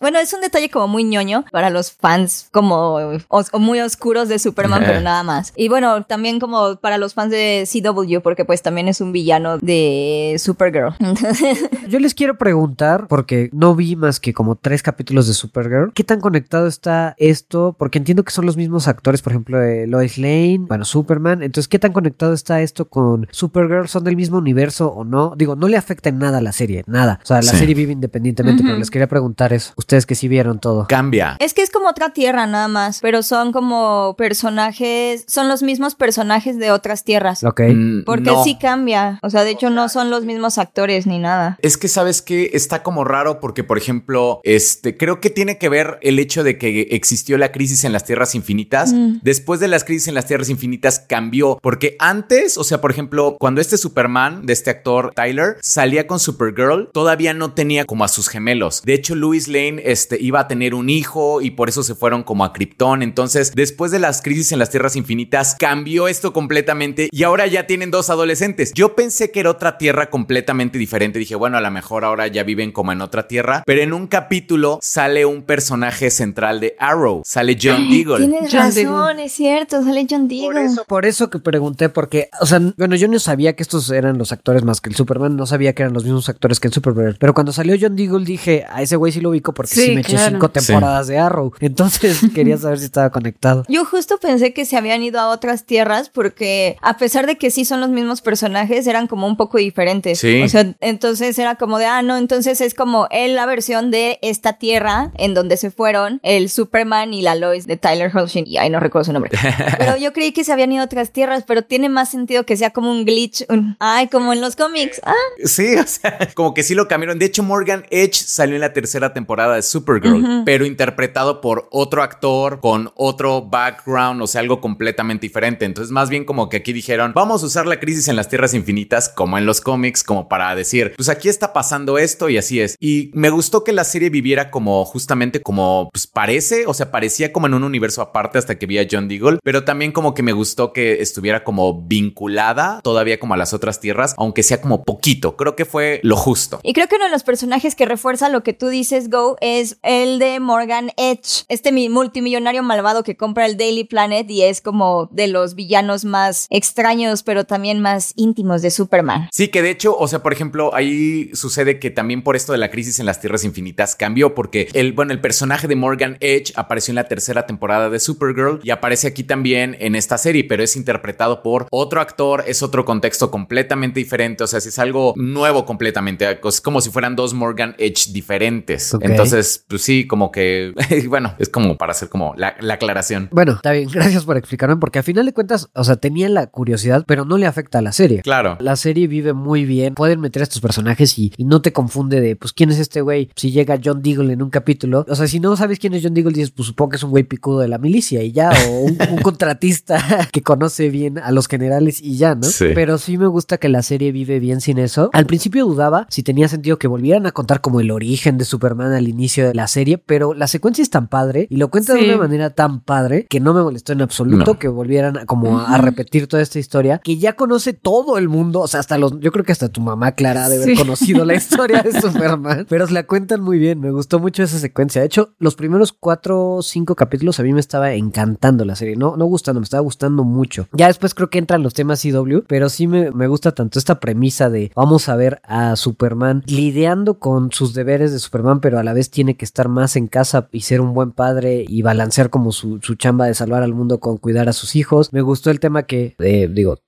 bueno, 0.00 0.18
es 0.18 0.32
un 0.32 0.40
detalle 0.40 0.70
como 0.70 0.88
muy 0.88 1.04
ñoño 1.04 1.44
para 1.52 1.70
los 1.70 1.92
fans 1.92 2.48
como 2.52 2.98
os- 3.28 3.52
muy 3.54 3.80
oscuros 3.80 4.28
de 4.28 4.38
Superman, 4.38 4.82
pero 4.86 5.00
nada 5.00 5.22
más. 5.22 5.52
Y 5.56 5.68
bueno, 5.68 6.04
también 6.04 6.38
como 6.40 6.76
para 6.76 6.98
los 6.98 7.14
fans 7.14 7.30
de 7.30 7.66
CW 7.70 8.20
porque 8.20 8.44
pues 8.44 8.62
también 8.62 8.88
es 8.88 9.00
un 9.00 9.12
villano 9.12 9.58
de 9.58 10.36
Supergirl. 10.38 10.94
Yo 11.88 11.98
les 11.98 12.14
quiero 12.14 12.36
preguntar, 12.38 13.06
porque 13.08 13.50
no 13.52 13.74
vi 13.74 13.96
más 13.96 14.20
que 14.20 14.32
como 14.34 14.56
tres 14.56 14.82
capítulos 14.82 15.26
de 15.26 15.34
Supergirl, 15.34 15.92
¿qué 15.94 16.04
tan 16.04 16.20
conectado 16.20 16.66
está 16.66 17.14
esto? 17.18 17.74
Porque 17.78 17.98
entiendo 17.98 18.24
que 18.24 18.32
son 18.32 18.46
los 18.46 18.56
mismos 18.56 18.88
actores, 18.88 19.22
por 19.22 19.32
ejemplo, 19.32 19.58
de 19.58 19.86
Lois 19.86 20.18
Lane, 20.18 20.58
bueno, 20.60 20.84
Superman. 20.84 21.42
Entonces, 21.42 21.68
¿qué 21.68 21.78
tan 21.78 21.92
conectado 21.92 22.32
está 22.32 22.60
esto 22.62 22.88
con 22.88 23.26
Supergirl? 23.30 23.88
¿Son 23.88 24.04
del 24.04 24.16
mismo 24.16 24.38
universo 24.38 24.88
o 24.92 25.04
no? 25.04 25.34
Digo, 25.36 25.56
no 25.56 25.68
le 25.68 25.76
afecta 25.76 26.08
en 26.08 26.18
nada 26.18 26.38
a 26.38 26.42
la 26.42 26.52
serie, 26.52 26.84
nada. 26.86 27.18
O 27.22 27.26
sea, 27.26 27.36
la 27.42 27.50
Sí. 27.52 27.58
serie 27.58 27.74
vive 27.74 27.92
independientemente, 27.92 28.62
pero 28.62 28.76
les 28.78 28.90
quería 28.90 29.06
preguntar 29.08 29.52
eso. 29.52 29.72
Ustedes 29.76 30.06
que 30.06 30.14
sí 30.14 30.28
vieron 30.28 30.58
todo. 30.60 30.86
Cambia. 30.88 31.36
Es 31.40 31.54
que 31.54 31.62
es 31.62 31.70
como 31.70 31.88
otra 31.88 32.10
tierra 32.10 32.46
nada 32.46 32.68
más, 32.68 33.00
pero 33.00 33.22
son 33.22 33.52
como 33.52 34.14
personajes, 34.16 35.24
son 35.26 35.48
los 35.48 35.62
mismos 35.62 35.94
personajes 35.94 36.58
de 36.58 36.70
otras 36.70 37.04
tierras. 37.04 37.42
Ok. 37.44 37.60
Mm, 37.68 38.04
Porque 38.04 38.30
no. 38.30 38.44
sí 38.44 38.56
cambia. 38.58 39.18
O 39.22 39.30
sea, 39.30 39.44
de 39.44 39.50
hecho 39.50 39.70
no 39.70 39.88
son 39.88 40.10
los 40.10 40.24
mismos 40.24 40.58
actores 40.58 41.06
ni 41.06 41.18
nada. 41.18 41.58
Es 41.62 41.76
que 41.76 41.88
sabes 41.88 42.22
que 42.22 42.50
está 42.54 42.82
como 42.82 43.04
raro 43.04 43.40
porque, 43.40 43.64
por 43.64 43.78
ejemplo, 43.78 44.40
este 44.44 44.96
creo 44.96 45.20
que 45.20 45.30
tiene 45.30 45.58
que 45.58 45.68
ver 45.68 45.98
el 46.02 46.18
hecho 46.18 46.44
de 46.44 46.58
que 46.58 46.88
existió 46.92 47.38
la 47.38 47.52
crisis 47.52 47.84
en 47.84 47.92
las 47.92 48.04
tierras 48.04 48.34
infinitas. 48.34 48.92
Después 49.22 49.60
de 49.60 49.68
las 49.68 49.84
crisis 49.84 50.08
en 50.08 50.14
las 50.14 50.26
tierras 50.26 50.48
infinitas 50.48 51.00
cambió 51.00 51.58
porque 51.62 51.96
antes, 51.98 52.56
o 52.58 52.64
sea, 52.64 52.80
por 52.80 52.90
ejemplo, 52.90 53.36
cuando 53.38 53.60
este 53.60 53.76
Superman 53.76 54.46
de 54.46 54.52
este 54.52 54.70
actor 54.70 55.12
Tyler 55.14 55.56
salía 55.60 56.06
con 56.06 56.18
Supergirl, 56.18 56.65
todavía 56.92 57.34
no 57.34 57.52
tenía 57.52 57.84
como 57.84 58.04
a 58.04 58.08
sus 58.08 58.28
gemelos. 58.28 58.82
De 58.82 58.94
hecho, 58.94 59.14
Louis 59.14 59.48
Lane 59.48 59.82
este 59.84 60.20
iba 60.20 60.40
a 60.40 60.48
tener 60.48 60.74
un 60.74 60.90
hijo 60.90 61.40
y 61.40 61.50
por 61.50 61.68
eso 61.68 61.82
se 61.82 61.94
fueron 61.94 62.22
como 62.22 62.44
a 62.44 62.52
Krypton. 62.52 63.02
Entonces, 63.02 63.52
después 63.54 63.90
de 63.90 63.98
las 63.98 64.22
crisis 64.22 64.52
en 64.52 64.58
las 64.58 64.70
tierras 64.70 64.96
infinitas, 64.96 65.56
cambió 65.58 66.08
esto 66.08 66.32
completamente 66.32 67.08
y 67.10 67.22
ahora 67.22 67.46
ya 67.46 67.66
tienen 67.66 67.90
dos 67.90 68.10
adolescentes. 68.10 68.72
Yo 68.74 68.94
pensé 68.94 69.30
que 69.30 69.40
era 69.40 69.50
otra 69.50 69.78
tierra 69.78 70.10
completamente 70.10 70.78
diferente. 70.78 71.18
Dije, 71.18 71.34
bueno, 71.34 71.56
a 71.56 71.60
lo 71.60 71.70
mejor 71.70 72.04
ahora 72.04 72.26
ya 72.26 72.42
viven 72.42 72.72
como 72.72 72.92
en 72.92 73.00
otra 73.00 73.28
tierra, 73.28 73.62
pero 73.66 73.82
en 73.82 73.92
un 73.92 74.06
capítulo 74.06 74.78
sale 74.82 75.24
un 75.24 75.42
personaje 75.42 76.10
central 76.10 76.60
de 76.60 76.76
Arrow, 76.78 77.22
sale 77.24 77.56
John 77.60 77.88
Deagle. 77.90 78.26
Tienes 78.26 78.52
John 78.52 78.60
razón, 78.60 79.20
es 79.20 79.32
cierto, 79.32 79.82
sale 79.82 80.06
John 80.08 80.28
Deagle. 80.28 80.68
Por 80.86 81.06
eso 81.06 81.30
que 81.30 81.38
pregunté, 81.38 81.88
porque, 81.88 82.28
o 82.40 82.46
sea, 82.46 82.60
bueno, 82.76 82.96
yo 82.96 83.08
no 83.08 83.18
sabía 83.18 83.54
que 83.54 83.62
estos 83.62 83.90
eran 83.90 84.18
los 84.18 84.32
actores 84.32 84.64
más 84.64 84.80
que 84.80 84.90
el 84.90 84.96
Superman, 84.96 85.36
no 85.36 85.46
sabía 85.46 85.74
que 85.74 85.82
eran 85.82 85.94
los 85.94 86.04
mismos 86.04 86.28
actores 86.28 86.55
que 86.60 86.68
en 86.68 86.72
Supergirl. 86.72 87.16
Pero 87.18 87.34
cuando 87.34 87.52
salió 87.52 87.76
John 87.80 87.96
Deagle 87.96 88.24
dije, 88.24 88.64
a 88.68 88.82
ese 88.82 88.96
güey 88.96 89.12
sí 89.12 89.20
lo 89.20 89.30
ubico 89.30 89.52
porque 89.54 89.74
sí, 89.74 89.80
Sí, 89.86 89.92
me 89.94 90.00
eché 90.00 90.12
claro. 90.12 90.30
cinco 90.32 90.50
temporadas 90.50 91.06
de 91.06 91.18
Arrow. 91.18 91.52
Entonces 91.60 92.20
quería 92.34 92.56
saber 92.58 92.78
si 92.78 92.84
estaba 92.86 93.10
conectado. 93.10 93.64
Yo 93.68 93.84
justo 93.84 94.18
pensé 94.18 94.52
que 94.52 94.64
se 94.64 94.76
habían 94.76 95.02
ido 95.02 95.20
a 95.20 95.28
otras 95.28 95.64
tierras 95.64 96.08
porque 96.10 96.76
a 96.82 96.96
pesar 96.96 97.26
de 97.26 97.36
que 97.36 97.50
sí 97.50 97.64
son 97.64 97.80
los 97.80 97.90
mismos 97.90 98.20
personajes, 98.22 98.86
eran 98.86 99.06
como 99.06 99.26
un 99.26 99.36
poco 99.36 99.58
diferentes. 99.58 100.18
Sí. 100.18 100.42
O 100.42 100.48
sea, 100.48 100.74
entonces 100.80 101.38
era 101.38 101.54
como 101.56 101.78
de, 101.78 101.86
ah, 101.86 102.02
no, 102.02 102.16
entonces 102.16 102.60
es 102.60 102.74
como 102.74 103.08
él 103.10 103.34
la 103.34 103.46
versión 103.46 103.90
de 103.90 104.18
esta 104.22 104.54
tierra 104.54 105.12
en 105.16 105.34
donde 105.34 105.56
se 105.56 105.70
fueron 105.70 106.20
el 106.22 106.48
Superman 106.50 107.12
y 107.14 107.22
la 107.22 107.34
Lois 107.34 107.66
de 107.66 107.76
Tyler 107.76 108.10
Hoechlin. 108.16 108.46
Y 108.46 108.58
ay, 108.58 108.70
no 108.70 108.80
recuerdo 108.80 109.04
su 109.06 109.12
nombre. 109.12 109.30
pero 109.78 109.96
yo 109.96 110.12
creí 110.12 110.32
que 110.32 110.44
se 110.44 110.52
habían 110.52 110.72
ido 110.72 110.82
a 110.82 110.86
otras 110.86 111.10
tierras, 111.12 111.44
pero 111.46 111.62
tiene 111.62 111.88
más 111.88 112.10
sentido 112.10 112.44
que 112.44 112.56
sea 112.56 112.70
como 112.70 112.90
un 112.90 113.04
glitch. 113.04 113.44
un- 113.48 113.76
ay, 113.80 114.08
como 114.08 114.32
en 114.32 114.40
los 114.40 114.56
cómics. 114.56 115.00
Ah, 115.04 115.12
Sí, 115.44 115.74
o 115.76 115.86
sea, 115.86 116.18
como 116.34 116.45
que 116.54 116.62
sí 116.62 116.74
lo 116.74 116.88
cambiaron. 116.88 117.18
De 117.18 117.26
hecho, 117.26 117.42
Morgan 117.42 117.86
Edge 117.90 118.14
salió 118.14 118.54
en 118.54 118.60
la 118.60 118.72
tercera 118.72 119.12
temporada 119.12 119.56
de 119.56 119.62
Supergirl, 119.62 120.42
pero 120.44 120.66
interpretado 120.66 121.40
por 121.40 121.68
otro 121.70 122.02
actor 122.02 122.60
con 122.60 122.92
otro 122.94 123.42
background, 123.42 124.22
o 124.22 124.26
sea, 124.26 124.40
algo 124.40 124.60
completamente 124.60 125.26
diferente. 125.26 125.64
Entonces, 125.64 125.92
más 125.92 126.08
bien 126.08 126.24
como 126.24 126.48
que 126.48 126.58
aquí 126.58 126.72
dijeron, 126.72 127.12
vamos 127.14 127.42
a 127.42 127.46
usar 127.46 127.66
la 127.66 127.80
crisis 127.80 128.08
en 128.08 128.16
las 128.16 128.28
Tierras 128.28 128.54
Infinitas, 128.54 129.08
como 129.08 129.38
en 129.38 129.46
los 129.46 129.60
cómics, 129.60 130.02
como 130.02 130.28
para 130.28 130.54
decir, 130.54 130.94
pues 130.96 131.08
aquí 131.08 131.28
está 131.28 131.52
pasando 131.52 131.98
esto 131.98 132.28
y 132.28 132.38
así 132.38 132.60
es. 132.60 132.76
Y 132.80 133.10
me 133.14 133.30
gustó 133.30 133.64
que 133.64 133.72
la 133.72 133.84
serie 133.84 134.10
viviera 134.10 134.50
como 134.50 134.84
justamente 134.84 135.40
como, 135.40 135.88
pues 135.92 136.06
parece, 136.06 136.66
o 136.66 136.74
sea, 136.74 136.90
parecía 136.90 137.32
como 137.32 137.46
en 137.46 137.54
un 137.54 137.64
universo 137.64 138.02
aparte 138.02 138.38
hasta 138.38 138.58
que 138.58 138.66
vi 138.66 138.78
a 138.78 138.86
John 138.90 139.08
Deagle, 139.08 139.38
pero 139.42 139.64
también 139.64 139.92
como 139.92 140.14
que 140.14 140.22
me 140.22 140.32
gustó 140.32 140.72
que 140.72 141.00
estuviera 141.00 141.44
como 141.44 141.82
vinculada 141.82 142.80
todavía 142.82 143.18
como 143.18 143.34
a 143.34 143.36
las 143.36 143.52
otras 143.52 143.80
tierras, 143.80 144.14
aunque 144.16 144.42
sea 144.42 144.60
como 144.60 144.84
poquito. 144.84 145.36
Creo 145.36 145.56
que 145.56 145.64
fue 145.64 146.00
lo 146.02 146.16
justo. 146.16 146.35
Y 146.62 146.72
creo 146.72 146.86
que 146.88 146.96
uno 146.96 147.04
de 147.06 147.10
los 147.10 147.22
personajes 147.22 147.74
que 147.74 147.84
refuerza 147.86 148.28
lo 148.28 148.42
que 148.42 148.52
tú 148.52 148.68
dices, 148.68 149.10
Go, 149.10 149.36
es 149.40 149.78
el 149.82 150.18
de 150.18 150.40
Morgan 150.40 150.90
Edge, 150.96 151.44
este 151.48 151.72
mi- 151.72 151.88
multimillonario 151.88 152.62
malvado 152.62 153.02
que 153.02 153.16
compra 153.16 153.46
el 153.46 153.56
Daily 153.56 153.84
Planet 153.84 154.28
y 154.30 154.42
es 154.42 154.60
como 154.60 155.08
de 155.12 155.28
los 155.28 155.54
villanos 155.54 156.04
más 156.04 156.46
extraños, 156.50 157.22
pero 157.22 157.44
también 157.44 157.80
más 157.80 158.12
íntimos 158.16 158.62
de 158.62 158.70
Superman. 158.70 159.28
Sí, 159.32 159.48
que 159.48 159.62
de 159.62 159.70
hecho, 159.70 159.96
o 159.96 160.08
sea, 160.08 160.22
por 160.22 160.32
ejemplo, 160.32 160.74
ahí 160.74 161.30
sucede 161.34 161.78
que 161.78 161.90
también 161.90 162.22
por 162.22 162.36
esto 162.36 162.52
de 162.52 162.58
la 162.58 162.70
crisis 162.70 162.98
en 163.00 163.06
las 163.06 163.20
Tierras 163.20 163.44
Infinitas 163.44 163.94
cambió, 163.96 164.34
porque 164.34 164.68
el, 164.74 164.92
bueno, 164.92 165.12
el 165.12 165.20
personaje 165.20 165.68
de 165.68 165.76
Morgan 165.76 166.16
Edge 166.20 166.52
apareció 166.56 166.92
en 166.92 166.96
la 166.96 167.08
tercera 167.08 167.46
temporada 167.46 167.88
de 167.90 167.98
Supergirl 168.00 168.60
y 168.62 168.70
aparece 168.70 169.06
aquí 169.08 169.24
también 169.24 169.76
en 169.80 169.94
esta 169.94 170.18
serie, 170.18 170.44
pero 170.44 170.62
es 170.62 170.76
interpretado 170.76 171.42
por 171.42 171.66
otro 171.70 172.00
actor, 172.00 172.44
es 172.46 172.62
otro 172.62 172.84
contexto 172.84 173.30
completamente 173.30 174.00
diferente, 174.00 174.44
o 174.44 174.46
sea, 174.46 174.60
si 174.60 174.68
es 174.68 174.78
algo 174.78 175.12
nuevo 175.16 175.64
completamente, 175.64 176.25
es 176.30 176.60
como 176.60 176.80
si 176.80 176.90
fueran 176.90 177.16
dos 177.16 177.34
Morgan 177.34 177.74
Edge 177.78 178.12
diferentes. 178.12 178.94
Entonces, 179.00 179.64
pues 179.68 179.82
sí, 179.82 180.06
como 180.06 180.30
que, 180.30 180.72
bueno, 181.08 181.34
es 181.38 181.48
como 181.48 181.76
para 181.76 181.92
hacer 181.92 182.08
como 182.08 182.34
la, 182.36 182.56
aclaración. 182.70 183.28
Bueno, 183.32 183.52
está 183.52 183.72
bien, 183.72 183.88
gracias 183.92 184.24
por 184.24 184.36
explicarme, 184.36 184.76
porque 184.76 184.98
al 184.98 185.04
final 185.04 185.26
de 185.26 185.32
cuentas, 185.32 185.68
o 185.74 185.84
sea, 185.84 185.96
tenía 185.96 186.28
la 186.28 186.46
curiosidad, 186.48 187.04
pero 187.06 187.24
no 187.24 187.38
le 187.38 187.46
afecta 187.46 187.78
a 187.78 187.82
la 187.82 187.92
serie. 187.92 188.22
Claro. 188.22 188.56
La 188.60 188.76
serie 188.76 189.06
vive 189.06 189.32
muy 189.32 189.64
bien, 189.64 189.94
pueden 189.94 190.20
meter 190.20 190.42
a 190.42 190.44
estos 190.44 190.60
personajes 190.60 191.18
y, 191.18 191.32
no 191.38 191.62
te 191.62 191.72
confunde 191.72 192.20
de, 192.20 192.34
pues, 192.34 192.52
¿quién 192.52 192.70
es 192.70 192.80
este 192.80 193.00
güey? 193.00 193.30
Si 193.36 193.52
llega 193.52 193.78
John 193.82 194.02
Deagle 194.02 194.32
en 194.32 194.42
un 194.42 194.50
capítulo, 194.50 195.06
o 195.08 195.14
sea, 195.14 195.28
si 195.28 195.38
no 195.38 195.56
sabes 195.56 195.78
quién 195.78 195.94
es 195.94 196.02
John 196.02 196.12
Deagle, 196.12 196.32
dices, 196.32 196.50
pues 196.50 196.66
supongo 196.66 196.90
que 196.90 196.96
es 196.96 197.02
un 197.04 197.10
güey 197.10 197.22
picudo 197.22 197.60
de 197.60 197.68
la 197.68 197.78
milicia 197.78 198.22
y 198.22 198.32
ya, 198.32 198.50
o 198.68 198.80
un, 198.80 198.96
contratista 199.22 200.28
que 200.32 200.42
conoce 200.42 200.90
bien 200.90 201.18
a 201.18 201.30
los 201.30 201.46
generales 201.46 202.00
y 202.02 202.16
ya, 202.16 202.34
¿no? 202.34 202.42
Sí. 202.42 202.66
Pero 202.74 202.98
sí 202.98 203.16
me 203.16 203.26
gusta 203.26 203.58
que 203.58 203.68
la 203.68 203.82
serie 203.82 204.12
vive 204.12 204.40
bien 204.40 204.60
sin 204.60 204.78
eso. 204.78 205.10
Al 205.12 205.26
principio 205.26 205.64
dudaba 205.66 206.06
si 206.16 206.22
tenía 206.22 206.48
sentido 206.48 206.78
que 206.78 206.88
volvieran 206.88 207.26
a 207.26 207.32
contar 207.32 207.60
como 207.60 207.78
el 207.78 207.90
origen 207.90 208.38
de 208.38 208.46
Superman 208.46 208.94
al 208.94 209.06
inicio 209.06 209.46
de 209.46 209.52
la 209.52 209.66
serie, 209.66 209.98
pero 209.98 210.32
la 210.32 210.46
secuencia 210.46 210.80
es 210.80 210.88
tan 210.88 211.08
padre 211.08 211.46
y 211.50 211.58
lo 211.58 211.68
cuenta 211.68 211.92
de 211.92 212.06
una 212.06 212.16
manera 212.16 212.48
tan 212.48 212.80
padre 212.80 213.26
que 213.28 213.38
no 213.38 213.52
me 213.52 213.62
molestó 213.62 213.92
en 213.92 214.00
absoluto 214.00 214.58
que 214.58 214.68
volvieran 214.68 215.26
como 215.26 215.60
a 215.60 215.76
repetir 215.76 216.26
toda 216.26 216.42
esta 216.42 216.58
historia 216.58 217.02
que 217.04 217.18
ya 217.18 217.34
conoce 217.34 217.74
todo 217.74 218.16
el 218.16 218.30
mundo, 218.30 218.60
o 218.62 218.66
sea, 218.66 218.80
hasta 218.80 218.96
los, 218.96 219.20
yo 219.20 219.30
creo 219.30 219.44
que 219.44 219.52
hasta 219.52 219.68
tu 219.68 219.82
mamá 219.82 220.12
Clara 220.12 220.48
de 220.48 220.56
haber 220.56 220.78
conocido 220.78 221.26
la 221.26 221.34
historia 221.34 221.82
de 221.82 222.00
Superman, 222.00 222.64
pero 222.66 222.86
se 222.86 222.94
la 222.94 223.02
cuentan 223.02 223.42
muy 223.42 223.58
bien, 223.58 223.78
me 223.80 223.90
gustó 223.90 224.18
mucho 224.18 224.42
esa 224.42 224.58
secuencia. 224.58 225.02
De 225.02 225.08
hecho, 225.08 225.34
los 225.38 225.54
primeros 225.54 225.92
cuatro 225.92 226.54
o 226.54 226.62
cinco 226.62 226.94
capítulos 226.94 227.40
a 227.40 227.42
mí 227.42 227.52
me 227.52 227.60
estaba 227.60 227.92
encantando 227.92 228.64
la 228.64 228.74
serie, 228.74 228.96
no, 228.96 229.18
no 229.18 229.26
gustando, 229.26 229.60
me 229.60 229.64
estaba 229.64 229.82
gustando 229.82 230.24
mucho. 230.24 230.66
Ya 230.72 230.86
después 230.86 231.12
creo 231.12 231.28
que 231.28 231.36
entran 231.36 231.62
los 231.62 231.74
temas 231.74 232.00
CW, 232.00 232.38
pero 232.46 232.70
sí 232.70 232.86
me, 232.86 233.10
me 233.10 233.26
gusta 233.26 233.52
tanto 233.52 233.78
esta 233.78 234.00
premisa 234.00 234.48
de 234.48 234.72
vamos 234.74 235.10
a 235.10 235.16
ver 235.16 235.42
a 235.44 235.76
Superman 235.76 236.05
lidiando 236.46 237.18
con 237.18 237.52
sus 237.52 237.74
deberes 237.74 238.12
de 238.12 238.18
Superman, 238.18 238.60
pero 238.60 238.78
a 238.78 238.84
la 238.84 238.92
vez 238.92 239.10
tiene 239.10 239.36
que 239.36 239.44
estar 239.44 239.68
más 239.68 239.96
en 239.96 240.06
casa 240.06 240.48
y 240.52 240.60
ser 240.60 240.80
un 240.80 240.94
buen 240.94 241.12
padre 241.12 241.64
y 241.66 241.82
balancear 241.82 242.30
como 242.30 242.52
su, 242.52 242.80
su 242.82 242.94
chamba 242.94 243.26
de 243.26 243.34
salvar 243.34 243.62
al 243.62 243.74
mundo 243.74 244.00
con 244.00 244.16
cuidar 244.16 244.48
a 244.48 244.52
sus 244.52 244.76
hijos. 244.76 245.12
Me 245.12 245.22
gustó 245.22 245.50
el 245.50 245.60
tema 245.60 245.84
que, 245.84 246.14
eh, 246.18 246.48
digo, 246.52 246.78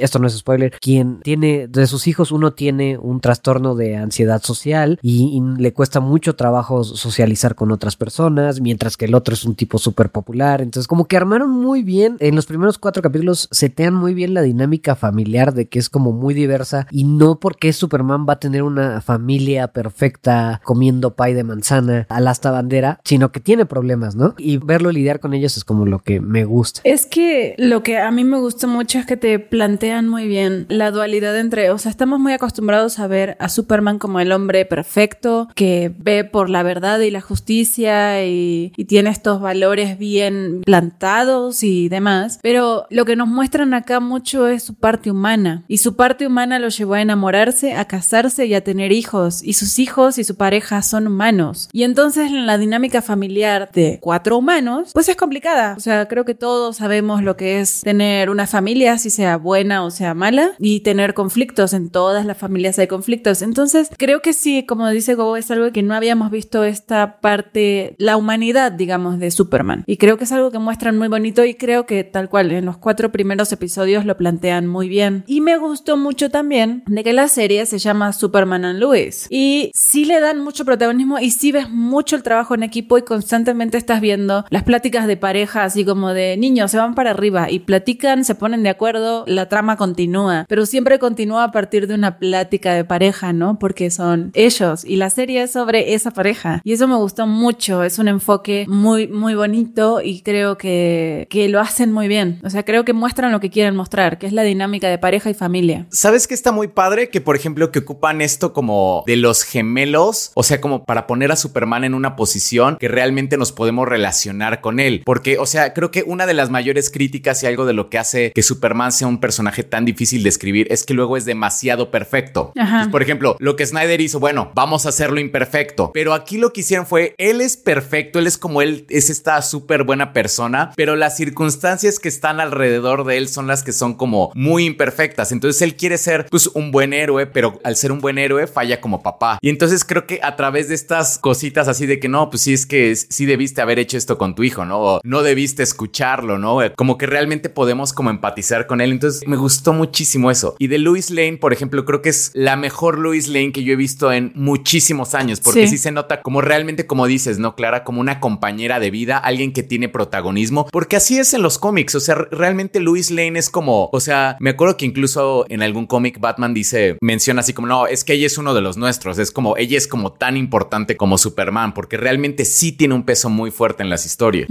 esto 0.00 0.18
no 0.18 0.26
es 0.26 0.36
spoiler, 0.36 0.72
quien 0.80 1.20
tiene, 1.20 1.68
de 1.68 1.86
sus 1.86 2.06
hijos 2.06 2.32
uno 2.32 2.52
tiene 2.52 2.98
un 2.98 3.20
trastorno 3.20 3.74
de 3.74 3.96
ansiedad 3.96 4.42
social 4.42 4.98
y, 5.02 5.40
le 5.58 5.72
cuesta 5.72 6.00
mucho 6.00 6.34
trabajo 6.34 6.84
socializar 6.84 7.54
con 7.54 7.72
otras 7.72 7.96
personas, 7.96 8.60
mientras 8.60 8.96
que 8.96 9.06
el 9.06 9.14
otro 9.14 9.34
es 9.34 9.44
un 9.44 9.54
tipo 9.54 9.78
súper 9.78 10.10
popular. 10.10 10.62
Entonces, 10.62 10.86
como 10.86 11.06
que 11.06 11.16
armaron 11.16 11.50
muy 11.50 11.82
bien, 11.82 12.16
en 12.20 12.36
los 12.36 12.46
primeros 12.46 12.78
cuatro 12.78 13.02
capítulos 13.02 13.48
setean 13.50 13.94
muy 13.94 14.14
bien 14.14 14.34
la 14.34 14.42
dinámica 14.42 14.94
familiar 14.94 15.52
de 15.52 15.68
que 15.68 15.78
es 15.78 15.88
como 15.88 16.12
muy 16.12 16.34
diversa 16.34 16.86
y 16.90 17.04
no 17.04 17.38
porque 17.38 17.72
Superman 17.72 18.26
va 18.28 18.34
a 18.34 18.40
tener 18.40 18.51
una 18.60 19.00
familia 19.00 19.68
perfecta 19.68 20.60
comiendo 20.62 21.14
pay 21.14 21.32
de 21.32 21.44
manzana 21.44 22.06
al 22.10 22.28
asta 22.28 22.50
bandera, 22.50 23.00
sino 23.04 23.32
que 23.32 23.40
tiene 23.40 23.64
problemas, 23.64 24.14
¿no? 24.14 24.34
Y 24.36 24.58
verlo 24.58 24.92
lidiar 24.92 25.20
con 25.20 25.32
ellos 25.32 25.56
es 25.56 25.64
como 25.64 25.86
lo 25.86 26.00
que 26.00 26.20
me 26.20 26.44
gusta. 26.44 26.82
Es 26.84 27.06
que 27.06 27.54
lo 27.56 27.82
que 27.82 27.98
a 27.98 28.10
mí 28.10 28.24
me 28.24 28.38
gusta 28.38 28.66
mucho 28.66 28.98
es 28.98 29.06
que 29.06 29.16
te 29.16 29.38
plantean 29.38 30.08
muy 30.08 30.26
bien 30.26 30.66
la 30.68 30.90
dualidad 30.90 31.38
entre, 31.38 31.70
o 31.70 31.78
sea, 31.78 31.90
estamos 31.90 32.20
muy 32.20 32.32
acostumbrados 32.32 32.98
a 32.98 33.06
ver 33.06 33.36
a 33.38 33.48
Superman 33.48 33.98
como 33.98 34.20
el 34.20 34.32
hombre 34.32 34.66
perfecto, 34.66 35.48
que 35.54 35.94
ve 35.96 36.24
por 36.24 36.50
la 36.50 36.62
verdad 36.62 36.98
y 37.00 37.10
la 37.10 37.20
justicia 37.20 38.24
y 38.24 38.72
tiene 38.88 39.10
estos 39.10 39.40
valores 39.40 39.98
bien 39.98 40.62
plantados 40.64 41.62
y 41.62 41.88
demás, 41.88 42.40
pero 42.42 42.86
lo 42.90 43.04
que 43.04 43.16
nos 43.16 43.28
muestran 43.28 43.74
acá 43.74 44.00
mucho 44.00 44.48
es 44.48 44.62
su 44.62 44.74
parte 44.74 45.10
humana 45.10 45.64
y 45.68 45.78
su 45.78 45.96
parte 45.96 46.26
humana 46.26 46.58
lo 46.58 46.68
llevó 46.68 46.94
a 46.94 47.02
enamorarse, 47.02 47.74
a 47.74 47.84
casarse 47.84 48.41
y 48.46 48.54
a 48.54 48.64
tener 48.64 48.92
hijos 48.92 49.42
y 49.42 49.54
sus 49.54 49.78
hijos 49.78 50.18
y 50.18 50.24
su 50.24 50.36
pareja 50.36 50.82
son 50.82 51.06
humanos. 51.06 51.68
Y 51.72 51.84
entonces 51.84 52.30
en 52.30 52.46
la 52.46 52.58
dinámica 52.58 53.02
familiar 53.02 53.70
de 53.72 53.98
cuatro 54.00 54.38
humanos, 54.38 54.90
pues 54.92 55.08
es 55.08 55.16
complicada. 55.16 55.74
O 55.76 55.80
sea, 55.80 56.08
creo 56.08 56.24
que 56.24 56.34
todos 56.34 56.76
sabemos 56.76 57.22
lo 57.22 57.36
que 57.36 57.60
es 57.60 57.80
tener 57.82 58.30
una 58.30 58.46
familia, 58.46 58.98
si 58.98 59.10
sea 59.10 59.36
buena 59.36 59.84
o 59.84 59.90
sea 59.90 60.14
mala, 60.14 60.52
y 60.58 60.80
tener 60.80 61.14
conflictos. 61.14 61.72
En 61.72 61.90
todas 61.90 62.26
las 62.26 62.38
familias 62.38 62.78
hay 62.78 62.86
conflictos. 62.86 63.42
Entonces, 63.42 63.90
creo 63.96 64.20
que 64.20 64.32
sí, 64.32 64.64
como 64.66 64.88
dice 64.88 65.14
Gobo, 65.14 65.36
es 65.36 65.50
algo 65.50 65.72
que 65.72 65.82
no 65.82 65.94
habíamos 65.94 66.30
visto 66.30 66.64
esta 66.64 67.20
parte, 67.20 67.94
la 67.98 68.16
humanidad, 68.16 68.72
digamos, 68.72 69.18
de 69.18 69.30
Superman. 69.30 69.84
Y 69.86 69.96
creo 69.96 70.18
que 70.18 70.24
es 70.24 70.32
algo 70.32 70.50
que 70.50 70.58
muestran 70.58 70.98
muy 70.98 71.08
bonito 71.08 71.44
y 71.44 71.54
creo 71.54 71.86
que 71.86 72.04
tal 72.04 72.28
cual, 72.28 72.50
en 72.52 72.64
los 72.64 72.78
cuatro 72.78 73.12
primeros 73.12 73.52
episodios 73.52 74.04
lo 74.04 74.16
plantean 74.16 74.66
muy 74.66 74.88
bien. 74.88 75.24
Y 75.26 75.40
me 75.40 75.56
gustó 75.56 75.96
mucho 75.96 76.30
también 76.30 76.82
de 76.86 77.04
que 77.04 77.12
la 77.12 77.28
serie 77.28 77.66
se 77.66 77.78
llama 77.78 78.12
Superman 78.22 78.64
and 78.64 78.78
Louis. 78.78 79.26
Y 79.30 79.72
sí 79.74 80.04
le 80.04 80.20
dan 80.20 80.38
mucho 80.38 80.64
protagonismo 80.64 81.18
y 81.18 81.32
sí 81.32 81.50
ves 81.50 81.68
mucho 81.68 82.14
el 82.14 82.22
trabajo 82.22 82.54
en 82.54 82.62
equipo 82.62 82.98
y 82.98 83.02
constantemente 83.02 83.78
estás 83.78 84.00
viendo 84.00 84.44
las 84.48 84.62
pláticas 84.62 85.08
de 85.08 85.16
pareja, 85.16 85.64
así 85.64 85.84
como 85.84 86.14
de 86.14 86.36
niños, 86.36 86.70
se 86.70 86.78
van 86.78 86.94
para 86.94 87.10
arriba 87.10 87.50
y 87.50 87.58
platican, 87.58 88.24
se 88.24 88.36
ponen 88.36 88.62
de 88.62 88.68
acuerdo, 88.68 89.24
la 89.26 89.48
trama 89.48 89.76
continúa, 89.76 90.46
pero 90.48 90.66
siempre 90.66 91.00
continúa 91.00 91.44
a 91.44 91.50
partir 91.50 91.88
de 91.88 91.94
una 91.94 92.18
plática 92.18 92.74
de 92.74 92.84
pareja, 92.84 93.32
¿no? 93.32 93.58
Porque 93.58 93.90
son 93.90 94.30
ellos 94.34 94.84
y 94.84 94.96
la 94.96 95.10
serie 95.10 95.42
es 95.42 95.52
sobre 95.52 95.94
esa 95.94 96.12
pareja. 96.12 96.60
Y 96.62 96.74
eso 96.74 96.86
me 96.86 96.96
gustó 96.96 97.26
mucho, 97.26 97.82
es 97.82 97.98
un 97.98 98.06
enfoque 98.06 98.66
muy, 98.68 99.08
muy 99.08 99.34
bonito 99.34 100.00
y 100.00 100.22
creo 100.22 100.56
que, 100.58 101.26
que 101.28 101.48
lo 101.48 101.58
hacen 101.58 101.90
muy 101.90 102.06
bien. 102.06 102.40
O 102.44 102.50
sea, 102.50 102.64
creo 102.64 102.84
que 102.84 102.92
muestran 102.92 103.32
lo 103.32 103.40
que 103.40 103.50
quieren 103.50 103.74
mostrar, 103.74 104.18
que 104.18 104.26
es 104.28 104.32
la 104.32 104.44
dinámica 104.44 104.88
de 104.88 104.98
pareja 104.98 105.28
y 105.28 105.34
familia. 105.34 105.86
¿Sabes 105.90 106.28
que 106.28 106.34
está 106.34 106.52
muy 106.52 106.68
padre? 106.68 107.08
Que, 107.08 107.20
por 107.20 107.34
ejemplo, 107.34 107.72
que 107.72 107.80
ocupan 107.80 108.11
esto 108.20 108.52
como 108.52 109.04
de 109.06 109.16
los 109.16 109.42
gemelos, 109.44 110.32
o 110.34 110.42
sea, 110.42 110.60
como 110.60 110.84
para 110.84 111.06
poner 111.06 111.32
a 111.32 111.36
Superman 111.36 111.84
en 111.84 111.94
una 111.94 112.16
posición 112.16 112.76
que 112.78 112.88
realmente 112.88 113.36
nos 113.36 113.52
podemos 113.52 113.88
relacionar 113.88 114.60
con 114.60 114.80
él. 114.80 115.02
Porque, 115.04 115.38
o 115.38 115.46
sea, 115.46 115.72
creo 115.72 115.90
que 115.90 116.02
una 116.06 116.26
de 116.26 116.34
las 116.34 116.50
mayores 116.50 116.90
críticas 116.90 117.42
y 117.42 117.46
algo 117.46 117.66
de 117.66 117.72
lo 117.72 117.88
que 117.88 117.98
hace 117.98 118.32
que 118.32 118.42
Superman 118.42 118.92
sea 118.92 119.08
un 119.08 119.20
personaje 119.20 119.62
tan 119.62 119.84
difícil 119.84 120.22
de 120.22 120.28
escribir 120.28 120.66
es 120.70 120.84
que 120.84 120.94
luego 120.94 121.16
es 121.16 121.24
demasiado 121.24 121.90
perfecto. 121.90 122.52
por 122.90 123.02
ejemplo, 123.02 123.36
lo 123.38 123.56
que 123.56 123.66
Snyder 123.66 124.00
hizo, 124.00 124.20
bueno, 124.20 124.50
vamos 124.54 124.86
a 124.86 124.90
hacerlo 124.90 125.20
imperfecto, 125.20 125.90
pero 125.94 126.14
aquí 126.14 126.38
lo 126.38 126.52
que 126.52 126.60
hicieron 126.60 126.86
fue, 126.86 127.14
él 127.18 127.40
es 127.40 127.56
perfecto, 127.56 128.18
él 128.18 128.26
es 128.26 128.38
como 128.38 128.62
él, 128.62 128.86
es 128.88 129.10
esta 129.10 129.40
súper 129.42 129.84
buena 129.84 130.12
persona, 130.12 130.72
pero 130.76 130.96
las 130.96 131.16
circunstancias 131.16 131.98
que 131.98 132.08
están 132.08 132.40
alrededor 132.40 133.04
de 133.04 133.16
él 133.16 133.28
son 133.28 133.46
las 133.46 133.62
que 133.62 133.72
son 133.72 133.94
como 133.94 134.30
muy 134.34 134.66
imperfectas. 134.66 135.32
Entonces 135.32 135.62
él 135.62 135.76
quiere 135.76 135.98
ser 135.98 136.26
pues 136.30 136.48
un 136.48 136.70
buen 136.70 136.92
héroe, 136.92 137.26
pero 137.26 137.60
al 137.64 137.76
ser 137.76 137.92
un 137.92 138.00
buen 138.02 138.18
héroe 138.18 138.46
falla 138.46 138.82
como 138.82 139.02
papá. 139.02 139.38
Y 139.40 139.48
entonces 139.48 139.86
creo 139.86 140.06
que 140.06 140.20
a 140.22 140.36
través 140.36 140.68
de 140.68 140.74
estas 140.74 141.16
cositas 141.16 141.68
así 141.68 141.86
de 141.86 141.98
que 141.98 142.08
no, 142.10 142.28
pues 142.28 142.42
sí 142.42 142.52
es 142.52 142.66
que 142.66 142.94
sí 142.94 143.24
debiste 143.24 143.62
haber 143.62 143.78
hecho 143.78 143.96
esto 143.96 144.18
con 144.18 144.34
tu 144.34 144.42
hijo, 144.42 144.66
¿no? 144.66 144.78
O 144.80 145.00
no 145.04 145.22
debiste 145.22 145.62
escucharlo, 145.62 146.38
¿no? 146.38 146.58
Como 146.76 146.98
que 146.98 147.06
realmente 147.06 147.48
podemos 147.48 147.94
como 147.94 148.10
empatizar 148.10 148.66
con 148.66 148.82
él. 148.82 148.92
Entonces 148.92 149.22
me 149.26 149.36
gustó 149.36 149.72
muchísimo 149.72 150.30
eso. 150.30 150.54
Y 150.58 150.66
de 150.66 150.78
Louis 150.78 151.10
Lane, 151.10 151.38
por 151.38 151.54
ejemplo, 151.54 151.86
creo 151.86 152.02
que 152.02 152.10
es 152.10 152.30
la 152.34 152.56
mejor 152.56 152.98
Louis 152.98 153.28
Lane 153.28 153.52
que 153.52 153.64
yo 153.64 153.72
he 153.72 153.76
visto 153.76 154.12
en 154.12 154.32
muchísimos 154.34 155.14
años, 155.14 155.40
porque 155.40 155.66
sí, 155.68 155.78
se 155.78 155.92
nota 155.92 156.20
como 156.20 156.40
realmente, 156.40 156.86
como 156.86 157.06
dices, 157.06 157.38
¿no, 157.38 157.54
Clara? 157.54 157.84
Como 157.84 158.00
una 158.00 158.20
compañera 158.20 158.80
de 158.80 158.90
vida, 158.90 159.16
alguien 159.16 159.52
que 159.52 159.62
tiene 159.62 159.88
protagonismo, 159.88 160.66
porque 160.72 160.96
así 160.96 161.18
es 161.18 161.32
en 161.34 161.42
los 161.42 161.58
cómics. 161.58 161.94
O 161.94 162.00
sea, 162.00 162.14
realmente 162.14 162.80
Louis 162.80 163.10
Lane 163.10 163.38
es 163.38 163.48
como, 163.48 163.88
o 163.92 164.00
sea, 164.00 164.36
me 164.40 164.50
acuerdo 164.50 164.76
que 164.76 164.86
incluso 164.86 165.46
en 165.48 165.62
algún 165.62 165.86
cómic 165.86 166.18
Batman 166.20 166.54
dice, 166.54 166.96
menciona 167.00 167.40
así 167.40 167.52
como, 167.52 167.68
no, 167.68 167.86
es 167.92 168.04
que 168.04 168.14
ella 168.14 168.26
es 168.26 168.38
uno 168.38 168.54
de 168.54 168.60
los 168.60 168.76
nuestros, 168.76 169.18
es 169.18 169.30
como, 169.30 169.56
ella 169.56 169.76
es 169.76 169.86
como 169.86 170.12
tan 170.12 170.36
importante 170.36 170.96
como 170.96 171.18
Superman, 171.18 171.74
porque 171.74 171.96
realmente 171.96 172.44
sí 172.44 172.72
tiene 172.72 172.94
un 172.94 173.04
peso 173.04 173.28
muy 173.28 173.50
fuerte 173.50 173.82
en 173.82 173.90
las 173.90 174.06
historias. 174.06 174.48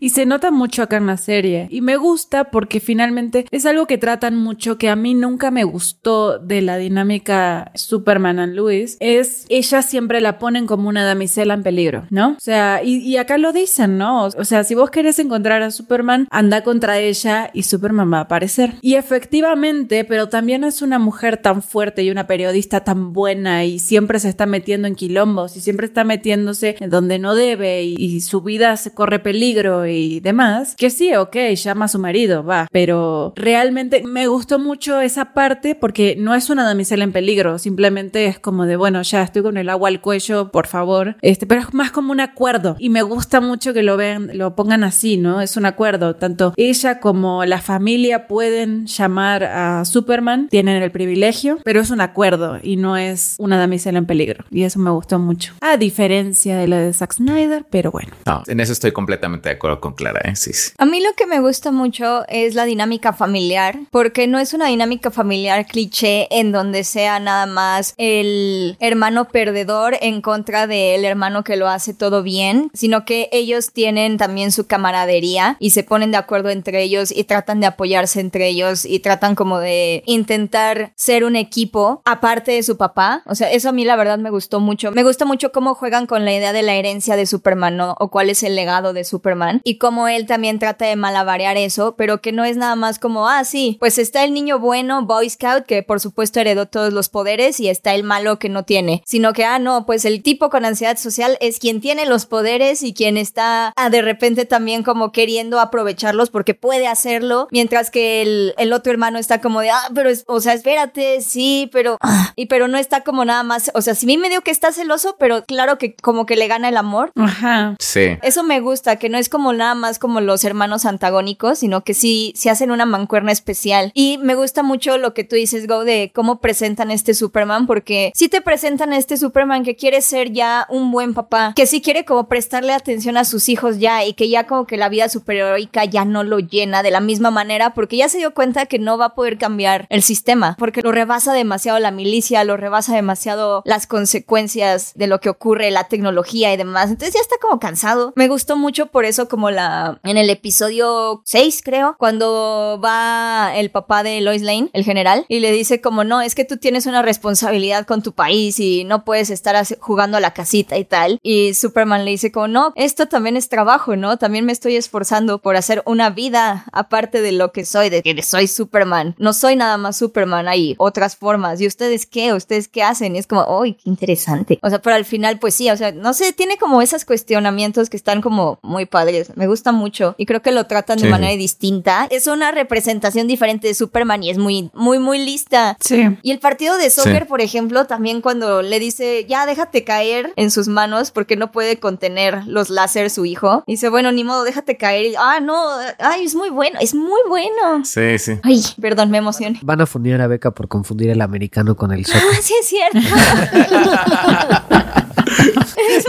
Y 0.00 0.10
se 0.10 0.26
nota 0.26 0.50
mucho 0.50 0.82
acá 0.82 0.96
en 0.96 1.06
la 1.06 1.16
serie. 1.16 1.66
Y 1.70 1.80
me 1.80 1.96
gusta 1.96 2.50
porque 2.50 2.80
finalmente 2.80 3.46
es 3.50 3.66
algo 3.66 3.86
que 3.86 3.98
tratan 3.98 4.36
mucho 4.36 4.78
que 4.78 4.88
a 4.88 4.96
mí 4.96 5.14
nunca 5.14 5.50
me 5.50 5.64
gustó 5.64 6.38
de 6.38 6.62
la 6.62 6.76
dinámica 6.76 7.72
Superman 7.74 8.38
and 8.38 8.54
Louis, 8.54 8.96
es 9.00 9.46
ella 9.48 9.82
siempre 9.82 10.20
la 10.20 10.38
ponen 10.38 10.66
como 10.66 10.88
una 10.88 11.04
damisela 11.04 11.54
en 11.54 11.62
peligro, 11.62 12.06
¿no? 12.10 12.30
O 12.30 12.40
sea, 12.40 12.82
y, 12.82 12.98
y 12.98 13.16
acá 13.16 13.38
lo 13.38 13.52
dicen, 13.52 13.98
¿no? 13.98 14.24
O 14.24 14.44
sea, 14.44 14.64
si 14.64 14.74
vos 14.74 14.90
querés 14.90 15.18
encontrar 15.18 15.62
a 15.62 15.70
Superman, 15.70 16.28
anda 16.30 16.62
contra 16.62 16.98
ella 16.98 17.50
y 17.52 17.64
Superman 17.64 18.12
va 18.12 18.18
a 18.18 18.22
aparecer. 18.22 18.74
Y 18.80 18.94
efectivamente, 18.94 20.04
pero 20.04 20.28
también 20.28 20.64
es 20.64 20.82
una 20.82 20.98
mujer 20.98 21.38
tan 21.38 21.62
fuerte 21.62 22.02
y 22.02 22.10
una 22.10 22.26
periodista 22.26 22.83
tan 22.84 23.12
buena 23.12 23.64
y 23.64 23.78
siempre 23.78 24.18
se 24.18 24.28
está 24.28 24.46
metiendo 24.46 24.88
en 24.88 24.94
quilombos 24.94 25.56
y 25.56 25.60
siempre 25.60 25.86
está 25.86 26.04
metiéndose 26.04 26.76
donde 26.88 27.18
no 27.18 27.34
debe 27.34 27.82
y, 27.82 27.96
y 27.98 28.20
su 28.20 28.42
vida 28.42 28.76
se 28.76 28.92
corre 28.92 29.18
peligro 29.18 29.86
y 29.86 30.20
demás, 30.20 30.74
que 30.76 30.90
sí, 30.90 31.14
ok, 31.14 31.36
llama 31.54 31.86
a 31.86 31.88
su 31.88 31.98
marido, 31.98 32.44
va, 32.44 32.68
pero 32.70 33.32
realmente 33.36 34.02
me 34.04 34.26
gustó 34.26 34.58
mucho 34.58 35.00
esa 35.00 35.32
parte 35.32 35.74
porque 35.74 36.16
no 36.18 36.34
es 36.34 36.50
una 36.50 36.64
damisela 36.64 37.04
en 37.04 37.12
peligro, 37.12 37.58
simplemente 37.58 38.26
es 38.26 38.38
como 38.38 38.66
de, 38.66 38.76
bueno, 38.76 39.02
ya 39.02 39.22
estoy 39.22 39.42
con 39.42 39.56
el 39.56 39.68
agua 39.68 39.88
al 39.88 40.00
cuello, 40.00 40.50
por 40.50 40.66
favor, 40.66 41.16
este, 41.22 41.46
pero 41.46 41.60
es 41.60 41.74
más 41.74 41.90
como 41.90 42.12
un 42.12 42.20
acuerdo 42.20 42.76
y 42.78 42.90
me 42.90 43.02
gusta 43.02 43.40
mucho 43.40 43.72
que 43.72 43.82
lo 43.82 43.96
vean, 43.96 44.30
lo 44.34 44.54
pongan 44.54 44.84
así, 44.84 45.16
¿no? 45.16 45.40
Es 45.40 45.56
un 45.56 45.66
acuerdo, 45.66 46.16
tanto 46.16 46.52
ella 46.56 47.00
como 47.00 47.44
la 47.44 47.60
familia 47.60 48.26
pueden 48.26 48.86
llamar 48.86 49.44
a 49.44 49.84
Superman, 49.84 50.48
tienen 50.48 50.82
el 50.82 50.90
privilegio, 50.90 51.58
pero 51.64 51.80
es 51.80 51.90
un 51.90 52.00
acuerdo 52.00 52.58
y 52.62 52.73
no 52.76 52.96
es 52.96 53.36
una 53.38 53.58
damisela 53.58 53.98
en 53.98 54.06
peligro 54.06 54.44
y 54.50 54.64
eso 54.64 54.78
me 54.78 54.90
gustó 54.90 55.18
mucho, 55.18 55.54
a 55.60 55.76
diferencia 55.76 56.56
de 56.56 56.68
la 56.68 56.78
de 56.78 56.92
Zack 56.92 57.14
Snyder, 57.14 57.64
pero 57.70 57.90
bueno. 57.90 58.12
No, 58.26 58.42
en 58.46 58.60
eso 58.60 58.72
estoy 58.72 58.92
completamente 58.92 59.48
de 59.48 59.56
acuerdo 59.56 59.80
con 59.80 59.94
Clara, 59.94 60.20
¿eh? 60.24 60.36
Sí, 60.36 60.52
sí. 60.52 60.72
A 60.78 60.86
mí 60.86 61.00
lo 61.00 61.12
que 61.14 61.26
me 61.26 61.40
gusta 61.40 61.70
mucho 61.70 62.24
es 62.28 62.54
la 62.54 62.64
dinámica 62.64 63.12
familiar, 63.12 63.78
porque 63.90 64.26
no 64.26 64.38
es 64.38 64.54
una 64.54 64.66
dinámica 64.66 65.10
familiar 65.10 65.66
cliché 65.66 66.28
en 66.30 66.52
donde 66.52 66.84
sea 66.84 67.20
nada 67.20 67.46
más 67.46 67.94
el 67.96 68.76
hermano 68.80 69.28
perdedor 69.28 69.96
en 70.00 70.20
contra 70.20 70.66
del 70.66 71.04
hermano 71.04 71.44
que 71.44 71.56
lo 71.56 71.68
hace 71.68 71.94
todo 71.94 72.22
bien, 72.22 72.70
sino 72.74 73.04
que 73.04 73.28
ellos 73.32 73.72
tienen 73.72 74.16
también 74.16 74.52
su 74.52 74.66
camaradería 74.66 75.56
y 75.60 75.70
se 75.70 75.82
ponen 75.82 76.10
de 76.10 76.16
acuerdo 76.16 76.50
entre 76.50 76.82
ellos 76.82 77.12
y 77.12 77.24
tratan 77.24 77.60
de 77.60 77.66
apoyarse 77.66 78.20
entre 78.20 78.48
ellos 78.48 78.84
y 78.84 79.00
tratan 79.00 79.34
como 79.34 79.58
de 79.58 80.02
intentar 80.06 80.92
ser 80.96 81.24
un 81.24 81.36
equipo 81.36 82.02
aparte 82.04 82.52
de 82.52 82.62
su 82.64 82.76
papá. 82.76 83.22
O 83.26 83.34
sea, 83.34 83.50
eso 83.50 83.68
a 83.68 83.72
mí 83.72 83.84
la 83.84 83.96
verdad 83.96 84.18
me 84.18 84.30
gustó 84.30 84.60
mucho. 84.60 84.92
Me 84.92 85.04
gusta 85.04 85.24
mucho 85.24 85.52
cómo 85.52 85.74
juegan 85.74 86.06
con 86.06 86.24
la 86.24 86.32
idea 86.32 86.52
de 86.52 86.62
la 86.62 86.74
herencia 86.74 87.16
de 87.16 87.26
Superman, 87.26 87.76
¿no? 87.76 87.94
O 87.98 88.10
cuál 88.10 88.30
es 88.30 88.42
el 88.42 88.56
legado 88.56 88.92
de 88.92 89.04
Superman 89.04 89.60
y 89.64 89.78
cómo 89.78 90.08
él 90.08 90.26
también 90.26 90.58
trata 90.58 90.86
de 90.86 90.96
malabarear 90.96 91.56
eso, 91.56 91.94
pero 91.96 92.20
que 92.20 92.32
no 92.32 92.44
es 92.44 92.56
nada 92.56 92.76
más 92.76 92.98
como, 92.98 93.28
ah, 93.28 93.44
sí, 93.44 93.76
pues 93.80 93.98
está 93.98 94.24
el 94.24 94.34
niño 94.34 94.58
bueno, 94.58 95.04
Boy 95.04 95.30
Scout, 95.30 95.64
que 95.64 95.82
por 95.82 96.00
supuesto 96.00 96.40
heredó 96.40 96.66
todos 96.66 96.92
los 96.92 97.08
poderes 97.08 97.60
y 97.60 97.68
está 97.68 97.94
el 97.94 98.02
malo 98.02 98.38
que 98.38 98.48
no 98.48 98.64
tiene, 98.64 99.02
sino 99.06 99.32
que, 99.32 99.44
ah, 99.44 99.58
no, 99.58 99.86
pues 99.86 100.04
el 100.04 100.22
tipo 100.22 100.50
con 100.50 100.64
ansiedad 100.64 100.96
social 100.96 101.36
es 101.40 101.58
quien 101.58 101.80
tiene 101.80 102.06
los 102.06 102.26
poderes 102.26 102.82
y 102.82 102.94
quien 102.94 103.16
está 103.16 103.72
ah, 103.76 103.90
de 103.90 104.02
repente 104.02 104.44
también 104.44 104.82
como 104.82 105.12
queriendo 105.12 105.60
aprovecharlos 105.60 106.30
porque 106.30 106.54
puede 106.54 106.86
hacerlo, 106.86 107.48
mientras 107.50 107.90
que 107.90 108.22
el, 108.22 108.54
el 108.58 108.72
otro 108.72 108.92
hermano 108.92 109.18
está 109.18 109.40
como 109.40 109.60
de, 109.60 109.70
ah, 109.70 109.88
pero, 109.94 110.08
es, 110.08 110.24
o 110.26 110.40
sea, 110.40 110.54
espérate, 110.54 111.20
sí, 111.20 111.68
pero, 111.72 111.98
ah", 112.00 112.32
y 112.36 112.46
pero 112.54 112.68
no 112.68 112.78
está 112.78 113.00
como 113.00 113.24
nada 113.24 113.42
más, 113.42 113.72
o 113.74 113.82
sea, 113.82 113.96
si 113.96 114.06
mí 114.06 114.16
me 114.16 114.28
dio 114.28 114.42
que 114.42 114.52
está 114.52 114.70
celoso, 114.70 115.16
pero 115.18 115.44
claro 115.44 115.76
que 115.76 115.96
como 115.96 116.24
que 116.24 116.36
le 116.36 116.46
gana 116.46 116.68
el 116.68 116.76
amor. 116.76 117.10
Ajá. 117.16 117.74
Sí. 117.80 118.16
Eso 118.22 118.44
me 118.44 118.60
gusta, 118.60 118.94
que 118.94 119.08
no 119.08 119.18
es 119.18 119.28
como 119.28 119.52
nada 119.52 119.74
más 119.74 119.98
como 119.98 120.20
los 120.20 120.44
hermanos 120.44 120.84
antagónicos, 120.84 121.58
sino 121.58 121.82
que 121.82 121.94
sí, 121.94 122.32
sí 122.36 122.48
hacen 122.48 122.70
una 122.70 122.86
mancuerna 122.86 123.32
especial. 123.32 123.90
Y 123.92 124.18
me 124.18 124.36
gusta 124.36 124.62
mucho 124.62 124.98
lo 124.98 125.14
que 125.14 125.24
tú 125.24 125.34
dices, 125.34 125.66
Go, 125.66 125.82
de 125.82 126.12
cómo 126.14 126.40
presentan 126.40 126.92
este 126.92 127.14
Superman, 127.14 127.66
porque 127.66 128.12
sí 128.14 128.28
te 128.28 128.40
presentan 128.40 128.92
a 128.92 128.98
este 128.98 129.16
Superman 129.16 129.64
que 129.64 129.74
quiere 129.74 130.00
ser 130.00 130.30
ya 130.30 130.68
un 130.70 130.92
buen 130.92 131.12
papá, 131.12 131.54
que 131.56 131.66
sí 131.66 131.80
quiere 131.80 132.04
como 132.04 132.28
prestarle 132.28 132.72
atención 132.72 133.16
a 133.16 133.24
sus 133.24 133.48
hijos 133.48 133.80
ya 133.80 134.04
y 134.04 134.14
que 134.14 134.28
ya 134.28 134.46
como 134.46 134.64
que 134.64 134.76
la 134.76 134.88
vida 134.88 135.08
superheroica 135.08 135.86
ya 135.86 136.04
no 136.04 136.22
lo 136.22 136.38
llena 136.38 136.84
de 136.84 136.92
la 136.92 137.00
misma 137.00 137.32
manera, 137.32 137.74
porque 137.74 137.96
ya 137.96 138.08
se 138.08 138.18
dio 138.18 138.32
cuenta 138.32 138.66
que 138.66 138.78
no 138.78 138.96
va 138.96 139.06
a 139.06 139.14
poder 139.16 139.38
cambiar 139.38 139.86
el 139.90 140.04
sistema, 140.04 140.54
porque 140.56 140.82
lo 140.82 140.92
rebasa 140.92 141.32
demasiado 141.32 141.80
la 141.80 141.90
milicia, 141.90 142.33
lo 142.42 142.56
rebasa 142.56 142.96
demasiado 142.96 143.62
las 143.64 143.86
consecuencias 143.86 144.92
de 144.96 145.06
lo 145.06 145.20
que 145.20 145.28
ocurre, 145.28 145.70
la 145.70 145.84
tecnología 145.84 146.52
y 146.52 146.56
demás. 146.56 146.90
Entonces 146.90 147.14
ya 147.14 147.20
está 147.20 147.36
como 147.40 147.60
cansado. 147.60 148.12
Me 148.16 148.26
gustó 148.26 148.56
mucho 148.56 148.86
por 148.86 149.04
eso 149.04 149.28
como 149.28 149.52
la 149.52 150.00
en 150.02 150.16
el 150.16 150.30
episodio 150.30 151.22
6, 151.24 151.62
creo, 151.64 151.94
cuando 151.98 152.80
va 152.82 153.52
el 153.54 153.70
papá 153.70 154.02
de 154.02 154.20
Lois 154.20 154.42
Lane, 154.42 154.70
el 154.72 154.84
general, 154.84 155.26
y 155.28 155.40
le 155.40 155.52
dice 155.52 155.80
como 155.80 156.02
no, 156.02 156.20
es 156.20 156.34
que 156.34 156.44
tú 156.44 156.56
tienes 156.56 156.86
una 156.86 157.02
responsabilidad 157.02 157.86
con 157.86 158.02
tu 158.02 158.12
país 158.12 158.58
y 158.58 158.84
no 158.84 159.04
puedes 159.04 159.30
estar 159.30 159.54
jugando 159.78 160.16
a 160.16 160.20
la 160.20 160.32
casita 160.32 160.78
y 160.78 160.84
tal. 160.84 161.18
Y 161.22 161.54
Superman 161.54 162.04
le 162.04 162.12
dice 162.12 162.32
como 162.32 162.48
no, 162.48 162.72
esto 162.76 163.06
también 163.06 163.36
es 163.36 163.48
trabajo, 163.48 163.96
¿no? 163.96 164.18
También 164.18 164.44
me 164.44 164.52
estoy 164.52 164.76
esforzando 164.76 165.38
por 165.38 165.56
hacer 165.56 165.82
una 165.86 166.10
vida 166.10 166.64
aparte 166.72 167.20
de 167.20 167.32
lo 167.32 167.52
que 167.52 167.64
soy, 167.64 167.90
de 167.90 168.02
que 168.02 168.22
soy 168.22 168.48
Superman. 168.48 169.14
No 169.18 169.32
soy 169.32 169.56
nada 169.56 169.76
más 169.76 169.96
Superman, 169.96 170.48
hay 170.48 170.74
otras 170.78 171.16
formas. 171.16 171.60
¿Y 171.60 171.66
ustedes 171.66 172.06
qué? 172.06 172.23
¿Ustedes 172.32 172.68
qué 172.68 172.82
hacen? 172.82 173.14
Y 173.16 173.18
es 173.18 173.26
como, 173.26 173.44
¡ay, 173.62 173.74
qué 173.74 173.90
interesante! 173.90 174.58
O 174.62 174.70
sea, 174.70 174.80
pero 174.80 174.96
al 174.96 175.04
final, 175.04 175.38
pues 175.38 175.54
sí, 175.54 175.70
o 175.70 175.76
sea, 175.76 175.92
no 175.92 176.14
sé, 176.14 176.32
tiene 176.32 176.56
como 176.56 176.80
esos 176.82 177.04
cuestionamientos 177.04 177.90
que 177.90 177.96
están 177.96 178.20
como 178.22 178.58
muy 178.62 178.86
padres. 178.86 179.32
Me 179.36 179.46
gusta 179.46 179.72
mucho 179.72 180.14
y 180.18 180.26
creo 180.26 180.42
que 180.42 180.52
lo 180.52 180.64
tratan 180.66 180.98
de 180.98 181.08
manera 181.08 181.36
distinta. 181.36 182.06
Es 182.10 182.26
una 182.26 182.52
representación 182.52 183.26
diferente 183.26 183.66
de 183.68 183.74
Superman 183.74 184.22
y 184.22 184.30
es 184.30 184.38
muy, 184.38 184.70
muy, 184.74 184.98
muy 184.98 185.18
lista. 185.24 185.76
Sí. 185.80 186.02
Y 186.22 186.30
el 186.30 186.38
partido 186.38 186.76
de 186.76 186.90
soccer, 186.90 187.22
Sí. 187.24 187.28
por 187.28 187.40
ejemplo, 187.40 187.86
también 187.86 188.20
cuando 188.20 188.62
le 188.62 188.78
dice, 188.78 189.24
ya 189.28 189.46
déjate 189.46 189.84
caer 189.84 190.32
en 190.36 190.50
sus 190.50 190.68
manos 190.68 191.10
porque 191.10 191.36
no 191.36 191.50
puede 191.52 191.78
contener 191.78 192.42
los 192.46 192.70
láser 192.70 193.10
su 193.10 193.24
hijo. 193.24 193.64
Dice, 193.66 193.88
bueno, 193.88 194.12
ni 194.12 194.24
modo, 194.24 194.44
déjate 194.44 194.76
caer. 194.76 195.06
Y, 195.06 195.14
ah, 195.16 195.40
no, 195.40 195.56
ay, 195.98 196.24
es 196.24 196.34
muy 196.34 196.50
bueno, 196.50 196.78
es 196.80 196.94
muy 196.94 197.20
bueno. 197.28 197.84
Sí, 197.84 198.18
sí. 198.18 198.32
Ay, 198.42 198.62
perdón, 198.80 199.10
me 199.10 199.18
emocioné. 199.18 199.58
Van 199.62 199.80
a 199.80 199.86
funear 199.86 200.20
a 200.20 200.26
Beca 200.26 200.50
por 200.52 200.68
confundir 200.68 201.10
el 201.10 201.20
americano 201.20 201.76
con 201.76 201.92
el. 201.92 202.04
Ah, 202.14 202.38
sí 202.40 202.54
es 202.60 202.68
cierto. 202.68 202.98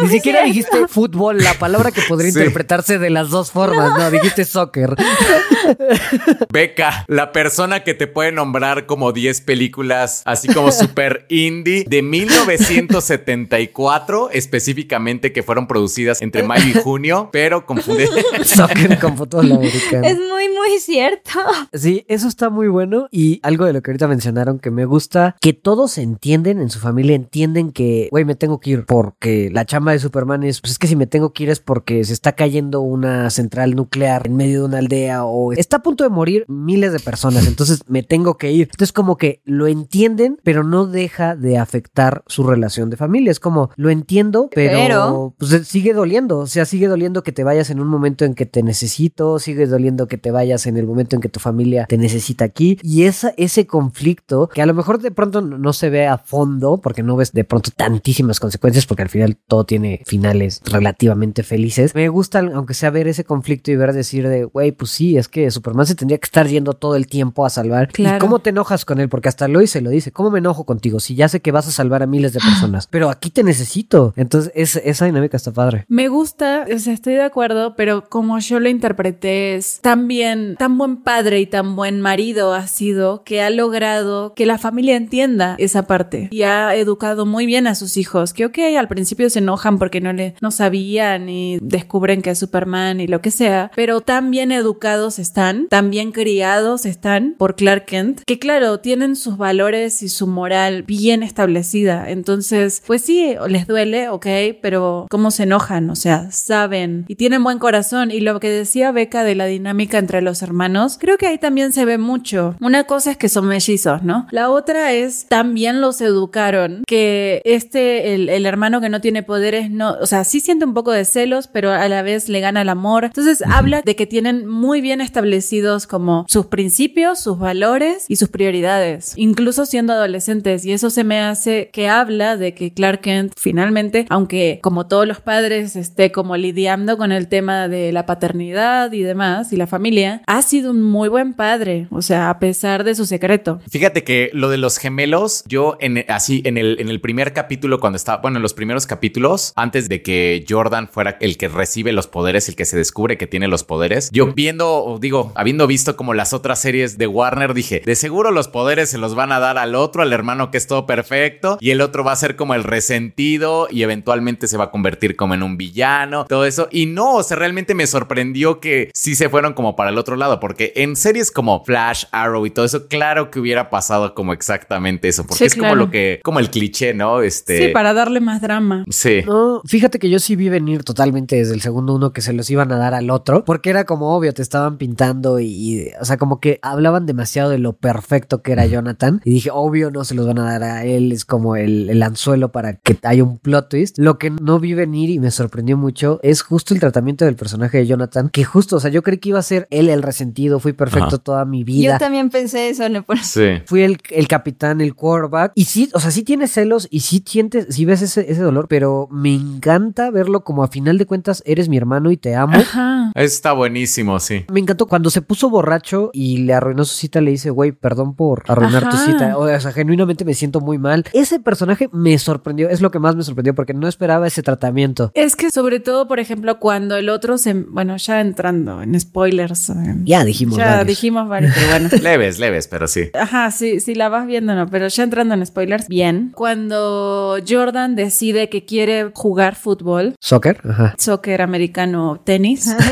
Ni 0.01 0.07
siquiera 0.09 0.43
dijiste 0.43 0.87
fútbol, 0.87 1.39
la 1.43 1.53
palabra 1.55 1.91
que 1.91 2.01
podría 2.07 2.25
Sí. 2.31 2.39
interpretarse 2.39 2.97
de 2.99 3.09
las 3.09 3.29
dos 3.29 3.51
formas. 3.51 3.97
No, 3.97 4.09
dijiste 4.11 4.45
soccer. 4.45 4.95
Beca, 6.51 7.05
la 7.07 7.31
persona 7.31 7.83
que 7.83 7.93
te 7.93 8.07
puede 8.07 8.31
nombrar 8.31 8.85
como 8.85 9.11
10 9.11 9.41
películas, 9.41 10.21
así 10.25 10.47
como 10.47 10.71
super 10.71 11.25
indie, 11.29 11.85
de 11.87 12.01
1974, 12.01 14.29
específicamente 14.31 15.33
que 15.33 15.43
fueron 15.43 15.67
producidas 15.67 16.21
entre 16.21 16.43
mayo 16.43 16.65
y 16.67 16.73
junio, 16.81 17.29
pero 17.31 17.65
confunde. 17.65 18.07
Soccer 18.43 18.99
con 18.99 19.17
fútbol 19.17 19.51
americano. 19.51 20.07
es 20.07 20.17
muy, 20.17 20.49
muy 20.49 20.79
cierto. 20.79 21.31
Sí, 21.73 22.05
eso 22.07 22.27
está 22.27 22.49
muy 22.49 22.67
bueno. 22.67 23.07
Y 23.11 23.39
algo 23.43 23.65
de 23.65 23.73
lo 23.73 23.81
que 23.81 23.91
ahorita 23.91 24.07
mencionaron 24.07 24.59
que 24.59 24.71
me 24.71 24.85
gusta, 24.85 25.35
que 25.41 25.53
todos 25.53 25.97
entienden 25.97 26.59
en 26.61 26.69
su 26.69 26.79
familia, 26.79 27.15
entienden 27.15 27.71
que, 27.71 28.07
güey, 28.11 28.25
me 28.25 28.35
tengo 28.35 28.59
que 28.59 28.71
ir 28.71 28.85
porque 29.05 29.49
la 29.51 29.65
chamba 29.65 29.91
de 29.91 29.99
Superman 29.99 30.43
es, 30.43 30.61
pues 30.61 30.71
es 30.71 30.79
que 30.79 30.87
si 30.87 30.95
me 30.95 31.05
tengo 31.05 31.31
que 31.31 31.43
ir 31.43 31.49
es 31.51 31.59
porque 31.59 32.03
se 32.03 32.13
está 32.13 32.31
cayendo 32.31 32.81
una 32.81 33.29
central 33.29 33.75
nuclear 33.75 34.25
en 34.25 34.35
medio 34.35 34.61
de 34.61 34.65
una 34.65 34.77
aldea 34.79 35.25
o 35.25 35.53
está 35.53 35.77
a 35.77 35.83
punto 35.83 36.03
de 36.03 36.09
morir 36.09 36.43
miles 36.47 36.91
de 36.91 36.99
personas, 36.99 37.45
entonces 37.47 37.81
me 37.87 38.01
tengo 38.01 38.37
que 38.37 38.51
ir. 38.51 38.69
Entonces 38.71 38.91
como 38.91 39.15
que 39.17 39.41
lo 39.45 39.67
entienden, 39.67 40.39
pero 40.43 40.63
no 40.63 40.87
deja 40.87 41.35
de 41.35 41.59
afectar 41.59 42.23
su 42.25 42.43
relación 42.43 42.89
de 42.89 42.97
familia. 42.97 43.29
Es 43.29 43.39
como, 43.39 43.69
lo 43.75 43.89
entiendo, 43.91 44.49
pero, 44.53 44.77
Pero- 44.77 45.35
pues 45.37 45.67
sigue 45.67 45.93
doliendo. 45.93 46.39
O 46.39 46.47
sea, 46.47 46.65
sigue 46.65 46.87
doliendo 46.87 47.21
que 47.21 47.31
te 47.31 47.43
vayas 47.43 47.69
en 47.69 47.79
un 47.79 47.87
momento 47.87 48.25
en 48.25 48.33
que 48.33 48.45
te 48.47 48.63
necesito, 48.63 49.37
sigue 49.37 49.67
doliendo 49.67 50.07
que 50.07 50.17
te 50.17 50.31
vayas 50.31 50.65
en 50.65 50.77
el 50.77 50.87
momento 50.87 51.15
en 51.15 51.21
que 51.21 51.29
tu 51.29 51.39
familia 51.39 51.85
te 51.87 51.97
necesita 51.97 52.43
aquí. 52.43 52.79
Y 52.81 53.03
esa, 53.03 53.33
ese 53.37 53.67
conflicto, 53.67 54.49
que 54.49 54.61
a 54.61 54.65
lo 54.65 54.73
mejor 54.73 54.99
de 54.99 55.11
pronto 55.11 55.41
no 55.41 55.57
no 55.57 55.73
se 55.73 55.89
ve 55.89 56.07
a 56.07 56.17
fondo, 56.17 56.79
porque 56.81 57.03
no 57.03 57.15
ves 57.15 57.31
de 57.31 57.43
pronto 57.43 57.71
tantísimas 57.75 58.39
consecuencias, 58.39 58.85
porque 58.95 59.03
al 59.03 59.09
final 59.09 59.35
todo 59.47 59.65
tiene 59.65 60.01
finales 60.05 60.61
relativamente 60.65 61.43
felices. 61.43 61.93
Me 61.95 62.07
gusta, 62.07 62.39
aunque 62.39 62.73
sea 62.73 62.91
ver 62.91 63.09
ese 63.09 63.25
conflicto 63.25 63.71
y 63.71 63.75
ver 63.75 63.91
decir 63.91 64.25
de, 64.29 64.45
güey, 64.45 64.71
pues 64.71 64.91
sí, 64.91 65.17
es 65.17 65.27
que 65.27 65.51
Superman 65.51 65.85
se 65.85 65.95
tendría 65.95 66.17
que 66.17 66.23
estar 66.25 66.47
yendo 66.47 66.71
todo 66.73 66.95
el 66.95 67.07
tiempo 67.07 67.45
a 67.45 67.49
salvar. 67.49 67.89
Claro. 67.91 68.15
¿Y 68.15 68.19
cómo 68.19 68.39
te 68.39 68.51
enojas 68.51 68.85
con 68.85 69.01
él? 69.01 69.09
Porque 69.09 69.27
hasta 69.27 69.49
Lois 69.49 69.69
se 69.71 69.81
lo 69.81 69.89
dice. 69.89 70.13
¿Cómo 70.13 70.31
me 70.31 70.39
enojo 70.39 70.63
contigo? 70.65 71.01
Si 71.01 71.13
ya 71.13 71.27
sé 71.27 71.41
que 71.41 71.51
vas 71.51 71.67
a 71.67 71.71
salvar 71.71 72.03
a 72.03 72.07
miles 72.07 72.31
de 72.31 72.39
personas, 72.39 72.87
pero 72.87 73.09
aquí 73.09 73.29
te 73.31 73.43
necesito. 73.43 74.13
Entonces, 74.15 74.53
es- 74.55 74.77
esa 74.77 75.05
dinámica 75.07 75.35
está 75.35 75.51
padre. 75.51 75.83
Me 75.89 76.07
gusta, 76.07 76.65
o 76.73 76.79
sea, 76.79 76.93
estoy 76.93 77.15
de 77.15 77.23
acuerdo, 77.23 77.75
pero 77.75 78.07
como 78.09 78.39
yo 78.39 78.61
lo 78.61 78.69
interpreté 78.69 79.55
es 79.55 79.81
tan 79.81 80.07
bien, 80.07 80.55
tan 80.57 80.77
buen 80.77 81.03
padre 81.03 81.41
y 81.41 81.47
tan 81.47 81.75
buen 81.75 81.99
marido 81.99 82.53
ha 82.53 82.67
sido 82.67 83.23
que 83.25 83.41
ha 83.41 83.49
logrado 83.49 84.33
que 84.35 84.45
la 84.45 84.57
familia 84.57 84.95
entienda 84.95 85.55
esa 85.59 85.83
parte 85.85 86.29
y 86.31 86.43
ha 86.43 86.75
educado 86.75 87.25
muy 87.25 87.45
bien 87.45 87.67
a 87.67 87.75
sus 87.75 87.97
hijos, 87.97 88.33
que 88.33 88.45
ok, 88.45 88.57
al 88.85 88.89
principio 88.89 89.31
se 89.31 89.39
enojan 89.39 89.79
porque 89.79 89.99
no 89.99 90.13
le, 90.13 90.35
no 90.41 90.51
sabían 90.51 91.27
y 91.27 91.57
descubren 91.59 92.21
que 92.21 92.29
es 92.29 92.39
Superman 92.39 93.01
y 93.01 93.07
lo 93.07 93.19
que 93.19 93.31
sea, 93.31 93.71
pero 93.75 94.01
tan 94.01 94.29
bien 94.29 94.51
educados 94.51 95.17
están, 95.17 95.67
tan 95.69 95.89
bien 95.89 96.11
criados 96.11 96.85
están 96.85 97.33
por 97.37 97.55
Clark 97.55 97.85
Kent, 97.85 98.21
que 98.27 98.37
claro, 98.37 98.79
tienen 98.79 99.15
sus 99.15 99.37
valores 99.37 100.03
y 100.03 100.09
su 100.09 100.27
moral 100.27 100.83
bien 100.83 101.23
establecida. 101.23 102.11
Entonces, 102.11 102.83
pues 102.85 103.01
sí, 103.01 103.35
les 103.47 103.65
duele, 103.65 104.09
ok, 104.09 104.27
pero 104.61 105.07
¿cómo 105.09 105.31
se 105.31 105.43
enojan? 105.43 105.89
O 105.89 105.95
sea, 105.95 106.29
saben 106.31 107.05
y 107.07 107.15
tienen 107.15 107.43
buen 107.43 107.57
corazón. 107.57 108.11
Y 108.11 108.19
lo 108.19 108.39
que 108.39 108.49
decía 108.49 108.91
Beca 108.91 109.23
de 109.23 109.33
la 109.33 109.45
dinámica 109.47 109.97
entre 109.97 110.21
los 110.21 110.43
hermanos, 110.43 110.97
creo 110.99 111.17
que 111.17 111.27
ahí 111.27 111.39
también 111.39 111.73
se 111.73 111.85
ve 111.85 111.97
mucho. 111.97 112.55
Una 112.61 112.83
cosa 112.83 113.11
es 113.11 113.17
que 113.17 113.29
son 113.29 113.47
mellizos, 113.47 114.03
¿no? 114.03 114.27
La 114.29 114.51
otra 114.51 114.93
es 114.93 115.25
también 115.27 115.81
los 115.81 116.01
educaron 116.01 116.83
que 116.85 117.41
este, 117.45 118.13
el, 118.13 118.29
el 118.29 118.45
hermano 118.45 118.74
que 118.81 118.89
no 118.89 119.01
tiene 119.01 119.23
poderes, 119.23 119.69
no, 119.69 119.97
o 120.01 120.05
sea, 120.05 120.23
sí 120.23 120.39
siente 120.39 120.65
un 120.65 120.73
poco 120.73 120.91
de 120.91 121.05
celos, 121.05 121.47
pero 121.47 121.71
a 121.71 121.87
la 121.87 122.01
vez 122.01 122.29
le 122.29 122.39
gana 122.39 122.61
el 122.61 122.69
amor. 122.69 123.05
Entonces 123.05 123.43
habla 123.45 123.81
de 123.81 123.95
que 123.95 124.05
tienen 124.05 124.47
muy 124.47 124.81
bien 124.81 125.01
establecidos 125.01 125.87
como 125.87 126.25
sus 126.27 126.47
principios, 126.47 127.19
sus 127.19 127.39
valores 127.39 128.05
y 128.07 128.15
sus 128.15 128.29
prioridades, 128.29 129.13
incluso 129.15 129.65
siendo 129.65 129.93
adolescentes. 129.93 130.65
Y 130.65 130.71
eso 130.71 130.89
se 130.89 131.03
me 131.03 131.19
hace 131.19 131.69
que 131.71 131.89
habla 131.89 132.37
de 132.37 132.53
que 132.53 132.73
Clark 132.73 133.01
Kent 133.01 133.33
finalmente, 133.37 134.05
aunque 134.09 134.59
como 134.61 134.87
todos 134.87 135.07
los 135.07 135.19
padres 135.21 135.75
esté 135.75 136.11
como 136.11 136.37
lidiando 136.37 136.97
con 136.97 137.11
el 137.11 137.27
tema 137.27 137.67
de 137.67 137.91
la 137.91 138.05
paternidad 138.05 138.91
y 138.91 139.03
demás 139.03 139.53
y 139.53 139.57
la 139.57 139.67
familia, 139.67 140.21
ha 140.27 140.41
sido 140.41 140.71
un 140.71 140.81
muy 140.81 141.09
buen 141.09 141.33
padre, 141.33 141.87
o 141.91 142.01
sea, 142.01 142.29
a 142.29 142.39
pesar 142.39 142.83
de 142.83 142.95
su 142.95 143.05
secreto. 143.05 143.59
Fíjate 143.69 144.03
que 144.03 144.29
lo 144.33 144.49
de 144.49 144.57
los 144.57 144.77
gemelos, 144.77 145.43
yo 145.47 145.77
en, 145.79 146.05
así 146.09 146.41
en 146.45 146.57
el, 146.57 146.79
en 146.79 146.89
el 146.89 147.01
primer 147.01 147.33
capítulo, 147.33 147.79
cuando 147.79 147.97
estaba, 147.97 148.21
bueno, 148.21 148.37
en 148.37 148.43
los 148.43 148.53
primeros 148.53 148.64
capítulos, 148.85 149.53
antes 149.55 149.87
de 149.89 150.01
que 150.01 150.43
Jordan 150.47 150.87
fuera 150.87 151.17
el 151.21 151.37
que 151.37 151.47
recibe 151.47 151.93
los 151.93 152.07
poderes, 152.07 152.49
el 152.49 152.55
que 152.55 152.65
se 152.65 152.77
descubre 152.77 153.17
que 153.17 153.27
tiene 153.27 153.47
los 153.47 153.63
poderes, 153.63 154.09
yo 154.11 154.33
viendo, 154.33 154.97
digo, 154.99 155.31
habiendo 155.35 155.67
visto 155.67 155.95
como 155.95 156.13
las 156.13 156.33
otras 156.33 156.59
series 156.59 156.97
de 156.97 157.07
Warner, 157.07 157.53
dije, 157.53 157.81
de 157.85 157.95
seguro 157.95 158.31
los 158.31 158.47
poderes 158.47 158.89
se 158.89 158.97
los 158.97 159.15
van 159.15 159.31
a 159.31 159.39
dar 159.39 159.57
al 159.57 159.75
otro, 159.75 160.01
al 160.01 160.11
hermano 160.11 160.51
que 160.51 160.57
es 160.57 160.67
todo 160.67 160.85
perfecto, 160.85 161.57
y 161.61 161.71
el 161.71 161.81
otro 161.81 162.03
va 162.03 162.11
a 162.11 162.15
ser 162.15 162.35
como 162.35 162.53
el 162.55 162.63
resentido 162.63 163.67
y 163.69 163.83
eventualmente 163.83 164.47
se 164.47 164.57
va 164.57 164.65
a 164.65 164.71
convertir 164.71 165.15
como 165.15 165.33
en 165.33 165.43
un 165.43 165.57
villano, 165.57 166.25
todo 166.25 166.45
eso. 166.45 166.67
Y 166.71 166.87
no, 166.87 167.15
o 167.15 167.23
sea, 167.23 167.37
realmente 167.37 167.73
me 167.75 167.87
sorprendió 167.87 168.59
que 168.59 168.89
sí 168.93 169.15
se 169.15 169.29
fueron 169.29 169.53
como 169.53 169.75
para 169.75 169.91
el 169.91 169.97
otro 169.97 170.15
lado, 170.15 170.39
porque 170.39 170.73
en 170.75 170.95
series 170.95 171.31
como 171.31 171.63
Flash, 171.63 172.05
Arrow 172.11 172.45
y 172.45 172.49
todo 172.49 172.65
eso, 172.65 172.87
claro 172.87 173.31
que 173.31 173.39
hubiera 173.39 173.69
pasado 173.69 174.13
como 174.15 174.33
exactamente 174.33 175.07
eso, 175.07 175.25
porque 175.25 175.45
es 175.45 175.55
como 175.55 175.75
lo 175.75 175.91
que, 175.91 176.19
como 176.23 176.39
el 176.39 176.49
cliché, 176.49 176.93
¿no? 176.93 177.21
Este. 177.21 177.57
Sí, 177.57 177.67
para 177.69 177.93
darle 177.93 178.19
más 178.19 178.41
drama. 178.41 178.54
Sí. 178.89 179.21
No, 179.25 179.61
fíjate 179.65 179.99
que 179.99 180.09
yo 180.09 180.19
sí 180.19 180.35
vi 180.35 180.49
venir 180.49 180.83
totalmente 180.83 181.35
desde 181.35 181.53
el 181.53 181.61
segundo 181.61 181.95
uno 181.95 182.13
que 182.13 182.21
se 182.21 182.33
los 182.33 182.49
iban 182.49 182.71
a 182.71 182.77
dar 182.77 182.93
al 182.93 183.09
otro, 183.09 183.43
porque 183.45 183.69
era 183.69 183.83
como 183.85 184.15
obvio, 184.15 184.33
te 184.33 184.41
estaban 184.41 184.77
pintando 184.77 185.39
y, 185.39 185.47
y, 185.47 185.87
o 185.99 186.05
sea, 186.05 186.17
como 186.17 186.39
que 186.39 186.59
hablaban 186.61 187.05
demasiado 187.05 187.49
de 187.49 187.57
lo 187.57 187.73
perfecto 187.73 188.41
que 188.41 188.51
era 188.51 188.65
Jonathan 188.65 189.21
y 189.23 189.31
dije, 189.31 189.49
obvio, 189.51 189.91
no 189.91 190.03
se 190.03 190.15
los 190.15 190.27
van 190.27 190.39
a 190.39 190.45
dar 190.45 190.63
a 190.63 190.85
él, 190.85 191.11
es 191.11 191.25
como 191.25 191.55
el, 191.55 191.89
el 191.89 192.01
anzuelo 192.03 192.51
para 192.51 192.73
que 192.73 192.97
haya 193.03 193.23
un 193.23 193.37
plot 193.39 193.69
twist. 193.69 193.97
Lo 193.97 194.17
que 194.17 194.29
no 194.29 194.59
vi 194.59 194.73
venir 194.73 195.09
y 195.09 195.19
me 195.19 195.31
sorprendió 195.31 195.77
mucho 195.77 196.19
es 196.23 196.41
justo 196.41 196.73
el 196.73 196.79
tratamiento 196.79 197.25
del 197.25 197.35
personaje 197.35 197.77
de 197.79 197.87
Jonathan, 197.87 198.29
que 198.29 198.43
justo, 198.43 198.77
o 198.77 198.79
sea, 198.79 198.91
yo 198.91 199.01
creí 199.03 199.17
que 199.17 199.29
iba 199.29 199.39
a 199.39 199.43
ser 199.43 199.67
él 199.69 199.89
el 199.89 200.01
resentido, 200.03 200.59
fui 200.59 200.73
perfecto 200.73 201.07
Ajá. 201.07 201.17
toda 201.17 201.45
mi 201.45 201.63
vida. 201.63 201.93
Yo 201.93 201.99
también 201.99 202.29
pensé 202.29 202.69
eso, 202.69 202.87
¿no? 202.89 203.03
Por- 203.03 203.19
Sí. 203.19 203.61
Fui 203.65 203.81
el, 203.81 203.97
el 204.11 204.27
capitán, 204.27 204.81
el 204.81 204.93
quarterback. 204.95 205.51
Y 205.55 205.65
sí, 205.65 205.89
o 205.93 205.99
sea, 205.99 206.11
sí 206.11 206.23
tienes 206.23 206.51
celos 206.51 206.87
y 206.91 206.99
sí 207.01 207.23
sientes, 207.25 207.67
sí 207.69 207.85
ves 207.85 208.01
ese, 208.01 208.29
ese 208.31 208.44
dolor, 208.45 208.67
pero 208.69 209.07
me 209.11 209.33
encanta 209.33 210.09
verlo 210.11 210.43
como 210.43 210.63
a 210.63 210.67
final 210.67 210.97
de 210.97 211.05
cuentas 211.05 211.43
eres 211.45 211.69
mi 211.69 211.77
hermano 211.77 212.11
y 212.11 212.17
te 212.17 212.35
amo. 212.35 212.57
Ajá. 212.57 213.11
Está 213.15 213.53
buenísimo, 213.53 214.19
sí. 214.19 214.45
Me 214.51 214.59
encantó 214.59 214.85
cuando 214.87 215.09
se 215.09 215.21
puso 215.21 215.49
borracho 215.49 216.09
y 216.13 216.37
le 216.43 216.53
arruinó 216.53 216.85
su 216.85 216.95
cita, 216.95 217.21
le 217.21 217.31
dice, 217.31 217.49
güey, 217.49 217.71
perdón 217.71 218.15
por 218.15 218.43
arruinar 218.47 218.89
tu 218.89 218.97
cita. 218.97 219.37
O 219.37 219.47
sea, 219.59 219.71
genuinamente 219.71 220.25
me 220.25 220.33
siento 220.33 220.61
muy 220.61 220.77
mal. 220.77 221.05
Ese 221.13 221.39
personaje 221.39 221.89
me 221.91 222.17
sorprendió, 222.17 222.69
es 222.69 222.81
lo 222.81 222.91
que 222.91 222.99
más 222.99 223.15
me 223.15 223.23
sorprendió 223.23 223.53
porque 223.55 223.73
no 223.73 223.87
esperaba 223.87 224.27
ese 224.27 224.41
tratamiento. 224.43 225.11
Es 225.13 225.35
que 225.35 225.49
sobre 225.51 225.79
todo, 225.79 226.07
por 226.07 226.19
ejemplo, 226.19 226.59
cuando 226.59 226.95
el 226.97 227.09
otro 227.09 227.37
se, 227.37 227.53
bueno, 227.53 227.97
ya 227.97 228.21
entrando 228.21 228.81
en 228.81 228.99
spoilers, 228.99 229.71
Ya 230.03 230.23
dijimos. 230.25 230.57
ya 230.57 230.65
varios. 230.67 230.87
dijimos 230.87 231.27
varios, 231.29 231.53
pero 231.55 231.67
bueno. 231.69 231.89
Leves, 232.01 232.39
leves, 232.39 232.67
pero 232.67 232.87
sí. 232.87 233.09
Ajá, 233.13 233.51
sí, 233.51 233.79
sí 233.79 233.95
la 233.95 234.09
vas 234.09 234.27
viendo, 234.27 234.53
no, 234.55 234.67
pero 234.67 234.87
ya 234.87 235.03
entrando 235.03 235.33
en 235.33 235.45
spoilers, 235.45 235.87
bien. 235.87 236.31
Cuando 236.35 237.37
Jordan 237.47 237.95
decide 237.95 238.34
que 238.49 238.65
quiere 238.65 239.11
jugar 239.13 239.55
fútbol, 239.55 240.15
Soccer, 240.19 240.59
ajá. 240.67 240.95
soccer 240.97 241.41
americano, 241.41 242.21
tenis. 242.23 242.75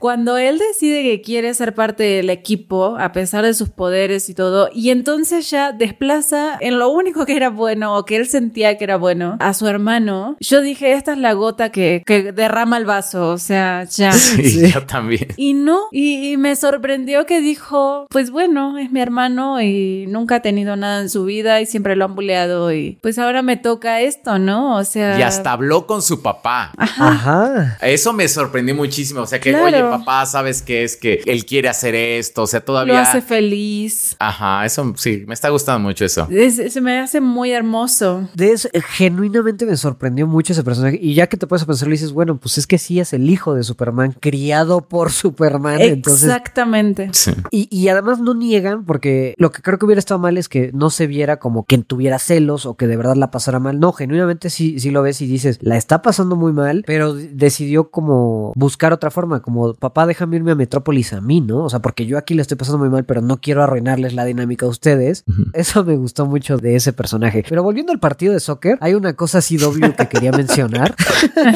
Cuando 0.00 0.36
él 0.36 0.58
decide 0.58 1.02
que 1.02 1.20
quiere 1.20 1.52
ser 1.54 1.74
parte 1.74 2.02
del 2.04 2.30
equipo, 2.30 2.96
a 2.98 3.12
pesar 3.12 3.44
de 3.44 3.54
sus 3.54 3.68
poderes 3.68 4.28
y 4.28 4.34
todo, 4.34 4.68
y 4.72 4.90
entonces 4.90 5.50
ya 5.50 5.72
desplaza 5.72 6.56
en 6.60 6.78
lo 6.78 6.88
único 6.90 7.26
que 7.26 7.36
era 7.36 7.50
bueno 7.50 7.96
o 7.96 8.04
que 8.04 8.16
él 8.16 8.26
sentía 8.26 8.76
que 8.78 8.84
era 8.84 8.96
bueno 8.96 9.36
a 9.40 9.54
su 9.54 9.66
hermano, 9.66 10.36
yo 10.40 10.60
dije, 10.60 10.92
esta 10.92 11.12
es 11.12 11.18
la 11.18 11.32
gota 11.32 11.70
que, 11.70 12.02
que 12.06 12.32
derrama 12.32 12.76
el 12.76 12.84
vaso, 12.84 13.30
o 13.30 13.38
sea, 13.38 13.84
ya. 13.84 14.12
Sí, 14.12 14.70
yo 14.72 14.86
también. 14.86 15.28
Y 15.36 15.54
no, 15.54 15.80
y, 15.90 16.32
y 16.32 16.36
me 16.36 16.54
sorprendió 16.56 17.26
que 17.26 17.40
dijo, 17.40 18.06
pues 18.10 18.30
bueno, 18.30 18.78
es 18.78 18.90
mi 18.92 19.00
hermano 19.00 19.60
y 19.60 20.06
nunca 20.08 20.36
ha 20.36 20.42
tenido 20.42 20.76
nada 20.76 21.00
en 21.00 21.08
su 21.08 21.24
vida 21.24 21.60
y 21.60 21.66
siempre 21.66 21.96
lo 21.96 22.04
han 22.04 22.14
buleado 22.14 22.72
y 22.72 22.98
pues 23.02 23.17
ahora 23.18 23.42
me 23.42 23.56
toca 23.56 24.00
esto, 24.00 24.38
¿no? 24.38 24.76
O 24.76 24.84
sea... 24.84 25.18
Y 25.18 25.22
hasta 25.22 25.52
habló 25.52 25.86
con 25.86 26.02
su 26.02 26.22
papá. 26.22 26.72
Ajá. 26.76 27.78
Eso 27.80 28.12
me 28.12 28.28
sorprendió 28.28 28.74
muchísimo. 28.74 29.22
O 29.22 29.26
sea 29.26 29.40
que, 29.40 29.50
Claro. 29.50 29.66
oye, 29.66 29.80
papá, 29.82 30.26
¿sabes 30.26 30.62
qué 30.62 30.84
es? 30.84 30.96
Que 30.96 31.20
él 31.26 31.44
quiere 31.46 31.68
hacer 31.68 31.94
esto. 31.94 32.42
O 32.42 32.46
sea, 32.46 32.60
Lo 32.60 32.64
todavía. 32.66 33.00
hace 33.02 33.20
feliz. 33.22 34.16
Ajá, 34.18 34.64
eso 34.64 34.92
sí, 34.96 35.24
me 35.26 35.34
está 35.34 35.48
gustando 35.48 35.86
mucho 35.88 36.04
eso. 36.04 36.26
Es- 36.30 36.72
se 36.72 36.80
me 36.80 36.98
hace 36.98 37.20
muy 37.20 37.52
hermoso. 37.52 38.28
De 38.34 38.52
eso, 38.52 38.68
eh, 38.72 38.80
genuinamente 38.80 39.64
me 39.66 39.76
sorprendió 39.76 40.26
mucho 40.26 40.52
ese 40.52 40.62
personaje. 40.62 40.98
Y 41.00 41.14
ya 41.14 41.26
que 41.26 41.36
te 41.36 41.46
puedes 41.46 41.64
pensar, 41.64 41.88
le 41.88 41.92
dices, 41.92 42.12
bueno, 42.12 42.36
pues 42.38 42.58
es 42.58 42.66
que 42.66 42.78
sí 42.78 43.00
es 43.00 43.12
el 43.12 43.28
hijo 43.30 43.54
de 43.54 43.62
Superman, 43.62 44.12
criado 44.20 44.82
por 44.82 45.10
Superman. 45.12 45.80
Entonces, 45.80 46.24
Exactamente. 46.24 47.10
Sí. 47.12 47.32
y, 47.50 47.68
y 47.76 47.88
además 47.88 48.20
no 48.20 48.34
niegan, 48.34 48.84
porque 48.84 49.34
lo 49.38 49.50
que 49.50 49.62
creo 49.62 49.78
que 49.78 49.86
hubiera 49.86 49.98
estado 49.98 50.18
mal 50.20 50.36
es 50.36 50.48
que 50.48 50.70
no 50.74 50.90
se 50.90 51.06
viera 51.06 51.38
como 51.38 51.64
que 51.64 51.78
tuviera 51.78 52.18
celos 52.18 52.66
o 52.66 52.74
que 52.76 52.86
de 52.86 52.96
verdad 52.96 53.07
la 53.16 53.30
pasara 53.30 53.58
mal. 53.58 53.80
No, 53.80 53.92
genuinamente 53.92 54.50
sí, 54.50 54.78
sí 54.80 54.90
lo 54.90 55.02
ves 55.02 55.20
y 55.20 55.26
dices, 55.26 55.58
la 55.60 55.76
está 55.76 56.02
pasando 56.02 56.36
muy 56.36 56.52
mal, 56.52 56.84
pero 56.86 57.14
decidió 57.14 57.90
como 57.90 58.52
buscar 58.56 58.92
otra 58.92 59.10
forma, 59.10 59.40
como 59.40 59.74
papá, 59.74 60.06
déjame 60.06 60.36
irme 60.36 60.52
a 60.52 60.54
Metrópolis 60.54 61.12
a 61.12 61.20
mí, 61.20 61.40
¿no? 61.40 61.64
O 61.64 61.70
sea, 61.70 61.80
porque 61.80 62.06
yo 62.06 62.18
aquí 62.18 62.34
la 62.34 62.42
estoy 62.42 62.56
pasando 62.56 62.78
muy 62.78 62.88
mal, 62.88 63.04
pero 63.04 63.20
no 63.20 63.40
quiero 63.40 63.62
arruinarles 63.62 64.14
la 64.14 64.24
dinámica 64.24 64.66
a 64.66 64.68
ustedes. 64.68 65.24
Eso 65.52 65.84
me 65.84 65.96
gustó 65.96 66.26
mucho 66.26 66.58
de 66.58 66.76
ese 66.76 66.92
personaje. 66.92 67.44
Pero 67.48 67.62
volviendo 67.62 67.92
al 67.92 68.00
partido 68.00 68.32
de 68.32 68.40
soccer, 68.40 68.78
hay 68.80 68.94
una 68.94 69.14
cosa 69.14 69.40
CW 69.40 69.94
que 69.96 70.08
quería 70.08 70.32
mencionar. 70.32 70.94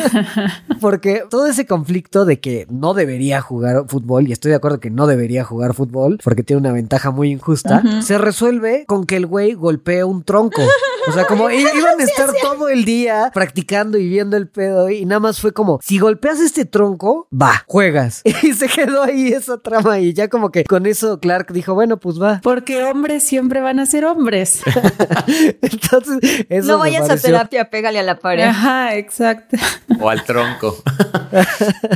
Porque 0.81 1.25
todo 1.31 1.47
ese 1.47 1.67
conflicto 1.67 2.25
de 2.25 2.41
que 2.41 2.67
no 2.71 2.95
debería 2.95 3.41
jugar 3.41 3.85
fútbol, 3.89 4.29
y 4.29 4.33
estoy 4.33 4.51
de 4.51 4.57
acuerdo 4.57 4.81
que 4.81 4.91
no 4.91 5.07
debería 5.07 5.45
jugar 5.45 5.75
fútbol, 5.75 6.19
porque 6.23 6.43
tiene 6.43 6.61
una 6.61 6.73
ventaja 6.73 7.11
muy 7.11 7.31
injusta, 7.31 7.83
se 8.03 8.19
resuelve 8.19 8.85
con 8.87 9.07
que 9.07 9.17
el 9.17 9.27
güey 9.27 9.55
golpee 9.55 10.05
un 10.05 10.23
tronco. 10.25 10.63
O 11.09 11.13
sea, 11.13 11.27
como 11.27 11.42
i- 11.51 11.61
iban 11.79 12.01
a 12.01 12.05
estar 12.05 12.31
todo 12.43 12.69
el 12.69 12.85
día 12.85 13.31
practicando 13.33 13.99
y 13.99 14.09
viendo 14.09 14.37
el 14.37 14.49
pedo, 14.49 14.91
y 14.91 15.05
nada 15.05 15.21
más 15.21 15.41
fue 15.41 15.53
como, 15.53 15.79
si 15.83 15.99
golpeas 15.99 16.41
este 16.41 16.65
tronco, 16.65 17.29
va, 17.33 17.65
juegas. 17.67 18.23
Y 18.43 18.53
se 18.55 18.67
quedó 18.69 19.03
ahí 19.05 19.29
esa 19.33 19.59
trama, 19.59 19.99
y 20.01 20.13
ya 20.15 20.29
como 20.29 20.51
que 20.51 20.65
con 20.65 20.87
eso 20.87 21.21
Clark 21.21 21.53
dijo, 21.53 21.75
bueno, 21.75 21.99
pues 21.99 22.21
va. 22.21 22.41
Porque 22.43 22.83
hombres 22.85 23.23
siempre 23.23 23.61
van 23.61 23.79
a 23.79 23.87
ser 23.87 24.05
hombres. 24.05 24.63
Entonces, 25.63 26.47
eso 26.49 26.69
no 26.69 26.75
me 26.79 26.91
vayas 26.91 27.09
a 27.11 27.17
terapia, 27.17 27.71
pégale 27.71 27.99
a 27.99 28.03
la 28.03 28.19
pared. 28.19 28.45
Ajá, 28.45 28.97
exacto. 28.97 29.57
O 30.01 30.09
al 30.11 30.25
tronco. 30.25 30.77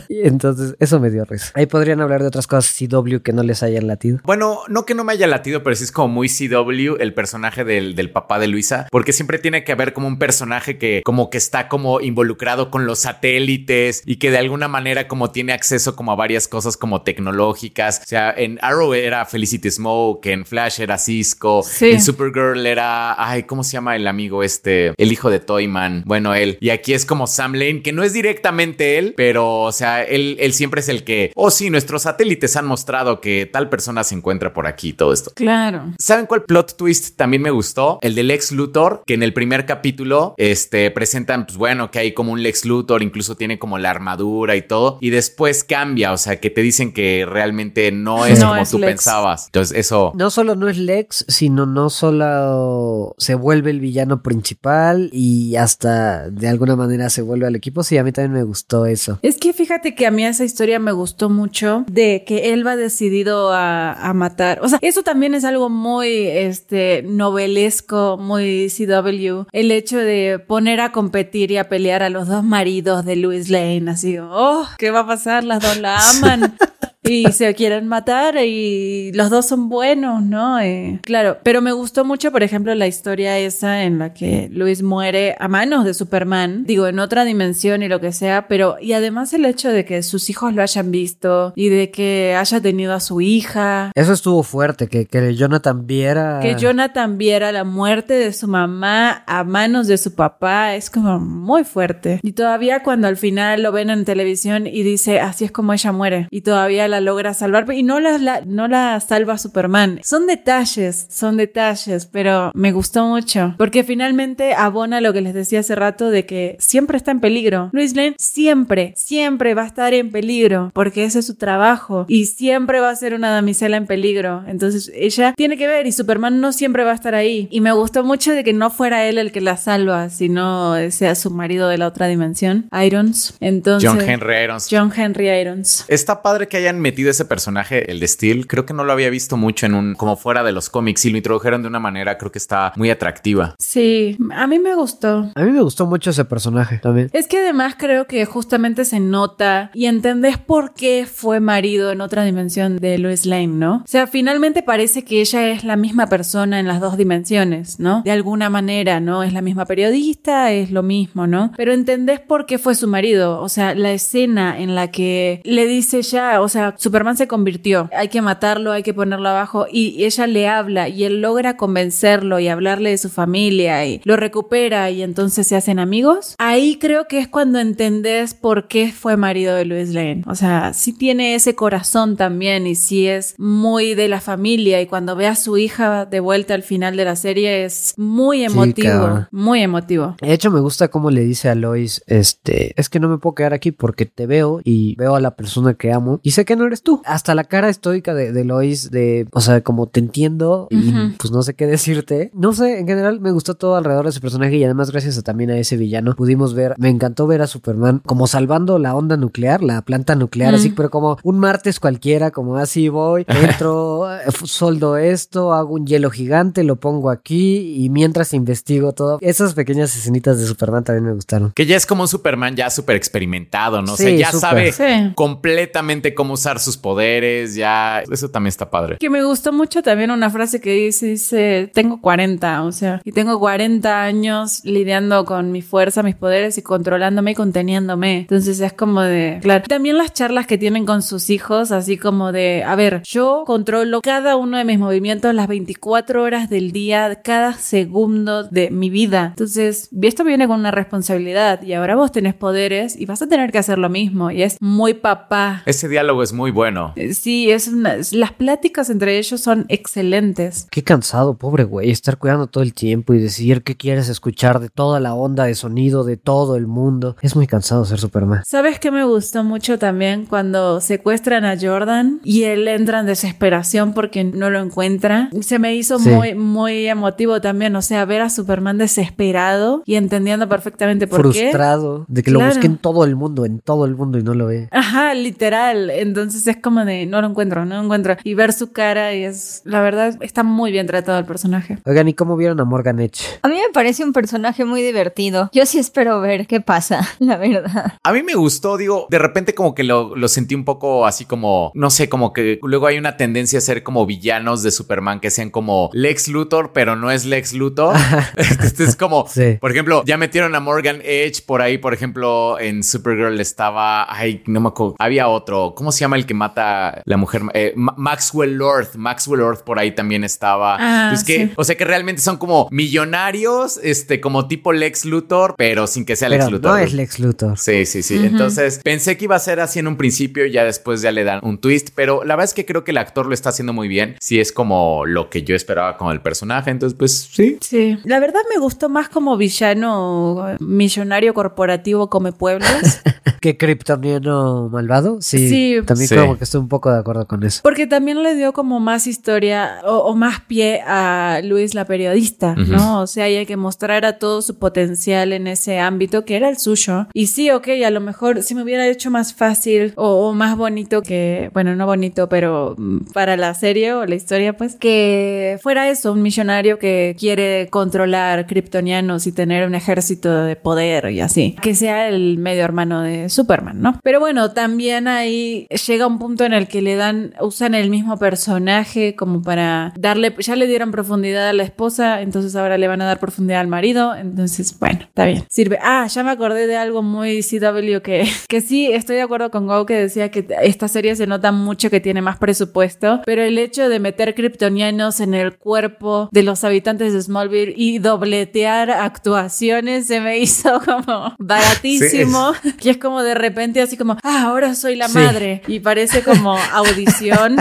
Y 0.08 0.26
entonces, 0.26 0.76
eso 0.78 1.00
me 1.00 1.10
dio 1.10 1.24
risa. 1.24 1.50
Ahí 1.54 1.66
podrían 1.66 2.00
hablar 2.00 2.22
de 2.22 2.28
otras 2.28 2.46
cosas 2.46 2.74
CW 2.78 3.18
que 3.22 3.32
no 3.32 3.42
les 3.42 3.62
hayan 3.62 3.86
latido. 3.86 4.18
Bueno, 4.24 4.60
no 4.68 4.84
que 4.86 4.94
no 4.94 5.04
me 5.04 5.12
haya 5.12 5.26
latido, 5.26 5.62
pero 5.62 5.74
sí 5.76 5.84
es 5.84 5.92
como 5.92 6.08
muy 6.08 6.28
CW 6.28 6.96
el 7.00 7.14
personaje 7.14 7.64
del, 7.64 7.94
del 7.94 8.10
papá 8.10 8.38
de 8.38 8.48
Luisa, 8.48 8.86
porque 8.90 9.12
siempre 9.12 9.35
tiene 9.38 9.64
que 9.64 9.72
haber 9.72 9.92
como 9.92 10.08
un 10.08 10.18
personaje 10.18 10.78
que 10.78 11.02
como 11.04 11.30
que 11.30 11.38
está 11.38 11.68
como 11.68 12.00
involucrado 12.00 12.70
con 12.70 12.86
los 12.86 13.00
satélites 13.00 14.02
y 14.06 14.16
que 14.16 14.30
de 14.30 14.38
alguna 14.38 14.68
manera 14.68 15.08
como 15.08 15.30
tiene 15.30 15.52
acceso 15.52 15.96
como 15.96 16.12
a 16.12 16.16
varias 16.16 16.48
cosas 16.48 16.76
como 16.76 17.02
tecnológicas. 17.02 18.00
O 18.02 18.06
sea, 18.06 18.32
en 18.36 18.58
Arrow 18.62 18.94
era 18.94 19.24
Felicity 19.26 19.70
Smoke, 19.70 20.26
en 20.26 20.46
Flash 20.46 20.80
era 20.80 20.98
Cisco, 20.98 21.62
Sí. 21.62 21.90
en 21.92 22.02
Supergirl 22.02 22.66
era, 22.66 23.14
ay, 23.22 23.44
¿cómo 23.44 23.64
se 23.64 23.72
llama 23.72 23.96
el 23.96 24.06
amigo 24.06 24.42
este? 24.42 24.92
El 24.96 25.12
hijo 25.12 25.30
de 25.30 25.40
Toyman. 25.40 26.02
Bueno, 26.06 26.34
él. 26.34 26.58
Y 26.60 26.70
aquí 26.70 26.94
es 26.94 27.04
como 27.04 27.26
Sam 27.26 27.52
Lane, 27.54 27.82
que 27.82 27.92
no 27.92 28.02
es 28.02 28.12
directamente 28.12 28.98
él, 28.98 29.14
pero, 29.16 29.60
o 29.62 29.72
sea, 29.72 30.02
él, 30.02 30.36
él 30.40 30.52
siempre 30.52 30.80
es 30.80 30.88
el 30.88 31.04
que, 31.04 31.32
oh 31.34 31.50
sí, 31.50 31.70
nuestros 31.70 32.02
satélites 32.02 32.56
han 32.56 32.66
mostrado 32.66 33.20
que 33.20 33.46
tal 33.50 33.68
persona 33.68 34.04
se 34.04 34.14
encuentra 34.14 34.52
por 34.52 34.66
aquí, 34.66 34.92
todo 34.92 35.12
esto. 35.12 35.32
Claro. 35.34 35.92
¿Saben 35.98 36.26
cuál 36.26 36.44
plot 36.44 36.76
twist 36.76 37.16
también 37.16 37.42
me 37.42 37.50
gustó? 37.50 37.98
El 38.02 38.14
del 38.14 38.28
Lex 38.28 38.52
Luthor, 38.52 39.02
que 39.06 39.14
en 39.14 39.22
el 39.22 39.25
primer 39.32 39.66
capítulo 39.66 40.34
este, 40.36 40.90
presentan, 40.90 41.46
pues 41.46 41.58
bueno, 41.58 41.90
que 41.90 41.98
hay 41.98 42.12
como 42.12 42.32
un 42.32 42.42
Lex 42.42 42.64
Luthor, 42.64 43.02
incluso 43.02 43.36
tiene 43.36 43.58
como 43.58 43.78
la 43.78 43.90
armadura 43.90 44.56
y 44.56 44.62
todo, 44.62 44.98
y 45.00 45.10
después 45.10 45.64
cambia, 45.64 46.12
o 46.12 46.16
sea, 46.16 46.40
que 46.40 46.50
te 46.50 46.60
dicen 46.62 46.92
que 46.92 47.24
realmente 47.28 47.90
no 47.92 48.26
es 48.26 48.40
No 48.40 48.48
como 48.48 48.62
es 48.62 48.70
tú 48.70 48.78
Lex. 48.78 48.92
pensabas. 48.92 49.46
Entonces, 49.46 49.76
eso... 49.78 50.12
No 50.14 50.30
solo 50.30 50.54
no 50.56 50.68
es 50.68 50.78
Lex, 50.78 51.24
sino 51.28 51.66
no 51.66 51.90
solo 51.90 53.14
se 53.18 53.34
vuelve 53.34 53.70
el 53.70 53.80
villano 53.80 54.22
principal 54.22 55.10
y 55.12 55.56
hasta 55.56 56.30
de 56.30 56.48
alguna 56.48 56.76
manera 56.76 57.10
se 57.10 57.22
vuelve 57.22 57.46
al 57.46 57.54
equipo. 57.56 57.82
Sí, 57.82 57.98
a 57.98 58.04
mí 58.04 58.12
también 58.12 58.32
me 58.32 58.44
gustó 58.44 58.86
eso. 58.86 59.18
Es 59.22 59.36
que 59.38 59.52
fíjate 59.52 59.94
que 59.94 60.06
a 60.06 60.10
mí 60.10 60.24
esa 60.24 60.44
historia 60.44 60.78
me 60.78 60.92
gustó 60.92 61.28
mucho 61.30 61.84
de 61.90 62.24
que 62.26 62.52
él 62.52 62.66
va 62.66 62.76
decidido 62.76 63.52
a, 63.52 63.92
a 63.92 64.12
matar. 64.14 64.60
O 64.62 64.68
sea, 64.68 64.78
eso 64.82 65.02
también 65.02 65.34
es 65.34 65.44
algo 65.44 65.68
muy 65.68 66.26
este 66.26 67.02
novelesco, 67.06 68.16
muy 68.18 68.68
CW, 68.68 69.15
el 69.52 69.70
hecho 69.70 69.98
de 69.98 70.38
poner 70.38 70.80
a 70.80 70.92
competir 70.92 71.50
y 71.50 71.56
a 71.56 71.68
pelear 71.68 72.02
a 72.02 72.10
los 72.10 72.28
dos 72.28 72.44
maridos 72.44 73.04
de 73.04 73.16
Louis 73.16 73.48
Lane, 73.48 73.90
así, 73.90 74.18
oh, 74.18 74.66
¿qué 74.78 74.90
va 74.90 75.00
a 75.00 75.06
pasar? 75.06 75.44
Las 75.44 75.62
dos 75.62 75.76
la 75.78 75.96
aman. 75.96 76.56
y 77.06 77.30
se 77.32 77.54
quieren 77.54 77.88
matar 77.88 78.36
y 78.44 79.12
los 79.12 79.30
dos 79.30 79.46
son 79.46 79.68
buenos, 79.68 80.22
¿no? 80.22 80.60
Eh, 80.60 81.00
claro, 81.02 81.38
pero 81.42 81.60
me 81.60 81.72
gustó 81.72 82.04
mucho, 82.04 82.32
por 82.32 82.42
ejemplo, 82.42 82.74
la 82.74 82.86
historia 82.86 83.38
esa 83.38 83.84
en 83.84 83.98
la 83.98 84.12
que 84.12 84.48
Luis 84.52 84.82
muere 84.82 85.36
a 85.38 85.48
manos 85.48 85.84
de 85.84 85.94
Superman, 85.94 86.64
digo, 86.64 86.86
en 86.86 86.98
otra 86.98 87.24
dimensión 87.24 87.82
y 87.82 87.88
lo 87.88 88.00
que 88.00 88.12
sea, 88.12 88.48
pero 88.48 88.76
y 88.80 88.92
además 88.92 89.32
el 89.32 89.44
hecho 89.44 89.70
de 89.70 89.84
que 89.84 90.02
sus 90.02 90.30
hijos 90.30 90.54
lo 90.54 90.62
hayan 90.62 90.90
visto 90.90 91.52
y 91.56 91.68
de 91.68 91.90
que 91.90 92.36
haya 92.38 92.60
tenido 92.60 92.94
a 92.94 93.00
su 93.00 93.20
hija. 93.20 93.92
Eso 93.94 94.12
estuvo 94.12 94.42
fuerte, 94.42 94.88
que, 94.88 95.06
que 95.06 95.34
Jonathan 95.34 95.86
viera... 95.86 96.40
Que 96.40 96.56
Jonathan 96.56 97.18
viera 97.18 97.52
la 97.52 97.64
muerte 97.64 98.14
de 98.14 98.32
su 98.32 98.48
mamá 98.48 99.24
a 99.26 99.44
manos 99.44 99.86
de 99.86 99.98
su 99.98 100.14
papá, 100.14 100.74
es 100.74 100.90
como 100.90 101.18
muy 101.18 101.64
fuerte. 101.64 102.20
Y 102.22 102.32
todavía 102.32 102.82
cuando 102.82 103.08
al 103.08 103.16
final 103.16 103.62
lo 103.62 103.72
ven 103.72 103.90
en 103.90 104.04
televisión 104.04 104.66
y 104.66 104.82
dice, 104.82 105.20
así 105.20 105.44
es 105.44 105.52
como 105.52 105.72
ella 105.72 105.92
muere, 105.92 106.28
y 106.30 106.42
todavía 106.42 106.88
la 106.88 106.95
logra 107.00 107.34
salvar 107.34 107.66
y 107.72 107.82
no 107.82 108.00
la, 108.00 108.42
no 108.46 108.68
la 108.68 108.98
salva 109.00 109.38
Superman. 109.38 110.00
Son 110.02 110.26
detalles, 110.26 111.06
son 111.10 111.36
detalles, 111.36 112.06
pero 112.06 112.50
me 112.54 112.72
gustó 112.72 113.06
mucho 113.06 113.54
porque 113.58 113.84
finalmente 113.84 114.54
abona 114.54 115.00
lo 115.00 115.12
que 115.12 115.20
les 115.20 115.34
decía 115.34 115.60
hace 115.60 115.74
rato 115.74 116.10
de 116.10 116.26
que 116.26 116.56
siempre 116.58 116.96
está 116.96 117.10
en 117.10 117.20
peligro. 117.20 117.70
Luis 117.72 117.94
Lane 117.94 118.14
siempre, 118.18 118.92
siempre 118.96 119.54
va 119.54 119.62
a 119.62 119.66
estar 119.66 119.94
en 119.94 120.10
peligro 120.10 120.70
porque 120.74 121.04
ese 121.04 121.20
es 121.20 121.26
su 121.26 121.34
trabajo 121.34 122.04
y 122.08 122.26
siempre 122.26 122.80
va 122.80 122.90
a 122.90 122.96
ser 122.96 123.14
una 123.14 123.30
damisela 123.30 123.76
en 123.76 123.86
peligro. 123.86 124.44
Entonces 124.46 124.90
ella 124.94 125.34
tiene 125.36 125.56
que 125.56 125.66
ver 125.66 125.86
y 125.86 125.92
Superman 125.92 126.40
no 126.40 126.52
siempre 126.52 126.84
va 126.84 126.92
a 126.92 126.94
estar 126.94 127.14
ahí. 127.14 127.48
Y 127.50 127.60
me 127.60 127.72
gustó 127.72 128.04
mucho 128.04 128.32
de 128.32 128.44
que 128.44 128.52
no 128.52 128.70
fuera 128.70 129.04
él 129.06 129.18
el 129.18 129.32
que 129.32 129.40
la 129.40 129.56
salva, 129.56 130.10
sino 130.10 130.74
sea 130.90 131.14
su 131.14 131.30
marido 131.30 131.68
de 131.68 131.78
la 131.78 131.86
otra 131.86 132.06
dimensión, 132.06 132.68
Irons. 132.72 133.36
Entonces, 133.40 133.88
John 133.88 134.00
Henry 134.00 134.44
Irons. 134.44 134.68
John 134.70 134.92
Henry 134.94 135.28
Irons. 135.28 135.84
Está 135.88 136.22
padre 136.22 136.48
que 136.48 136.56
hayan 136.56 136.80
metido 136.86 137.10
ese 137.10 137.24
personaje, 137.24 137.90
el 137.90 137.98
de 137.98 138.06
Steel. 138.06 138.46
Creo 138.46 138.64
que 138.64 138.72
no 138.72 138.84
lo 138.84 138.92
había 138.92 139.10
visto 139.10 139.36
mucho 139.36 139.66
en 139.66 139.74
un, 139.74 139.94
como 139.96 140.16
fuera 140.16 140.44
de 140.44 140.52
los 140.52 140.70
cómics 140.70 141.04
y 141.04 141.10
lo 141.10 141.16
introdujeron 141.16 141.62
de 141.62 141.68
una 141.68 141.80
manera, 141.80 142.16
creo 142.16 142.30
que 142.30 142.38
está 142.38 142.72
muy 142.76 142.90
atractiva. 142.90 143.56
Sí, 143.58 144.16
a 144.32 144.46
mí 144.46 144.60
me 144.60 144.76
gustó. 144.76 145.32
A 145.34 145.42
mí 145.42 145.50
me 145.50 145.62
gustó 145.62 145.86
mucho 145.86 146.10
ese 146.10 146.24
personaje 146.24 146.78
también. 146.78 147.10
Es 147.12 147.26
que 147.26 147.38
además 147.38 147.74
creo 147.76 148.06
que 148.06 148.24
justamente 148.24 148.84
se 148.84 149.00
nota 149.00 149.72
y 149.74 149.86
entendés 149.86 150.38
por 150.38 150.74
qué 150.74 151.08
fue 151.12 151.40
marido 151.40 151.90
en 151.90 152.00
otra 152.00 152.24
dimensión 152.24 152.76
de 152.76 152.98
Lois 152.98 153.26
Lane, 153.26 153.48
¿no? 153.48 153.78
O 153.78 153.88
sea, 153.88 154.06
finalmente 154.06 154.62
parece 154.62 155.04
que 155.04 155.20
ella 155.20 155.50
es 155.50 155.64
la 155.64 155.74
misma 155.74 156.06
persona 156.06 156.60
en 156.60 156.68
las 156.68 156.80
dos 156.80 156.96
dimensiones, 156.96 157.80
¿no? 157.80 158.02
De 158.04 158.12
alguna 158.12 158.48
manera, 158.48 159.00
¿no? 159.00 159.24
Es 159.24 159.32
la 159.32 159.42
misma 159.42 159.66
periodista, 159.66 160.52
es 160.52 160.70
lo 160.70 160.84
mismo, 160.84 161.26
¿no? 161.26 161.50
Pero 161.56 161.72
entendés 161.72 162.20
por 162.20 162.46
qué 162.46 162.58
fue 162.58 162.76
su 162.76 162.86
marido. 162.86 163.40
O 163.40 163.48
sea, 163.48 163.74
la 163.74 163.90
escena 163.90 164.56
en 164.56 164.76
la 164.76 164.92
que 164.92 165.40
le 165.42 165.66
dice 165.66 166.02
ya, 166.02 166.40
o 166.40 166.48
sea, 166.48 166.75
Superman 166.78 167.16
se 167.16 167.28
convirtió, 167.28 167.88
hay 167.96 168.08
que 168.08 168.22
matarlo, 168.22 168.72
hay 168.72 168.82
que 168.82 168.94
ponerlo 168.94 169.28
abajo 169.28 169.66
y 169.70 170.04
ella 170.04 170.26
le 170.26 170.48
habla 170.48 170.88
y 170.88 171.04
él 171.04 171.20
logra 171.20 171.56
convencerlo 171.56 172.38
y 172.38 172.48
hablarle 172.48 172.90
de 172.90 172.98
su 172.98 173.08
familia 173.08 173.84
y 173.86 174.00
lo 174.04 174.16
recupera 174.16 174.90
y 174.90 175.02
entonces 175.02 175.46
se 175.46 175.56
hacen 175.56 175.78
amigos. 175.78 176.34
Ahí 176.38 176.78
creo 176.78 177.06
que 177.08 177.18
es 177.18 177.28
cuando 177.28 177.58
entendés 177.58 178.34
por 178.34 178.68
qué 178.68 178.92
fue 178.92 179.16
marido 179.16 179.54
de 179.54 179.64
Louis 179.64 179.90
Lane. 179.90 180.22
O 180.26 180.34
sea, 180.34 180.72
sí 180.72 180.92
tiene 180.92 181.34
ese 181.34 181.54
corazón 181.54 182.16
también 182.16 182.66
y 182.66 182.74
sí 182.74 183.06
es 183.06 183.34
muy 183.38 183.94
de 183.94 184.08
la 184.08 184.20
familia 184.20 184.80
y 184.80 184.86
cuando 184.86 185.16
ve 185.16 185.26
a 185.26 185.36
su 185.36 185.58
hija 185.58 186.06
de 186.06 186.20
vuelta 186.20 186.54
al 186.54 186.62
final 186.62 186.96
de 186.96 187.04
la 187.04 187.16
serie 187.16 187.64
es 187.64 187.94
muy 187.96 188.44
emotivo, 188.44 189.26
muy 189.30 189.62
emotivo. 189.62 190.16
De 190.20 190.32
hecho 190.32 190.50
me 190.50 190.60
gusta 190.60 190.88
cómo 190.88 191.10
le 191.10 191.22
dice 191.22 191.48
a 191.48 191.54
Lois, 191.54 192.02
este, 192.06 192.78
es 192.80 192.88
que 192.88 193.00
no 193.00 193.08
me 193.08 193.18
puedo 193.18 193.34
quedar 193.34 193.54
aquí 193.54 193.72
porque 193.72 194.06
te 194.06 194.26
veo 194.26 194.60
y 194.64 194.94
veo 194.96 195.14
a 195.14 195.20
la 195.20 195.36
persona 195.36 195.74
que 195.74 195.92
amo 195.92 196.20
y 196.22 196.32
sé 196.32 196.44
que 196.44 196.55
no 196.56 196.66
eres 196.66 196.82
tú. 196.82 197.02
Hasta 197.04 197.34
la 197.34 197.44
cara 197.44 197.68
estoica 197.68 198.14
de, 198.14 198.44
Lois, 198.44 198.90
de, 198.90 199.26
o 199.32 199.40
sea, 199.40 199.60
como 199.60 199.86
te 199.86 200.00
entiendo 200.00 200.68
y 200.70 200.92
pues 201.18 201.30
no 201.30 201.42
sé 201.42 201.54
qué 201.54 201.66
decirte. 201.76 202.30
No 202.34 202.52
sé, 202.52 202.78
en 202.78 202.86
general 202.86 203.20
me 203.20 203.30
gustó 203.30 203.54
todo 203.54 203.76
alrededor 203.76 204.04
de 204.04 204.10
ese 204.10 204.20
personaje 204.20 204.56
y 204.56 204.64
además 204.64 204.90
gracias 204.90 205.18
a, 205.18 205.22
también 205.22 205.50
a 205.50 205.58
ese 205.58 205.76
villano 205.76 206.14
pudimos 206.14 206.54
ver, 206.54 206.74
me 206.78 206.88
encantó 206.88 207.26
ver 207.26 207.42
a 207.42 207.46
Superman 207.46 208.02
como 208.04 208.26
salvando 208.26 208.78
la 208.78 208.94
onda 208.94 209.16
nuclear, 209.16 209.62
la 209.62 209.82
planta 209.82 210.14
nuclear, 210.14 210.54
así, 210.54 210.70
pero 210.70 210.90
como 210.90 211.18
un 211.22 211.38
martes 211.38 211.80
cualquiera, 211.80 212.30
como 212.30 212.56
así 212.56 212.88
voy, 212.88 213.24
entro, 213.28 214.12
eh, 214.12 214.20
soldo 214.44 214.96
esto, 214.96 215.52
hago 215.52 215.74
un 215.74 215.86
hielo 215.86 216.10
gigante, 216.10 216.64
lo 216.64 216.76
pongo 216.76 217.10
aquí 217.10 217.84
y 217.84 217.90
mientras 217.90 218.32
investigo 218.34 218.92
todo. 218.92 219.18
Esas 219.20 219.54
pequeñas 219.54 219.94
escenitas 219.96 220.38
de 220.38 220.46
Superman 220.46 220.84
también 220.84 221.04
me 221.04 221.12
gustaron. 221.12 221.52
Que 221.54 221.66
ya 221.66 221.76
es 221.76 221.86
como 221.86 222.02
un 222.02 222.08
Superman 222.08 222.56
ya 222.56 222.70
súper 222.70 222.96
experimentado, 222.96 223.82
¿no? 223.82 223.96
sé, 223.96 224.16
ya 224.16 224.32
sabe 224.32 224.72
completamente 225.14 226.14
cómo 226.14 226.34
usar 226.34 226.45
sus 226.60 226.76
poderes, 226.76 227.54
ya, 227.54 228.02
eso 228.10 228.30
también 228.30 228.48
está 228.48 228.70
padre. 228.70 228.96
Que 228.98 229.10
me 229.10 229.24
gustó 229.24 229.52
mucho 229.52 229.82
también 229.82 230.10
una 230.10 230.30
frase 230.30 230.60
que 230.60 230.72
dice, 230.72 231.06
dice, 231.06 231.70
tengo 231.74 232.00
40, 232.00 232.62
o 232.62 232.72
sea, 232.72 233.00
y 233.04 233.12
tengo 233.12 233.38
40 233.38 234.02
años 234.02 234.64
lidiando 234.64 235.24
con 235.24 235.52
mi 235.52 235.62
fuerza, 235.62 236.02
mis 236.02 236.14
poderes 236.14 236.58
y 236.58 236.62
controlándome 236.62 237.32
y 237.32 237.34
conteniéndome. 237.34 238.20
Entonces 238.20 238.60
es 238.60 238.72
como 238.72 239.02
de, 239.02 239.38
claro, 239.42 239.64
también 239.68 239.98
las 239.98 240.12
charlas 240.12 240.46
que 240.46 240.58
tienen 240.58 240.86
con 240.86 241.02
sus 241.02 241.30
hijos, 241.30 241.72
así 241.72 241.96
como 241.96 242.32
de, 242.32 242.64
a 242.64 242.76
ver, 242.76 243.02
yo 243.02 243.44
controlo 243.46 244.00
cada 244.00 244.36
uno 244.36 244.58
de 244.58 244.64
mis 244.64 244.78
movimientos 244.78 245.34
las 245.34 245.48
24 245.48 246.22
horas 246.22 246.48
del 246.48 246.72
día, 246.72 247.22
cada 247.22 247.54
segundo 247.54 248.44
de 248.44 248.70
mi 248.70 248.90
vida. 248.90 249.28
Entonces, 249.28 249.88
esto 250.02 250.24
viene 250.24 250.46
con 250.46 250.60
una 250.60 250.70
responsabilidad 250.70 251.62
y 251.62 251.72
ahora 251.72 251.96
vos 251.96 252.12
tenés 252.12 252.34
poderes 252.34 252.96
y 252.96 253.06
vas 253.06 253.22
a 253.22 253.28
tener 253.28 253.52
que 253.52 253.58
hacer 253.58 253.78
lo 253.78 253.88
mismo 253.88 254.30
y 254.30 254.42
es 254.42 254.56
muy 254.60 254.94
papá. 254.94 255.62
Ese 255.66 255.88
diálogo 255.88 256.22
es 256.22 256.32
muy 256.36 256.50
bueno. 256.50 256.92
Eh, 256.96 257.14
sí, 257.14 257.50
es 257.50 257.72
las 258.12 258.32
pláticas 258.32 258.90
entre 258.90 259.18
ellos 259.18 259.40
son 259.40 259.64
excelentes. 259.68 260.68
Qué 260.70 260.82
cansado, 260.82 261.34
pobre 261.34 261.64
güey, 261.64 261.90
estar 261.90 262.18
cuidando 262.18 262.46
todo 262.46 262.62
el 262.62 262.74
tiempo 262.74 263.14
y 263.14 263.18
decidir 263.18 263.62
qué 263.62 263.76
quieres 263.76 264.08
escuchar 264.08 264.60
de 264.60 264.68
toda 264.68 265.00
la 265.00 265.14
onda 265.14 265.44
de 265.44 265.54
sonido 265.54 266.04
de 266.04 266.16
todo 266.16 266.56
el 266.56 266.66
mundo. 266.66 267.16
Es 267.22 267.34
muy 267.34 267.46
cansado 267.46 267.84
ser 267.84 267.98
Superman. 267.98 268.42
¿Sabes 268.44 268.78
qué 268.78 268.90
me 268.90 269.04
gustó 269.04 269.42
mucho 269.44 269.78
también 269.78 270.26
cuando 270.26 270.80
secuestran 270.80 271.44
a 271.44 271.58
Jordan 271.58 272.20
y 272.22 272.44
él 272.44 272.68
entra 272.68 273.00
en 273.00 273.06
desesperación 273.06 273.94
porque 273.94 274.24
no 274.24 274.50
lo 274.50 274.60
encuentra? 274.60 275.30
Se 275.40 275.58
me 275.58 275.74
hizo 275.74 275.98
muy, 275.98 276.34
muy 276.34 276.86
emotivo 276.86 277.40
también, 277.40 277.74
o 277.76 277.82
sea, 277.82 278.04
ver 278.04 278.22
a 278.22 278.30
Superman 278.30 278.78
desesperado 278.78 279.82
y 279.86 279.94
entendiendo 279.94 280.48
perfectamente 280.48 281.06
por 281.06 281.32
qué. 281.32 281.50
Frustrado 281.50 282.04
de 282.08 282.22
que 282.22 282.30
lo 282.30 282.40
busque 282.40 282.66
en 282.66 282.78
todo 282.78 283.04
el 283.04 283.16
mundo, 283.16 283.44
en 283.44 283.60
todo 283.60 283.84
el 283.84 283.96
mundo 283.96 284.18
y 284.18 284.22
no 284.22 284.34
lo 284.34 284.46
ve. 284.46 284.68
Ajá, 284.70 285.14
literal. 285.14 285.90
Entonces 285.90 286.25
es 286.34 286.56
como 286.62 286.84
de 286.84 287.06
no 287.06 287.20
lo 287.20 287.28
encuentro, 287.28 287.64
no 287.64 287.76
lo 287.76 287.84
encuentro. 287.84 288.16
Y 288.24 288.34
ver 288.34 288.52
su 288.52 288.72
cara 288.72 289.14
y 289.14 289.24
es, 289.24 289.62
la 289.64 289.80
verdad, 289.80 290.16
está 290.20 290.42
muy 290.42 290.72
bien 290.72 290.86
tratado 290.86 291.18
el 291.18 291.24
personaje. 291.24 291.78
Oigan, 291.84 292.08
¿y 292.08 292.14
cómo 292.14 292.36
vieron 292.36 292.60
a 292.60 292.64
Morgan 292.64 293.00
Edge? 293.00 293.38
A 293.42 293.48
mí 293.48 293.56
me 293.56 293.72
parece 293.72 294.04
un 294.04 294.12
personaje 294.12 294.64
muy 294.64 294.82
divertido. 294.82 295.50
Yo 295.52 295.66
sí 295.66 295.78
espero 295.78 296.20
ver 296.20 296.46
qué 296.46 296.60
pasa, 296.60 297.08
la 297.18 297.36
verdad. 297.36 297.94
A 298.02 298.12
mí 298.12 298.22
me 298.22 298.34
gustó, 298.34 298.76
digo, 298.76 299.06
de 299.10 299.18
repente 299.18 299.54
como 299.54 299.74
que 299.74 299.84
lo, 299.84 300.14
sentí 300.28 300.54
un 300.54 300.64
poco 300.64 301.06
así 301.06 301.24
como, 301.24 301.70
no 301.74 301.90
sé, 301.90 302.08
como 302.08 302.32
que 302.32 302.58
luego 302.62 302.86
hay 302.86 302.98
una 302.98 303.16
tendencia 303.16 303.58
a 303.58 303.62
ser 303.62 303.82
como 303.82 304.06
villanos 304.06 304.62
de 304.62 304.70
Superman 304.70 305.20
que 305.20 305.30
sean 305.30 305.50
como 305.50 305.90
Lex 305.92 306.28
Luthor, 306.28 306.72
pero 306.72 306.96
no 306.96 307.10
es 307.10 307.24
Lex 307.24 307.52
Luthor. 307.52 307.96
este 308.36 308.84
es 308.84 308.96
como, 308.96 309.26
por 309.60 309.70
ejemplo, 309.70 310.02
ya 310.04 310.16
metieron 310.16 310.54
a 310.54 310.60
Morgan 310.60 311.00
Edge 311.04 311.42
por 311.46 311.62
ahí, 311.62 311.78
por 311.78 311.94
ejemplo, 311.94 312.58
en 312.58 312.82
Supergirl 312.82 313.40
estaba, 313.40 314.12
ay, 314.12 314.42
no 314.46 314.60
me 314.60 314.68
acuerdo, 314.68 314.96
había 314.98 315.28
otro, 315.28 315.74
¿cómo 315.76 315.92
se 315.92 316.00
llama 316.00 316.15
el 316.16 316.26
que 316.26 316.34
mata 316.34 317.02
la 317.04 317.16
mujer? 317.16 317.42
Eh, 317.54 317.72
Maxwell 317.76 318.54
Lord, 318.54 318.96
Maxwell 318.96 319.40
Lord 319.40 319.64
por 319.64 319.78
ahí 319.78 319.92
también 319.92 320.24
estaba. 320.24 320.76
Ah, 320.78 321.12
es 321.12 321.24
que, 321.24 321.52
o 321.56 321.64
sea 321.64 321.76
que 321.76 321.84
realmente 321.84 322.22
son 322.22 322.36
como 322.36 322.68
millonarios, 322.70 323.78
este, 323.82 324.20
como 324.20 324.48
tipo 324.48 324.72
Lex 324.72 325.04
Luthor, 325.04 325.54
pero 325.56 325.86
sin 325.86 326.04
que 326.04 326.16
sea 326.16 326.28
Lex 326.28 326.50
Luthor. 326.50 326.72
No 326.72 326.78
es 326.78 326.92
Lex 326.92 327.18
Luthor. 327.18 327.58
Sí, 327.58 327.86
sí, 327.86 328.02
sí. 328.02 328.16
Entonces 328.16 328.80
pensé 328.82 329.16
que 329.16 329.24
iba 329.24 329.36
a 329.36 329.40
ser 329.40 329.60
así 329.60 329.78
en 329.78 329.86
un 329.86 329.96
principio 329.96 330.46
y 330.46 330.52
ya 330.52 330.64
después 330.64 331.02
ya 331.02 331.12
le 331.12 331.24
dan 331.24 331.40
un 331.42 331.58
twist, 331.58 331.90
pero 331.94 332.24
la 332.24 332.36
verdad 332.36 332.50
es 332.50 332.54
que 332.54 332.66
creo 332.66 332.84
que 332.84 332.90
el 332.90 332.98
actor 332.98 333.26
lo 333.26 333.34
está 333.34 333.50
haciendo 333.50 333.72
muy 333.72 333.88
bien. 333.88 334.16
Sí, 334.20 334.40
es 334.40 334.52
como 334.52 335.04
lo 335.06 335.30
que 335.30 335.42
yo 335.42 335.54
esperaba 335.54 335.96
con 335.96 336.12
el 336.12 336.20
personaje. 336.20 336.70
Entonces, 336.70 336.96
pues 336.98 337.28
sí. 337.32 337.58
Sí. 337.60 337.98
La 338.04 338.20
verdad 338.20 338.40
me 338.52 338.60
gustó 338.60 338.88
más 338.88 339.08
como 339.08 339.36
villano 339.36 340.56
millonario 340.60 341.34
corporativo 341.34 342.08
come 342.10 342.32
pueblos. 342.32 342.70
¿Qué 343.40 343.56
kryptoniano 343.56 344.68
malvado? 344.70 345.18
Sí. 345.20 345.48
Sí. 345.48 345.76
También 345.86 346.08
Sí. 346.08 346.16
como 346.16 346.38
que 346.38 346.44
estoy 346.44 346.60
un 346.60 346.68
poco 346.68 346.92
de 346.92 346.98
acuerdo 346.98 347.26
con 347.26 347.42
eso. 347.44 347.60
Porque 347.62 347.86
también 347.86 348.22
le 348.22 348.34
dio 348.34 348.52
como 348.52 348.80
más 348.80 349.06
historia 349.06 349.80
o, 349.84 349.96
o 349.98 350.14
más 350.16 350.40
pie 350.42 350.80
a 350.86 351.40
Luis 351.44 351.74
la 351.74 351.84
periodista. 351.84 352.54
¿no? 352.56 353.00
O 353.00 353.06
sea, 353.06 353.26
ella 353.26 353.44
que 353.44 353.56
mostrara 353.56 354.18
todo 354.18 354.42
su 354.42 354.58
potencial 354.58 355.32
en 355.32 355.46
ese 355.46 355.78
ámbito 355.78 356.24
que 356.24 356.36
era 356.36 356.48
el 356.48 356.58
suyo. 356.58 357.06
Y 357.12 357.26
sí, 357.28 357.50
ok, 357.50 357.68
a 357.84 357.90
lo 357.90 358.00
mejor 358.00 358.42
si 358.42 358.54
me 358.54 358.62
hubiera 358.62 358.86
hecho 358.86 359.10
más 359.10 359.34
fácil 359.34 359.92
o, 359.96 360.28
o 360.28 360.32
más 360.34 360.56
bonito 360.56 361.02
que, 361.02 361.50
bueno, 361.54 361.74
no 361.76 361.86
bonito, 361.86 362.28
pero 362.28 362.76
para 363.12 363.36
la 363.36 363.54
serie 363.54 363.94
o 363.94 364.06
la 364.06 364.14
historia, 364.14 364.56
pues, 364.56 364.74
que 364.76 365.58
fuera 365.62 365.88
eso, 365.88 366.12
un 366.12 366.22
millonario 366.22 366.78
que 366.78 367.16
quiere 367.18 367.68
controlar 367.70 368.46
kryptonianos 368.46 369.26
y 369.26 369.32
tener 369.32 369.66
un 369.66 369.74
ejército 369.74 370.44
de 370.44 370.56
poder 370.56 371.10
y 371.10 371.20
así. 371.20 371.56
Que 371.62 371.74
sea 371.74 372.08
el 372.08 372.38
medio 372.38 372.64
hermano 372.64 373.02
de 373.02 373.25
Superman, 373.30 373.80
¿no? 373.80 374.00
Pero 374.02 374.20
bueno, 374.20 374.52
también 374.52 375.08
ahí 375.08 375.66
llega 375.86 376.06
un 376.06 376.18
punto 376.18 376.44
en 376.44 376.52
el 376.52 376.68
que 376.68 376.82
le 376.82 376.96
dan, 376.96 377.34
usan 377.40 377.74
el 377.74 377.90
mismo 377.90 378.18
personaje 378.18 379.14
como 379.14 379.42
para 379.42 379.92
darle, 379.98 380.34
ya 380.38 380.56
le 380.56 380.66
dieron 380.66 380.90
profundidad 380.90 381.48
a 381.48 381.52
la 381.52 381.62
esposa, 381.62 382.20
entonces 382.20 382.56
ahora 382.56 382.78
le 382.78 382.88
van 382.88 383.02
a 383.02 383.06
dar 383.06 383.18
profundidad 383.18 383.60
al 383.60 383.68
marido, 383.68 384.14
entonces 384.14 384.78
bueno, 384.78 385.00
está 385.02 385.26
bien, 385.26 385.44
sirve. 385.48 385.78
Ah, 385.82 386.06
ya 386.06 386.22
me 386.22 386.30
acordé 386.30 386.66
de 386.66 386.76
algo 386.76 387.02
muy 387.02 387.42
CW 387.42 388.00
que, 388.02 388.28
que 388.48 388.60
sí, 388.60 388.90
estoy 388.92 389.16
de 389.16 389.22
acuerdo 389.22 389.50
con 389.50 389.66
Go 389.66 389.86
que 389.86 389.94
decía 389.94 390.30
que 390.30 390.46
esta 390.62 390.88
serie 390.88 391.16
se 391.16 391.26
nota 391.26 391.52
mucho 391.52 391.90
que 391.90 392.00
tiene 392.00 392.22
más 392.22 392.38
presupuesto, 392.38 393.22
pero 393.24 393.42
el 393.42 393.58
hecho 393.58 393.88
de 393.88 394.00
meter 394.00 394.34
kryptonianos 394.34 395.20
en 395.20 395.34
el 395.34 395.56
cuerpo 395.56 396.28
de 396.32 396.42
los 396.42 396.64
habitantes 396.64 397.12
de 397.12 397.22
Smallville 397.22 397.74
y 397.76 397.98
dobletear 397.98 398.90
actuaciones 398.90 400.06
se 400.06 400.20
me 400.20 400.38
hizo 400.38 400.80
como 400.84 401.34
baratísimo. 401.38 402.52
Y 402.80 402.88
es 402.88 402.98
como 402.98 403.15
de 403.22 403.34
repente 403.34 403.80
así 403.82 403.96
como, 403.96 404.16
ah, 404.22 404.42
ahora 404.46 404.74
soy 404.74 404.96
la 404.96 405.08
Sí. 405.08 405.18
madre. 405.18 405.62
Y 405.66 405.80
parece 405.80 406.22
como 406.22 406.56
audición. 406.72 407.56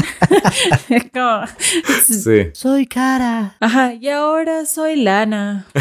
es 0.90 1.04
como, 1.14 1.42
Sí. 2.06 2.50
Soy 2.54 2.86
cara. 2.88 3.56
ajá, 3.60 3.94
y 3.94 4.10
ahora 4.10 4.66
soy 4.66 4.96
Lana. 4.98 5.66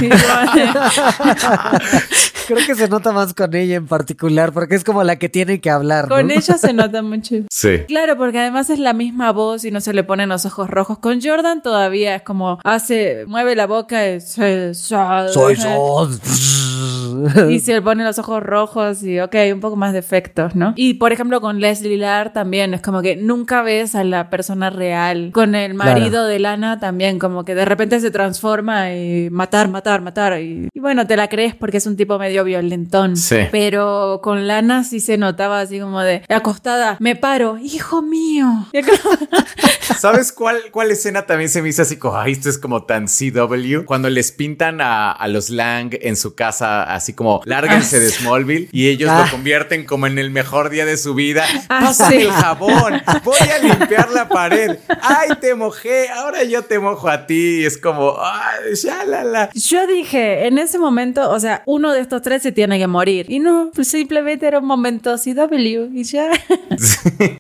Creo 2.47 2.59
que 2.67 2.75
se 2.75 2.89
nota 2.89 3.11
más 3.13 3.33
con 3.33 3.55
ella 3.55 3.77
en 3.77 3.87
particular, 3.87 4.53
porque 4.53 4.75
es 4.75 4.85
como 4.85 5.03
la 5.03 5.17
que 5.17 5.29
tiene 5.31 5.61
que 5.63 5.71
hablar. 5.71 6.09
¿no? 6.09 6.17
Con 6.17 6.31
ella 6.31 6.59
se 6.59 6.73
nota 6.73 7.03
mucho. 7.03 7.37
Sí. 7.51 7.79
Claro, 7.89 8.17
porque 8.19 8.39
además 8.41 8.69
es 8.69 8.79
la 8.79 8.93
misma 8.93 9.33
voz 9.33 9.65
y 9.65 9.71
no 9.71 9.81
se 9.81 9.95
le 9.95 10.05
ponen 10.05 10.29
los 10.29 10.45
ojos 10.45 10.69
rojos. 10.69 10.99
Con 10.99 11.23
Jordan 11.23 11.63
todavía 11.63 12.17
es 12.17 12.23
como 12.23 12.59
hace, 12.65 13.25
mueve 13.27 13.55
la 13.57 13.67
boca 13.67 14.07
y 14.11 14.21
soy, 14.21 14.75
Soy 14.75 15.57
yo. 15.57 16.09
Y 17.51 17.61
se 17.61 17.73
le 17.73 17.83
ponen 17.83 18.07
los 18.07 18.19
ojos 18.19 18.43
rojos 18.43 19.03
y 19.03 19.21
ok, 19.21 19.35
un 19.53 19.61
poco 19.61 19.77
más 19.77 19.93
de 19.93 19.99
efectos, 19.99 20.55
¿no? 20.55 20.73
Y 20.77 20.95
por 20.95 21.13
ejemplo 21.13 21.41
con 21.41 21.61
Leslie 21.61 21.97
Lar 21.97 22.33
también 22.33 22.75
es 22.75 22.81
como 22.83 23.03
que 23.03 23.17
nunca 23.17 23.63
ves 23.63 23.95
a 23.95 24.05
la 24.05 24.31
persona 24.31 24.71
real. 24.71 25.31
Con 25.33 25.55
el 25.55 25.75
marido 25.75 26.11
Claro. 26.11 26.27
de 26.27 26.39
Lana 26.39 26.81
también 26.81 27.19
como 27.19 27.45
que 27.45 27.55
de 27.55 27.65
repente 27.65 28.01
se 28.01 28.11
transforma 28.11 28.93
y 28.95 29.29
matar, 29.31 29.69
matar, 29.69 30.01
matar. 30.03 30.41
Y, 30.41 30.69
y 30.73 30.81
bueno, 30.81 31.07
te 31.07 31.17
la 31.17 31.29
crees 31.29 31.55
porque 31.55 31.77
es 31.79 31.87
un 31.87 31.97
tipo 31.97 32.19
medio 32.19 32.45
violentón. 32.45 33.17
Sí. 33.17 33.37
Pero 33.51 34.21
con 34.23 34.47
Lana 34.47 34.85
sí 34.85 35.01
se 35.01 35.17
notaba 35.19 35.61
así 35.61 35.79
como 35.81 36.01
de 36.01 36.23
acostada, 36.29 36.97
me 37.01 37.17
paro, 37.17 37.59
hijo 37.59 38.03
mío. 38.03 38.47
¿Sabes 39.99 40.33
cuál, 40.33 40.57
cuál 40.71 40.91
escena 40.91 41.27
también 41.27 41.49
se 41.51 41.63
me 41.63 41.69
hizo 41.69 41.83
así 41.83 41.97
como, 41.97 42.17
ay, 42.17 42.33
esto 42.33 42.49
es 42.49 42.59
como 42.59 42.85
tan 42.85 43.07
CW? 43.07 43.85
Cuando 43.85 44.09
les 44.11 44.33
pintan 44.33 44.81
a, 44.81 45.13
a 45.13 45.29
los 45.29 45.51
Lang 45.51 45.91
en 46.01 46.17
su 46.17 46.35
casa, 46.35 46.83
así 46.83 47.04
como, 47.13 47.41
lárguense 47.45 47.97
Ah, 47.97 48.01
de 48.01 48.09
Smallville, 48.11 48.69
y 48.73 48.89
ellos 48.89 49.11
Ah. 49.11 49.25
lo 49.25 49.31
convierten 49.31 49.85
como 49.85 50.07
en 50.07 50.19
el 50.19 50.31
mejor 50.31 50.71
día 50.71 50.85
de 50.87 50.97
su 50.97 51.15
vida. 51.15 51.45
Ah, 51.69 51.81
Pásame 51.87 52.17
sí. 52.17 52.23
el 52.23 52.31
jabón, 52.33 53.03
voy 53.25 53.37
a 53.39 53.59
limpiar 53.59 54.11
la 54.11 54.29
pared. 54.29 54.79
Ay, 55.03 55.29
te 55.41 55.55
mojé, 55.55 56.09
ahora 56.11 56.43
yo 56.45 56.63
te 56.63 56.79
mojo 56.79 57.09
a 57.09 57.27
ti. 57.27 57.61
Y 57.61 57.65
es 57.65 57.79
como, 57.79 58.15
ay, 58.21 58.75
ya 58.83 59.05
la 59.05 59.25
la. 59.25 59.51
Yo 59.55 59.87
dije, 59.87 60.47
en 60.47 60.59
ese 60.59 60.79
momento, 60.79 61.31
o 61.31 61.39
sea, 61.41 61.63
uno 61.67 61.93
de 61.93 62.01
estos 62.01 62.23
tres 62.23 62.43
se 62.43 62.53
tiene 62.53 62.79
que 62.79 62.87
morir. 62.87 63.27
Y 63.29 63.39
no, 63.41 63.71
pues 63.75 63.89
simplemente 63.89 64.47
era 64.47 64.59
un 64.61 64.67
momento 64.67 65.17
CW 65.17 65.91
y 65.95 66.05
ya. 66.05 66.31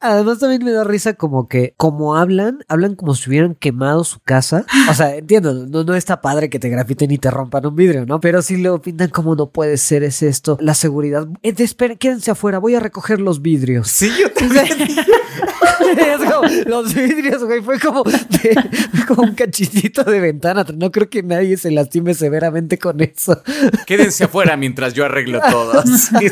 Además 0.01 0.39
también 0.39 0.65
me 0.65 0.73
da 0.73 0.85
risa 0.85 1.15
como 1.15 1.49
que, 1.49 1.75
como 1.77 2.17
hablan, 2.17 2.59
hablan 2.69 2.95
como 2.95 3.15
si 3.15 3.29
hubieran 3.31 3.55
quemado 3.55 4.05
su 4.05 4.21
casa. 4.21 4.65
O 4.91 4.95
sea, 4.95 5.17
entiendo, 5.17 5.53
no, 5.55 5.85
no 5.85 5.95
está 5.95 6.21
padre 6.21 6.51
que 6.51 6.59
te 6.59 6.69
grafiten 6.69 7.11
y 7.11 7.19
te 7.19 7.31
rompan 7.31 7.67
un 7.67 7.75
vidrio, 7.77 8.07
¿no? 8.07 8.21
Pero 8.21 8.43
si 8.43 8.57
lo 8.57 8.81
pintan 8.81 9.09
como 9.11 9.35
no 9.35 9.51
puede 9.55 9.77
ser, 9.77 10.03
es 10.03 10.21
esto, 10.23 10.59
la 10.61 10.75
seguridad. 10.75 11.29
Eh, 11.45 11.55
esperen, 11.59 11.97
quédense 11.97 12.33
afuera, 12.33 12.59
voy 12.59 12.75
a 12.75 12.81
recoger 12.81 13.21
los 13.21 13.41
vidrios. 13.41 13.89
Sí, 13.89 14.11
yo 14.21 14.31
también. 14.35 14.67
Es 16.15 16.31
como, 16.31 16.49
los 16.67 16.95
vidrios, 16.95 17.45
güey, 17.45 17.61
fue 17.63 17.79
como, 17.79 18.03
de- 18.05 18.15
fue 18.93 19.07
como 19.07 19.23
un 19.23 19.35
cachitito 19.35 20.05
de 20.05 20.21
ventana. 20.21 20.65
No 20.77 20.91
creo 20.93 21.09
que 21.09 21.23
nadie 21.23 21.57
se 21.57 21.71
lastime 21.71 22.15
severamente 22.15 22.79
con 22.79 23.01
eso. 23.01 23.43
Quédense 23.87 24.25
afuera 24.25 24.57
mientras 24.57 24.95
yo 24.95 25.05
arreglo 25.05 25.41
todo. 25.51 25.83
Sí, 25.95 26.29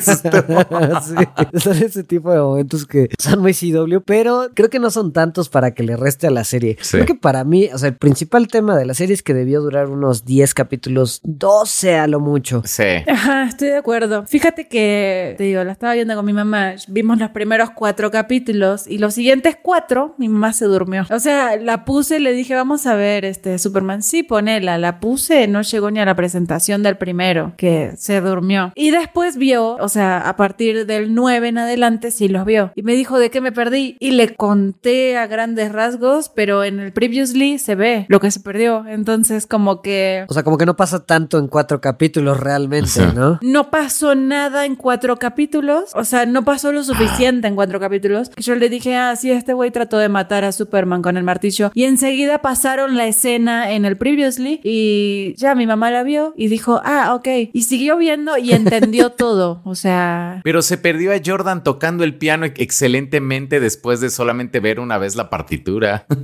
son 1.58 1.76
ese 1.82 2.04
tipo 2.04 2.32
de 2.32 2.38
momentos 2.40 2.86
que 2.86 3.08
son 3.18 3.40
muy 3.40 3.54
CW, 3.54 3.98
pero 4.04 4.48
creo 4.54 4.70
que 4.70 4.78
no 4.78 4.90
son 4.90 5.12
tantos 5.12 5.48
para 5.48 5.72
que 5.74 5.82
le 5.82 5.96
reste 5.96 6.26
a 6.26 6.30
la 6.30 6.44
serie. 6.44 6.76
Sí. 6.80 6.92
Creo 6.92 7.06
que 7.06 7.14
para 7.14 7.44
mí, 7.44 7.68
o 7.72 7.78
sea, 7.78 7.88
el 7.88 7.96
principal 7.96 8.48
tema 8.48 8.76
de 8.76 8.84
la 8.86 8.94
serie 8.94 9.14
es 9.14 9.22
que 9.22 9.34
debió 9.34 9.60
durar 9.60 9.88
unos 9.88 10.24
10 10.24 10.54
capítulos, 10.54 11.20
12 11.24 11.96
a 11.96 12.06
lo 12.06 12.20
mucho. 12.20 12.62
Sí. 12.64 12.82
Ajá, 13.08 13.44
estoy 13.44 13.68
de 13.68 13.76
acuerdo. 13.76 14.26
Fíjate 14.26 14.68
que, 14.68 15.34
te 15.38 15.44
digo, 15.44 15.62
la 15.64 15.72
estaba 15.72 15.94
viendo 15.94 16.14
con 16.14 16.24
mi 16.24 16.32
mamá. 16.32 16.74
Vimos 16.88 17.18
los 17.18 17.30
primeros 17.30 17.70
cuatro 17.70 18.10
capítulos 18.10 18.86
y 18.86 18.98
los 18.98 19.14
siguientes 19.14 19.41
cuatro, 19.62 20.14
mi 20.18 20.28
mamá 20.28 20.52
se 20.52 20.64
durmió. 20.66 21.04
O 21.10 21.18
sea, 21.18 21.56
la 21.56 21.84
puse, 21.84 22.20
le 22.20 22.32
dije, 22.32 22.54
vamos 22.54 22.86
a 22.86 22.94
ver 22.94 23.24
este 23.24 23.58
Superman. 23.58 24.02
Sí, 24.02 24.22
ponela. 24.22 24.78
La 24.78 25.00
puse, 25.00 25.46
no 25.48 25.62
llegó 25.62 25.90
ni 25.90 26.00
a 26.00 26.04
la 26.04 26.14
presentación 26.14 26.82
del 26.82 26.96
primero, 26.96 27.52
que 27.56 27.92
se 27.96 28.20
durmió. 28.20 28.72
Y 28.74 28.90
después 28.90 29.36
vio, 29.36 29.76
o 29.76 29.88
sea, 29.88 30.28
a 30.28 30.36
partir 30.36 30.86
del 30.86 31.14
9 31.14 31.48
en 31.48 31.58
adelante, 31.58 32.10
sí 32.10 32.28
los 32.28 32.44
vio. 32.44 32.72
Y 32.74 32.82
me 32.82 32.94
dijo, 32.94 33.18
¿de 33.18 33.30
qué 33.30 33.40
me 33.40 33.52
perdí? 33.52 33.96
Y 34.00 34.12
le 34.12 34.34
conté 34.34 35.16
a 35.16 35.26
grandes 35.26 35.72
rasgos, 35.72 36.28
pero 36.28 36.64
en 36.64 36.78
el 36.80 36.92
previously 36.92 37.58
se 37.58 37.74
ve 37.74 38.06
lo 38.08 38.20
que 38.20 38.30
se 38.30 38.40
perdió. 38.40 38.84
Entonces, 38.86 39.46
como 39.46 39.82
que 39.82 40.24
O 40.28 40.34
sea, 40.34 40.42
como 40.42 40.58
que 40.58 40.66
no 40.66 40.76
pasa 40.76 41.04
tanto 41.04 41.38
en 41.38 41.48
cuatro 41.48 41.80
capítulos 41.80 42.38
realmente, 42.38 42.88
Sí. 42.90 43.02
¿no? 43.14 43.38
no 43.42 43.70
pasó 43.70 44.14
nada 44.14 44.66
en 44.66 44.76
cuatro 44.76 45.16
capítulos. 45.18 45.90
O 45.94 46.04
sea, 46.04 46.26
no 46.26 46.44
pasó 46.44 46.72
lo 46.72 46.82
suficiente 46.84 47.48
en 47.48 47.54
cuatro 47.54 47.80
capítulos. 47.80 48.28
Que 48.30 48.42
yo 48.42 48.54
le 48.54 48.68
dije, 48.68 48.96
ah, 48.96 49.16
sí, 49.16 49.31
este 49.34 49.52
güey 49.52 49.70
trató 49.70 49.98
de 49.98 50.08
matar 50.08 50.44
a 50.44 50.52
Superman 50.52 51.02
con 51.02 51.16
el 51.16 51.24
martillo. 51.24 51.70
Y 51.74 51.84
enseguida 51.84 52.38
pasaron 52.42 52.96
la 52.96 53.06
escena 53.06 53.72
en 53.72 53.84
el 53.84 53.96
previously. 53.96 54.60
Y 54.64 55.34
ya 55.36 55.54
mi 55.54 55.66
mamá 55.66 55.90
la 55.90 56.02
vio 56.02 56.34
y 56.36 56.48
dijo, 56.48 56.80
ah, 56.84 57.14
ok. 57.14 57.28
Y 57.52 57.62
siguió 57.62 57.96
viendo 57.96 58.36
y 58.38 58.52
entendió 58.52 59.10
todo. 59.12 59.60
O 59.64 59.74
sea. 59.74 60.40
Pero 60.44 60.62
se 60.62 60.78
perdió 60.78 61.12
a 61.12 61.20
Jordan 61.24 61.62
tocando 61.64 62.04
el 62.04 62.14
piano 62.16 62.46
excelentemente 62.46 63.60
después 63.60 64.00
de 64.00 64.10
solamente 64.10 64.60
ver 64.60 64.80
una 64.80 64.98
vez 64.98 65.16
la 65.16 65.30
partitura. 65.30 66.06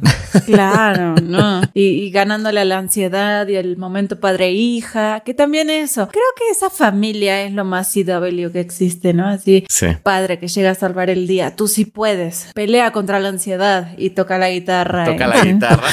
Claro, 0.44 1.14
¿no? 1.22 1.62
Y, 1.74 1.84
y 1.86 2.10
ganándole 2.10 2.60
a 2.60 2.64
la 2.64 2.78
ansiedad 2.78 3.48
y 3.48 3.56
el 3.56 3.76
momento 3.78 4.20
padre-hija, 4.20 5.20
que 5.20 5.32
también 5.34 5.70
eso. 5.70 6.08
Creo 6.08 6.24
que 6.36 6.50
esa 6.50 6.68
familia 6.70 7.42
es 7.44 7.52
lo 7.52 7.64
más 7.64 7.92
CW 7.92 8.50
que 8.52 8.60
existe, 8.60 9.14
¿no? 9.14 9.26
Así, 9.26 9.64
Sí. 9.68 9.86
padre 10.02 10.38
que 10.38 10.48
llega 10.48 10.70
a 10.70 10.74
salvar 10.74 11.10
el 11.10 11.26
día. 11.26 11.56
Tú 11.56 11.66
sí 11.68 11.84
puedes. 11.86 12.50
Pelea 12.54 12.92
contra 12.98 13.20
la 13.20 13.28
ansiedad 13.28 13.92
y 13.96 14.10
toca 14.10 14.38
la 14.38 14.50
guitarra. 14.50 15.04
Toca 15.04 15.26
¿eh? 15.26 15.28
la 15.28 15.44
guitarra. 15.44 15.88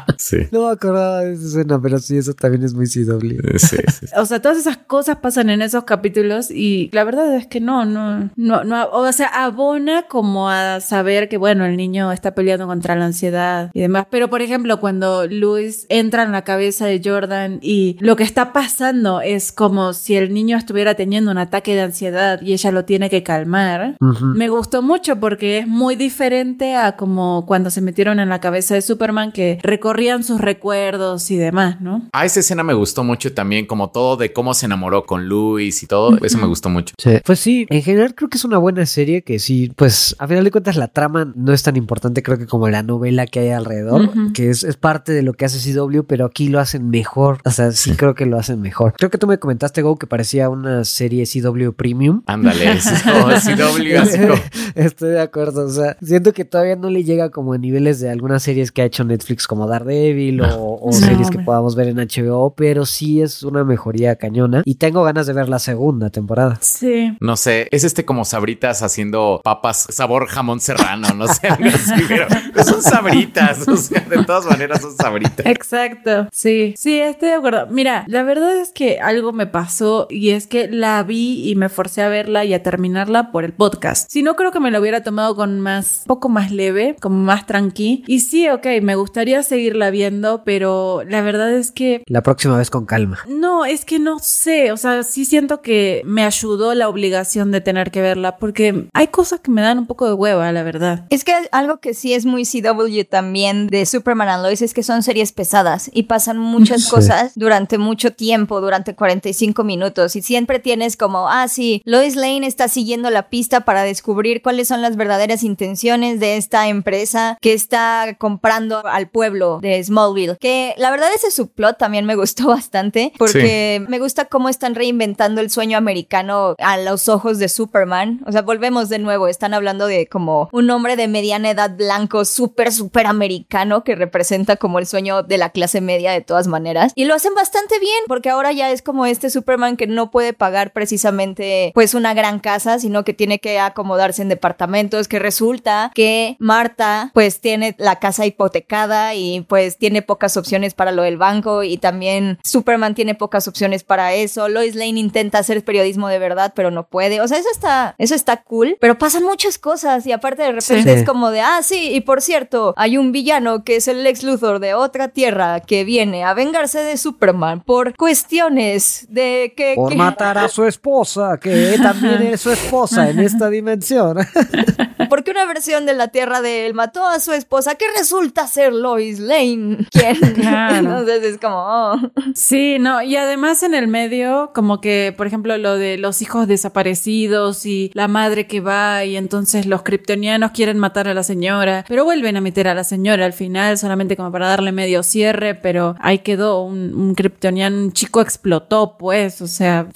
sí. 0.21 0.37
No 0.51 0.67
me 0.67 0.71
acordaba 0.71 1.21
de 1.21 1.33
esa 1.33 1.45
escena, 1.45 1.81
pero 1.81 1.99
sí, 1.99 2.17
eso 2.17 2.33
también 2.33 2.63
es 2.63 2.73
muy 2.73 2.87
CW. 2.87 3.57
Sí, 3.57 3.77
sí. 3.91 4.05
O 4.17 4.25
sea, 4.25 4.41
todas 4.41 4.57
esas 4.57 4.77
cosas 4.77 5.17
pasan 5.17 5.49
en 5.49 5.61
esos 5.61 5.83
capítulos 5.85 6.51
y 6.51 6.89
la 6.93 7.03
verdad 7.03 7.35
es 7.35 7.47
que 7.47 7.59
no, 7.59 7.85
no, 7.85 8.29
no, 8.35 8.63
no, 8.63 8.89
o 8.91 9.11
sea, 9.11 9.27
abona 9.27 10.03
como 10.03 10.49
a 10.49 10.79
saber 10.79 11.27
que, 11.27 11.37
bueno, 11.37 11.65
el 11.65 11.75
niño 11.75 12.11
está 12.11 12.35
peleando 12.35 12.67
contra 12.67 12.95
la 12.95 13.05
ansiedad 13.05 13.71
y 13.73 13.81
demás. 13.81 14.05
Pero, 14.09 14.29
por 14.29 14.41
ejemplo, 14.41 14.79
cuando 14.79 15.27
Luis 15.27 15.85
entra 15.89 16.23
en 16.23 16.31
la 16.31 16.43
cabeza 16.43 16.85
de 16.85 17.01
Jordan 17.03 17.59
y 17.61 17.97
lo 17.99 18.15
que 18.15 18.23
está 18.23 18.53
pasando 18.53 19.21
es 19.21 19.51
como 19.51 19.93
si 19.93 20.15
el 20.15 20.33
niño 20.33 20.57
estuviera 20.57 20.95
teniendo 20.95 21.31
un 21.31 21.37
ataque 21.37 21.73
de 21.73 21.81
ansiedad 21.81 22.41
y 22.41 22.53
ella 22.53 22.71
lo 22.71 22.85
tiene 22.85 23.09
que 23.09 23.23
calmar. 23.23 23.95
Ujú. 23.99 24.25
Me 24.25 24.49
gustó 24.49 24.81
mucho 24.81 25.19
porque 25.19 25.59
es 25.59 25.67
muy 25.67 25.95
diferente 25.95 26.75
a 26.75 26.95
como 26.95 27.45
cuando 27.47 27.69
se 27.69 27.81
metieron 27.81 28.19
en 28.19 28.29
la 28.29 28.39
cabeza 28.39 28.75
de 28.75 28.81
Superman 28.81 29.31
que 29.31 29.59
recorrían 29.63 30.10
sus 30.19 30.41
recuerdos 30.41 31.31
y 31.31 31.37
demás, 31.37 31.81
¿no? 31.81 32.07
Ah, 32.13 32.25
esa 32.25 32.41
escena 32.41 32.63
me 32.63 32.73
gustó 32.73 33.03
mucho 33.03 33.33
también, 33.33 33.65
como 33.65 33.89
todo 33.89 34.17
de 34.17 34.33
cómo 34.33 34.53
se 34.53 34.65
enamoró 34.65 35.05
con 35.05 35.27
Luis 35.27 35.81
y 35.83 35.87
todo. 35.87 36.17
Eso 36.23 36.37
me 36.37 36.47
gustó 36.47 36.69
mucho. 36.69 36.93
Sí. 36.97 37.19
Pues 37.23 37.39
sí, 37.39 37.65
en 37.69 37.81
general 37.81 38.15
creo 38.15 38.29
que 38.29 38.37
es 38.37 38.45
una 38.45 38.57
buena 38.57 38.85
serie 38.85 39.23
que 39.23 39.39
sí, 39.39 39.71
pues 39.75 40.15
a 40.19 40.27
final 40.27 40.43
de 40.43 40.51
cuentas 40.51 40.75
la 40.75 40.87
trama 40.87 41.31
no 41.35 41.53
es 41.53 41.63
tan 41.63 41.75
importante 41.75 42.21
creo 42.23 42.37
que 42.37 42.45
como 42.45 42.67
la 42.69 42.83
novela 42.83 43.27
que 43.27 43.39
hay 43.39 43.49
alrededor, 43.49 44.33
que 44.33 44.49
es, 44.49 44.63
es 44.63 44.77
parte 44.77 45.13
de 45.13 45.21
lo 45.21 45.33
que 45.33 45.45
hace 45.45 45.73
CW, 45.73 46.01
pero 46.07 46.25
aquí 46.25 46.49
lo 46.49 46.59
hacen 46.59 46.89
mejor. 46.89 47.39
O 47.45 47.51
sea, 47.51 47.71
sí 47.71 47.91
creo 47.95 48.15
que 48.15 48.25
lo 48.25 48.37
hacen 48.37 48.61
mejor. 48.61 48.93
Creo 48.97 49.09
que 49.09 49.17
tú 49.17 49.27
me 49.27 49.39
comentaste, 49.39 49.81
Go, 49.81 49.97
que 49.97 50.07
parecía 50.07 50.49
una 50.49 50.83
serie 50.83 51.25
CW 51.25 51.71
Premium. 51.71 52.23
Ándale, 52.25 52.71
es 52.73 52.89
como 53.03 53.27
CW, 53.27 53.97
así 53.99 54.19
como... 54.19 54.35
Estoy 54.75 55.11
de 55.11 55.21
acuerdo, 55.21 55.65
o 55.65 55.69
sea, 55.69 55.97
siento 56.01 56.33
que 56.33 56.45
todavía 56.45 56.75
no 56.75 56.89
le 56.89 57.03
llega 57.03 57.29
como 57.29 57.53
a 57.53 57.57
niveles 57.57 57.99
de 57.99 58.09
algunas 58.09 58.43
series 58.43 58.71
que 58.71 58.81
ha 58.81 58.85
hecho 58.85 59.03
Netflix 59.03 59.47
como 59.47 59.67
Daredevil 59.67 60.00
o, 60.09 60.79
o 60.81 60.87
No, 60.87 60.91
series 60.93 61.29
que 61.29 61.37
hombre. 61.37 61.45
podamos 61.45 61.75
ver 61.75 61.87
en 61.89 61.97
HBO, 61.97 62.53
pero 62.55 62.85
sí 62.85 63.21
es 63.21 63.43
una 63.43 63.63
mejoría 63.63 64.15
cañona 64.15 64.63
y 64.65 64.75
tengo 64.75 65.03
ganas 65.03 65.27
de 65.27 65.33
ver 65.33 65.49
la 65.49 65.59
segunda 65.59 66.09
temporada. 66.09 66.57
Sí. 66.61 67.15
No 67.19 67.35
sé, 67.37 67.67
es 67.71 67.83
este 67.83 68.05
como 68.05 68.25
sabritas 68.25 68.81
haciendo 68.83 69.41
papas 69.43 69.87
sabor 69.89 70.27
jamón 70.27 70.59
serrano, 70.59 71.09
no 71.15 71.27
sé, 71.27 71.49
pero 72.07 72.63
son 72.63 72.81
sabritas, 72.81 73.67
o 73.67 73.77
sea, 73.77 74.01
de 74.01 74.23
todas 74.23 74.45
maneras 74.45 74.81
son 74.81 74.95
sabritas. 74.95 75.45
Exacto, 75.45 76.27
sí, 76.31 76.73
sí, 76.77 76.99
estoy 76.99 77.29
de 77.29 77.35
acuerdo. 77.35 77.67
Mira, 77.69 78.03
la 78.07 78.23
verdad 78.23 78.57
es 78.57 78.71
que 78.71 78.99
algo 78.99 79.31
me 79.33 79.47
pasó 79.47 80.07
y 80.09 80.31
es 80.31 80.47
que 80.47 80.67
la 80.67 81.03
vi 81.03 81.49
y 81.49 81.55
me 81.55 81.69
forcé 81.69 82.01
a 82.01 82.09
verla 82.09 82.45
y 82.45 82.53
a 82.53 82.63
terminarla 82.63 83.31
por 83.31 83.43
el 83.43 83.53
podcast. 83.53 84.09
Si 84.11 84.23
no, 84.23 84.35
creo 84.35 84.51
que 84.51 84.59
me 84.59 84.71
lo 84.71 84.79
hubiera 84.79 85.03
tomado 85.03 85.35
con 85.35 85.59
más, 85.59 86.03
poco 86.07 86.29
más 86.29 86.51
leve, 86.51 86.95
como 87.01 87.17
más 87.23 87.45
tranqui. 87.45 88.03
Y 88.07 88.21
sí, 88.21 88.49
ok, 88.49 88.65
me 88.81 88.95
gustaría 88.95 89.43
seguirla 89.43 89.90
viendo, 89.91 90.43
pero 90.43 91.03
la 91.07 91.21
verdad 91.21 91.51
es 91.53 91.71
que 91.71 92.03
La 92.07 92.23
próxima 92.23 92.57
vez 92.57 92.69
con 92.69 92.85
calma. 92.85 93.19
no, 93.27 93.65
es 93.65 93.85
que 93.85 93.99
no 93.99 94.19
sé, 94.19 94.71
o 94.71 94.77
sea, 94.77 95.03
sí 95.03 95.25
siento 95.25 95.61
que 95.61 96.01
me 96.05 96.23
ayudó 96.23 96.73
la 96.73 96.89
obligación 96.89 97.51
de 97.51 97.61
tener 97.61 97.91
que 97.91 98.01
verla 98.01 98.37
porque 98.37 98.87
hay 98.93 99.07
cosas 99.07 99.39
que 99.41 99.51
me 99.51 99.61
dan 99.61 99.77
un 99.79 99.87
poco 99.87 100.07
de 100.07 100.13
hueva, 100.13 100.51
la 100.51 100.63
verdad. 100.63 101.05
Es 101.09 101.23
que 101.23 101.33
algo 101.51 101.77
que 101.79 101.93
sí 101.93 102.13
es 102.13 102.25
muy 102.25 102.43
CW 102.45 103.03
también 103.09 103.67
de 103.67 103.85
Superman 103.85 104.29
and 104.29 104.43
Lois 104.43 104.61
es 104.61 104.73
que 104.73 104.83
son 104.83 105.03
series 105.03 105.31
pesadas 105.31 105.89
y 105.93 106.03
pasan 106.03 106.37
muchas 106.37 106.83
Sí. 106.85 106.89
cosas 106.89 107.33
durante 107.35 107.77
mucho 107.77 108.13
tiempo, 108.13 108.61
durante 108.61 108.95
45 108.95 109.63
minutos 109.63 110.15
y 110.15 110.21
siempre 110.21 110.59
tienes 110.59 110.97
como, 110.97 111.29
ah, 111.29 111.47
sí, 111.47 111.81
Lois 111.85 112.15
Lane 112.15 112.47
está 112.47 112.67
siguiendo 112.67 113.09
la 113.09 113.29
pista 113.29 113.61
para 113.61 113.83
descubrir 113.83 114.41
cuáles 114.41 114.67
son 114.67 114.81
las 114.81 114.95
verdaderas 114.95 115.43
intenciones 115.43 116.19
de 116.19 116.37
esta 116.37 116.67
empresa 116.69 117.37
que 117.41 117.53
está 117.53 118.15
comprando 118.17 118.85
al 118.85 119.09
pueblo 119.09 119.59
de 119.61 119.80
Smallville. 119.83 120.37
Que 120.39 120.73
la 120.77 120.91
verdad 120.91 121.09
ese 121.15 121.31
subplot 121.31 121.77
también 121.77 122.05
me 122.05 122.15
gustó 122.15 122.47
bastante 122.49 123.13
porque 123.17 123.83
me 123.87 123.99
gusta 123.99 124.25
cómo 124.25 124.49
están 124.49 124.75
reinventando 124.75 125.41
el 125.41 125.49
sueño 125.49 125.77
americano 125.77 126.55
a 126.59 126.77
los 126.77 127.09
ojos 127.09 127.39
de 127.39 127.49
Superman. 127.49 128.21
O 128.25 128.31
sea, 128.31 128.41
volvemos 128.41 128.89
de 128.89 128.99
nuevo, 128.99 129.27
están 129.27 129.53
hablando 129.53 129.87
de 129.87 130.07
como 130.07 130.49
un 130.51 130.69
hombre 130.69 130.95
de 130.95 131.07
mediana 131.07 131.49
edad 131.49 131.75
blanco, 131.75 132.25
súper, 132.25 132.71
súper 132.71 133.07
americano 133.07 133.83
que 133.83 133.95
representa 133.95 134.55
como 134.55 134.79
el 134.79 134.85
sueño 134.85 135.23
de 135.23 135.37
la 135.37 135.49
clase 135.49 135.81
media 135.81 136.11
de 136.11 136.21
todas 136.21 136.47
maneras. 136.47 136.93
Y 136.95 137.05
lo 137.05 137.15
hacen 137.15 137.33
bastante 137.33 137.79
bien 137.79 138.03
porque 138.07 138.29
ahora 138.29 138.51
ya 138.51 138.71
es 138.71 138.81
como 138.81 139.05
este 139.05 139.29
Superman 139.29 139.77
que 139.77 139.87
no 139.87 140.11
puede 140.11 140.33
pagar 140.33 140.73
precisamente 140.73 141.71
pues 141.73 141.93
una 141.93 142.13
gran 142.13 142.39
casa, 142.39 142.79
sino 142.79 143.03
que 143.03 143.13
tiene 143.13 143.39
que 143.39 143.59
acomodarse 143.59 144.21
en 144.21 144.29
departamentos, 144.29 145.07
que 145.07 145.19
resulta 145.19 145.91
que 145.93 146.35
Marta 146.39 147.11
pues 147.13 147.39
tiene 147.41 147.75
la 147.77 147.97
casa 147.99 148.25
hipotecada 148.25 149.15
y 149.15 149.41
pues 149.41 149.70
tiene 149.77 150.01
pocas 150.01 150.37
opciones 150.37 150.73
para 150.73 150.91
lo 150.91 151.03
del 151.03 151.17
banco 151.17 151.63
y 151.63 151.77
también 151.77 152.39
Superman 152.43 152.95
tiene 152.95 153.15
pocas 153.15 153.47
opciones 153.47 153.83
para 153.83 154.13
eso. 154.13 154.47
Lois 154.49 154.75
Lane 154.75 154.99
intenta 154.99 155.39
hacer 155.39 155.63
periodismo 155.63 156.07
de 156.07 156.19
verdad, 156.19 156.53
pero 156.55 156.71
no 156.71 156.87
puede. 156.87 157.21
O 157.21 157.27
sea, 157.27 157.37
eso 157.37 157.49
está, 157.51 157.95
eso 157.97 158.15
está 158.15 158.43
cool, 158.43 158.77
pero 158.79 158.97
pasan 158.97 159.23
muchas 159.23 159.57
cosas 159.57 160.05
y 160.05 160.11
aparte 160.11 160.43
de 160.43 160.51
repente 160.53 160.93
Sí. 160.93 160.99
es 160.99 161.05
como 161.05 161.31
de, 161.31 161.41
ah, 161.41 161.59
sí, 161.63 161.91
y 161.93 162.01
por 162.01 162.21
cierto, 162.21 162.73
hay 162.77 162.97
un 162.97 163.11
villano 163.11 163.63
que 163.63 163.75
es 163.77 163.87
el 163.87 164.03
Lex 164.03 164.23
Luthor 164.23 164.59
de 164.59 164.73
otra 164.73 165.09
tierra 165.09 165.59
que 165.59 165.83
viene 165.83 166.23
a 166.23 166.33
vengarse 166.33 166.79
de 166.79 166.97
Superman 166.97 167.61
por 167.61 167.95
cuestiones 167.95 169.05
de 169.09 169.53
que... 169.55 169.73
Por 169.75 169.89
que- 169.89 169.95
matar 169.97 170.37
a 170.37 170.47
su 170.47 170.65
esposa, 170.65 171.37
que 171.39 171.77
también 171.81 172.21
es 172.23 172.41
su 172.41 172.51
esposa 172.51 173.09
en 173.09 173.19
esta 173.19 173.49
dimensión. 173.49 174.17
Porque 175.09 175.31
una 175.31 175.45
versión 175.45 175.85
de 175.85 175.93
la 175.93 176.07
tierra 176.07 176.41
de 176.41 176.65
él 176.65 176.73
mató 176.73 177.05
a 177.05 177.19
su 177.19 177.33
esposa 177.33 177.75
que 177.75 177.85
resulta 177.97 178.47
ser 178.47 178.71
Lois 178.71 179.19
Lane. 179.19 179.57
¿Quién? 179.91 180.15
Claro. 180.35 180.77
Entonces 180.77 181.23
es 181.23 181.37
como, 181.37 181.55
oh. 181.57 181.97
Sí, 182.35 182.77
no, 182.79 183.01
y 183.01 183.15
además 183.15 183.63
en 183.63 183.73
el 183.73 183.87
medio, 183.87 184.51
como 184.53 184.81
que, 184.81 185.13
por 185.15 185.27
ejemplo, 185.27 185.57
lo 185.57 185.77
de 185.77 185.97
los 185.97 186.21
hijos 186.21 186.47
desaparecidos 186.47 187.65
y 187.65 187.91
la 187.93 188.07
madre 188.07 188.47
que 188.47 188.61
va 188.61 189.05
y 189.05 189.17
entonces 189.17 189.65
los 189.65 189.83
kryptonianos 189.83 190.51
quieren 190.51 190.79
matar 190.79 191.07
a 191.07 191.13
la 191.13 191.23
señora, 191.23 191.85
pero 191.87 192.03
vuelven 192.03 192.37
a 192.37 192.41
meter 192.41 192.67
a 192.67 192.73
la 192.73 192.83
señora 192.83 193.25
al 193.25 193.33
final 193.33 193.77
solamente 193.77 194.15
como 194.15 194.31
para 194.31 194.47
darle 194.47 194.71
medio 194.71 195.03
cierre, 195.03 195.55
pero 195.55 195.95
ahí 195.99 196.19
quedó 196.19 196.63
un, 196.63 196.93
un 196.93 197.15
kryptoniano, 197.15 197.77
un 197.77 197.91
chico 197.91 198.21
explotó, 198.21 198.97
pues, 198.97 199.41
o 199.41 199.47
sea, 199.47 199.87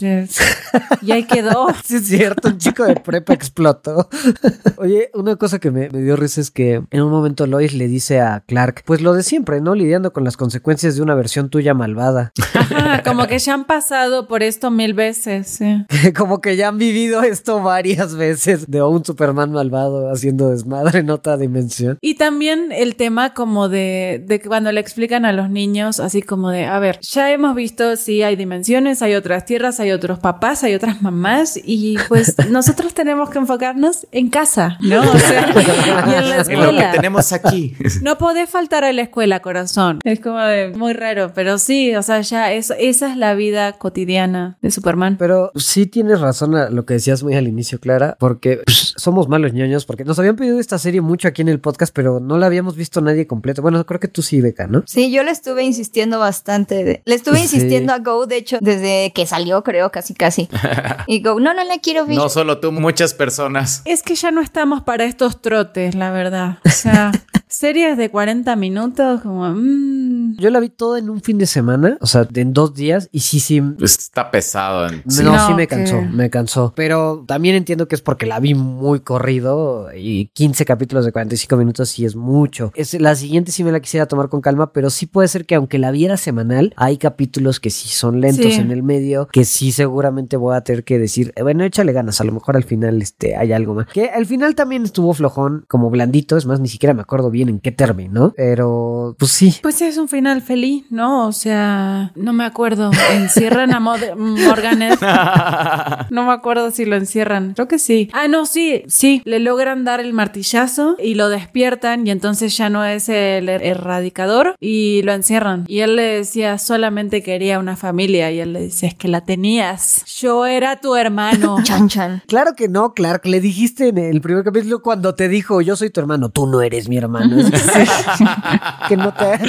y 1.01 1.11
ahí 1.11 1.25
quedó. 1.25 1.67
Sí, 1.85 1.97
es 1.97 2.07
cierto, 2.07 2.47
un 2.47 2.57
chico 2.57 2.83
de 2.83 2.95
prepa 2.95 3.33
explotó. 3.33 4.09
Oye, 4.77 5.11
una 5.13 5.35
cosa 5.35 5.59
que 5.59 5.69
me, 5.69 5.89
me 5.89 6.01
dio 6.01 6.15
risa 6.15 6.41
es 6.41 6.49
que 6.49 6.81
en 6.89 7.01
un 7.01 7.11
momento 7.11 7.45
Lois 7.45 7.73
le 7.73 7.87
dice 7.87 8.21
a 8.21 8.43
Clark, 8.45 8.83
pues 8.85 9.01
lo 9.01 9.13
de 9.13 9.21
siempre, 9.21 9.54
¿no? 9.61 9.75
Lidiando 9.75 10.13
con 10.13 10.23
las 10.23 10.37
consecuencias 10.37 10.95
de 10.95 11.01
una 11.01 11.15
versión 11.15 11.49
tuya 11.49 11.73
malvada. 11.73 12.31
Ajá, 12.73 13.03
como 13.03 13.27
que 13.27 13.39
ya 13.39 13.53
han 13.53 13.65
pasado 13.65 14.27
por 14.27 14.43
esto 14.43 14.71
mil 14.71 14.93
veces, 14.93 15.47
sí. 15.47 15.85
Como 16.15 16.41
que 16.41 16.55
ya 16.55 16.69
han 16.69 16.77
vivido 16.77 17.23
esto 17.23 17.61
varias 17.61 18.15
veces 18.15 18.69
de 18.69 18.81
un 18.81 19.03
Superman 19.03 19.51
malvado 19.51 20.11
haciendo 20.11 20.49
desmadre 20.49 20.99
en 20.99 21.09
otra 21.09 21.37
dimensión. 21.37 21.97
Y 22.01 22.15
también 22.15 22.71
el 22.71 22.95
tema 22.95 23.33
como 23.33 23.69
de, 23.69 24.23
de 24.25 24.39
cuando 24.41 24.71
le 24.71 24.79
explican 24.79 25.25
a 25.25 25.31
los 25.33 25.49
niños, 25.49 25.99
así 25.99 26.21
como 26.21 26.49
de, 26.49 26.65
a 26.65 26.79
ver, 26.79 26.99
ya 27.01 27.31
hemos 27.31 27.55
visto 27.55 27.95
si 27.95 28.23
hay 28.23 28.35
dimensiones, 28.35 29.01
hay 29.01 29.15
otras 29.15 29.45
tierras, 29.45 29.79
hay 29.79 29.91
otros 29.91 30.19
papás, 30.19 30.63
hay 30.63 30.73
otras 30.75 31.01
mamás, 31.01 31.59
y 31.63 31.97
pues 32.07 32.35
nosotros 32.49 32.93
tenemos 32.93 33.29
que 33.29 33.39
enfocarnos 33.39 34.07
en 34.11 34.29
casa, 34.29 34.77
¿no? 34.81 35.01
O 35.01 35.17
sea, 35.19 35.49
y 36.07 36.13
en 36.13 36.29
la 36.29 36.35
En 36.37 36.39
lo 36.39 36.45
que 36.45 36.53
escuela. 36.53 36.91
tenemos 36.91 37.33
aquí. 37.33 37.75
No 38.01 38.17
podés 38.17 38.49
faltar 38.49 38.83
a 38.83 38.93
la 38.93 39.03
escuela, 39.03 39.39
corazón. 39.41 39.99
Es 40.03 40.19
como 40.19 40.39
de 40.39 40.69
muy 40.69 40.93
raro, 40.93 41.31
pero 41.33 41.57
sí, 41.57 41.95
o 41.95 42.03
sea, 42.03 42.21
ya 42.21 42.53
eso, 42.55 42.73
esa 42.77 43.11
es 43.11 43.17
la 43.17 43.33
vida 43.35 43.73
cotidiana 43.73 44.57
de 44.61 44.71
Superman. 44.71 45.17
Pero 45.17 45.51
sí 45.55 45.85
tienes 45.85 46.19
razón 46.19 46.55
a 46.55 46.69
lo 46.69 46.85
que 46.85 46.95
decías 46.95 47.23
muy 47.23 47.35
al 47.35 47.47
inicio, 47.47 47.79
Clara, 47.79 48.15
porque 48.19 48.61
pues, 48.65 48.93
somos 48.97 49.27
malos 49.27 49.53
ñoños, 49.53 49.85
porque 49.85 50.03
nos 50.05 50.17
habían 50.19 50.35
pedido 50.35 50.59
esta 50.59 50.77
serie 50.79 51.01
mucho 51.01 51.27
aquí 51.27 51.41
en 51.41 51.49
el 51.49 51.59
podcast, 51.59 51.93
pero 51.93 52.19
no 52.19 52.37
la 52.37 52.47
habíamos 52.47 52.75
visto 52.75 53.01
nadie 53.01 53.27
completo. 53.27 53.61
Bueno, 53.61 53.85
creo 53.85 53.99
que 53.99 54.07
tú 54.07 54.21
sí, 54.21 54.41
Beca, 54.41 54.67
¿no? 54.67 54.83
Sí, 54.87 55.11
yo 55.11 55.23
le 55.23 55.31
estuve 55.31 55.63
insistiendo 55.63 56.19
bastante. 56.19 56.83
de- 56.83 57.01
le 57.05 57.15
estuve 57.15 57.37
Sí. 57.37 57.43
insistiendo 57.43 57.93
a 57.93 57.99
Go, 57.99 58.25
de 58.27 58.37
hecho, 58.37 58.57
desde 58.61 59.11
que 59.13 59.25
salió, 59.25 59.63
creo, 59.63 59.91
casi 59.91 60.13
casi. 60.13 60.49
Y 61.07 61.21
Go, 61.21 61.39
no, 61.39 61.53
no 61.53 61.63
la 61.63 61.77
quiero 61.79 62.05
ver. 62.05 62.15
No 62.17 62.29
solo 62.29 62.59
tú, 62.59 62.71
muchas 62.71 63.13
personas. 63.13 63.81
Es 63.85 64.01
que 64.03 64.15
ya 64.15 64.31
no 64.31 64.41
estamos 64.41 64.81
para 64.83 65.05
estos 65.05 65.41
trotes, 65.41 65.95
la 65.95 66.11
verdad. 66.11 66.57
O 66.65 66.69
sea, 66.69 67.11
series 67.55 67.97
de 67.97 68.09
40 68.09 68.55
minutos, 68.55 69.21
como... 69.21 69.49
mm, 69.49 70.37
Yo 70.37 70.49
la 70.49 70.59
vi 70.59 70.69
toda 70.69 70.99
en 70.99 71.09
un 71.09 71.21
fin 71.21 71.37
de 71.37 71.45
semana, 71.45 71.97
o 72.01 72.05
sea, 72.07 72.27
en 72.33 72.53
dos 72.53 72.73
días, 72.73 73.07
y 73.11 73.21
sí, 73.21 73.39
sí. 73.39 73.61
Está 73.81 74.29
pesado. 74.31 74.87
en- 74.87 75.03
No, 75.23 75.31
No, 75.31 75.47
sí 75.47 75.53
me 75.53 75.67
que- 75.67 75.75
cansó, 75.75 76.01
me 76.01 76.29
cansó. 76.29 76.73
Pero 76.75 77.23
también 77.27 77.55
entiendo 77.55 77.87
que 77.87 77.95
es 77.95 78.01
porque 78.01 78.25
la 78.25 78.39
vi 78.39 78.53
muy 78.53 78.99
corrido 78.99 79.87
y 79.95 80.27
15 80.33 80.65
capítulos 80.65 81.05
de 81.05 81.11
45 81.11 81.55
minutos 81.57 81.89
sí 81.89 82.03
es 82.05 82.15
mucho. 82.15 82.71
Es, 82.75 82.99
la 82.99 83.15
siguiente 83.15 83.51
sí 83.51 83.63
me 83.63 83.71
la 83.71 83.79
quisiera 83.79 84.05
tomar 84.07 84.29
con 84.29 84.41
calma, 84.41 84.73
pero 84.73 84.89
sí 84.89 85.05
puede 85.05 85.27
ser 85.27 85.45
que 85.45 85.55
aunque 85.55 85.77
la 85.79 85.91
viera 85.91 86.17
semanal, 86.17 86.73
hay 86.75 86.97
capítulos 86.97 87.59
que 87.59 87.69
sí 87.69 87.87
son 87.89 88.19
lentos 88.21 88.45
Sí. 88.53 88.59
en 88.59 88.71
el 88.71 88.83
medio, 88.83 89.27
que 89.31 89.45
sí 89.45 89.71
seguramente 89.71 90.35
voy 90.37 90.55
a 90.55 90.61
tener 90.61 90.83
que 90.83 90.99
decir, 90.99 91.31
eh, 91.35 91.43
bueno, 91.43 91.63
échale 91.63 91.93
ganas, 91.93 92.19
a 92.19 92.23
lo 92.25 92.31
mejor 92.33 92.57
al 92.57 92.63
final 92.63 93.01
este, 93.01 93.35
hay 93.37 93.53
algo 93.53 93.73
más. 93.75 93.87
Que 93.93 94.09
al 94.09 94.25
final 94.25 94.55
también 94.55 94.83
estuvo 94.83 95.13
flojón, 95.13 95.65
como 95.69 95.89
blandito, 95.89 96.35
es 96.37 96.45
más, 96.45 96.59
ni 96.59 96.67
siquiera 96.67 96.93
me 96.93 97.01
acuerdo 97.01 97.31
bien 97.31 97.44
en 97.49 97.59
qué 97.59 97.71
término, 97.71 98.33
pero 98.35 99.15
pues 99.17 99.31
sí. 99.31 99.55
Pues 99.61 99.81
es 99.81 99.97
un 99.97 100.07
final 100.07 100.41
feliz, 100.41 100.85
¿no? 100.89 101.27
O 101.27 101.31
sea, 101.31 102.11
no 102.15 102.33
me 102.33 102.43
acuerdo. 102.45 102.91
Encierran 103.13 103.73
a 103.73 103.79
Mod- 103.79 104.15
Morganet. 104.17 104.99
No 106.09 106.25
me 106.25 106.33
acuerdo 106.33 106.71
si 106.71 106.85
lo 106.85 106.95
encierran. 106.95 107.53
Creo 107.53 107.67
que 107.67 107.79
sí. 107.79 108.09
Ah, 108.13 108.27
no, 108.27 108.45
sí, 108.45 108.83
sí. 108.87 109.21
Le 109.25 109.39
logran 109.39 109.83
dar 109.83 109.99
el 109.99 110.13
martillazo 110.13 110.95
y 111.01 111.15
lo 111.15 111.29
despiertan 111.29 112.05
y 112.07 112.11
entonces 112.11 112.55
ya 112.57 112.69
no 112.69 112.83
es 112.85 113.09
el 113.09 113.47
er- 113.49 113.61
erradicador 113.63 114.55
y 114.59 115.01
lo 115.03 115.13
encierran. 115.13 115.65
Y 115.67 115.79
él 115.79 115.95
le 115.95 116.03
decía, 116.03 116.57
solamente 116.57 117.23
quería 117.23 117.59
una 117.59 117.75
familia. 117.75 118.31
Y 118.31 118.39
él 118.39 118.53
le 118.53 118.61
dice, 118.61 118.87
es 118.87 118.93
que 118.95 119.07
la 119.07 119.21
tenías. 119.21 120.03
Yo 120.19 120.45
era 120.45 120.79
tu 120.79 120.95
hermano. 120.95 121.57
Chan, 121.63 121.89
chan. 121.89 122.23
Claro 122.27 122.53
que 122.55 122.67
no, 122.67 122.93
Clark. 122.93 123.25
Le 123.25 123.41
dijiste 123.41 123.89
en 123.89 123.97
el 123.97 124.21
primer 124.21 124.43
capítulo 124.43 124.81
cuando 124.81 125.15
te 125.15 125.27
dijo 125.27 125.61
yo 125.61 125.75
soy 125.75 125.89
tu 125.89 125.99
hermano, 125.99 126.29
tú 126.29 126.47
no 126.47 126.61
eres 126.61 126.87
mi 126.89 126.97
hermano. 126.97 127.34
Es 127.45 128.17
que, 128.17 128.25
que 128.89 128.97
no 128.97 129.13
te. 129.13 129.39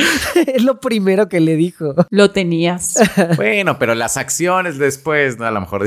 es 0.56 0.62
lo 0.62 0.80
primero 0.80 1.28
que 1.28 1.40
le 1.40 1.56
dijo. 1.56 1.94
Lo 2.10 2.30
tenías. 2.30 2.98
Bueno, 3.36 3.78
pero 3.78 3.94
las 3.94 4.16
acciones 4.16 4.78
después, 4.78 5.38
¿no? 5.38 5.46
A 5.46 5.50
lo 5.50 5.60
mejor. 5.60 5.86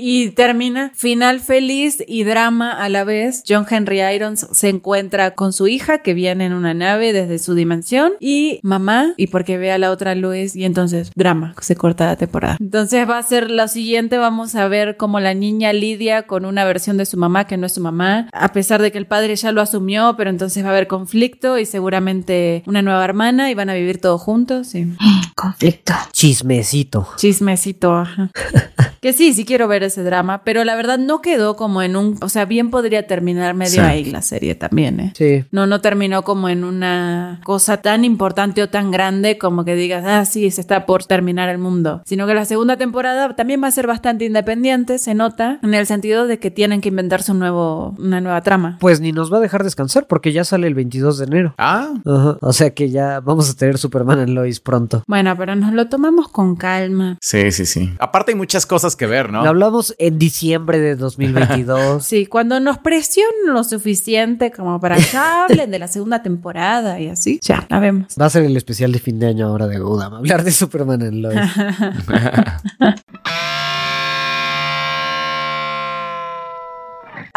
Y 0.00 0.30
termina 0.30 0.92
final 0.94 1.40
feliz 1.40 2.02
y 2.06 2.22
drama 2.22 2.70
a 2.70 2.88
la 2.88 3.02
vez. 3.02 3.42
John 3.46 3.66
Henry 3.68 4.00
Irons 4.00 4.46
se 4.52 4.68
encuentra 4.68 5.32
con 5.34 5.52
su 5.52 5.66
hija 5.66 5.98
que 5.98 6.14
viene 6.14 6.46
en 6.46 6.52
una 6.52 6.72
nave 6.72 7.12
desde 7.12 7.40
su 7.40 7.54
dimensión 7.54 8.12
y 8.20 8.60
mamá 8.62 9.12
y 9.16 9.26
porque 9.26 9.58
ve 9.58 9.72
a 9.72 9.76
la 9.76 9.90
otra 9.90 10.14
Luis 10.14 10.54
y 10.54 10.64
entonces 10.64 11.10
drama, 11.16 11.54
se 11.60 11.74
corta 11.74 12.06
la 12.06 12.16
temporada. 12.16 12.58
Entonces 12.60 13.06
va 13.10 13.18
a 13.18 13.22
ser 13.24 13.50
lo 13.50 13.66
siguiente, 13.66 14.18
vamos 14.18 14.54
a 14.54 14.68
ver 14.68 14.96
cómo 14.96 15.18
la 15.18 15.34
niña 15.34 15.72
lidia 15.72 16.28
con 16.28 16.44
una 16.44 16.64
versión 16.64 16.96
de 16.96 17.04
su 17.04 17.16
mamá 17.16 17.48
que 17.48 17.56
no 17.56 17.66
es 17.66 17.74
su 17.74 17.80
mamá, 17.80 18.28
a 18.32 18.52
pesar 18.52 18.80
de 18.80 18.92
que 18.92 18.98
el 18.98 19.06
padre 19.06 19.34
ya 19.34 19.50
lo 19.50 19.60
asumió, 19.60 20.14
pero 20.16 20.27
entonces 20.28 20.64
va 20.64 20.68
a 20.68 20.72
haber 20.72 20.86
conflicto 20.86 21.58
y 21.58 21.66
seguramente 21.66 22.62
una 22.66 22.82
nueva 22.82 23.04
hermana 23.04 23.50
y 23.50 23.54
van 23.54 23.70
a 23.70 23.74
vivir 23.74 24.00
todos 24.00 24.20
juntos. 24.20 24.68
Sí. 24.68 24.86
Conflicto. 25.34 25.94
Chismecito. 26.12 27.08
Chismecito, 27.16 27.94
ajá. 27.94 28.30
que 29.00 29.12
sí, 29.12 29.32
sí 29.32 29.44
quiero 29.44 29.68
ver 29.68 29.82
ese 29.82 30.02
drama, 30.02 30.42
pero 30.44 30.64
la 30.64 30.76
verdad 30.76 30.98
no 30.98 31.20
quedó 31.20 31.56
como 31.56 31.82
en 31.82 31.96
un, 31.96 32.16
o 32.20 32.28
sea, 32.28 32.44
bien 32.44 32.70
podría 32.70 33.06
terminar 33.06 33.54
medio 33.54 33.72
Sí. 33.74 33.80
ahí 33.80 34.04
la 34.04 34.22
serie 34.22 34.54
también, 34.54 35.00
¿eh? 35.00 35.12
Sí. 35.16 35.44
No, 35.50 35.66
no 35.66 35.80
terminó 35.80 36.22
como 36.22 36.48
en 36.48 36.64
una 36.64 37.40
cosa 37.44 37.78
tan 37.78 38.04
importante 38.04 38.62
o 38.62 38.68
tan 38.68 38.90
grande 38.90 39.38
como 39.38 39.64
que 39.64 39.74
digas, 39.74 40.04
ah, 40.06 40.24
sí, 40.24 40.50
se 40.50 40.60
está 40.60 40.86
por 40.86 41.04
terminar 41.04 41.48
el 41.48 41.58
mundo. 41.58 42.02
Sino 42.06 42.26
que 42.26 42.34
la 42.34 42.44
segunda 42.44 42.76
temporada 42.76 43.34
también 43.36 43.62
va 43.62 43.68
a 43.68 43.72
ser 43.72 43.86
bastante 43.86 44.24
independiente, 44.24 44.98
se 44.98 45.14
nota, 45.14 45.58
en 45.62 45.74
el 45.74 45.86
sentido 45.86 46.26
de 46.26 46.38
que 46.38 46.50
tienen 46.50 46.80
que 46.80 46.88
inventarse 46.88 47.32
un 47.32 47.38
nuevo, 47.38 47.94
una 47.98 48.20
nueva 48.20 48.40
trama. 48.42 48.76
Pues 48.80 49.00
ni 49.00 49.12
nos 49.12 49.32
va 49.32 49.38
a 49.38 49.40
dejar 49.40 49.64
descansar 49.64 50.06
porque 50.06 50.32
ya 50.32 50.44
sale 50.44 50.66
el 50.66 50.74
22 50.74 51.18
de 51.18 51.24
enero. 51.26 51.54
Ah. 51.58 51.92
O 52.40 52.52
sea 52.52 52.70
que 52.70 52.90
ya 52.90 53.20
vamos 53.20 53.50
a 53.50 53.54
tener 53.54 53.78
Superman 53.78 54.20
en 54.20 54.34
Lois 54.34 54.60
pronto. 54.60 55.02
Bueno, 55.06 55.34
pero 55.36 55.54
nos 55.54 55.72
lo 55.72 55.88
tomamos 55.88 56.28
con 56.28 56.56
calma. 56.56 57.16
sí, 57.20 57.50
sí, 57.52 57.66
sí. 57.66 57.92
Aparte 57.98 58.32
hay 58.32 58.36
muchas 58.36 58.66
cosas 58.66 58.87
que 58.96 59.06
ver, 59.06 59.30
¿no? 59.30 59.42
Lo 59.42 59.48
hablamos 59.48 59.94
en 59.98 60.18
diciembre 60.18 60.78
de 60.78 60.96
2022. 61.08 62.04
Sí, 62.04 62.26
cuando 62.26 62.60
nos 62.60 62.78
presionen 62.78 63.52
lo 63.52 63.64
suficiente 63.64 64.50
como 64.50 64.80
para 64.80 64.96
que 64.96 65.16
hablen 65.16 65.70
de 65.70 65.78
la 65.78 65.88
segunda 65.88 66.22
temporada 66.22 67.00
y 67.00 67.08
así, 67.08 67.40
ya, 67.42 67.66
la 67.68 67.80
vemos. 67.80 68.14
Va 68.20 68.26
a 68.26 68.30
ser 68.30 68.44
el 68.44 68.56
especial 68.56 68.92
de 68.92 68.98
fin 68.98 69.18
de 69.18 69.28
año 69.28 69.46
ahora 69.46 69.66
de 69.66 69.78
Godam. 69.78 70.14
Hablar 70.14 70.44
de 70.44 70.52
Superman 70.52 71.02
en 71.02 71.22
Lois. 71.22 71.38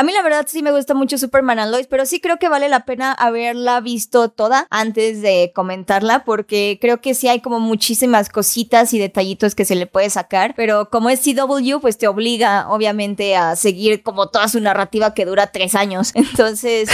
A 0.01 0.03
mí 0.03 0.13
la 0.13 0.23
verdad 0.23 0.47
sí 0.49 0.63
me 0.63 0.71
gusta 0.71 0.95
mucho 0.95 1.19
Superman 1.19 1.59
and 1.59 1.71
Lois, 1.71 1.85
pero 1.85 2.07
sí 2.07 2.19
creo 2.19 2.39
que 2.39 2.49
vale 2.49 2.69
la 2.69 2.85
pena 2.85 3.13
haberla 3.13 3.81
visto 3.81 4.29
toda 4.29 4.65
antes 4.71 5.21
de 5.21 5.51
comentarla, 5.53 6.23
porque 6.23 6.79
creo 6.81 7.01
que 7.01 7.13
sí 7.13 7.27
hay 7.27 7.39
como 7.39 7.59
muchísimas 7.59 8.29
cositas 8.29 8.95
y 8.95 8.97
detallitos 8.97 9.53
que 9.53 9.63
se 9.63 9.75
le 9.75 9.85
puede 9.85 10.09
sacar, 10.09 10.55
pero 10.57 10.89
como 10.89 11.11
es 11.11 11.21
CW, 11.21 11.81
pues 11.81 11.99
te 11.99 12.07
obliga 12.07 12.67
obviamente 12.71 13.35
a 13.35 13.55
seguir 13.55 14.01
como 14.01 14.29
toda 14.29 14.47
su 14.47 14.59
narrativa 14.59 15.13
que 15.13 15.27
dura 15.27 15.51
tres 15.51 15.75
años. 15.75 16.09
Entonces, 16.15 16.89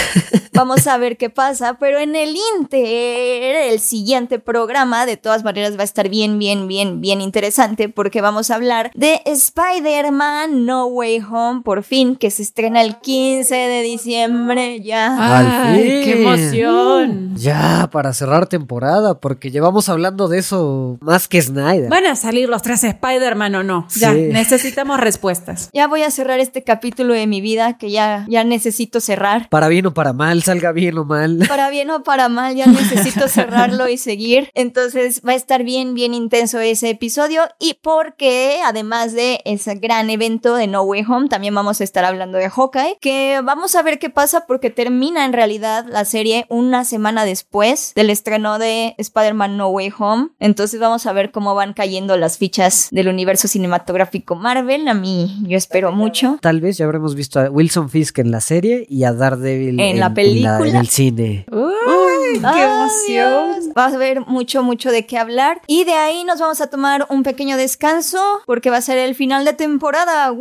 vamos 0.52 0.86
a 0.86 0.98
ver 0.98 1.16
qué 1.16 1.30
pasa, 1.30 1.78
pero 1.80 2.00
en 2.00 2.14
el 2.14 2.36
Inter, 2.58 3.72
el 3.72 3.80
siguiente 3.80 4.38
programa, 4.38 5.06
de 5.06 5.16
todas 5.16 5.46
maneras 5.46 5.78
va 5.78 5.84
a 5.84 5.86
estar 5.86 6.10
bien, 6.10 6.40
bien, 6.40 6.68
bien, 6.68 7.00
bien 7.00 7.22
interesante, 7.22 7.88
porque 7.88 8.20
vamos 8.20 8.52
a 8.52 8.56
hablar 8.56 8.92
de 8.96 9.22
Spider-Man 9.24 10.66
No 10.66 10.88
Way 10.88 11.24
Home, 11.32 11.62
por 11.62 11.84
fin, 11.84 12.18
que 12.18 12.32
se 12.32 12.42
estrena 12.42 12.82
el 12.82 12.97
15 13.02 13.54
de 13.56 13.82
diciembre 13.84 14.82
ya. 14.82 15.38
Al 15.40 15.76
¡Ay, 15.76 16.02
qué 16.04 16.22
emoción! 16.22 17.36
Ya, 17.36 17.90
para 17.92 18.14
cerrar 18.14 18.48
temporada, 18.48 19.20
porque 19.20 19.52
llevamos 19.52 19.90
hablando 19.90 20.28
de 20.28 20.40
eso 20.40 20.98
más 21.02 21.28
que 21.28 21.42
Snyder. 21.42 21.90
¿Van 21.90 22.06
a 22.06 22.16
salir 22.16 22.50
los 22.50 22.62
tres 22.62 22.84
Spider-Man 22.84 23.56
o 23.56 23.64
no? 23.64 23.88
Ya, 23.96 24.14
Sí. 24.14 24.22
necesitamos 24.32 25.00
respuestas. 25.00 25.70
Ya 25.74 25.88
voy 25.88 26.04
a 26.04 26.12
cerrar 26.12 26.40
este 26.40 26.64
capítulo 26.64 27.14
de 27.14 27.28
mi 27.28 27.42
vida 27.42 27.78
que 27.78 27.92
ya, 27.92 28.26
ya 28.28 28.44
necesito 28.44 29.00
cerrar. 29.00 29.50
Para 29.50 29.68
bien 29.68 29.86
o 29.86 29.94
para 29.94 30.14
mal, 30.14 30.42
salga 30.44 30.72
bien 30.72 30.98
o 30.98 31.06
mal. 31.06 31.40
Para 31.48 31.70
bien 31.70 31.90
o 31.92 32.04
para 32.04 32.30
mal, 32.30 32.56
ya 32.56 32.66
necesito 32.66 33.28
cerrarlo 33.28 33.88
y 33.88 33.98
seguir. 33.98 34.50
Entonces 34.56 35.22
va 35.28 35.32
a 35.34 35.36
estar 35.36 35.64
bien, 35.64 35.94
bien 35.94 36.14
intenso 36.14 36.60
ese 36.60 36.90
episodio. 36.90 37.44
Y 37.60 37.76
porque 37.82 38.60
además 38.66 39.14
de 39.14 39.40
ese 39.46 39.76
gran 39.76 40.10
evento 40.10 40.56
de 40.56 40.68
No 40.68 40.84
Way 40.84 41.06
Home, 41.08 41.30
también 41.30 41.54
vamos 41.56 41.82
a 41.82 41.84
estar 41.84 42.06
hablando 42.06 42.38
de 42.38 42.50
Hawkeye. 42.50 42.87
Que 43.02 43.42
vamos 43.44 43.76
a 43.76 43.82
ver 43.84 44.00
qué 44.00 44.10
pasa 44.10 44.46
porque 44.48 44.70
termina 44.70 45.26
en 45.26 45.34
realidad 45.34 45.86
la 45.90 46.06
serie 46.06 46.46
una 46.50 46.86
semana 46.86 47.26
después 47.26 47.94
del 47.96 48.10
estreno 48.10 48.60
de 48.60 48.96
Spider-Man 48.98 49.58
No 49.58 49.70
Way 49.70 49.94
Home. 50.00 50.30
Entonces 50.40 50.80
vamos 50.80 51.06
a 51.06 51.14
ver 51.14 51.32
cómo 51.32 51.56
van 51.56 51.74
cayendo 51.74 52.18
las 52.18 52.38
fichas 52.38 52.88
del 52.92 53.08
universo 53.08 53.48
cinematográfico 53.48 54.36
Marvel. 54.36 54.88
A 54.88 54.94
mí 54.94 55.38
yo 55.48 55.58
espero 55.58 55.92
mucho. 55.92 56.38
Tal 56.42 56.62
vez 56.62 56.78
ya 56.78 56.86
habremos 56.86 57.16
visto 57.16 57.40
a 57.40 57.50
Wilson 57.50 57.90
Fisk 57.90 58.20
en 58.20 58.32
la 58.32 58.42
serie 58.42 58.86
y 58.90 59.04
a 59.04 59.14
Daredevil 59.14 59.80
En 59.80 60.00
la 60.00 60.14
película. 60.14 60.60
en 60.68 60.76
el 60.76 60.88
cine. 60.88 61.46
¡Uy, 61.52 61.74
¡Qué 62.34 62.64
emoción! 62.64 63.74
Va 63.78 63.86
a 63.86 63.88
haber 63.88 64.22
mucho, 64.22 64.64
mucho 64.64 64.92
de 64.92 65.06
qué 65.06 65.18
hablar. 65.18 65.62
Y 65.68 65.84
de 65.84 65.94
ahí 65.94 66.24
nos 66.24 66.40
vamos 66.40 66.62
a 66.62 66.68
tomar 66.68 67.06
un 67.10 67.24
pequeño 67.24 67.58
descanso 67.58 68.20
porque 68.46 68.70
va 68.70 68.78
a 68.78 68.82
ser 68.82 68.98
el 68.98 69.16
final 69.16 69.46
de 69.46 69.54
temporada. 69.54 70.34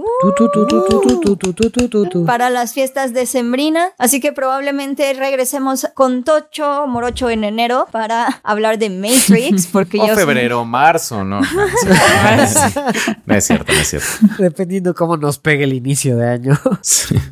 Para 2.27 2.51
las 2.51 2.73
fiestas 2.73 3.13
de 3.13 3.27
Sembrina. 3.27 3.93
Así 3.99 4.21
que 4.21 4.33
probablemente 4.33 5.13
regresemos 5.15 5.89
con 5.95 6.25
Tocho 6.25 6.87
Morocho 6.87 7.31
en 7.31 7.45
enero 7.45 7.87
para 7.91 8.41
hablar 8.43 8.79
de 8.79 8.91
Matrix. 8.91 9.67
Porque 9.73 9.99
o 10.01 10.09
febrero, 10.15 10.65
marzo, 10.65 11.25
¿no? 11.25 11.41
No, 13.27 13.35
es 13.35 13.45
cierto, 13.45 13.73
no 13.73 13.79
es 13.79 13.89
cierto. 13.89 14.09
Dependiendo 14.39 14.95
cómo 14.95 15.17
nos 15.17 15.39
pegue 15.39 15.65
el 15.65 15.73
inicio 15.73 16.17
de 16.17 16.29
año. 16.29 16.61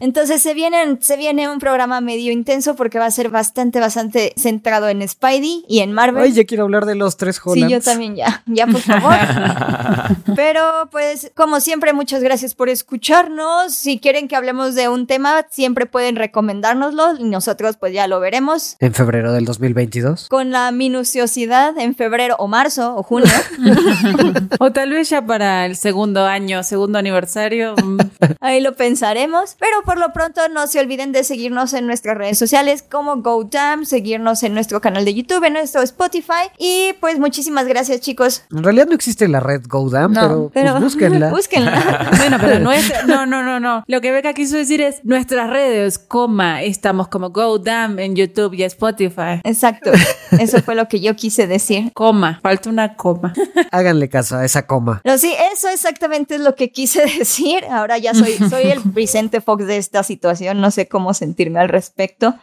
Entonces 0.01 0.43
se, 0.43 0.55
vienen, 0.55 1.01
se 1.01 1.17
viene 1.17 1.49
un 1.49 1.59
programa 1.59 2.01
medio 2.01 2.33
intenso 2.33 2.75
porque 2.75 2.99
va 2.99 3.07
a 3.07 3.11
ser 3.11 3.31
bastante, 3.31 3.81
bastante 3.81 4.33
centrado 4.45 4.89
en 4.89 5.07
Spidey 5.07 5.65
y 5.69 5.81
en 5.81 5.93
Marvel. 5.93 6.23
Ay, 6.23 6.33
ya 6.33 6.45
quiero 6.45 6.63
hablar 6.65 6.87
de 6.87 6.95
los 6.95 7.17
tres 7.17 7.37
Sí, 7.37 7.43
Hollands. 7.45 7.73
yo 7.73 7.81
también 7.81 8.15
ya, 8.17 8.43
ya 8.47 8.67
por 8.69 8.81
favor. 8.81 9.15
Pero 10.37 10.89
pues 10.91 11.31
como 11.35 11.61
siempre 11.61 11.93
muchas 11.93 12.23
gracias 12.23 12.55
por 12.55 12.69
escucharnos. 12.69 13.75
Si 13.75 13.99
quieren 13.99 14.29
que 14.29 14.37
hablemos 14.37 14.75
de 14.75 14.89
un 14.89 15.07
tema, 15.07 15.45
siempre 15.51 15.87
pueden 15.87 16.17
recomendárnoslo 16.17 17.17
y 17.19 17.25
nosotros 17.25 17.77
pues 17.77 17.93
ya 17.93 18.07
lo 18.07 18.21
veremos 18.21 18.77
En 18.81 18.95
febrero 18.95 19.33
del 19.33 19.45
2022. 19.45 20.29
con 20.29 20.51
la 20.51 20.71
minuciosidad 20.73 21.77
en 21.79 21.95
febrero 21.95 22.37
o 22.39 22.47
marzo 22.47 22.95
o 22.97 23.03
junio. 23.03 23.27
O 24.61 24.73
tal 24.73 24.91
vez 24.91 25.09
ya 25.11 25.25
para 25.27 25.67
el 25.67 25.77
segundo 25.77 26.25
año, 26.27 26.63
segundo 26.63 26.99
aniversario. 26.99 27.75
mm, 27.83 27.99
Ahí 28.41 28.61
lo 28.61 28.75
pensaremos, 28.75 29.57
pero 29.59 29.83
por 29.85 29.99
lo 29.99 30.13
pronto 30.13 30.41
no 30.49 30.67
se 30.67 30.81
olviden 30.81 31.13
de 31.13 31.25
seguirnos 31.25 31.73
en 31.73 31.87
nuestras 31.87 32.17
redes 32.17 32.39
sociales 32.39 32.83
como 32.89 33.17
GoDam, 33.17 33.85
seguirnos 33.85 34.34
en 34.43 34.55
nuestro 34.55 34.81
canal 34.81 35.05
de 35.05 35.15
YouTube, 35.15 35.45
en 35.45 35.53
nuestro 35.55 35.83
Spotify 35.83 36.49
y 36.59 36.93
pues 37.01 37.19
muchísimas 37.19 37.67
gracias 37.67 38.01
chicos. 38.01 38.43
En 38.51 38.63
realidad 38.65 38.87
no 38.87 38.95
existe 38.95 39.29
la 39.29 39.41
red 39.41 39.63
GoDam, 39.69 40.13
No, 40.13 40.51
pero, 40.53 40.73
pues, 40.73 40.83
búsquenla. 40.95 41.31
búsquenla. 41.31 42.11
Bueno, 42.17 42.39
pero 42.41 42.59
nuestra, 42.59 43.03
no, 43.05 43.27
no, 43.27 43.43
no, 43.43 43.61
no. 43.61 43.85
Lo 43.87 44.01
que 44.01 44.11
Beca 44.11 44.33
quiso 44.35 44.57
decir 44.57 44.81
es 44.81 45.05
nuestras 45.05 45.51
redes, 45.51 45.99
coma, 45.99 46.63
estamos 46.63 47.09
como 47.09 47.31
GoDam 47.31 47.99
en 47.99 48.17
YouTube 48.17 48.55
y 48.55 48.63
Spotify. 48.65 49.41
Exacto, 49.45 49.91
eso 50.39 50.63
fue 50.63 50.75
lo 50.75 50.89
que 50.89 51.01
yo 51.01 51.15
quise 51.17 51.47
decir. 51.47 51.93
Coma, 51.93 52.41
falta 52.43 52.71
una 52.71 52.97
coma. 52.97 53.33
Háganle 53.71 54.09
caso 54.09 54.37
a 54.37 54.45
esa 54.45 54.67
coma. 54.67 55.01
No, 55.05 55.19
sí, 55.19 55.33
eso 55.53 55.69
exactamente 55.69 56.37
es 56.37 56.41
lo 56.41 56.55
que 56.55 56.71
quise 56.71 57.03
decir. 57.19 57.65
Ahora 57.71 57.99
ya 57.99 58.15
soy, 58.15 58.33
soy 58.49 58.65
el 58.65 58.81
Vicente 58.85 59.41
Fox 59.41 59.67
de 59.67 59.77
esta 59.77 60.03
situación, 60.03 60.61
no 60.61 60.71
sé 60.71 60.89
cómo 60.89 61.13
sentirme 61.15 61.61
al 61.61 61.69
respecto. 61.69 62.35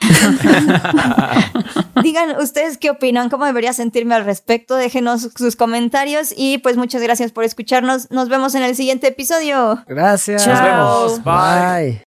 Digan 2.03 2.38
ustedes 2.40 2.78
qué 2.78 2.90
opinan, 2.90 3.30
cómo 3.30 3.45
debería 3.45 3.74
sentirme 3.74 4.16
al 4.16 4.26
respecto, 4.26 4.76
déjenos 4.76 5.30
sus 5.36 5.56
comentarios 5.56 6.34
y 6.36 6.58
pues 6.60 6.78
muchas 6.78 7.02
gracias 7.02 7.32
por 7.32 7.44
escucharnos. 7.44 8.12
Nos 8.12 8.30
vemos 8.30 8.56
en 8.56 8.64
el 8.64 8.76
siguiente 8.76 9.08
episodio. 9.08 9.84
Gracias. 9.88 10.45
Chao. 10.45 10.53
Nos 10.53 10.64
vemos. 10.64 11.24
Bye. 11.24 11.84
Bye. 11.84 11.99